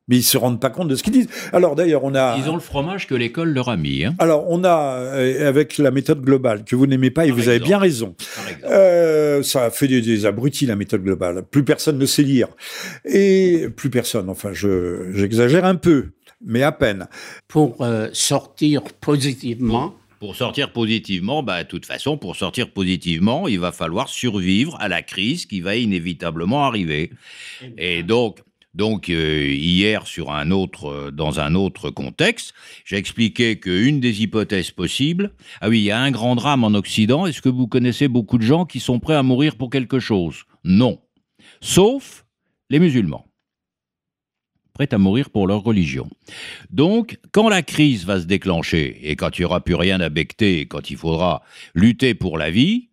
mais 0.08 0.16
ils 0.16 0.22
se 0.22 0.38
rendent 0.38 0.60
pas 0.60 0.70
compte 0.70 0.88
de 0.88 0.96
ce 0.96 1.02
qu'ils 1.02 1.12
disent. 1.12 1.28
Alors 1.52 1.76
d'ailleurs, 1.76 2.02
on 2.02 2.14
a. 2.14 2.36
Ils 2.38 2.48
ont 2.50 2.54
le 2.54 2.60
fromage 2.60 3.06
que 3.06 3.14
l'école 3.14 3.52
leur 3.52 3.68
a 3.68 3.76
mis. 3.76 4.04
Hein. 4.04 4.14
Alors 4.18 4.46
on 4.48 4.64
a 4.64 4.96
euh, 4.98 5.48
avec 5.48 5.78
la 5.78 5.90
méthode 5.90 6.22
globale 6.22 6.64
que 6.64 6.74
vous 6.74 6.86
n'aimez 6.86 7.10
pas 7.10 7.26
et 7.26 7.30
vous 7.30 7.48
avez 7.48 7.60
bien 7.60 7.78
raison. 7.78 8.16
Euh, 8.64 9.42
ça 9.42 9.64
a 9.64 9.70
fait 9.70 9.86
des, 9.86 10.26
abrutis 10.26 10.66
la 10.66 10.76
méthode 10.76 11.02
globale. 11.02 11.44
Plus 11.48 11.62
personne 11.62 11.98
ne 11.98 12.06
sait 12.06 12.22
lire 12.22 12.48
et 13.04 13.68
plus 13.76 13.90
personne. 13.90 14.30
Enfin, 14.30 14.50
je 14.52 15.12
j'exagère 15.12 15.64
un 15.64 15.76
peu, 15.76 16.06
mais 16.44 16.62
à 16.62 16.72
peine. 16.72 17.06
Pour 17.46 17.86
sortir 18.12 18.82
positivement. 19.00 19.94
Pour 20.18 20.34
sortir 20.34 20.72
positivement, 20.72 21.42
bah, 21.42 21.62
de 21.62 21.68
toute 21.68 21.86
façon, 21.86 22.18
pour 22.18 22.34
sortir 22.34 22.72
positivement, 22.72 23.46
il 23.46 23.60
va 23.60 23.70
falloir 23.70 24.08
survivre 24.08 24.76
à 24.80 24.88
la 24.88 25.02
crise 25.02 25.46
qui 25.46 25.60
va 25.60 25.76
inévitablement 25.76 26.64
arriver. 26.64 27.12
Et 27.76 28.02
donc, 28.02 28.40
donc 28.74 29.10
euh, 29.10 29.46
hier, 29.46 30.06
sur 30.06 30.32
un 30.32 30.50
autre, 30.50 30.88
euh, 30.88 31.10
dans 31.10 31.40
un 31.40 31.54
autre 31.54 31.90
contexte, 31.90 32.52
j'ai 32.84 32.96
expliqué 32.96 33.60
qu'une 33.60 34.00
des 34.00 34.22
hypothèses 34.22 34.72
possibles, 34.72 35.32
ah 35.60 35.68
oui, 35.68 35.78
il 35.80 35.84
y 35.84 35.90
a 35.90 36.00
un 36.00 36.10
grand 36.10 36.34
drame 36.34 36.64
en 36.64 36.74
Occident. 36.74 37.26
Est-ce 37.26 37.42
que 37.42 37.48
vous 37.48 37.68
connaissez 37.68 38.08
beaucoup 38.08 38.38
de 38.38 38.42
gens 38.42 38.66
qui 38.66 38.80
sont 38.80 38.98
prêts 38.98 39.14
à 39.14 39.22
mourir 39.22 39.56
pour 39.56 39.70
quelque 39.70 40.00
chose? 40.00 40.44
Non, 40.64 41.00
sauf 41.60 42.24
les 42.70 42.78
musulmans 42.78 43.27
prêts 44.78 44.94
à 44.94 44.98
mourir 44.98 45.30
pour 45.30 45.48
leur 45.48 45.62
religion. 45.64 46.08
Donc, 46.70 47.18
quand 47.32 47.48
la 47.48 47.62
crise 47.62 48.04
va 48.04 48.20
se 48.20 48.26
déclencher, 48.26 48.96
et 49.02 49.16
quand 49.16 49.36
il 49.36 49.40
n'y 49.40 49.44
aura 49.44 49.60
plus 49.60 49.74
rien 49.74 50.00
à 50.00 50.08
becter, 50.08 50.66
quand 50.66 50.90
il 50.90 50.96
faudra 50.96 51.42
lutter 51.74 52.14
pour 52.14 52.38
la 52.38 52.52
vie, 52.52 52.88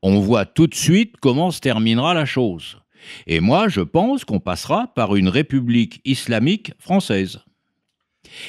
on 0.00 0.20
voit 0.20 0.44
tout 0.44 0.68
de 0.68 0.76
suite 0.76 1.14
comment 1.20 1.50
se 1.50 1.58
terminera 1.58 2.14
la 2.14 2.24
chose. 2.24 2.78
Et 3.26 3.40
moi, 3.40 3.68
je 3.68 3.80
pense 3.80 4.24
qu'on 4.24 4.38
passera 4.38 4.86
par 4.94 5.16
une 5.16 5.28
république 5.28 6.00
islamique 6.04 6.72
française. 6.78 7.40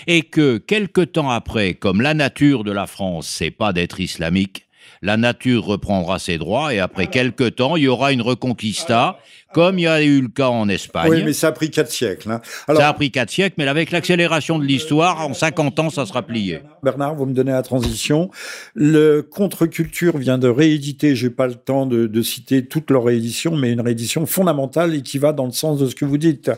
Et 0.05 0.21
que, 0.21 0.57
quelque 0.57 1.01
temps 1.01 1.31
après, 1.31 1.73
comme 1.73 2.01
la 2.01 2.13
nature 2.13 2.63
de 2.63 2.71
la 2.71 2.85
France, 2.85 3.27
c'est 3.27 3.51
pas 3.51 3.73
d'être 3.73 3.99
islamique, 3.99 4.67
la 5.01 5.17
nature 5.17 5.65
reprendra 5.65 6.19
ses 6.19 6.37
droits 6.37 6.73
et 6.73 6.79
après 6.79 7.07
quelque 7.07 7.49
temps, 7.49 7.75
il 7.75 7.83
y 7.83 7.87
aura 7.87 8.11
une 8.11 8.21
reconquista 8.21 9.19
comme 9.55 9.79
il 9.79 9.83
y 9.83 9.87
a 9.87 10.03
eu 10.03 10.19
le 10.19 10.27
cas 10.27 10.49
en 10.49 10.67
Espagne. 10.67 11.09
Oui, 11.09 11.23
mais 11.23 11.31
ça 11.31 11.47
a 11.47 11.51
pris 11.53 11.71
quatre 11.71 11.89
siècles. 11.89 12.29
Hein. 12.29 12.41
ça 12.67 12.89
a 12.89 12.93
pris 12.93 13.09
quatre 13.09 13.29
siècles, 13.31 13.55
mais 13.57 13.65
avec 13.69 13.89
l'accélération 13.89 14.59
de 14.59 14.65
l'histoire, 14.65 15.25
en 15.25 15.33
50 15.33 15.79
ans, 15.79 15.89
ça 15.89 16.05
sera 16.05 16.23
plié. 16.23 16.59
Bernard, 16.85 17.15
vous 17.15 17.25
me 17.25 17.33
donnez 17.33 17.51
la 17.51 17.63
transition. 17.63 18.29
Le 18.75 19.21
Contre-Culture 19.21 20.17
vient 20.17 20.37
de 20.37 20.47
rééditer, 20.47 21.15
j'ai 21.15 21.29
pas 21.29 21.47
le 21.47 21.55
temps 21.55 21.85
de, 21.85 22.21
citer 22.21 22.65
toute 22.65 22.89
leur 22.91 23.03
réédition, 23.03 23.57
mais 23.57 23.73
une 23.73 23.81
réédition 23.81 24.25
fondamentale 24.25 24.95
et 24.95 25.01
qui 25.01 25.17
va 25.17 25.33
dans 25.33 25.45
le 25.45 25.51
sens 25.51 25.79
de 25.79 25.87
ce 25.87 25.95
que 25.95 26.05
vous 26.05 26.17
dites. 26.17 26.51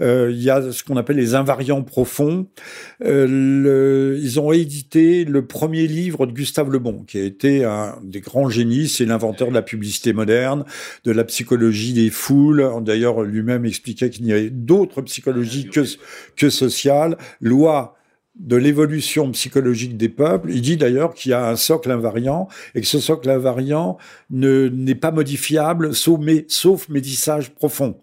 Euh, 0.00 0.30
il 0.30 0.42
y 0.42 0.50
a 0.50 0.70
ce 0.70 0.84
qu'on 0.84 0.96
appelle 0.96 1.16
les 1.16 1.34
invariants 1.34 1.82
profonds. 1.82 2.46
Euh, 3.04 4.18
ils 4.22 4.38
ont 4.38 4.46
réédité 4.46 5.24
le 5.24 5.46
premier 5.46 5.86
livre 5.86 6.26
de 6.26 6.32
Gustave 6.32 6.70
Le 6.70 6.78
Bon, 6.78 7.02
qui 7.02 7.18
a 7.18 7.24
été 7.24 7.64
un 7.64 7.98
des 8.02 8.20
grands 8.20 8.48
génies, 8.48 8.88
c'est 8.88 9.06
l'inventeur 9.06 9.48
de 9.48 9.54
la 9.54 9.62
publicité 9.62 10.12
moderne, 10.12 10.64
de 11.04 11.10
la 11.10 11.24
psychologie 11.24 11.92
des 11.92 12.10
fous, 12.10 12.54
D'ailleurs, 12.80 13.22
lui-même 13.22 13.64
expliquait 13.64 14.10
qu'il 14.10 14.24
n'y 14.24 14.32
avait 14.32 14.50
d'autres 14.50 15.02
psychologies 15.02 15.68
que, 15.68 15.80
que 16.36 16.50
sociales. 16.50 17.16
Loi 17.40 17.96
de 18.36 18.56
l'évolution 18.56 19.30
psychologique 19.32 19.96
des 19.96 20.08
peuples. 20.08 20.50
Il 20.50 20.62
dit 20.62 20.76
d'ailleurs 20.76 21.14
qu'il 21.14 21.30
y 21.30 21.34
a 21.34 21.48
un 21.48 21.56
socle 21.56 21.90
invariant 21.90 22.48
et 22.74 22.80
que 22.80 22.86
ce 22.86 23.00
socle 23.00 23.28
invariant 23.28 23.98
n'est 24.30 24.94
pas 24.94 25.10
modifiable 25.10 25.94
sauf, 25.94 26.20
mais, 26.20 26.44
sauf 26.48 26.88
médissage 26.88 27.54
profond. 27.54 28.00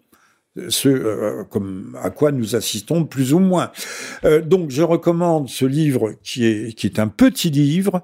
Ce 0.68 0.88
euh, 0.88 1.44
comme 1.44 1.96
à 2.02 2.10
quoi 2.10 2.32
nous 2.32 2.56
assistons 2.56 3.04
plus 3.04 3.32
ou 3.32 3.38
moins. 3.38 3.70
Euh, 4.24 4.40
donc 4.40 4.70
je 4.70 4.82
recommande 4.82 5.48
ce 5.48 5.64
livre 5.64 6.14
qui 6.24 6.46
est, 6.46 6.72
qui 6.72 6.86
est 6.86 6.98
un 6.98 7.06
petit 7.06 7.50
livre 7.50 8.02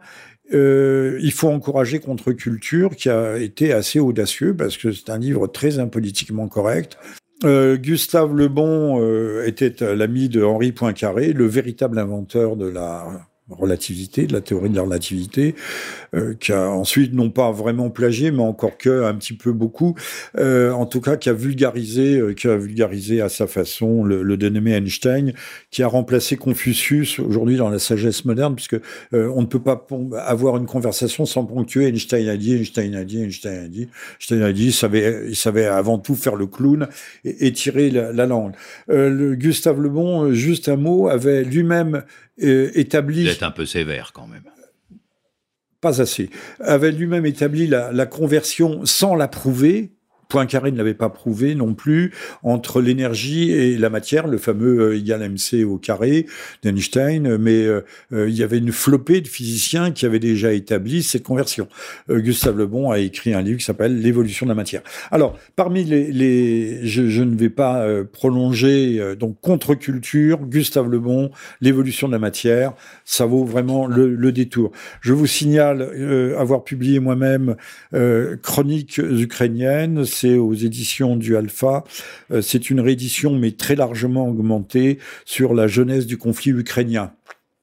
euh, 0.52 1.18
il 1.22 1.32
faut 1.32 1.48
encourager 1.48 2.00
Contre-Culture, 2.00 2.96
qui 2.96 3.08
a 3.08 3.38
été 3.38 3.72
assez 3.72 3.98
audacieux, 3.98 4.54
parce 4.54 4.76
que 4.76 4.92
c'est 4.92 5.10
un 5.10 5.18
livre 5.18 5.46
très 5.46 5.78
impolitiquement 5.78 6.48
correct. 6.48 6.98
Euh, 7.42 7.76
Gustave 7.76 8.34
Lebon 8.34 9.00
euh, 9.00 9.44
était 9.46 9.74
l'ami 9.94 10.28
de 10.28 10.42
Henri 10.42 10.72
Poincaré, 10.72 11.32
le 11.32 11.46
véritable 11.46 11.98
inventeur 11.98 12.56
de 12.56 12.66
la 12.66 13.28
relativité, 13.50 14.26
de 14.26 14.32
la 14.32 14.40
théorie 14.40 14.70
de 14.70 14.76
la 14.76 14.82
relativité, 14.82 15.54
euh, 16.14 16.34
qui 16.34 16.52
a 16.52 16.70
ensuite 16.70 17.12
non 17.12 17.30
pas 17.30 17.52
vraiment 17.52 17.90
plagié, 17.90 18.30
mais 18.30 18.42
encore 18.42 18.78
que 18.78 19.04
un 19.04 19.14
petit 19.14 19.34
peu 19.34 19.52
beaucoup, 19.52 19.94
euh, 20.38 20.72
en 20.72 20.86
tout 20.86 21.02
cas 21.02 21.16
qui 21.16 21.28
a 21.28 21.34
vulgarisé, 21.34 22.16
euh, 22.16 22.32
qui 22.32 22.48
a 22.48 22.56
vulgarisé 22.56 23.20
à 23.20 23.28
sa 23.28 23.46
façon 23.46 24.02
le, 24.02 24.36
dénommé 24.38 24.72
Einstein, 24.72 25.34
qui 25.70 25.82
a 25.82 25.88
remplacé 25.88 26.36
Confucius 26.36 27.18
aujourd'hui 27.18 27.56
dans 27.56 27.68
la 27.68 27.78
sagesse 27.78 28.24
moderne, 28.24 28.54
puisque 28.54 28.76
on 29.12 29.40
ne 29.40 29.46
peut 29.46 29.62
pas 29.62 29.86
avoir 30.18 30.56
une 30.56 30.66
conversation 30.66 31.24
sans 31.24 31.44
ponctuer 31.44 31.86
Einstein 31.86 32.28
a 32.28 32.36
dit, 32.36 32.54
Einstein 32.54 32.94
a 32.94 33.04
dit, 33.04 33.22
Einstein 33.22 33.64
a 33.64 33.68
dit, 33.68 33.88
Einstein 34.18 34.42
a 34.42 34.52
dit, 34.52 34.66
il 34.66 34.72
savait, 34.72 35.34
savait 35.34 35.66
avant 35.66 35.98
tout 35.98 36.14
faire 36.14 36.34
le 36.34 36.46
clown 36.46 36.88
et, 37.24 37.52
tirer 37.52 37.90
la, 37.90 38.12
la 38.12 38.26
langue. 38.26 38.54
Gustave 38.88 39.80
Le 39.80 39.88
Bon, 39.88 40.32
juste 40.32 40.68
un 40.68 40.76
mot, 40.76 41.08
avait 41.08 41.44
lui-même 41.44 42.02
euh, 42.42 42.70
établi. 42.74 43.28
Vous 43.28 43.44
un 43.44 43.50
peu 43.50 43.66
sévère 43.66 44.12
quand 44.12 44.26
même. 44.26 44.42
Pas 45.80 46.00
assez. 46.00 46.30
Avait 46.60 46.92
lui-même 46.92 47.26
établi 47.26 47.66
la, 47.66 48.06
conversion 48.06 48.86
sans 48.86 49.14
la 49.14 49.28
prouver, 49.28 49.92
Poincaré 50.28 50.70
ne 50.72 50.76
l'avait 50.76 50.94
pas 50.94 51.08
prouvé 51.08 51.54
non 51.54 51.74
plus, 51.74 52.12
entre 52.42 52.80
l'énergie 52.80 53.50
et 53.50 53.76
la 53.76 53.90
matière, 53.90 54.26
le 54.26 54.38
fameux 54.38 54.94
égal 54.94 55.22
mc 55.22 55.64
au 55.64 55.78
carré 55.78 56.26
d'Einstein, 56.62 57.36
mais 57.36 57.66
il 58.12 58.30
y 58.30 58.42
avait 58.42 58.58
une 58.58 58.72
flopée 58.72 59.20
de 59.20 59.28
physiciens 59.28 59.90
qui 59.90 60.06
avaient 60.06 60.18
déjà 60.18 60.52
établi 60.52 61.02
cette 61.02 61.22
conversion. 61.22 61.68
Gustave 62.08 62.56
Le 62.56 62.66
Bon 62.66 62.90
a 62.90 62.98
écrit 62.98 63.34
un 63.34 63.42
livre 63.42 63.58
qui 63.58 63.64
s'appelle 63.64 64.00
L'évolution 64.00 64.46
de 64.46 64.50
la 64.50 64.54
matière. 64.54 64.82
Alors, 65.10 65.38
parmi 65.56 65.84
les, 65.84 66.86
je, 66.86 67.22
ne 67.22 67.36
vais 67.36 67.50
pas 67.50 67.86
prolonger, 68.12 69.16
donc 69.18 69.40
contre-culture, 69.40 70.38
Gustave 70.46 70.90
Le 70.90 70.98
Bon, 70.98 71.30
l'évolution 71.60 72.08
de 72.08 72.12
la 72.12 72.18
matière, 72.18 72.72
ça 73.04 73.26
vaut 73.26 73.44
vraiment 73.44 73.86
le, 73.86 74.14
le 74.14 74.32
détour. 74.32 74.72
Je 75.00 75.12
vous 75.12 75.26
signale 75.26 75.82
avoir 76.38 76.64
publié 76.64 77.00
moi-même 77.00 77.56
Chroniques 78.42 78.98
ukrainiennes, 78.98 80.04
c'est 80.14 80.36
aux 80.36 80.54
éditions 80.54 81.16
du 81.16 81.36
Alpha. 81.36 81.84
Euh, 82.30 82.40
c'est 82.40 82.70
une 82.70 82.80
réédition, 82.80 83.36
mais 83.36 83.50
très 83.50 83.76
largement 83.76 84.28
augmentée, 84.28 84.98
sur 85.24 85.54
la 85.54 85.66
jeunesse 85.66 86.06
du 86.06 86.16
conflit 86.18 86.52
ukrainien. 86.52 87.12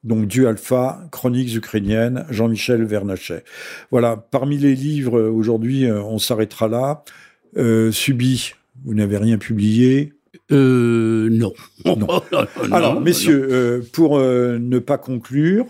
Donc 0.04 0.26
du 0.26 0.46
Alpha, 0.46 1.00
Chroniques 1.12 1.54
ukrainiennes, 1.54 2.26
Jean-Michel 2.28 2.84
Vernachet. 2.84 3.44
Voilà, 3.90 4.16
parmi 4.16 4.58
les 4.58 4.74
livres, 4.74 5.18
euh, 5.18 5.30
aujourd'hui, 5.30 5.84
euh, 5.84 6.02
on 6.02 6.18
s'arrêtera 6.18 6.68
là. 6.68 7.04
Subi, 7.92 8.54
vous 8.84 8.94
n'avez 8.94 9.18
rien 9.18 9.38
publié? 9.38 10.14
Euh, 10.50 11.28
non. 11.30 11.52
non. 11.84 12.22
Alors, 12.72 13.00
messieurs, 13.00 13.84
pour 13.92 14.18
ne 14.18 14.78
pas 14.78 14.96
conclure, 14.96 15.66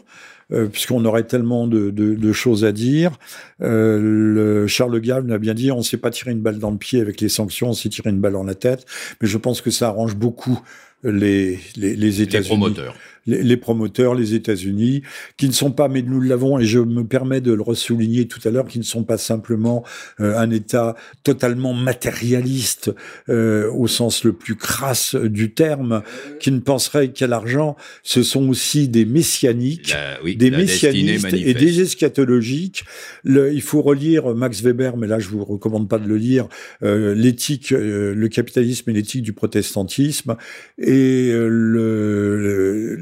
euh, 0.52 0.66
puisqu'on 0.66 1.05
aurait 1.05 1.24
tellement 1.24 1.66
de, 1.66 1.90
de, 1.90 2.14
de, 2.14 2.32
choses 2.32 2.64
à 2.64 2.73
dire. 2.73 3.19
Euh, 3.60 3.98
le 4.01 4.66
Charles 4.66 5.01
Gall 5.01 5.27
l'a 5.27 5.39
bien 5.39 5.55
dit, 5.55 5.70
on 5.70 5.78
ne 5.78 5.82
sait 5.82 5.97
pas 5.97 6.10
tirer 6.10 6.32
une 6.32 6.40
balle 6.40 6.59
dans 6.59 6.70
le 6.70 6.78
pied 6.78 7.01
avec 7.01 7.20
les 7.20 7.28
sanctions, 7.28 7.69
on 7.69 7.73
sait 7.73 7.89
tirer 7.89 8.10
une 8.10 8.20
balle 8.20 8.32
dans 8.32 8.44
la 8.44 8.55
tête. 8.55 8.86
Mais 9.20 9.28
je 9.28 9.39
pense 9.39 9.60
que 9.60 9.70
ça 9.70 9.89
arrange 9.89 10.16
beaucoup 10.16 10.60
les, 11.03 11.59
les, 11.77 11.97
les 11.97 12.23
États-Unis. 12.23 12.49
Les 12.49 12.57
promoteurs 12.57 12.95
les, 13.27 13.57
promoteurs, 13.57 14.15
les 14.15 14.35
États-Unis, 14.35 15.03
qui 15.37 15.47
ne 15.47 15.53
sont 15.53 15.70
pas, 15.70 15.89
mais 15.89 16.03
nous 16.03 16.20
l'avons, 16.20 16.59
et 16.59 16.65
je 16.65 16.79
me 16.79 17.05
permets 17.05 17.41
de 17.41 17.53
le 17.53 17.62
ressouligner 17.62 18.27
tout 18.27 18.41
à 18.45 18.51
l'heure, 18.51 18.66
qui 18.66 18.79
ne 18.79 18.85
sont 18.85 19.05
pas 19.05 19.19
simplement 19.19 19.85
euh, 20.20 20.37
un 20.39 20.51
État 20.51 20.97
totalement 21.23 21.74
matérialiste 21.74 22.93
euh, 23.29 23.70
au 23.73 23.87
sens 23.87 24.24
le 24.24 24.33
plus 24.33 24.57
crasse 24.57 25.15
du 25.15 25.53
terme, 25.53 26.03
qui 26.41 26.51
ne 26.51 26.59
penserait 26.59 27.12
qu'à 27.12 27.27
l'argent. 27.27 27.77
Ce 28.03 28.23
sont 28.23 28.49
aussi 28.49 28.89
des 28.89 29.05
messianiques, 29.05 29.95
des 30.24 30.51
messianistes 30.51 31.33
et 31.33 31.55
des 31.55 31.81
eschatologiques. 31.81 32.85
Le, 33.23 33.53
il 33.53 33.62
faut 33.62 33.83
relire 33.83 34.35
Max 34.35 34.62
Weber, 34.62 34.97
mais 34.97 35.07
là 35.07 35.19
je 35.19 35.29
vous 35.29 35.45
recommande 35.45 35.89
pas 35.89 35.99
de 35.99 36.09
le 36.09 36.16
lire, 36.16 36.49
euh, 36.83 37.15
l'éthique, 37.15 37.70
le 37.70 38.29
capitalisme 38.29 38.91
et 38.91 38.93
l'éthique 38.93 39.23
du 39.23 39.33
protestantisme 39.33 40.37
et 40.79 40.91
le 40.93 42.97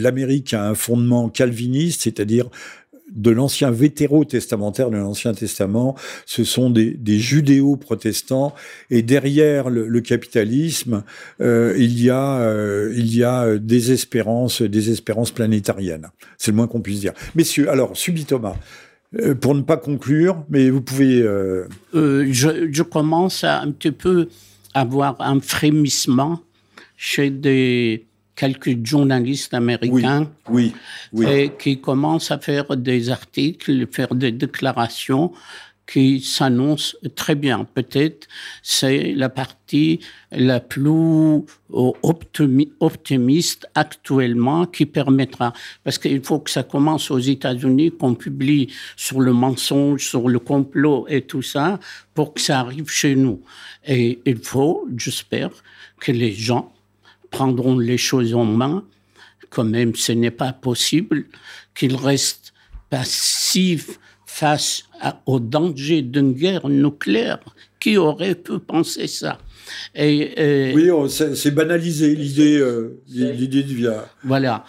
l'Amérique 0.00 0.54
a 0.54 0.68
un 0.68 0.74
fondement 0.74 1.28
calviniste, 1.28 2.02
c'est-à-dire 2.02 2.48
de 3.14 3.30
l'ancien 3.30 3.70
vétéro-testamentaire 3.70 4.90
de 4.90 4.96
l'Ancien 4.96 5.32
Testament, 5.32 5.94
ce 6.26 6.44
sont 6.44 6.70
des, 6.70 7.18
judéo-protestants, 7.18 8.54
et 8.90 9.02
derrière 9.02 9.70
le, 9.70 10.00
capitalisme, 10.00 11.04
euh, 11.40 11.74
il 11.78 12.02
y 12.02 12.10
a 12.10 12.40
euh, 12.40 12.92
il 12.96 13.16
y 13.16 13.24
a 13.24 13.58
des 13.58 13.92
espérances, 13.92 14.62
des 14.62 14.92
planétariennes. 15.34 16.08
C'est 16.36 16.50
le 16.50 16.56
moins 16.56 16.66
qu'on 16.66 16.80
puisse 16.80 17.00
dire. 17.00 17.12
Messieurs, 17.34 17.70
alors 17.70 17.96
Subi 17.96 18.24
Thomas. 18.24 18.56
Euh, 19.20 19.34
pour 19.34 19.54
ne 19.54 19.62
pas 19.62 19.76
conclure, 19.76 20.44
mais 20.50 20.68
vous 20.68 20.82
pouvez. 20.82 21.22
Je, 21.94 22.68
je, 22.70 22.82
commence 22.82 23.44
à 23.44 23.60
un 23.60 23.70
petit 23.70 23.92
peu 23.92 24.28
avoir 24.74 25.16
un 25.20 25.40
frémissement 25.40 26.40
chez 26.96 27.30
des 27.30 28.06
quelques 28.34 28.86
journalistes 28.86 29.54
américains 29.54 30.30
oui, 30.50 30.72
Et 31.22 31.50
qui 31.58 31.80
commencent 31.80 32.30
à 32.30 32.38
faire 32.38 32.76
des 32.76 33.08
articles, 33.08 33.86
faire 33.90 34.14
des 34.14 34.30
déclarations 34.30 35.32
qui 35.86 36.20
s'annoncent 36.20 36.96
très 37.14 37.34
bien. 37.34 37.64
Peut-être 37.64 38.26
c'est 38.62 39.12
la 39.14 39.28
partie 39.28 40.00
la 40.32 40.60
plus 40.60 41.44
optimiste 42.80 43.68
actuellement 43.74 44.66
qui 44.66 44.84
permettra, 44.84 45.52
parce 45.84 45.98
qu'il 45.98 46.22
faut 46.22 46.40
que 46.40 46.50
ça 46.50 46.64
commence 46.64 47.10
aux 47.10 47.20
États-Unis, 47.20 47.92
qu'on 47.92 48.14
publie 48.14 48.72
sur 48.96 49.20
le 49.20 49.32
mensonge, 49.32 50.04
sur 50.04 50.28
le 50.28 50.40
complot 50.40 51.06
et 51.08 51.22
tout 51.22 51.42
ça, 51.42 51.78
pour 52.14 52.34
que 52.34 52.40
ça 52.40 52.60
arrive 52.60 52.90
chez 52.90 53.14
nous. 53.14 53.40
Et 53.86 54.18
il 54.26 54.38
faut, 54.38 54.88
j'espère, 54.96 55.50
que 56.00 56.10
les 56.10 56.32
gens 56.32 56.72
prendront 57.36 57.78
les 57.78 57.98
choses 57.98 58.34
en 58.34 58.46
main, 58.46 58.82
quand 59.50 59.64
même 59.64 59.94
ce 59.94 60.12
n'est 60.12 60.30
pas 60.30 60.54
possible 60.54 61.26
qu'ils 61.74 61.94
restent 61.94 62.54
passifs 62.88 63.98
face 64.24 64.84
au 65.26 65.38
danger 65.38 66.00
d'une 66.00 66.32
guerre 66.32 66.66
nucléaire. 66.68 67.40
Qui 67.78 67.98
aurait 67.98 68.34
pu 68.34 68.58
penser 68.58 69.06
ça? 69.06 69.38
Et, 69.94 70.72
Oui, 70.74 70.88
c'est 71.10 71.50
banalisé 71.50 72.14
l'idée 72.14 72.58
euh, 72.58 73.02
l'idée 73.08 73.62
du 73.62 73.74
via. 73.76 74.08
Voilà, 74.24 74.64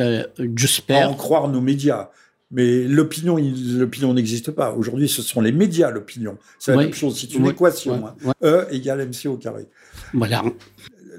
euh, 0.00 0.24
j'espère. 0.56 1.10
En 1.10 1.14
croire 1.14 1.48
nos 1.48 1.60
médias. 1.60 2.10
Mais 2.50 2.84
l'opinion, 2.84 3.36
l'opinion 3.36 4.12
n'existe 4.12 4.50
pas. 4.50 4.72
Aujourd'hui, 4.72 5.08
ce 5.08 5.22
sont 5.22 5.40
les 5.40 5.52
médias, 5.52 5.90
l'opinion. 5.90 6.36
C'est 6.58 6.72
la 6.72 6.78
même 6.78 6.94
chose. 6.94 7.16
C'est 7.20 7.32
une 7.34 7.46
équation. 7.46 8.06
Hein. 8.06 8.32
E 8.42 8.66
égale 8.70 9.06
MC 9.06 9.26
au 9.26 9.36
carré. 9.36 9.66
Voilà 10.14 10.42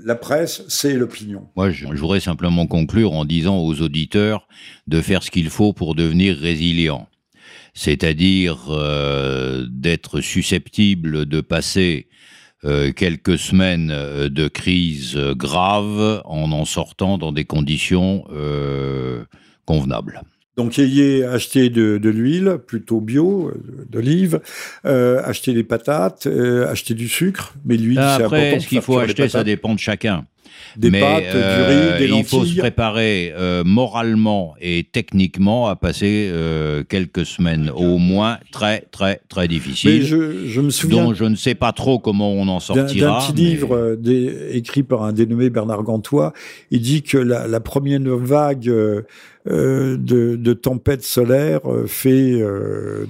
la 0.10 0.16
presse, 0.16 0.64
c'est 0.70 0.96
l'opinion. 0.96 1.48
Moi, 1.56 1.70
je, 1.70 1.86
voudrais 1.86 2.20
simplement 2.20 2.66
conclure 2.66 3.14
en 3.14 3.26
disant 3.26 3.60
aux 3.60 3.80
auditeurs 3.80 4.48
de 4.88 5.02
faire 5.02 5.22
ce 5.22 5.30
qu'il 5.30 5.52
faut 5.52 5.72
pour 5.72 5.94
devenir 5.94 6.36
résilient. 6.36 7.08
C'est-à-dire 7.76 8.58
euh, 8.70 9.68
d'être 9.70 10.20
susceptible 10.20 11.28
de 11.28 11.42
passer 11.42 12.08
euh, 12.66 12.92
quelques 12.92 13.38
semaines 13.38 13.92
euh, 13.92 14.30
de 14.30 14.48
crise 14.48 15.16
grave 15.38 16.24
en 16.26 16.52
en 16.52 16.66
sortant 16.66 17.20
dans 17.20 17.32
des 17.32 17.46
conditions 17.46 18.26
convenables. 19.66 20.24
Donc, 20.60 20.78
ayez 20.78 21.24
acheté 21.24 21.70
de, 21.70 22.10
l'huile, 22.10 22.58
plutôt 22.68 23.00
bio, 23.00 23.48
euh, 23.48 23.86
d'olive, 23.90 24.42
euh, 24.86 25.22
acheter 25.24 25.54
des 25.54 25.64
patates, 25.64 26.28
euh, 26.28 26.70
acheter 26.70 26.96
du 26.96 27.08
sucre, 27.08 27.54
mais 27.64 27.78
l'huile, 27.78 27.96
c'est 28.18 28.24
important. 28.24 28.60
ce 28.60 28.68
qu'il 28.68 28.82
faut 28.82 28.98
acheter, 28.98 29.30
ça 29.30 29.46
dépend 29.46 29.74
de 29.74 29.80
chacun. 29.80 30.26
Des 30.76 30.92
pâtes, 30.92 31.24
du 31.24 31.62
riz, 31.64 32.00
des 32.00 32.08
lentilles. 32.08 32.20
Il 32.20 32.26
faut 32.26 32.46
se 32.46 32.60
préparer 32.60 33.34
moralement 33.66 34.56
et 34.60 34.86
techniquement 34.92 35.68
à 35.68 35.78
passer 35.78 36.30
quelques 36.90 37.26
semaines, 37.26 37.72
au 37.74 37.98
moins 37.98 38.38
très, 38.52 38.82
très, 38.92 39.22
très 39.30 39.48
difficiles. 39.48 40.02
Mais 40.02 40.02
je, 40.02 40.46
je 40.46 40.60
me 40.60 40.70
souviens. 40.70 41.06
Dont 41.06 41.14
je 41.14 41.24
ne 41.24 41.36
sais 41.36 41.56
pas 41.56 41.72
trop 41.72 42.00
comment 42.00 42.34
on 42.34 42.50
en 42.50 42.60
sortira. 42.60 43.20
D'un 43.20 43.26
petit 43.26 43.34
livre 43.34 43.98
écrit 44.52 44.84
par 44.84 45.04
un 45.04 45.14
dénommé 45.14 45.50
Bernard 45.50 45.84
Gantois, 45.84 46.34
il 46.70 46.82
dit 46.82 47.02
que 47.02 47.18
la, 47.18 47.48
la 47.48 47.62
première 47.62 48.02
vague 48.18 48.70
euh, 48.70 49.02
de, 49.50 50.36
de 50.36 50.54
tempêtes 50.54 51.04
solaires 51.04 51.62
euh, 51.66 51.88
fait 51.88 52.42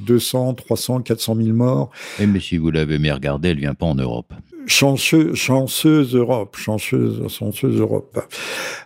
200, 0.06 0.54
300, 0.54 1.02
400 1.02 1.36
000 1.36 1.50
morts. 1.50 1.92
Et 2.20 2.28
mais 2.28 2.40
si 2.40 2.58
vous 2.58 2.72
l'avez 2.72 2.98
bien 2.98 3.14
regardé, 3.14 3.50
elle 3.50 3.60
vient 3.60 3.74
pas 3.74 3.86
en 3.86 3.96
Europe. 3.96 4.34
Chanceux, 4.68 5.34
chanceuse 5.36 6.16
Europe, 6.16 6.56
chanceuse, 6.58 7.28
chanceuse 7.30 7.80
Europe. 7.80 8.20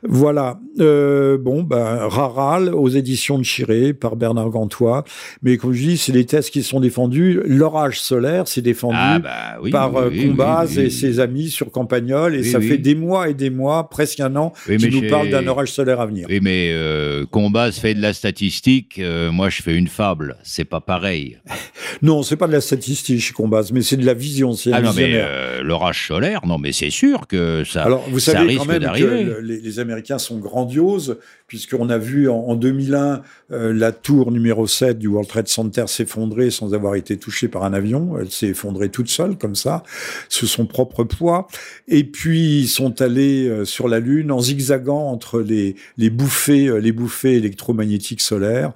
Voilà. 0.04 0.60
Euh, 0.80 1.38
bon, 1.38 1.64
ben, 1.64 2.08
Raral 2.08 2.74
aux 2.74 2.90
éditions 2.90 3.38
de 3.38 3.44
Chiré 3.44 3.94
par 3.94 4.16
Bernard 4.16 4.50
Gantois. 4.50 5.04
Mais 5.42 5.58
comme 5.58 5.74
je 5.74 5.82
dis, 5.82 5.98
c'est 5.98 6.12
des 6.12 6.26
thèses 6.26 6.50
qui 6.50 6.64
sont 6.64 6.80
défendus. 6.80 7.42
L'orage 7.46 8.00
solaire, 8.00 8.48
c'est 8.48 8.62
défendu 8.62 8.98
ah, 9.00 9.20
bah 9.20 9.70
par 9.72 9.96
euh, 9.96 10.10
Combaz 10.10 10.78
et 10.78 10.90
ses 10.90 11.20
amis 11.20 11.50
sur 11.50 11.72
Campagnol. 11.72 12.36
Et 12.36 12.44
ça 12.44 12.60
fait 12.60 12.78
des 12.78 12.96
mois 12.96 13.30
et 13.30 13.34
des 13.34 13.50
mois, 13.50 13.90
presque 13.90 14.20
un 14.20 14.36
an, 14.36 14.54
qui 14.66 14.90
nous 14.90 15.10
parle 15.10 15.30
d'un 15.30 15.48
orage 15.48 15.72
solaire 15.72 16.00
à 16.00 16.06
venir. 16.06 16.28
Oui, 16.30 16.40
mais 16.42 16.72
euh, 16.72 17.26
Combaz 17.30 17.80
fait 17.80 17.94
de 17.94 18.02
la 18.02 18.14
statistique. 18.14 19.00
Euh, 19.00 19.32
moi, 19.32 19.50
je 19.50 19.62
fais 19.62 19.76
une 19.76 19.88
fable. 19.88 20.38
C'est 20.44 20.66
pas 20.66 20.82
pareil. 20.82 21.38
non, 22.02 22.24
c'est 22.24 22.38
pas 22.38 22.48
de 22.48 22.54
la 22.54 22.62
statistique 22.62 23.22
chez 23.22 23.34
Combaz, 23.34 23.72
mais 23.72 23.82
c'est 23.82 23.98
de 23.98 24.06
la 24.06 24.14
vision. 24.14 24.54
C'est 24.54 24.72
ah 24.74 24.82
non, 24.82 24.92
mais 24.96 25.20
l'orage 25.64 26.08
solaire, 26.08 26.46
non, 26.46 26.58
mais 26.58 26.72
c'est 26.72 26.90
sûr 26.90 27.28
que 27.28 27.64
ça, 27.64 27.84
Alors, 27.84 28.08
vous 28.10 28.20
savez 28.20 28.38
ça 28.38 28.44
risque 28.44 28.60
quand 28.60 28.68
même 28.68 28.92
que 28.92 29.42
les, 29.42 29.60
les, 29.60 29.80
Américains 29.80 30.18
sont 30.18 30.38
grandioses, 30.38 31.18
puisqu'on 31.48 31.90
a 31.90 31.98
vu 31.98 32.30
en, 32.30 32.56
2001 32.56 33.22
euh, 33.52 33.74
la 33.74 33.92
tour 33.92 34.32
numéro 34.32 34.68
7 34.68 35.00
du 35.00 35.08
World 35.08 35.30
Trade 35.30 35.48
Center 35.48 35.86
s'effondrer 35.88 36.52
sans 36.52 36.74
avoir 36.74 36.96
été 36.96 37.18
touchée 37.18 37.48
par 37.48 37.64
un 37.64 37.74
avion. 37.74 38.18
Elle 38.20 38.30
s'est 38.30 38.48
effondrée 38.48 38.90
toute 38.90 39.10
seule, 39.10 39.38
comme 39.38 39.56
ça, 39.56 39.84
sous 40.30 40.48
son 40.48 40.66
propre 40.66 41.04
poids. 41.04 41.48
Et 41.88 42.04
puis, 42.04 42.62
ils 42.62 42.68
sont 42.68 43.02
allés 43.02 43.48
euh, 43.48 43.66
sur 43.66 43.88
la 43.88 44.00
Lune 44.00 44.32
en 44.32 44.40
zigzagant 44.40 45.08
entre 45.08 45.42
les, 45.42 45.76
les 45.98 46.10
bouffées, 46.10 46.68
euh, 46.68 46.78
les 46.78 46.92
bouffées 46.92 47.36
électromagnétiques 47.36 48.22
solaires. 48.22 48.74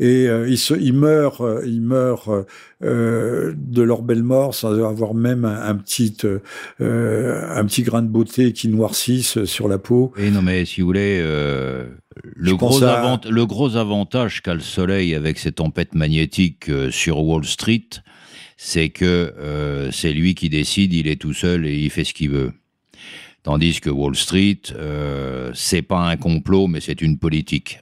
Et 0.00 0.24
ils, 0.48 0.58
se, 0.58 0.74
ils 0.74 0.94
meurent, 0.94 1.60
ils 1.64 1.80
meurent 1.80 2.46
de 2.80 3.82
leur 3.82 4.02
belle 4.02 4.22
mort 4.22 4.54
sans 4.54 4.72
avoir 4.82 5.14
même 5.14 5.44
un, 5.44 5.74
petit, 5.76 6.16
un 6.80 7.64
petit 7.66 7.82
grain 7.82 8.02
de 8.02 8.08
beauté 8.08 8.52
qui 8.52 8.68
noircisse 8.68 9.44
sur 9.44 9.68
la 9.68 9.78
peau. 9.78 10.12
Et 10.16 10.30
non, 10.30 10.42
mais 10.42 10.64
si 10.64 10.80
vous 10.80 10.86
voulez, 10.86 11.20
le 11.20 12.56
gros, 12.56 12.80
le 12.80 13.44
gros, 13.44 13.76
avantage 13.76 14.40
qu'a 14.40 14.54
le 14.54 14.60
Soleil 14.60 15.14
avec 15.14 15.38
ses 15.38 15.52
tempêtes 15.52 15.94
magnétiques 15.94 16.70
sur 16.90 17.22
Wall 17.22 17.44
Street, 17.44 17.88
c'est 18.62 18.90
que 18.90 19.32
euh, 19.38 19.90
c'est 19.90 20.12
lui 20.12 20.34
qui 20.34 20.50
décide, 20.50 20.92
il 20.92 21.08
est 21.08 21.18
tout 21.18 21.32
seul 21.32 21.64
et 21.64 21.78
il 21.78 21.88
fait 21.88 22.04
ce 22.04 22.12
qu'il 22.12 22.28
veut. 22.28 22.52
Tandis 23.42 23.80
que 23.80 23.88
Wall 23.88 24.14
Street, 24.14 24.60
euh, 24.74 25.50
c'est 25.54 25.80
pas 25.80 26.10
un 26.10 26.18
complot, 26.18 26.66
mais 26.66 26.80
c'est 26.80 27.00
une 27.00 27.18
politique. 27.18 27.80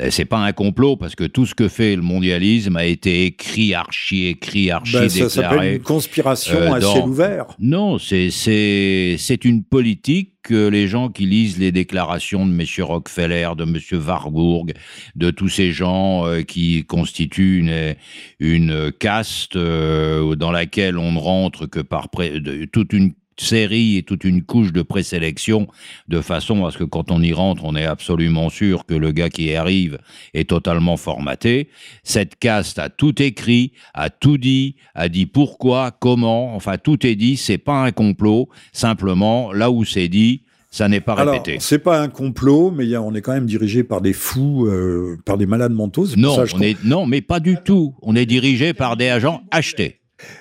Euh, 0.00 0.08
c'est 0.10 0.24
pas 0.24 0.38
un 0.38 0.52
complot 0.52 0.96
parce 0.96 1.14
que 1.14 1.24
tout 1.24 1.46
ce 1.46 1.54
que 1.54 1.68
fait 1.68 1.96
le 1.96 2.02
mondialisme 2.02 2.76
a 2.76 2.84
été 2.84 3.24
écrit, 3.24 3.74
archi 3.74 4.26
écrit, 4.26 4.70
archi 4.70 4.92
ben, 4.92 5.06
déclaré. 5.06 5.28
Ça 5.28 5.42
s'appelle 5.42 5.74
une 5.74 5.82
conspiration 5.82 6.56
euh, 6.56 6.72
à 6.72 6.80
ciel 6.80 7.04
ouvert. 7.04 7.46
Non, 7.58 7.98
c'est 7.98 8.30
c'est 8.30 9.16
c'est 9.18 9.44
une 9.44 9.64
politique 9.64 10.32
que 10.46 10.68
les 10.68 10.86
gens 10.86 11.08
qui 11.08 11.26
lisent 11.26 11.58
les 11.58 11.72
déclarations 11.72 12.46
de 12.46 12.52
M. 12.52 12.64
Rockefeller, 12.84 13.50
de 13.56 13.64
M. 13.64 13.78
Warburg, 14.06 14.74
de 15.16 15.30
tous 15.30 15.48
ces 15.48 15.72
gens 15.72 16.24
euh, 16.24 16.42
qui 16.42 16.84
constituent 16.84 17.58
une, 17.58 17.96
une 18.38 18.92
caste 18.92 19.56
euh, 19.56 20.36
dans 20.36 20.52
laquelle 20.52 20.98
on 20.98 21.12
ne 21.12 21.18
rentre 21.18 21.66
que 21.66 21.80
par 21.80 22.08
de, 22.16 22.64
toute 22.66 22.92
une 22.92 23.14
série 23.40 23.96
et 23.96 24.02
toute 24.02 24.24
une 24.24 24.42
couche 24.42 24.72
de 24.72 24.82
présélection 24.82 25.66
de 26.08 26.20
façon 26.20 26.66
à 26.66 26.70
ce 26.70 26.78
que 26.78 26.84
quand 26.84 27.10
on 27.10 27.22
y 27.22 27.32
rentre, 27.32 27.64
on 27.64 27.76
est 27.76 27.84
absolument 27.84 28.50
sûr 28.50 28.86
que 28.86 28.94
le 28.94 29.12
gars 29.12 29.30
qui 29.30 29.54
arrive 29.54 29.98
est 30.34 30.48
totalement 30.50 30.96
formaté. 30.96 31.68
Cette 32.02 32.36
caste 32.38 32.78
a 32.78 32.88
tout 32.88 33.22
écrit, 33.22 33.72
a 33.94 34.10
tout 34.10 34.38
dit, 34.38 34.76
a 34.94 35.08
dit 35.08 35.26
pourquoi, 35.26 35.90
comment, 35.90 36.54
enfin 36.54 36.78
tout 36.78 37.06
est 37.06 37.16
dit, 37.16 37.36
c'est 37.36 37.58
pas 37.58 37.84
un 37.84 37.92
complot, 37.92 38.48
simplement 38.72 39.52
là 39.52 39.70
où 39.70 39.84
c'est 39.84 40.08
dit, 40.08 40.42
ça 40.70 40.88
n'est 40.88 41.00
pas 41.00 41.14
répété. 41.14 41.56
C'est 41.60 41.78
pas 41.78 42.02
un 42.02 42.08
complot, 42.08 42.70
mais 42.70 42.86
y 42.86 42.94
a, 42.94 43.00
on 43.00 43.14
est 43.14 43.22
quand 43.22 43.32
même 43.32 43.46
dirigé 43.46 43.82
par 43.82 44.02
des 44.02 44.12
fous, 44.12 44.66
euh, 44.66 45.16
par 45.24 45.38
des 45.38 45.46
malades 45.46 45.72
mentaux. 45.72 46.06
Non, 46.16 46.36
non, 46.84 47.06
mais 47.06 47.22
pas 47.22 47.40
du 47.40 47.56
tout. 47.64 47.94
On 48.02 48.14
est 48.14 48.26
dirigé 48.26 48.74
par 48.74 48.96
des 48.98 49.08
agents 49.08 49.40
achetés. 49.50 50.00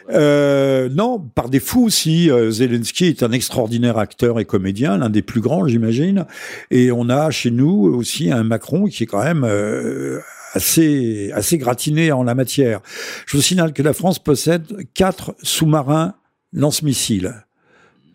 Euh, 0.09 0.89
non, 0.89 1.19
par 1.19 1.49
des 1.49 1.59
fous 1.59 1.85
aussi. 1.85 2.29
Euh, 2.29 2.51
Zelensky 2.51 3.05
est 3.05 3.23
un 3.23 3.31
extraordinaire 3.31 3.97
acteur 3.97 4.39
et 4.39 4.45
comédien, 4.45 4.97
l'un 4.97 5.09
des 5.09 5.21
plus 5.21 5.41
grands, 5.41 5.67
j'imagine. 5.67 6.25
Et 6.71 6.91
on 6.91 7.09
a 7.09 7.31
chez 7.31 7.51
nous 7.51 7.93
aussi 7.93 8.31
un 8.31 8.43
Macron 8.43 8.85
qui 8.85 9.03
est 9.03 9.07
quand 9.07 9.23
même 9.23 9.43
euh, 9.43 10.19
assez 10.53 11.31
assez 11.33 11.57
gratiné 11.57 12.11
en 12.11 12.23
la 12.23 12.35
matière. 12.35 12.81
Je 13.25 13.37
vous 13.37 13.43
signale 13.43 13.73
que 13.73 13.83
la 13.83 13.93
France 13.93 14.19
possède 14.19 14.65
quatre 14.93 15.35
sous-marins 15.41 16.15
lance-missiles, 16.53 17.45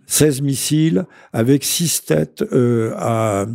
16 0.06 0.40
missiles 0.40 1.04
avec 1.32 1.64
six 1.64 2.04
têtes 2.04 2.42
à 2.96 3.46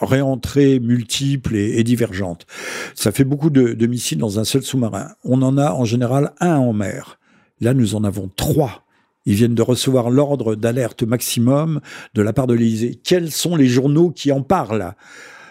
réentrées 0.00 0.80
multiples 0.80 1.56
et, 1.56 1.82
divergentes. 1.82 2.46
Ça 2.94 3.12
fait 3.12 3.24
beaucoup 3.24 3.48
de 3.48 3.86
missiles 3.86 4.18
dans 4.18 4.38
un 4.38 4.44
seul 4.44 4.62
sous-marin. 4.62 5.12
On 5.22 5.40
en 5.40 5.56
a 5.56 5.72
en 5.72 5.86
général 5.86 6.32
un 6.40 6.56
en 6.56 6.74
mer. 6.74 7.18
Là, 7.64 7.72
nous 7.72 7.94
en 7.94 8.04
avons 8.04 8.30
trois. 8.36 8.84
Ils 9.24 9.36
viennent 9.36 9.54
de 9.54 9.62
recevoir 9.62 10.10
l'ordre 10.10 10.54
d'alerte 10.54 11.02
maximum 11.02 11.80
de 12.12 12.20
la 12.20 12.34
part 12.34 12.46
de 12.46 12.52
l'Élysée. 12.52 13.00
Quels 13.02 13.32
sont 13.32 13.56
les 13.56 13.68
journaux 13.68 14.10
qui 14.10 14.32
en 14.32 14.42
parlent? 14.42 14.94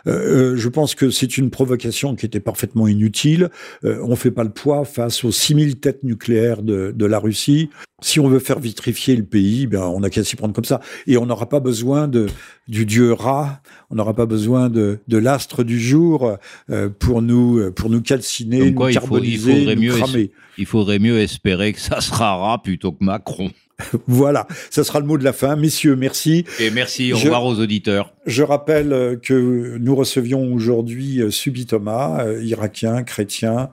Euh, 0.07 0.53
euh, 0.53 0.57
je 0.57 0.69
pense 0.69 0.95
que 0.95 1.09
c'est 1.09 1.38
une 1.38 1.49
provocation 1.49 2.15
qui 2.15 2.25
était 2.25 2.39
parfaitement 2.39 2.88
inutile. 2.88 3.49
Euh, 3.84 3.99
on 4.03 4.15
fait 4.15 4.31
pas 4.31 4.43
le 4.43 4.49
poids 4.49 4.85
face 4.85 5.23
aux 5.23 5.31
6000 5.31 5.80
têtes 5.80 6.03
nucléaires 6.03 6.61
de, 6.61 6.93
de, 6.95 7.05
la 7.05 7.19
Russie. 7.19 7.69
Si 8.01 8.19
on 8.19 8.27
veut 8.27 8.39
faire 8.39 8.59
vitrifier 8.59 9.15
le 9.15 9.23
pays, 9.23 9.65
ben 9.65 9.81
on 9.81 10.03
a 10.03 10.09
qu'à 10.09 10.23
s'y 10.23 10.35
prendre 10.35 10.53
comme 10.53 10.65
ça. 10.65 10.81
Et 11.07 11.17
on 11.17 11.25
n'aura 11.25 11.47
pas 11.47 11.61
besoin 11.61 12.07
de 12.07 12.27
du 12.67 12.85
dieu 12.85 13.13
Ra, 13.13 13.61
on 13.89 13.95
n'aura 13.95 14.13
pas 14.13 14.25
besoin 14.25 14.69
de, 14.69 14.99
de 15.07 15.17
l'astre 15.17 15.63
du 15.63 15.80
jour 15.80 16.38
euh, 16.69 16.89
pour 16.89 17.21
nous 17.21 17.71
pour 17.71 17.89
nous 17.89 18.01
calciner, 18.01 18.71
nous 18.71 18.91
carboniser, 18.91 19.51
il, 19.51 19.59
faudrait 19.59 19.75
mieux 19.75 19.93
cramer. 19.93 20.31
Il 20.57 20.65
faudrait 20.65 20.99
mieux 20.99 21.19
espérer 21.19 21.73
que 21.73 21.80
ça 21.80 22.01
sera 22.01 22.35
Ra 22.38 22.61
plutôt 22.61 22.91
que 22.91 23.03
Macron. 23.03 23.51
voilà, 24.07 24.47
ça 24.69 24.83
sera 24.83 24.99
le 24.99 25.05
mot 25.05 25.17
de 25.17 25.23
la 25.23 25.33
fin. 25.33 25.55
Messieurs, 25.55 25.95
merci. 25.95 26.45
Et 26.59 26.69
merci, 26.69 27.11
au 27.13 27.17
revoir 27.17 27.45
aux 27.45 27.59
auditeurs. 27.59 28.13
Je 28.25 28.43
rappelle 28.43 28.93
euh, 28.93 29.15
que 29.15 29.77
nous 29.77 29.95
recevions 29.95 30.53
aujourd'hui 30.53 31.21
euh, 31.21 31.31
Subi 31.31 31.65
Thomas, 31.65 32.23
euh, 32.25 32.43
irakien, 32.43 33.03
chrétien, 33.03 33.69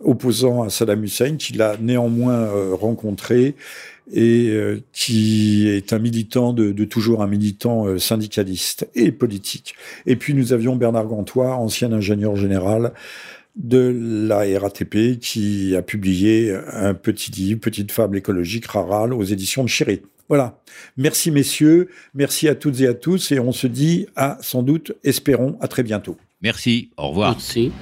opposant 0.00 0.62
à 0.62 0.70
Saddam 0.70 1.02
Hussein, 1.02 1.36
qui 1.36 1.54
l'a 1.54 1.76
néanmoins 1.80 2.48
rencontré 2.72 3.56
et 4.14 4.54
qui 4.92 5.68
est 5.68 5.92
un 5.92 5.98
militant 5.98 6.52
de, 6.52 6.70
de 6.70 6.84
toujours 6.84 7.20
un 7.20 7.26
militant 7.26 7.98
syndicaliste 7.98 8.88
et 8.94 9.10
politique. 9.10 9.74
Et 10.06 10.14
puis 10.14 10.34
nous 10.34 10.52
avions 10.52 10.76
Bernard 10.76 11.06
Gantois, 11.06 11.56
ancien 11.56 11.92
ingénieur 11.92 12.36
général 12.36 12.92
de 13.58 14.24
la 14.26 14.58
RATP 14.58 15.18
qui 15.20 15.74
a 15.76 15.82
publié 15.82 16.56
un 16.72 16.94
petit 16.94 17.30
livre, 17.32 17.60
petite 17.60 17.92
fable 17.92 18.16
écologique 18.16 18.66
rarale 18.66 19.12
aux 19.12 19.24
éditions 19.24 19.64
de 19.64 19.68
Chéré. 19.68 20.02
Voilà. 20.28 20.60
Merci 20.96 21.30
messieurs, 21.30 21.88
merci 22.14 22.48
à 22.48 22.54
toutes 22.54 22.80
et 22.80 22.86
à 22.86 22.94
tous 22.94 23.32
et 23.32 23.40
on 23.40 23.52
se 23.52 23.66
dit 23.66 24.06
à 24.14 24.38
sans 24.40 24.62
doute, 24.62 24.92
espérons, 25.02 25.56
à 25.60 25.68
très 25.68 25.82
bientôt. 25.82 26.16
Merci, 26.40 26.90
au 26.96 27.08
revoir. 27.08 27.32
Merci. 27.32 27.72